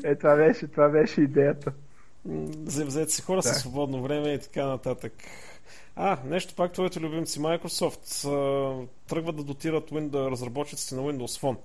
е, 0.04 0.16
това 0.16 0.36
беше, 0.36 0.68
това 0.68 0.90
беше 0.90 1.22
идеята 1.22 1.72
взете 2.26 3.12
си 3.12 3.22
хора 3.22 3.42
да. 3.42 3.44
със 3.44 3.58
свободно 3.58 4.02
време 4.02 4.34
и 4.34 4.40
така 4.40 4.66
нататък. 4.66 5.14
А, 5.96 6.18
нещо 6.26 6.56
пак 6.56 6.74
твоите 6.74 7.00
любимци 7.00 7.40
Microsoft 7.40 8.88
тръгват 9.08 9.36
да 9.36 9.44
дотират 9.44 9.92
Windows, 9.92 10.32
разработчиците 10.32 10.96
на 10.96 11.02
Windows 11.02 11.42
Phone. 11.42 11.58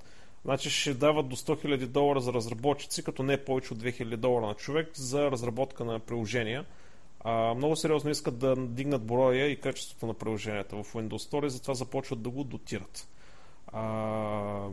Значи 0.45 0.71
ще 0.71 0.95
дават 0.95 1.29
до 1.29 1.37
100 1.37 1.65
000 1.65 1.87
долара 1.87 2.21
за 2.21 2.33
разработчици, 2.33 3.05
като 3.05 3.23
не 3.23 3.45
повече 3.45 3.73
от 3.73 3.83
2000 3.83 4.17
долара 4.17 4.47
на 4.47 4.55
човек 4.55 4.91
за 4.95 5.31
разработка 5.31 5.85
на 5.85 5.99
приложения. 5.99 6.65
А, 7.21 7.55
много 7.55 7.77
сериозно 7.77 8.11
искат 8.11 8.39
да 8.39 8.57
дигнат 8.57 9.03
броя 9.03 9.47
и 9.47 9.61
качеството 9.61 10.07
на 10.07 10.15
приложенията 10.15 10.77
в 10.77 10.95
Windows 10.95 11.31
Store 11.31 11.47
и 11.47 11.51
затова 11.51 11.75
започват 11.75 12.23
да 12.23 12.31
го 12.31 12.45
дотират. 12.45 13.09
А, 13.67 14.69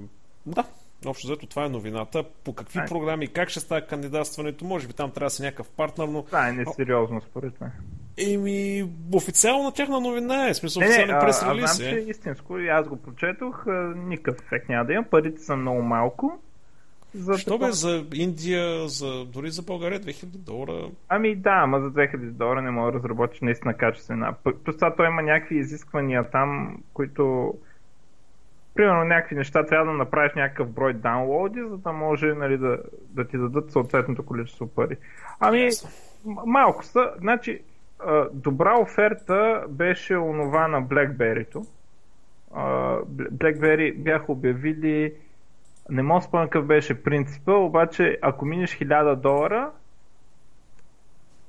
да, 0.45 0.65
Общо 1.05 1.27
взето 1.27 1.47
това 1.47 1.65
е 1.65 1.69
новината. 1.69 2.23
По 2.43 2.55
какви 2.55 2.79
а, 2.79 2.85
програми, 2.85 3.27
как 3.27 3.49
ще 3.49 3.59
става 3.59 3.81
кандидатстването, 3.81 4.65
може 4.65 4.87
би 4.87 4.93
там 4.93 5.11
трябва 5.11 5.25
да 5.25 5.29
си 5.29 5.41
някакъв 5.41 5.69
партнер, 5.69 6.07
но... 6.07 6.23
Това 6.23 6.49
е 6.49 6.51
несериозно 6.51 7.21
според 7.21 7.61
мен. 7.61 7.71
Еми, 8.17 8.89
официално 9.13 9.71
тяхна 9.71 9.99
новина 9.99 10.47
е, 10.47 10.53
смисъл 10.53 10.83
официален 10.83 11.19
прес 11.19 11.43
релиз 11.43 11.79
е. 11.79 11.83
Знам, 11.83 11.89
че 11.89 11.99
истинско, 12.09 12.59
и 12.59 12.67
аз 12.67 12.87
го 12.87 12.97
прочетох, 12.97 13.65
никакъв 13.95 14.45
ефект 14.45 14.69
няма 14.69 14.85
да 14.85 14.93
има, 14.93 15.03
парите 15.03 15.41
са 15.41 15.55
много 15.55 15.81
малко. 15.81 16.39
За 17.15 17.37
Що 17.37 17.51
такова... 17.51 17.67
бе 17.67 17.71
за 17.71 18.05
Индия, 18.13 18.87
за, 18.87 19.25
дори 19.25 19.49
за 19.49 19.61
България 19.61 19.99
2000 19.99 20.25
долара? 20.25 20.89
Ами 21.09 21.35
да, 21.35 21.61
ама 21.63 21.81
за 21.81 21.91
2000 21.91 22.17
долара 22.17 22.61
не 22.61 22.71
мога 22.71 22.91
да 22.91 22.97
разработиш 22.97 23.41
наистина 23.41 23.73
качествена. 23.73 24.33
Плюс 24.43 24.75
това 24.75 24.95
той 24.95 25.07
има 25.07 25.21
някакви 25.21 25.57
изисквания 25.57 26.29
там, 26.31 26.77
които 26.93 27.53
примерно 28.75 29.03
някакви 29.03 29.35
неща 29.35 29.65
трябва 29.65 29.85
да 29.85 29.97
направиш 29.97 30.33
някакъв 30.35 30.69
брой 30.69 30.93
даунлоди, 30.93 31.61
за 31.69 31.77
да 31.77 31.91
може 31.91 32.33
нали, 32.33 32.57
да, 32.57 32.77
да 33.09 33.27
ти 33.27 33.37
дадат 33.37 33.71
съответното 33.71 34.25
количество 34.25 34.67
пари. 34.67 34.97
Ами, 35.39 35.57
yes. 35.57 35.87
малко 36.45 36.85
са. 36.85 37.11
Значи, 37.17 37.59
добра 38.33 38.79
оферта 38.79 39.65
беше 39.69 40.17
онова 40.17 40.67
на 40.67 40.83
BlackBerry-то. 40.83 41.65
BlackBerry 43.13 43.97
бяха 43.97 44.31
обявили 44.31 45.13
не 45.89 46.03
мога 46.03 46.21
спомня 46.21 46.45
какъв 46.45 46.65
беше 46.65 47.03
принципа, 47.03 47.51
обаче 47.51 48.17
ако 48.21 48.45
минеш 48.45 48.79
1000 48.79 49.15
долара 49.15 49.71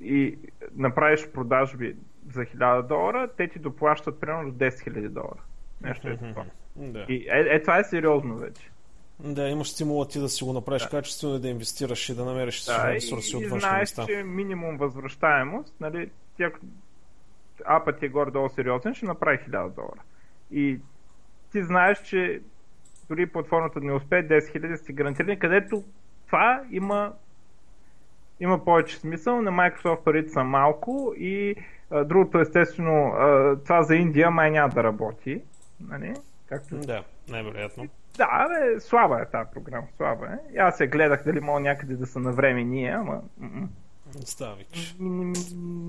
и 0.01 0.37
направиш 0.75 1.31
продажби 1.31 1.95
за 2.33 2.41
1000 2.41 2.81
долара, 2.87 3.29
те 3.37 3.47
ти 3.47 3.59
доплащат 3.59 4.19
примерно 4.19 4.51
до 4.51 4.65
10 4.65 4.69
000 4.69 5.09
долара. 5.09 5.41
Нещо 5.81 6.09
е 6.09 6.17
това. 6.17 6.45
Да. 6.75 7.05
И 7.09 7.27
е, 7.29 7.55
е, 7.55 7.61
това 7.61 7.79
е 7.79 7.83
сериозно 7.83 8.35
вече. 8.35 8.71
Да, 9.19 9.49
имаш 9.49 9.69
стимула 9.69 10.07
ти 10.07 10.19
да 10.19 10.29
си 10.29 10.43
го 10.43 10.53
направиш 10.53 10.83
да. 10.83 10.89
качествено 10.89 11.35
и 11.35 11.39
да 11.39 11.49
инвестираш 11.49 12.09
и 12.09 12.15
да 12.15 12.25
намериш 12.25 12.65
да, 12.65 12.93
ресурси 12.93 13.35
от 13.35 13.43
външни 13.43 13.69
места. 13.71 14.03
знаеш, 14.03 14.19
че 14.19 14.23
минимум 14.23 14.77
възвръщаемост, 14.77 15.75
нали, 15.79 16.09
тя, 16.37 16.51
апът 17.65 18.03
е 18.03 18.07
горе-долу 18.09 18.49
сериозен, 18.49 18.93
ще 18.93 19.05
направи 19.05 19.37
1000 19.37 19.69
долара. 19.69 20.01
И 20.51 20.79
ти 21.51 21.63
знаеш, 21.63 22.01
че 22.01 22.41
дори 23.09 23.25
платформата 23.25 23.79
не 23.79 23.93
успее, 23.93 24.27
10 24.27 24.39
000 24.39 24.75
си 24.75 24.93
гарантирани, 24.93 25.39
където 25.39 25.83
това 26.25 26.63
има 26.71 27.13
има 28.39 28.65
повече 28.65 28.97
смисъл. 28.97 29.41
На 29.41 29.51
Microsoft 29.51 30.03
парите 30.03 30.29
са 30.29 30.43
малко 30.43 31.13
и 31.17 31.55
а, 31.91 32.03
другото 32.03 32.39
естествено, 32.39 33.07
а, 33.07 33.55
това 33.63 33.83
за 33.83 33.95
Индия 33.95 34.31
май 34.31 34.51
няма 34.51 34.69
да 34.69 34.83
работи. 34.83 35.41
Нали? 35.79 36.13
Както... 36.45 36.77
Да, 36.77 37.03
най-вероятно. 37.27 37.87
Да, 38.17 38.47
бе, 38.47 38.79
слаба 38.79 39.21
е 39.21 39.25
тази 39.25 39.49
програма, 39.53 39.87
слаба 39.97 40.25
е. 40.25 40.53
И 40.53 40.57
аз 40.57 40.77
се 40.77 40.87
гледах 40.87 41.23
дали 41.23 41.39
мога 41.39 41.59
някъде 41.59 41.95
да 41.95 42.07
са 42.07 42.19
на 42.19 42.31
време 42.31 42.63
ние, 42.63 42.89
ама 42.89 43.21
Ставич. 44.25 44.95
не, 44.99 45.25
не, 45.25 45.39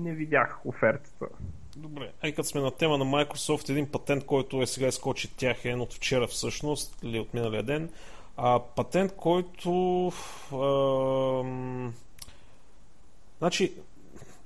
не 0.03 0.13
видях 0.13 0.59
офертата. 0.65 1.25
Добре. 1.77 2.11
Ай, 2.21 2.31
като 2.31 2.47
сме 2.47 2.61
на 2.61 2.71
тема 2.71 2.97
на 2.97 3.05
Microsoft, 3.05 3.69
един 3.69 3.91
патент, 3.91 4.25
който 4.25 4.61
е 4.61 4.67
сега 4.67 4.87
изкочи 4.87 5.35
тях 5.35 5.65
е 5.65 5.73
от 5.73 5.93
вчера 5.93 6.27
всъщност, 6.27 6.97
или 7.03 7.19
от 7.19 7.33
миналия 7.33 7.63
ден. 7.63 7.89
А, 8.37 8.59
патент, 8.59 9.15
който 9.15 10.11
ам, 10.53 11.93
значи, 13.39 13.73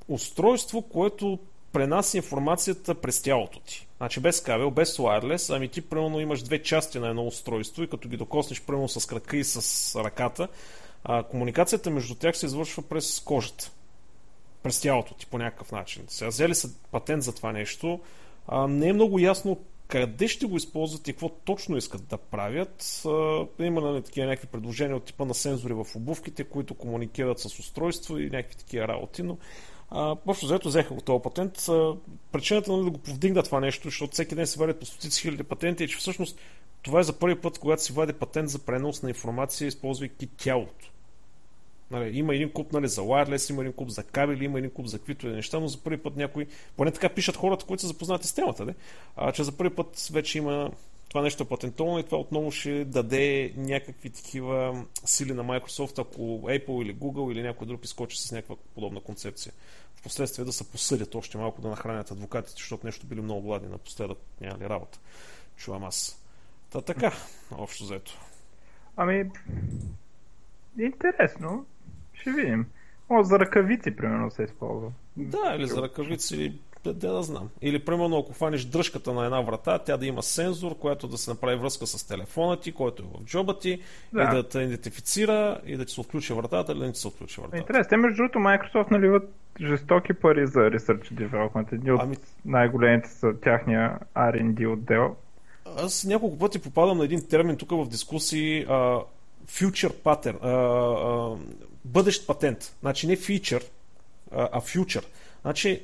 устройство, 0.08 0.82
което 0.82 1.40
пренася 1.72 2.18
информацията 2.18 2.96
през 2.96 3.22
тялото 3.22 3.60
ти. 3.60 3.88
Значи 4.02 4.20
без 4.20 4.42
кабел, 4.42 4.72
без 4.72 4.98
wireless, 4.98 5.56
ами 5.56 5.68
ти 5.68 5.82
примерно 5.82 6.20
имаш 6.20 6.42
две 6.42 6.64
части 6.64 7.00
на 7.00 7.08
едно 7.08 7.28
устройство 7.28 7.84
и 7.84 7.88
като 7.88 8.10
ги 8.10 8.18
докоснеш 8.18 8.62
примерно 8.62 8.90
с 8.90 9.06
крака 9.06 9.38
и 9.38 9.44
с 9.44 9.96
ръката, 10.04 10.48
а, 11.04 11.24
комуникацията 11.24 11.90
между 11.90 12.16
тях 12.16 12.38
се 12.38 12.46
извършва 12.46 12.84
през 12.84 13.20
кожата. 13.20 13.72
През 14.64 14.82
тялото 14.82 15.14
ти 15.14 15.26
по 15.26 15.38
някакъв 15.38 15.72
начин. 15.72 16.04
Сега 16.08 16.30
взели 16.30 16.56
са 16.56 16.70
патент 16.92 17.24
за 17.24 17.36
това 17.36 17.52
нещо. 17.52 18.00
А, 18.48 18.68
не 18.68 18.88
е 18.88 18.94
много 18.94 19.20
ясно 19.20 19.58
къде 19.88 20.28
ще 20.28 20.46
го 20.46 20.58
използват 20.58 21.08
и 21.08 21.14
какво 21.14 21.30
точно 21.30 21.78
искат 21.78 22.08
да 22.08 22.18
правят. 22.18 23.04
Има 23.60 23.82
нали, 23.82 24.02
такива 24.02 24.28
някакви 24.28 24.48
предложения 24.48 24.98
от 24.98 25.04
типа 25.04 25.26
на 25.26 25.34
сензори 25.34 25.74
в 25.74 25.88
обувките, 25.96 26.44
които 26.44 26.74
комуникират 26.74 27.40
с 27.40 27.60
устройство 27.60 28.18
и 28.18 28.30
някакви 28.30 28.56
такива 28.56 28.88
работи, 28.88 29.24
но 29.24 29.38
общо 29.92 30.48
заето 30.48 30.68
взеха 30.68 30.94
го 30.94 31.02
този 31.02 31.24
патент. 31.24 31.70
А, 31.70 31.96
причината 32.32 32.72
нали, 32.72 32.84
да 32.84 32.90
го 32.90 32.98
повдигна 32.98 33.44
това 33.44 33.60
нещо, 33.60 33.88
защото 33.88 34.14
всеки 34.14 34.36
ден 34.36 34.48
се 34.48 34.60
вадят 34.60 34.80
по 34.80 34.86
стотици 34.86 35.22
хиляди 35.22 35.44
патенти, 35.44 35.84
е, 35.84 35.88
че 35.88 35.98
всъщност 35.98 36.40
това 36.82 37.00
е 37.00 37.04
за 37.04 37.14
първи 37.14 37.42
път, 37.42 37.60
когато 37.60 37.84
си 37.84 37.94
вади 37.94 38.14
патент 38.14 38.50
за 38.50 38.60
пренос 38.60 39.04
на 39.04 39.10
информация, 39.10 39.68
използвайки 39.68 40.28
тялото. 40.28 40.92
Нали, 41.92 42.18
има 42.18 42.36
един 42.36 42.52
куп 42.52 42.74
нали, 42.74 42.88
за 42.88 43.02
wireless, 43.02 43.52
има 43.52 43.62
един 43.62 43.74
куп 43.74 43.90
за 43.90 44.04
кабели, 44.04 44.46
има 44.46 44.60
един 44.60 44.72
куп 44.72 44.86
за 44.86 44.98
каквито 44.98 45.28
и 45.28 45.32
неща, 45.32 45.60
но 45.60 45.68
за 45.68 45.78
първи 45.78 45.98
път 45.98 46.16
някой, 46.16 46.48
поне 46.78 46.92
така 46.92 47.10
пишат 47.10 47.36
хората, 47.36 47.66
които 47.66 47.82
са 47.82 47.88
запознати 47.88 48.28
с 48.28 48.34
темата, 48.34 48.66
де? 48.66 48.76
А, 49.16 49.32
че 49.32 49.44
за 49.44 49.52
първи 49.52 49.76
път 49.76 50.10
вече 50.12 50.38
има 50.38 50.72
това 51.12 51.22
нещо 51.22 51.44
е 51.44 51.48
патентовано 51.48 52.00
и 52.00 52.04
това 52.04 52.18
отново 52.18 52.52
ще 52.52 52.86
даде 52.86 53.54
някакви 53.58 54.10
такива 54.10 54.86
сили 55.06 55.34
на 55.34 55.44
Microsoft, 55.44 56.02
ако 56.02 56.22
Apple 56.22 56.82
или 56.84 56.96
Google 56.96 57.32
или 57.32 57.44
някой 57.44 57.68
друг 57.68 57.86
изкочи 57.86 58.18
с 58.18 58.32
някаква 58.32 58.56
подобна 58.76 59.00
концепция. 59.00 59.54
Впоследствие 59.96 60.46
да 60.46 60.52
се 60.52 60.72
посъдят 60.72 61.16
още 61.16 61.38
малко 61.38 61.62
да 61.62 61.70
нахранят 61.70 62.12
адвокатите, 62.12 62.54
защото 62.58 62.86
нещо 62.86 63.06
били 63.06 63.22
много 63.22 63.42
гладни 63.42 63.70
напоследък, 63.70 64.18
няма 64.42 64.60
ли 64.60 64.70
работа. 64.70 65.00
Чувам 65.58 65.84
аз. 65.84 66.24
Та 66.70 66.82
така, 66.82 67.14
общо 67.52 67.86
заето. 67.86 68.20
Ами, 68.98 69.32
интересно. 70.80 71.66
Ще 72.14 72.32
видим. 72.32 72.66
Може 73.10 73.28
за 73.28 73.40
ръкавици, 73.40 73.96
примерно, 73.96 74.32
се 74.32 74.44
използва. 74.44 74.92
Да, 75.18 75.56
или 75.58 75.68
за 75.68 75.82
ръкавици, 75.82 76.60
да, 76.84 76.94
да, 76.94 77.24
знам. 77.24 77.50
Или, 77.62 77.80
примерно, 77.80 78.18
ако 78.18 78.34
хванеш 78.34 78.66
дръжката 78.66 79.14
на 79.14 79.26
една 79.26 79.42
врата, 79.42 79.80
тя 79.80 79.98
да 79.98 80.06
има 80.06 80.24
сензор, 80.24 80.78
който 80.78 81.08
да 81.08 81.18
се 81.18 81.30
направи 81.30 81.56
връзка 81.56 81.88
с 81.88 82.08
телефона 82.08 82.60
ти, 82.60 82.72
който 82.72 83.04
е 83.04 83.06
в 83.06 83.26
джоба 83.26 83.60
ти, 83.60 83.82
да. 84.14 84.24
и 84.24 84.36
да 84.36 84.50
те 84.50 84.60
идентифицира, 84.60 85.62
и 85.66 85.78
да 85.78 85.86
ти 85.86 85.94
се 85.94 86.02
отключи 86.02 86.34
вратата, 86.34 86.72
или 86.72 86.80
да 86.80 86.86
не 86.86 86.92
ти 86.92 87.00
се 87.00 87.08
отключи 87.08 87.42
вратата. 87.42 87.58
Интересно. 87.58 87.90
Те, 87.90 87.98
между 87.98 88.18
другото, 88.18 88.40
Microsoft 88.40 88.92
наливат 88.92 89.34
жестоки 89.62 90.14
пари 90.14 90.48
за 90.48 90.60
Research 90.60 91.14
Development. 91.14 91.74
Един 91.74 91.94
от 91.94 92.02
ами... 92.04 92.18
най-големите 92.46 93.10
са 93.10 93.34
тяхния 93.44 94.00
R&D 94.16 94.74
отдел. 94.74 95.16
Аз 95.78 96.04
няколко 96.06 96.40
пъти 96.40 96.62
попадам 96.62 96.98
на 96.98 97.06
един 97.06 97.28
термин 97.28 97.58
тук 97.58 97.70
в 97.72 97.90
дискусии 97.90 98.66
а, 98.70 99.00
future 99.48 99.94
pattern, 99.94 100.38
а, 100.42 100.50
а, 100.50 101.38
бъдещ 101.86 102.28
патент. 102.28 102.76
Значи 102.82 103.08
не 103.08 103.18
feature, 103.18 103.64
а, 104.32 104.50
а 104.52 104.62
future. 104.62 105.06
Значи 105.42 105.82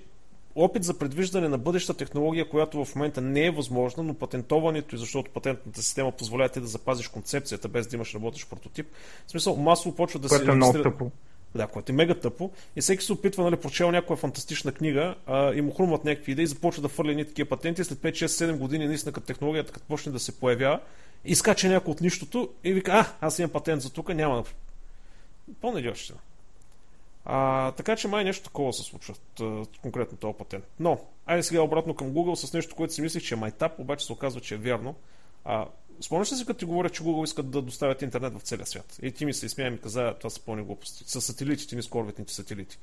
опит 0.58 0.84
за 0.84 0.98
предвиждане 0.98 1.48
на 1.48 1.58
бъдеща 1.58 1.94
технология, 1.94 2.50
която 2.50 2.86
в 2.86 2.96
момента 2.96 3.22
не 3.22 3.46
е 3.46 3.52
възможна, 3.52 4.04
но 4.04 4.14
патентоването 4.14 4.96
и 4.96 4.98
защото 4.98 5.32
патентната 5.32 5.82
система 5.84 6.12
позволява 6.12 6.50
ти 6.50 6.60
да 6.60 6.68
запазиш 6.68 7.08
концепцията 7.08 7.68
без 7.68 7.88
да 7.88 7.96
имаш 7.96 8.14
работещ 8.14 8.50
прототип. 8.50 8.88
В 9.28 9.32
смисъл, 9.32 9.56
масово 9.56 9.96
почва 9.96 10.20
да 10.20 10.28
което 10.28 10.46
се... 10.46 10.52
Е 10.52 10.56
много 10.56 10.84
тъпо. 10.84 11.12
Да, 11.56 11.68
което 11.68 11.92
е 11.92 11.96
мега 11.96 12.16
тъпо. 12.16 12.52
И 12.76 12.82
всеки 12.82 13.04
се 13.04 13.14
опитва, 13.14 13.44
нали, 13.44 13.56
прочел 13.56 13.92
някоя 13.92 14.18
фантастична 14.18 14.72
книга 14.72 15.16
а, 15.26 15.54
и 15.54 15.62
му 15.62 15.72
хрумват 15.72 16.06
някакви 16.06 16.32
идеи, 16.32 16.48
започва 16.48 16.82
да 16.82 16.88
фърля 16.88 17.26
такива 17.26 17.50
патенти. 17.50 17.84
След 17.84 18.00
5, 18.00 18.12
6, 18.12 18.26
7 18.26 18.58
години, 18.58 18.88
наистина, 18.88 19.14
като 19.14 19.28
технологията, 19.28 19.72
като 19.72 19.86
почне 19.86 20.12
да 20.12 20.20
се 20.20 20.40
появява, 20.40 20.80
изкача 21.26 21.70
някой 21.70 21.92
от 21.92 22.02
нищото 22.02 22.50
и 22.64 22.74
вика, 22.74 22.92
а, 22.92 23.28
аз 23.28 23.40
имам 23.40 23.52
патент 23.52 23.82
за 23.82 23.90
тук, 23.90 24.14
няма. 24.14 24.44
По-надеждащина. 25.62 26.20
А, 27.30 27.72
така 27.72 27.96
че 27.96 28.08
май 28.08 28.24
нещо 28.24 28.44
такова 28.44 28.74
се 28.74 28.84
случва, 28.84 29.16
конкретно 29.82 30.18
този 30.18 30.38
патент. 30.38 30.66
Но, 30.80 31.00
айде 31.26 31.44
сега 31.44 31.62
обратно 31.62 31.96
към 31.96 32.08
Google 32.08 32.36
с 32.36 32.54
нещо, 32.54 32.76
което 32.76 32.94
си 32.94 33.02
мислих, 33.02 33.24
че 33.24 33.34
е 33.34 33.38
майтап, 33.38 33.80
обаче 33.80 34.06
се 34.06 34.14
оказва, 34.14 34.42
че 34.42 34.56
е 34.56 34.58
вярно. 34.58 34.96
А, 35.46 35.66
спомняш 36.02 36.32
ли 36.32 36.36
си, 36.36 36.46
като 36.46 36.60
ти 36.60 36.66
говоря, 36.66 36.90
че 36.90 37.04
Google 37.04 37.24
искат 37.24 37.52
да 37.52 37.62
доставят 37.62 38.02
интернет 38.02 38.34
в 38.34 38.42
целия 38.42 38.66
свят? 38.66 39.00
И 39.02 39.12
ти 39.12 39.26
ми 39.26 39.34
се 39.34 39.46
изсмя 39.46 39.64
и 39.64 39.70
ми 39.70 39.78
каза, 39.78 40.14
това 40.18 40.30
са 40.30 40.46
пълни 40.46 40.64
глупости. 40.64 41.04
С 41.08 41.22
сателитите, 41.22 41.76
ни 41.76 41.84
скорветните 41.84 42.34
сателити. 42.34 42.80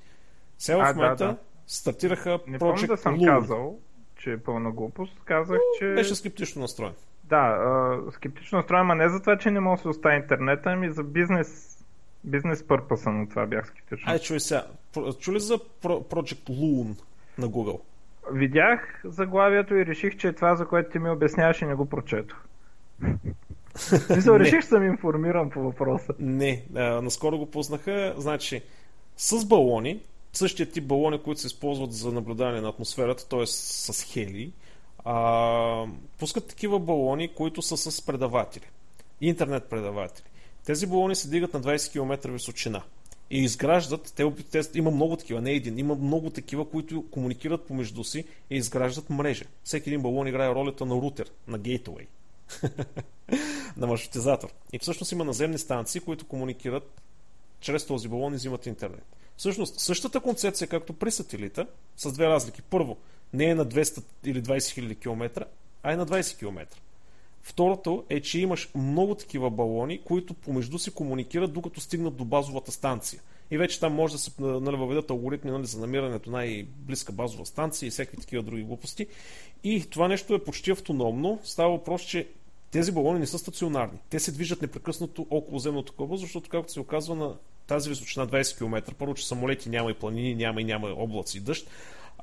Сега 0.58 0.92
в 0.92 0.96
момента 0.96 1.26
да, 1.26 1.32
да. 1.32 1.38
стартираха 1.66 2.38
Не 2.46 2.58
Project 2.58 2.86
да 2.86 2.96
съм 2.96 3.18
Loon. 3.18 3.26
казал, 3.26 3.78
че 4.16 4.32
е 4.32 4.38
пълна 4.38 4.70
глупост. 4.72 5.12
Казах, 5.24 5.58
че... 5.78 5.86
Беше 5.86 6.14
скептично 6.14 6.62
настроен. 6.62 6.92
Да, 7.24 7.36
а, 7.36 8.12
скептично 8.12 8.58
настроен, 8.58 8.90
а 8.90 8.94
не 8.94 9.08
за 9.08 9.20
това, 9.20 9.38
че 9.38 9.50
не 9.50 9.60
може 9.60 9.76
да 9.78 9.82
се 9.82 9.88
остави 9.88 10.16
интернета, 10.16 10.70
ами 10.70 10.92
за 10.92 11.02
бизнес 11.02 11.74
бизнес 12.24 12.66
пърпаса 12.66 13.10
на 13.10 13.28
това 13.28 13.46
бях 13.46 13.66
скептичен. 13.66 14.08
Ай, 14.08 14.18
чуй 14.18 14.40
сега. 14.40 14.66
Чули 15.20 15.40
за 15.40 15.58
Project 15.82 16.50
Loon 16.50 16.96
на 17.38 17.48
Google? 17.48 17.80
Видях 18.32 19.02
заглавието 19.04 19.74
и 19.74 19.86
реших, 19.86 20.16
че 20.16 20.28
е 20.28 20.32
това, 20.32 20.56
за 20.56 20.66
което 20.66 20.90
ти 20.90 20.98
ми 20.98 21.10
обясняваш 21.10 21.62
и 21.62 21.64
не 21.64 21.74
го 21.74 21.86
прочетох. 21.86 22.44
Мисля, 24.16 24.38
реших, 24.40 24.60
че 24.60 24.66
съм 24.66 24.84
информиран 24.84 25.50
по 25.50 25.62
въпроса. 25.62 26.12
Не, 26.18 26.64
а, 26.74 26.80
наскоро 26.80 27.38
го 27.38 27.50
познаха. 27.50 28.14
Значи, 28.16 28.62
с 29.16 29.46
балони, 29.46 30.02
същия 30.32 30.70
тип 30.70 30.84
балони, 30.84 31.22
които 31.22 31.40
се 31.40 31.46
използват 31.46 31.92
за 31.92 32.12
наблюдаване 32.12 32.60
на 32.60 32.68
атмосферата, 32.68 33.28
т.е. 33.28 33.46
с 33.46 34.12
хели, 34.12 34.52
а, 35.04 35.86
пускат 36.18 36.48
такива 36.48 36.78
балони, 36.78 37.34
които 37.34 37.62
са 37.62 37.76
с 37.76 38.06
предаватели. 38.06 38.66
Интернет 39.20 39.70
предаватели. 39.70 40.26
Тези 40.64 40.86
балони 40.86 41.16
се 41.16 41.28
дигат 41.28 41.54
на 41.54 41.60
20 41.60 41.92
км 41.92 42.30
височина 42.30 42.82
и 43.30 43.38
изграждат, 43.38 44.12
те, 44.16 44.32
те, 44.50 44.62
има 44.74 44.90
много 44.90 45.16
такива, 45.16 45.40
не 45.40 45.52
един, 45.52 45.78
има 45.78 45.94
много 45.94 46.30
такива, 46.30 46.70
които 46.70 47.10
комуникират 47.10 47.66
помежду 47.66 48.04
си 48.04 48.24
и 48.50 48.56
изграждат 48.56 49.10
мрежа. 49.10 49.44
Всеки 49.64 49.90
един 49.90 50.02
балон 50.02 50.26
играе 50.26 50.54
ролята 50.54 50.86
на 50.86 50.94
рутер, 50.94 51.30
на 51.48 51.58
гейтвей, 51.58 52.06
на 53.76 53.86
маршрутизатор. 53.86 54.48
И 54.72 54.78
всъщност 54.78 55.12
има 55.12 55.24
наземни 55.24 55.58
станции, 55.58 56.00
които 56.00 56.26
комуникират 56.26 57.02
чрез 57.60 57.86
този 57.86 58.08
балон 58.08 58.32
и 58.32 58.36
взимат 58.36 58.66
интернет. 58.66 59.04
Всъщност, 59.36 59.80
същата 59.80 60.20
концепция, 60.20 60.68
както 60.68 60.92
при 60.92 61.10
сателита, 61.10 61.66
с 61.96 62.12
две 62.12 62.26
разлики. 62.26 62.62
Първо, 62.62 62.96
не 63.32 63.44
е 63.44 63.54
на 63.54 63.66
200 63.66 64.02
или 64.24 64.42
20 64.42 64.70
хиляди 64.70 64.94
км, 64.94 65.46
а 65.82 65.92
е 65.92 65.96
на 65.96 66.06
20 66.06 66.38
км. 66.38 66.66
Второто 67.46 68.04
е, 68.08 68.20
че 68.20 68.40
имаш 68.40 68.68
много 68.74 69.14
такива 69.14 69.50
балони, 69.50 70.00
които 70.04 70.34
помежду 70.34 70.78
си 70.78 70.90
комуникират, 70.90 71.52
докато 71.52 71.80
стигнат 71.80 72.16
до 72.16 72.24
базовата 72.24 72.72
станция. 72.72 73.20
И 73.50 73.58
вече 73.58 73.80
там 73.80 73.94
може 73.94 74.12
да 74.12 74.18
се 74.18 74.30
нали, 74.38 74.76
въведат 74.76 75.10
алгоритми 75.10 75.50
нали, 75.50 75.66
за 75.66 75.80
намирането 75.80 76.30
най-близка 76.30 77.12
базова 77.12 77.46
станция 77.46 77.86
и 77.86 77.90
всякакви 77.90 78.16
такива 78.16 78.42
други 78.42 78.62
глупости. 78.62 79.06
И 79.64 79.90
това 79.90 80.08
нещо 80.08 80.34
е 80.34 80.44
почти 80.44 80.70
автономно. 80.70 81.38
Става 81.42 81.70
въпрос, 81.70 82.02
че 82.02 82.28
тези 82.70 82.92
балони 82.92 83.18
не 83.18 83.26
са 83.26 83.38
стационарни. 83.38 83.98
Те 84.10 84.20
се 84.20 84.32
движат 84.32 84.62
непрекъснато 84.62 85.26
около 85.30 85.58
земното 85.58 85.92
кълбо, 85.92 86.16
защото, 86.16 86.50
както 86.50 86.72
се 86.72 86.80
оказва 86.80 87.14
на 87.14 87.34
тази 87.66 87.88
височина 87.88 88.26
20 88.26 88.58
км, 88.58 88.94
първо, 88.94 89.14
че 89.14 89.26
самолети 89.26 89.68
няма 89.68 89.90
и 89.90 89.94
планини, 89.94 90.34
няма 90.34 90.60
и 90.60 90.64
няма 90.64 90.88
облаци 90.88 91.38
и 91.38 91.40
дъжд, 91.40 91.70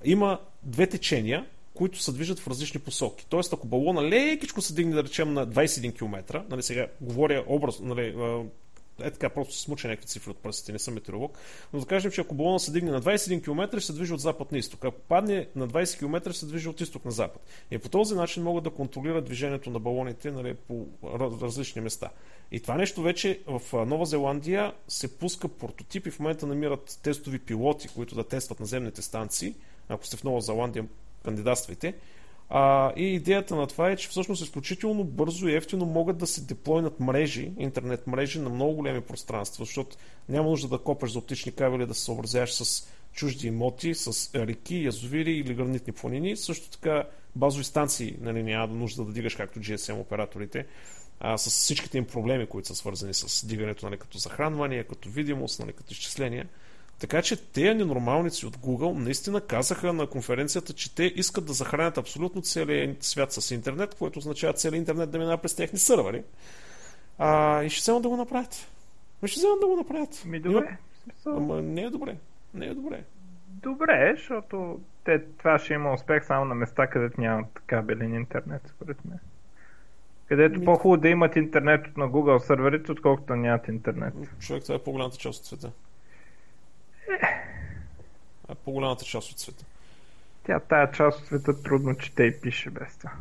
има 0.04 0.40
две 0.64 0.88
течения, 0.88 1.46
които 1.74 2.02
се 2.02 2.12
движат 2.12 2.40
в 2.40 2.48
различни 2.48 2.82
посоки. 2.82 3.26
Тоест, 3.30 3.54
ако 3.54 3.68
балона 3.68 4.04
лекичко 4.04 4.62
се 4.62 4.74
дигне, 4.74 4.96
да 4.96 5.04
речем, 5.04 5.34
на 5.34 5.48
21 5.48 5.98
км, 5.98 6.44
нали, 6.50 6.64
сега 6.64 6.88
говоря 7.02 7.44
образ, 7.48 7.80
нали, 7.80 8.16
е 9.04 9.12
така, 9.12 9.30
просто 9.30 9.54
се 9.54 9.62
смуча 9.62 9.88
някакви 9.88 10.08
цифри 10.08 10.32
от 10.32 10.38
пръстите, 10.38 10.72
не 10.72 10.80
съм 10.80 10.94
метеоролог, 10.94 11.38
но 11.74 11.80
да 11.80 11.86
кажем, 11.86 12.12
че 12.12 12.22
ако 12.22 12.36
балона 12.36 12.60
се 12.60 12.72
дигне 12.72 12.92
на 12.92 13.02
21 13.02 13.44
км, 13.44 13.80
ще 13.80 13.88
се 13.88 13.94
движи 13.94 14.14
от 14.14 14.20
запад 14.20 14.52
на 14.52 14.58
изток. 14.58 14.86
Ако 14.86 15.00
падне 15.00 15.48
на 15.56 15.68
20 15.68 16.00
км, 16.00 16.32
ще 16.32 16.40
се 16.40 16.46
движи 16.46 16.70
от 16.70 16.82
изток 16.82 17.06
на 17.06 17.12
запад. 17.12 17.42
И 17.72 17.78
по 17.78 17.90
този 17.90 18.16
начин 18.16 18.44
могат 18.44 18.64
да 18.64 18.70
контролират 18.70 19.26
движението 19.26 19.70
на 19.70 19.80
балоните 19.80 20.32
нали, 20.32 20.54
по 20.54 20.88
различни 21.42 21.82
места. 21.82 22.10
И 22.52 22.60
това 22.60 22.76
нещо 22.76 23.02
вече 23.02 23.40
в 23.48 23.86
Нова 23.86 24.06
Зеландия 24.06 24.74
се 24.88 25.18
пуска 25.18 25.48
прототипи, 25.48 26.12
в 26.12 26.20
момента 26.20 26.48
намират 26.48 27.00
тестови 27.04 27.40
пилоти, 27.40 27.88
които 27.88 28.16
да 28.16 28.24
тестват 28.24 28.60
наземните 28.60 29.02
станции. 29.02 29.56
Ако 29.90 30.06
сте 30.06 30.18
в 30.18 30.24
Нова 30.24 30.42
Зеландия, 30.42 30.86
кандидатствайте. 31.24 31.94
А, 32.54 32.94
и 32.96 33.04
идеята 33.04 33.56
на 33.56 33.68
това 33.68 33.92
е, 33.92 33.96
че 33.96 34.10
всъщност 34.10 34.44
изключително 34.44 35.04
бързо 35.04 35.48
и 35.48 35.56
ефтино 35.56 35.86
могат 35.86 36.18
да 36.18 36.28
се 36.28 36.42
деплойнат 36.42 37.00
мрежи, 37.00 37.52
интернет 37.58 38.08
мрежи 38.08 38.40
на 38.40 38.50
много 38.50 38.74
големи 38.74 39.02
пространства, 39.02 39.66
защото 39.66 39.98
няма 40.30 40.50
нужда 40.50 40.68
да 40.68 40.78
копаш 40.78 41.12
за 41.12 41.20
оптични 41.20 41.52
кабели 41.52 41.86
да 41.86 41.94
се 41.94 42.04
съобразяваш 42.04 42.54
с 42.54 42.88
чужди 43.14 43.48
имоти, 43.48 43.96
с 43.96 44.36
реки, 44.36 44.84
язовири 44.84 45.32
или 45.32 45.54
гранитни 45.54 45.94
планини. 45.94 46.38
Също 46.38 46.70
така 46.70 47.04
базови 47.36 47.64
станции 47.64 48.16
нали, 48.22 48.44
няма 48.44 48.68
да 48.68 48.74
нужда 48.74 49.04
да 49.06 49.12
дигаш 49.12 49.36
както 49.36 49.60
GSM 49.60 50.00
операторите, 50.00 50.66
а, 51.20 51.38
с 51.38 51.50
всичките 51.50 51.98
им 51.98 52.06
проблеми, 52.06 52.46
които 52.46 52.68
са 52.68 52.76
свързани 52.76 53.14
с 53.14 53.46
дигането 53.46 53.86
нали, 53.86 53.98
като 53.98 54.18
захранване, 54.18 54.84
като 54.84 55.10
видимост, 55.10 55.60
нали, 55.60 55.74
като 55.74 55.94
изчисления. 55.94 56.48
Така 57.02 57.22
че 57.22 57.52
те 57.52 57.74
ненормалници 57.74 58.46
от 58.46 58.58
Google 58.58 59.04
наистина 59.04 59.42
казаха 59.42 59.94
на 59.94 60.08
конференцията, 60.08 60.74
че 60.74 60.96
те 60.96 61.04
искат 61.04 61.46
да 61.46 61.54
захранят 61.54 61.98
абсолютно 61.98 62.42
целият 62.42 63.04
свят 63.04 63.34
с 63.34 63.52
интернет, 63.52 63.96
което 63.96 64.20
означава 64.20 64.54
целият 64.54 64.80
интернет 64.80 65.12
да 65.12 65.20
минава 65.20 65.38
през 65.38 65.56
техни 65.56 65.80
сървъри. 65.80 66.24
А, 67.18 67.64
и 67.64 67.70
ще 67.70 67.82
вземат 67.82 68.04
да 68.04 68.10
го 68.10 68.18
направят. 68.18 68.68
И 69.26 69.28
ще 69.28 69.40
вземат 69.40 69.60
да 69.60 69.68
го 69.68 69.76
направят. 69.76 70.24
Ми 70.26 70.40
добре. 70.40 70.78
Има... 71.26 71.38
Ама 71.38 71.62
не 71.62 71.82
е 71.82 71.90
добре. 71.90 72.16
Не 72.54 72.66
е 72.66 72.74
добре. 72.74 73.04
Добре, 73.48 74.14
защото 74.18 74.80
те, 75.04 75.22
това 75.38 75.60
ще 75.60 75.74
има 75.74 75.94
успех 75.94 76.26
само 76.26 76.46
на 76.46 76.56
места, 76.56 76.88
където 76.88 77.22
нямат 77.22 77.62
кабелен 77.68 78.16
интернет, 78.16 78.62
според 78.76 79.06
мен. 79.06 79.20
Където 80.28 80.60
Ми... 80.60 80.66
по-хубаво 80.66 81.02
да 81.02 81.10
имат 81.10 81.36
интернет 81.36 81.98
на 81.98 82.10
Google 82.10 82.38
серверите, 82.38 82.92
отколкото 82.92 83.36
нямат 83.36 83.68
интернет. 83.68 84.14
Човек, 84.40 84.64
това 84.64 84.76
е 84.76 84.80
по-голямата 84.80 85.18
част 85.18 85.40
от 85.40 85.46
света. 85.46 85.72
Е 88.50 88.56
по-голямата 88.56 89.06
част 89.06 89.32
от 89.32 89.40
света. 89.40 89.66
Тя 90.46 90.60
тая 90.60 90.92
част 90.92 91.20
от 91.20 91.26
света 91.26 91.64
трудно 91.64 91.98
чете 91.98 92.24
и 92.24 92.42
пише 92.42 92.70
без 92.70 92.98
това. 92.98 93.12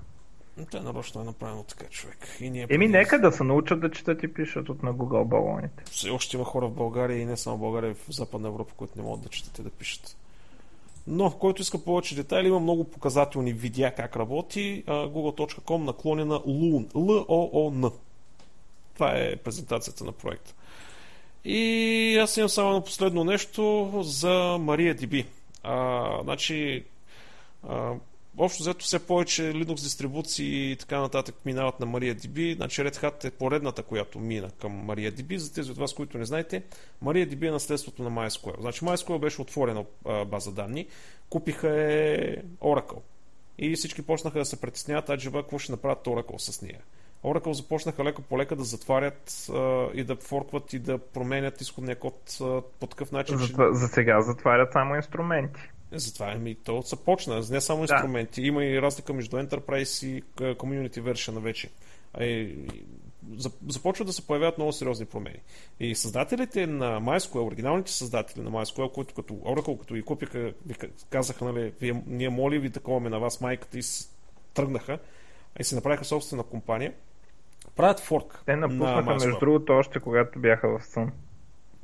Те 0.70 0.80
нарочно 0.80 1.20
е 1.20 1.24
направено 1.24 1.62
така, 1.62 1.84
човек. 1.84 2.28
И 2.40 2.50
ние 2.50 2.66
Еми, 2.70 2.88
нека 2.88 3.20
да 3.20 3.32
се 3.32 3.44
научат 3.44 3.80
да 3.80 3.90
четат 3.90 4.22
и 4.22 4.34
пишат 4.34 4.68
от 4.68 4.82
на 4.82 4.94
Google 4.94 5.24
балоните. 5.24 5.84
Все 5.90 6.10
още 6.10 6.36
има 6.36 6.44
хора 6.44 6.66
в 6.66 6.74
България 6.74 7.18
и 7.18 7.24
не 7.24 7.36
само 7.36 7.56
в 7.56 7.60
България, 7.60 7.94
в 7.94 8.06
Западна 8.10 8.48
Европа, 8.48 8.74
които 8.76 8.92
не 8.96 9.02
могат 9.02 9.22
да 9.22 9.28
четат 9.28 9.58
и 9.58 9.62
да 9.62 9.70
пишат. 9.70 10.16
Но, 11.06 11.30
който 11.30 11.62
иска 11.62 11.84
повече 11.84 12.14
детайли, 12.14 12.48
има 12.48 12.60
много 12.60 12.84
показателни 12.84 13.52
видеа 13.52 13.94
как 13.94 14.16
работи. 14.16 14.84
google.com 14.86 15.84
наклонена 15.84 16.34
LOON. 16.34 16.92
L-O-O-N. 16.92 17.92
Това 18.94 19.12
е 19.16 19.36
презентацията 19.36 20.04
на 20.04 20.12
проекта. 20.12 20.54
И 21.44 22.18
аз 22.22 22.36
имам 22.36 22.48
само 22.48 22.72
на 22.72 22.84
последно 22.84 23.24
нещо 23.24 23.90
за 24.04 24.28
MariaDB. 24.58 25.26
А, 25.62 26.22
значи, 26.22 26.84
а, 27.68 27.94
общо 28.38 28.62
взето 28.62 28.84
все 28.84 29.06
повече 29.06 29.42
Linux 29.42 29.82
дистрибуции 29.82 30.72
и 30.72 30.76
така 30.76 31.00
нататък 31.00 31.34
минават 31.44 31.80
на 31.80 31.86
MariaDB. 31.86 32.56
Значи 32.56 32.80
Red 32.82 32.96
Hat 32.96 33.24
е 33.24 33.30
поредната, 33.30 33.82
която 33.82 34.18
мина 34.18 34.50
към 34.60 34.88
MariaDB. 34.88 35.36
За 35.36 35.54
тези 35.54 35.70
от 35.70 35.78
вас, 35.78 35.94
които 35.94 36.18
не 36.18 36.24
знаете, 36.24 36.62
MariaDB 37.04 37.48
е 37.48 37.50
наследството 37.50 38.02
на 38.02 38.10
MySQL. 38.10 38.60
Значи 38.60 38.80
MySQL 38.80 39.18
беше 39.18 39.42
отворена 39.42 39.84
база 40.26 40.52
данни. 40.52 40.86
Купиха 41.30 41.68
е 41.68 42.36
Oracle. 42.60 42.98
И 43.58 43.76
всички 43.76 44.02
почнаха 44.02 44.38
да 44.38 44.44
се 44.44 44.60
притесняват, 44.60 45.10
аджеба, 45.10 45.42
какво 45.42 45.58
ще 45.58 45.72
направят 45.72 46.04
Oracle 46.04 46.38
с 46.38 46.62
нея. 46.62 46.80
Oracle 47.24 47.52
започнаха 47.52 48.04
леко 48.04 48.22
по 48.22 48.38
лека 48.38 48.56
да 48.56 48.64
затварят 48.64 49.46
а, 49.54 49.88
и 49.94 50.04
да 50.04 50.16
форкват 50.16 50.72
и 50.72 50.78
да 50.78 50.98
променят 50.98 51.60
изходния 51.60 51.98
код 51.98 52.38
а, 52.40 52.62
по 52.80 52.86
такъв 52.86 53.12
начин. 53.12 53.38
За, 53.38 53.46
че... 53.46 53.54
за 53.72 53.88
сега 53.88 54.20
затварят 54.20 54.72
само 54.72 54.94
инструменти. 54.94 55.60
Затова 55.92 56.34
ми 56.34 56.54
то 56.54 56.80
започна, 56.80 57.42
не 57.50 57.60
само 57.60 57.86
да. 57.86 57.94
инструменти. 57.94 58.42
Има 58.42 58.64
и 58.64 58.82
разлика 58.82 59.12
между 59.12 59.36
Enterprise 59.36 60.06
и 60.06 60.22
Community 60.36 61.00
Version 61.00 61.38
вече. 61.38 61.70
Започват 63.68 64.06
да 64.06 64.12
се 64.12 64.26
появяват 64.26 64.58
много 64.58 64.72
сериозни 64.72 65.06
промени. 65.06 65.38
И 65.80 65.94
създателите 65.94 66.66
на 66.66 67.00
MySQL, 67.00 67.46
оригиналните 67.46 67.92
създатели 67.92 68.42
на 68.42 68.50
MySQL, 68.50 68.92
които 68.92 69.14
като 69.14 69.34
Oracle, 69.34 69.80
като 69.80 69.94
ги 69.94 70.02
купиха, 70.02 70.52
ви 70.66 70.74
казаха, 71.10 71.44
нали, 71.44 71.72
вие, 71.80 72.02
ние 72.06 72.28
моли 72.28 72.58
ви 72.58 72.70
таковаме 72.70 73.08
на 73.10 73.18
вас 73.18 73.40
майката 73.40 73.78
и 73.78 73.82
тръгнаха 74.54 74.98
и 75.60 75.64
се 75.64 75.74
направиха 75.74 76.04
собствена 76.04 76.42
компания 76.42 76.92
правят 77.80 78.00
форк. 78.00 78.42
Те 78.46 78.56
напуснаха, 78.56 79.02
на 79.02 79.12
между 79.12 79.38
другото, 79.38 79.72
още 79.72 80.00
когато 80.00 80.38
бяха 80.38 80.78
в 80.78 80.84
сън. 80.84 81.12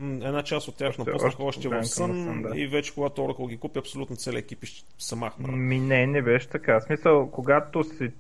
Една 0.00 0.42
част 0.42 0.68
от 0.68 0.76
тях 0.76 0.88
още, 0.88 1.00
напуснаха 1.00 1.42
още, 1.42 1.68
още 1.68 1.68
в 1.68 1.84
сън, 1.84 2.24
сън 2.24 2.42
да. 2.42 2.60
и 2.60 2.66
вече 2.66 2.94
когато 2.94 3.20
Oracle 3.20 3.48
ги 3.48 3.58
купи, 3.58 3.78
абсолютно 3.78 4.16
целият 4.16 4.44
екип 4.44 4.64
се 4.98 5.16
махна. 5.16 5.48
Ми 5.48 5.80
не, 5.80 6.06
не 6.06 6.22
беше 6.22 6.48
така. 6.48 6.80
В 6.80 6.82
смисъл, 6.82 7.30
когато 7.30 7.84
си 7.84 8.10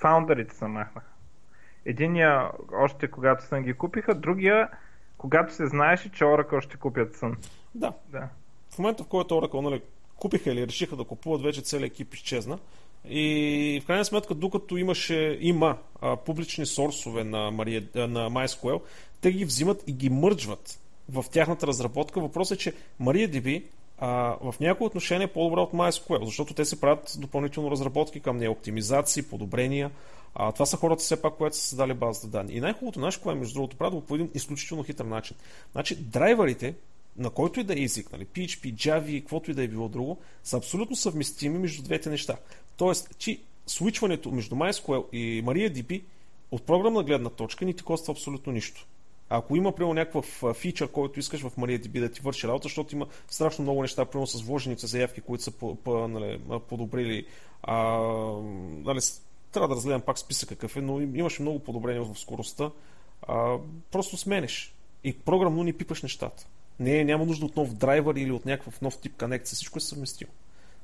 фаундърите 0.00 0.54
се 0.54 0.66
махнаха. 0.66 1.10
Единия 1.84 2.50
още 2.72 3.10
когато 3.10 3.44
сън 3.44 3.62
ги 3.62 3.74
купиха, 3.74 4.14
другия 4.14 4.68
когато 5.18 5.54
се 5.54 5.66
знаеше, 5.66 6.12
че 6.12 6.24
Oracle 6.24 6.60
ще 6.60 6.76
купят 6.76 7.16
сън. 7.16 7.36
Да. 7.74 7.92
да. 8.08 8.28
В 8.70 8.78
момента, 8.78 9.04
в 9.04 9.06
който 9.06 9.34
Oracle 9.34 9.60
нали, 9.60 9.82
купиха 10.16 10.50
или 10.50 10.66
решиха 10.66 10.96
да 10.96 11.04
купуват, 11.04 11.42
вече 11.42 11.62
целият 11.62 11.92
екип 11.92 12.14
изчезна. 12.14 12.58
И 13.08 13.80
в 13.82 13.86
крайна 13.86 14.04
сметка, 14.04 14.34
докато 14.34 14.76
имаше, 14.76 15.38
има 15.40 15.78
а, 16.00 16.16
публични 16.16 16.66
сорсове 16.66 17.24
на, 17.24 17.52
Maria, 17.52 18.06
на 18.06 18.30
MySQL, 18.30 18.80
те 19.20 19.32
ги 19.32 19.44
взимат 19.44 19.84
и 19.86 19.92
ги 19.92 20.10
мърджват 20.10 20.78
в 21.08 21.24
тяхната 21.30 21.66
разработка. 21.66 22.20
Въпросът 22.20 22.58
е, 22.58 22.60
че 22.60 22.72
MariaDB 23.02 23.62
а, 23.98 24.36
в 24.42 24.54
някои 24.60 24.86
отношения 24.86 25.24
е 25.24 25.32
по-добра 25.32 25.60
от 25.60 25.72
MySQL, 25.72 26.24
защото 26.24 26.54
те 26.54 26.64
се 26.64 26.80
правят 26.80 27.16
допълнително 27.18 27.70
разработки 27.70 28.20
към 28.20 28.36
нея, 28.36 28.50
оптимизации, 28.50 29.22
подобрения. 29.22 29.90
А, 30.34 30.52
това 30.52 30.66
са 30.66 30.76
хората 30.76 31.02
все 31.02 31.22
пак, 31.22 31.34
които 31.34 31.56
са 31.56 31.62
създали 31.62 31.94
базата 31.94 32.26
данни. 32.26 32.52
И 32.52 32.60
най-хубавото 32.60 33.00
нещо, 33.00 33.22
което 33.22 33.36
е 33.36 33.40
между 33.40 33.54
другото 33.54 33.76
правят 33.76 34.04
по 34.04 34.14
един 34.14 34.30
изключително 34.34 34.84
хитър 34.84 35.04
начин. 35.04 35.36
Значи, 35.72 35.96
драйверите, 35.96 36.74
на 37.18 37.30
който 37.30 37.60
и 37.60 37.64
да 37.64 37.74
е 37.74 37.82
език, 37.82 38.12
нали, 38.12 38.26
PHP, 38.26 38.74
Java, 38.74 39.20
каквото 39.20 39.50
и 39.50 39.54
да 39.54 39.62
е 39.62 39.68
било 39.68 39.88
друго, 39.88 40.18
са 40.44 40.56
абсолютно 40.56 40.96
съвместими 40.96 41.58
между 41.58 41.82
двете 41.82 42.10
неща. 42.10 42.36
Тоест, 42.76 43.18
че 43.18 43.38
свичването 43.66 44.30
между 44.30 44.54
MySQL 44.54 45.10
и 45.12 45.44
MariaDB 45.44 46.02
от 46.50 46.62
програмна 46.62 47.02
гледна 47.02 47.30
точка 47.30 47.64
ни 47.64 47.74
ти 47.74 47.82
коства 47.82 48.12
абсолютно 48.12 48.52
нищо. 48.52 48.86
Ако 49.28 49.56
има, 49.56 49.72
примерно, 49.72 49.94
някакъв 49.94 50.44
фичър, 50.54 50.88
който 50.88 51.20
искаш 51.20 51.40
в 51.40 51.56
MariaDB 51.56 52.00
да 52.00 52.12
ти 52.12 52.20
върши 52.20 52.48
работа, 52.48 52.62
защото 52.62 52.94
има 52.94 53.06
страшно 53.28 53.62
много 53.62 53.82
неща, 53.82 54.04
примерно 54.04 54.26
с 54.26 54.42
вложените 54.42 54.86
заявки, 54.86 55.20
които 55.20 55.44
са 55.44 55.50
по, 55.50 55.74
по, 55.74 56.08
нали, 56.08 56.40
подобрили. 56.68 57.26
А, 57.62 57.76
нали, 58.84 59.00
трябва 59.52 59.68
да 59.68 59.74
разгледам 59.74 60.00
пак 60.00 60.18
списък 60.18 60.48
какъв 60.48 60.76
е, 60.76 60.80
но 60.80 61.00
имаше 61.00 61.42
много 61.42 61.58
подобрения 61.58 62.04
в 62.04 62.18
скоростта. 62.18 62.70
А, 63.22 63.56
просто 63.90 64.16
сменеш. 64.16 64.74
И 65.04 65.12
програмно 65.12 65.62
ни 65.62 65.72
пипаш 65.72 66.02
нещата. 66.02 66.46
Не, 66.80 67.04
няма 67.04 67.24
нужда 67.24 67.46
от 67.46 67.56
нов 67.56 67.74
драйвер 67.74 68.14
или 68.14 68.32
от 68.32 68.46
някакъв 68.46 68.80
нов 68.80 68.98
тип 68.98 69.16
конекция. 69.18 69.56
Всичко 69.56 69.78
е 69.78 69.80
съвместимо. 69.80 70.30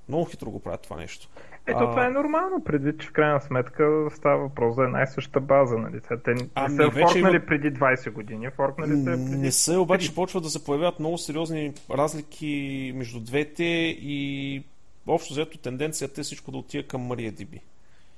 Много 0.09 0.25
хитро 0.25 0.51
го 0.51 0.61
правят 0.61 0.83
това 0.83 0.97
нещо. 0.97 1.29
Ето, 1.67 1.79
а... 1.79 1.91
това 1.91 2.07
е 2.07 2.11
нормално, 2.11 2.65
предвид, 2.65 3.01
че 3.01 3.09
в 3.09 3.13
крайна 3.13 3.41
сметка 3.41 4.09
става 4.11 4.39
въпрос 4.39 4.75
за 4.75 4.83
една 4.83 5.03
и 5.03 5.07
съща 5.07 5.41
база. 5.41 5.79
Нали? 5.79 6.01
Те 6.25 6.35
не 6.35 6.49
а, 6.55 6.69
са 6.69 6.91
форкнали 6.91 7.37
има... 7.37 7.47
преди 7.47 7.73
20 7.73 8.11
години, 8.11 8.51
форкнали 8.51 8.97
са 8.97 9.05
преди... 9.05 9.37
Не 9.37 9.53
са, 9.53 9.81
обаче 9.81 10.15
почват 10.15 10.43
да 10.43 10.51
се 10.51 10.65
появяват 10.65 11.01
много 11.01 11.19
сериозни 11.19 11.73
разлики 11.91 12.93
между 12.97 13.21
двете 13.21 13.65
и 14.01 14.63
общо 15.07 15.35
взето 15.35 15.59
тенденцията 15.59 16.21
е 16.21 16.25
всичко 16.25 16.51
да 16.51 16.59
отива 16.59 16.89
към 16.89 17.09
MariaDB. 17.09 17.61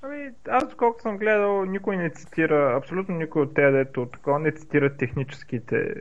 Ами, 0.07 0.31
аз 0.49 0.65
колкото 0.77 1.03
съм 1.03 1.19
гледал, 1.19 1.65
никой 1.65 1.97
не 1.97 2.11
цитира, 2.11 2.77
абсолютно 2.77 3.15
никой 3.15 3.43
от 3.43 3.55
тези, 3.55 3.73
дето 3.73 4.07
такова, 4.07 4.39
не 4.39 4.53
цитира 4.53 4.97
техническите. 4.97 5.95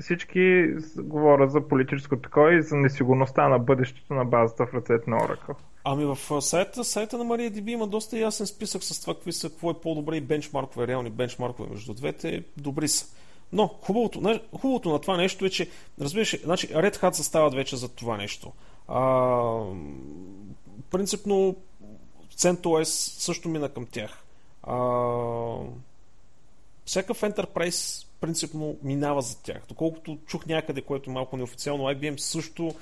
Всички 0.00 0.74
говорят 0.96 1.52
за 1.52 1.68
политическо 1.68 2.16
такова 2.16 2.54
и 2.54 2.62
за 2.62 2.76
несигурността 2.76 3.48
на 3.48 3.58
бъдещето 3.58 4.14
на 4.14 4.24
базата 4.24 4.66
в 4.66 4.74
ръцете 4.74 5.10
на 5.10 5.16
Oracle. 5.16 5.54
Ами 5.84 6.04
в 6.04 6.42
сайта, 6.42 6.84
сайта 6.84 7.18
на 7.18 7.24
MariaDB 7.24 7.70
има 7.70 7.86
доста 7.86 8.18
ясен 8.18 8.46
списък 8.46 8.84
с 8.84 9.00
това, 9.00 9.14
какви 9.14 9.32
са, 9.32 9.50
какво 9.50 9.70
е 9.70 9.80
по-добре 9.82 10.16
и 10.16 10.20
бенчмаркове, 10.20 10.86
реални 10.86 11.10
бенчмаркове 11.10 11.70
между 11.70 11.94
двете, 11.94 12.44
добри 12.56 12.88
са. 12.88 13.16
Но 13.52 13.68
хубавото, 13.68 14.40
хубавото 14.60 14.90
на 14.90 14.98
това 14.98 15.16
нещо 15.16 15.44
е, 15.44 15.50
че, 15.50 15.68
разбираш, 16.00 16.42
значи 16.42 16.68
Red 16.68 16.96
Hat 16.96 17.14
застават 17.14 17.54
вече 17.54 17.76
за 17.76 17.94
това 17.94 18.16
нещо. 18.16 18.52
А, 18.88 19.62
принципно 20.90 21.56
CentOS 22.38 22.84
също 23.18 23.48
мина 23.48 23.68
към 23.68 23.86
тях. 23.86 24.24
А, 24.62 24.76
всякакъв 26.84 27.20
Enterprise 27.20 28.06
принципно 28.20 28.76
минава 28.82 29.22
за 29.22 29.42
тях. 29.42 29.62
Доколкото 29.68 30.18
чух 30.26 30.46
някъде, 30.46 30.82
което 30.82 31.10
е 31.10 31.12
малко 31.12 31.36
неофициално, 31.36 31.84
IBM 31.84 32.16
също 32.16 32.74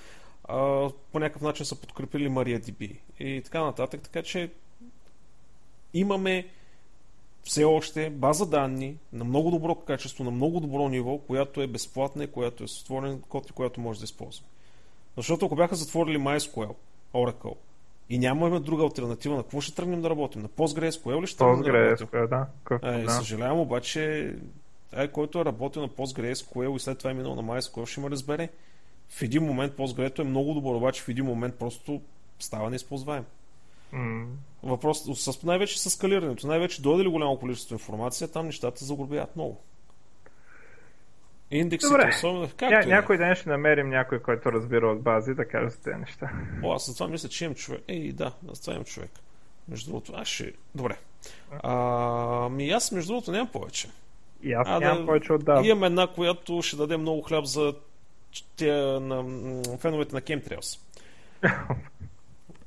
а, 0.44 0.90
по 1.12 1.18
някакъв 1.18 1.42
начин 1.42 1.66
са 1.66 1.76
подкрепили 1.80 2.28
MariaDB 2.28 2.96
и 3.20 3.42
така 3.44 3.64
нататък. 3.64 4.00
Така 4.00 4.22
че 4.22 4.50
имаме 5.94 6.48
все 7.44 7.64
още 7.64 8.10
база 8.10 8.46
данни 8.46 8.96
на 9.12 9.24
много 9.24 9.50
добро 9.50 9.74
качество, 9.74 10.24
на 10.24 10.30
много 10.30 10.60
добро 10.60 10.88
ниво, 10.88 11.18
която 11.18 11.62
е 11.62 11.66
безплатна 11.66 12.24
и 12.24 12.32
която 12.32 12.64
е 12.64 12.68
с 12.68 12.80
отворен 12.80 13.20
код 13.20 13.50
и 13.50 13.52
която 13.52 13.80
може 13.80 13.98
да 13.98 14.04
използваме. 14.04 14.48
Защото 15.16 15.46
ако 15.46 15.56
бяха 15.56 15.76
затворили 15.76 16.18
MySQL, 16.18 16.74
Oracle, 17.14 17.56
И 18.10 18.18
нямаме 18.18 18.60
друга 18.60 18.82
альтернатива. 18.82 19.36
На 19.36 19.42
какво 19.42 19.60
ще 19.60 19.74
тръгнем 19.74 20.02
да 20.02 20.10
работим? 20.10 20.42
На 20.42 20.48
PostgreSQL 20.48 21.22
ли 21.22 21.26
ще 21.26 21.38
тръгнем 21.38 21.56
да 21.62 21.72
работим? 21.90 22.28
Да. 22.28 22.46
Какво, 22.64 22.88
Е, 22.88 23.02
да. 23.02 23.10
Съжалявам, 23.10 23.60
обаче, 23.60 24.34
ай, 24.96 25.08
който 25.08 25.40
е 25.40 25.44
работил 25.44 25.82
на 25.82 25.88
PostgreSQL 25.88 26.76
и 26.76 26.80
след 26.80 26.98
това 26.98 27.10
е 27.10 27.14
минал 27.14 27.34
на 27.34 27.42
MySQL, 27.44 27.86
ще 27.86 28.00
ме 28.00 28.10
разбере. 28.10 28.48
В 29.08 29.22
един 29.22 29.42
момент 29.42 29.72
Postgre 29.76 30.18
е 30.18 30.24
много 30.24 30.54
добър, 30.54 30.74
обаче 30.74 31.02
в 31.02 31.08
един 31.08 31.24
момент 31.24 31.54
просто 31.54 32.00
става 32.38 32.70
неизползваем. 32.70 33.24
М, 33.92 34.26
Въпрос 34.62 35.02
с, 35.14 35.42
най-вече 35.42 35.80
с 35.80 35.90
скалирането. 35.90 36.46
Най-вече 36.46 36.82
дойде 36.82 37.04
ли 37.04 37.08
голямо 37.08 37.38
количество 37.38 37.74
информация, 37.74 38.28
там 38.28 38.46
нещата 38.46 38.84
загробяват 38.84 39.36
много. 39.36 39.60
Индексите, 41.50 41.92
Добре. 41.92 42.08
особено. 42.16 42.48
Както 42.56 42.74
Ня, 42.74 42.82
е. 42.82 42.86
някой 42.86 43.18
ден 43.18 43.34
ще 43.34 43.48
намерим 43.48 43.88
някой, 43.88 44.18
който 44.18 44.52
разбира 44.52 44.88
от 44.88 45.02
бази 45.02 45.34
да 45.34 45.48
каже 45.48 45.68
за 45.68 45.82
тези 45.82 45.96
неща. 45.96 46.30
О, 46.62 46.72
аз 46.72 46.86
за 46.86 46.94
това 46.94 47.08
мисля, 47.08 47.28
че 47.28 47.44
имам 47.44 47.54
човек. 47.54 47.82
Ей, 47.88 48.12
да, 48.12 48.32
за 48.52 48.60
това 48.60 48.72
имам 48.72 48.84
човек. 48.84 49.10
Между 49.68 49.90
другото, 49.90 50.12
аз 50.16 50.28
ще... 50.28 50.52
Добре. 50.74 50.96
А, 51.62 52.48
ми 52.48 52.70
аз, 52.70 52.92
между 52.92 53.12
другото, 53.12 53.32
нямам 53.32 53.48
повече. 53.48 53.88
И 54.42 54.52
аз 54.52 54.68
А, 54.68 54.80
нямам 54.80 54.98
да, 54.98 55.06
повече 55.06 55.32
от 55.32 55.44
да. 55.44 55.60
Имам 55.64 55.84
една, 55.84 56.06
която 56.06 56.62
ще 56.62 56.76
даде 56.76 56.96
много 56.96 57.22
хляб 57.22 57.44
за 57.44 57.74
тя, 58.56 59.00
на, 59.00 59.24
феновете 59.78 60.14
на 60.14 60.20
Chemtrails. 60.20 60.80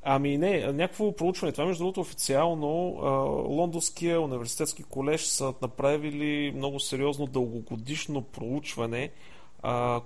Ами 0.02 0.38
не, 0.38 0.72
някакво 0.72 1.16
проучване. 1.16 1.52
Това, 1.52 1.64
между 1.64 1.84
другото, 1.84 2.00
официално 2.00 2.68
Лондонския 3.48 4.20
университетски 4.20 4.82
колеж 4.82 5.24
са 5.24 5.54
направили 5.62 6.52
много 6.56 6.80
сериозно 6.80 7.26
дългогодишно 7.26 8.22
проучване, 8.22 9.10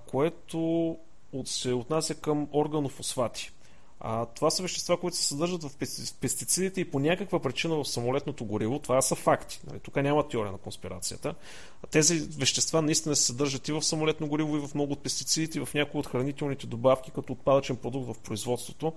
което 0.07 0.97
се 1.45 1.73
отнася 1.73 2.15
към 2.15 2.49
органофосфати. 2.53 3.51
А, 4.01 4.27
това 4.27 4.51
са 4.51 4.62
вещества, 4.62 5.01
които 5.01 5.16
се 5.16 5.25
съдържат 5.25 5.62
в 5.62 5.77
пести- 5.77 6.15
пестицидите 6.21 6.81
и 6.81 6.91
по 6.91 6.99
някаква 6.99 7.39
причина 7.39 7.75
в 7.77 7.85
самолетното 7.85 8.45
гориво. 8.45 8.79
Това 8.79 9.03
са 9.03 9.15
факти. 9.15 9.61
Нали? 9.66 9.81
Тук 9.81 9.97
няма 9.97 10.29
теория 10.29 10.53
на 10.53 10.59
конспирацията. 10.59 11.35
Тези 11.91 12.19
вещества 12.19 12.83
наистина 12.83 13.16
се 13.16 13.23
съдържат 13.23 13.69
и 13.69 13.73
в 13.73 13.83
самолетно 13.83 14.27
гориво, 14.27 14.57
и 14.57 14.66
в 14.66 14.75
много 14.75 14.93
от 14.93 15.03
пестицидите, 15.03 15.59
и 15.59 15.65
в 15.65 15.75
някои 15.75 16.01
от 16.01 16.07
хранителните 16.07 16.66
добавки, 16.66 17.11
като 17.11 17.33
отпадъчен 17.33 17.77
продукт 17.77 18.07
в 18.07 18.19
производството. 18.19 18.93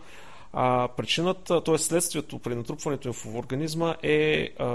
А, 0.53 0.87
причината, 0.97 1.63
т.е. 1.63 1.77
следствието 1.77 2.39
при 2.39 2.55
натрупването 2.55 3.07
им 3.07 3.13
в 3.13 3.25
организма 3.35 3.95
е 4.03 4.49
а, 4.59 4.65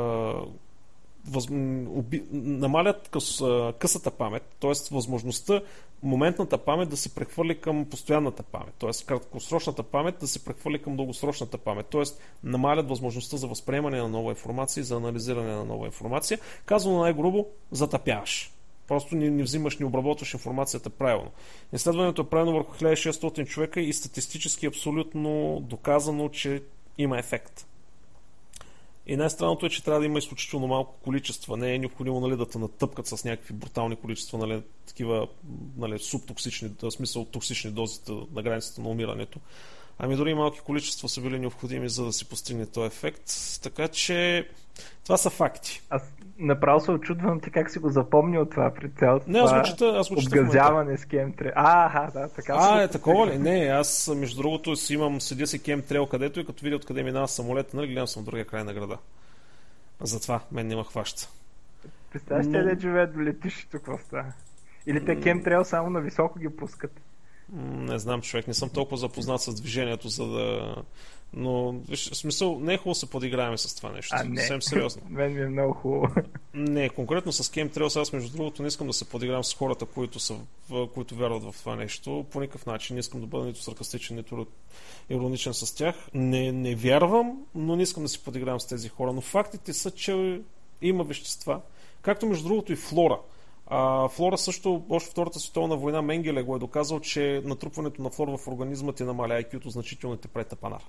въз, 1.29 1.47
оби, 1.97 2.25
намалят 2.33 3.09
къс, 3.09 3.43
късата 3.79 4.11
памет, 4.11 4.43
т.е. 4.61 4.95
възможността 4.95 5.61
моментната 6.03 6.59
памет 6.59 6.89
да 6.89 6.97
се 6.97 7.15
прехвърли 7.15 7.61
към 7.61 7.85
постоянната 7.85 8.43
памет, 8.43 8.75
т.е. 8.75 9.07
краткосрочната 9.07 9.83
памет 9.83 10.19
да 10.19 10.27
се 10.27 10.45
прехвърли 10.45 10.83
към 10.83 10.97
дългосрочната 10.97 11.59
памет, 11.59 11.87
т.е. 11.87 12.03
намалят 12.45 12.89
възможността 12.89 13.37
за 13.37 13.47
възприемане 13.47 13.99
на 13.99 14.09
нова 14.09 14.31
информация 14.31 14.81
и 14.81 14.85
за 14.85 14.97
анализиране 14.97 15.53
на 15.53 15.65
нова 15.65 15.87
информация. 15.87 16.39
Казано 16.65 16.99
най-грубо, 16.99 17.47
затъпяваш. 17.71 18.52
Просто 18.89 19.15
не, 19.17 19.31
не 19.31 19.43
взимаш, 19.43 19.79
не 19.79 19.87
обработваш 19.87 20.35
информацията 20.35 20.91
правилно. 20.91 21.31
Изследването 21.73 22.23
е 22.23 22.29
правено 22.29 22.53
върху 22.53 22.75
1600 22.75 23.47
човека 23.47 23.81
и 23.81 23.93
статистически 23.93 24.67
абсолютно 24.67 25.61
доказано, 25.61 26.29
че 26.29 26.63
има 26.99 27.19
ефект. 27.19 27.67
И 29.07 29.17
най-странното 29.17 29.67
е, 29.67 29.71
че 29.71 29.85
трябва 29.85 30.01
да 30.01 30.07
има 30.07 30.19
изключително 30.19 30.67
малко 30.67 30.95
количества. 31.05 31.57
Не 31.57 31.75
е 31.75 31.79
необходимо 31.79 32.21
нали, 32.21 32.37
да 32.37 32.49
те 32.49 32.59
натъпкат 32.59 33.07
с 33.07 33.25
някакви 33.25 33.55
брутални 33.55 33.97
количества, 33.97 34.39
нали, 34.39 34.63
такива 34.87 35.29
нали, 35.77 35.99
субтоксични, 35.99 36.71
в 36.83 36.91
смисъл 36.91 37.25
токсични 37.25 37.71
дозите 37.71 38.13
на 38.13 38.43
границата 38.43 38.81
на 38.81 38.89
умирането. 38.89 39.41
Ами 39.99 40.17
дори 40.17 40.35
малки 40.35 40.61
количества 40.61 41.09
са 41.09 41.21
били 41.21 41.39
необходими, 41.39 41.89
за 41.89 42.05
да 42.05 42.13
се 42.13 42.25
постигне 42.25 42.67
този 42.67 42.87
ефект. 42.87 43.23
Така 43.63 43.89
че 43.89 44.49
това 45.05 45.17
са 45.17 45.31
факти. 45.31 45.83
Аз 45.91 46.03
направо 46.43 46.81
се 46.81 46.91
очудвам 46.91 47.41
ти 47.41 47.51
как 47.51 47.71
си 47.71 47.79
го 47.79 47.91
запомнил 47.91 48.47
това 48.47 48.71
при 48.71 48.91
цялото 48.91 49.25
Не, 49.29 49.39
аз 49.39 49.51
това 49.51 49.61
го 49.61 49.67
чета, 49.67 49.85
аз 49.97 50.09
чета 50.09 50.21
обгазяване 50.21 50.99
с 50.99 51.05
кемтре. 51.05 51.53
А, 51.55 51.87
аха, 51.87 52.11
да, 52.13 52.29
така. 52.29 52.57
А, 52.59 52.83
е 52.83 52.89
такова 52.89 53.27
ли? 53.27 53.39
Не, 53.39 53.67
аз 53.67 54.11
между 54.17 54.43
другото 54.43 54.77
си 54.77 54.95
имам, 54.95 55.21
седя 55.21 55.47
си 55.47 55.63
кемтрейл 55.63 56.07
където 56.07 56.41
и 56.41 56.47
като 56.47 56.65
видя 56.65 56.77
откъде 56.77 57.03
минава 57.03 57.29
самолет, 57.29 57.75
нали, 57.75 57.87
гледам 57.87 58.07
съм 58.07 58.25
другия 58.25 58.45
край 58.45 58.65
на 58.65 58.75
града. 58.75 58.99
Затова 60.01 60.41
мен 60.53 60.67
не 60.67 60.77
ме 60.77 60.85
хваща. 60.85 61.29
Представяш 62.13 62.47
Но- 62.47 62.53
те 62.53 62.63
да 62.63 62.81
живеят 62.81 63.15
до 63.15 63.21
летището, 63.21 63.71
какво 63.77 63.99
става? 63.99 64.33
Или 64.87 65.05
те 65.05 65.21
кемтрейл 65.21 65.65
само 65.65 65.91
на 65.91 66.01
високо 66.01 66.39
ги 66.39 66.57
пускат. 66.57 67.01
Не 67.53 67.99
знам, 67.99 68.21
човек, 68.21 68.47
не 68.47 68.55
съм 68.55 68.71
толкова 68.71 68.97
запознат 68.97 69.41
с 69.41 69.55
движението, 69.55 70.09
за 70.09 70.27
да... 70.27 70.75
Но, 71.37 71.73
виж, 71.73 72.11
в 72.11 72.17
смисъл, 72.17 72.59
не 72.61 72.75
е 72.75 72.79
хубаво 72.79 72.95
се 72.95 73.11
подиграваме 73.11 73.59
с 73.59 73.75
това 73.75 73.93
нещо. 73.93 74.15
А, 74.19 74.25
не. 74.25 74.41
Съвсем 74.41 74.63
сериозно. 74.63 75.03
Мен 75.11 75.35
ми 75.35 75.41
е 75.41 75.49
много 75.49 75.73
хубаво. 75.75 76.09
Не, 76.55 76.89
конкретно 76.89 77.33
с 77.33 77.45
Chemtrails, 77.45 78.01
аз 78.01 78.13
между 78.13 78.37
другото 78.37 78.63
не 78.63 78.69
искам 78.69 78.87
да 78.87 78.93
се 78.93 79.05
подигравам 79.05 79.45
с 79.45 79.55
хората, 79.55 79.87
които, 79.87 80.21
са, 80.21 80.37
които 80.95 81.15
вярват 81.15 81.43
в 81.43 81.55
това 81.59 81.77
нещо. 81.77 82.27
По 82.31 82.41
никакъв 82.41 82.67
начин 82.67 82.95
не 82.95 83.01
искам 83.01 83.21
да 83.21 83.27
бъда 83.27 83.45
нито 83.45 83.63
саркастичен, 83.63 84.17
нито 84.17 84.47
ироничен 85.11 85.55
с 85.55 85.75
тях. 85.75 85.97
Не, 86.15 86.53
не 86.53 86.75
вярвам, 86.75 87.43
но 87.55 87.77
не 87.77 87.83
искам 87.83 88.03
да 88.03 88.09
се 88.09 88.25
подигравам 88.25 88.61
с 88.61 88.67
тези 88.67 88.89
хора. 88.89 89.13
Но 89.13 89.21
фактите 89.21 89.73
са, 89.73 89.91
че 89.91 90.41
има 90.83 91.05
вещества, 91.05 91.61
както 92.03 92.27
между 92.27 92.49
другото 92.49 92.73
и 92.73 92.77
флора. 92.77 93.19
А, 93.75 94.09
флора 94.09 94.39
също, 94.39 94.85
още 94.91 95.11
Втората 95.11 95.41
световна 95.41 95.77
война 95.77 96.03
Менгеле 96.03 96.43
го 96.43 96.57
е 96.57 96.59
доказал, 96.59 97.01
че 97.01 97.43
натрупването 97.45 98.03
на 98.03 98.11
флора 98.11 98.37
в 98.37 98.49
организма 98.49 98.93
ти 98.93 99.05
намаля 99.05 99.35
IQ-то 99.35 99.71
значително 99.71 100.15
и 100.15 100.19
те 100.19 100.29
прави 100.29 100.49
тапанар. 100.49 100.83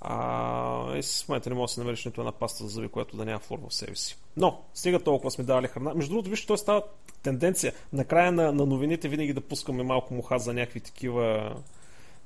А, 0.00 0.96
и 0.96 1.02
в 1.02 1.28
момента 1.28 1.50
не 1.50 1.56
може 1.56 1.70
да 1.70 1.74
се 1.74 1.80
намериш 1.80 2.04
нито 2.04 2.20
една 2.20 2.32
паста 2.32 2.64
за 2.64 2.70
зъби, 2.70 2.88
която 2.88 3.16
да 3.16 3.24
няма 3.24 3.38
флор 3.38 3.58
в 3.68 3.74
себе 3.74 3.96
си. 3.96 4.18
Но, 4.36 4.62
стига 4.74 5.00
толкова 5.00 5.30
сме 5.30 5.44
давали 5.44 5.66
храна. 5.66 5.94
Между 5.94 6.12
другото, 6.12 6.30
вижте, 6.30 6.46
той 6.46 6.58
става 6.58 6.82
тенденция. 7.22 7.72
Накрая 7.92 8.32
на, 8.32 8.52
на 8.52 8.66
новините 8.66 9.08
винаги 9.08 9.32
да 9.32 9.40
пускаме 9.40 9.82
малко 9.82 10.14
муха 10.14 10.38
за 10.38 10.54
някакви 10.54 10.80
такива 10.80 11.56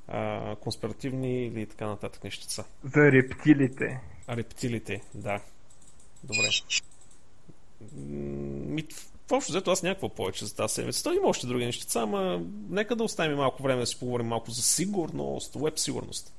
а, 0.08 0.56
конспиративни 0.56 1.46
или 1.46 1.66
така 1.66 1.86
нататък 1.86 2.24
нещица. 2.24 2.64
За 2.84 3.12
рептилите. 3.12 4.00
А 4.26 4.36
рептилите, 4.36 5.02
да. 5.14 5.40
Добре. 6.24 6.48
М, 7.80 8.08
Ми, 8.74 8.82
в 8.82 9.12
общо 9.36 9.52
взето 9.52 9.70
аз 9.70 9.82
някакво 9.82 10.08
повече 10.08 10.44
за 10.44 10.56
тази 10.56 10.74
седмица. 10.74 11.04
То 11.04 11.12
има 11.12 11.28
още 11.28 11.46
други 11.46 11.64
нещица, 11.64 12.00
ама 12.00 12.40
нека 12.68 12.96
да 12.96 13.04
оставим 13.04 13.36
малко 13.36 13.62
време 13.62 13.80
да 13.80 13.86
си 13.86 13.98
поговорим 13.98 14.26
малко 14.26 14.50
за 14.50 14.62
сигурност, 14.62 15.54
веб 15.54 15.78
сигурност. 15.78 16.32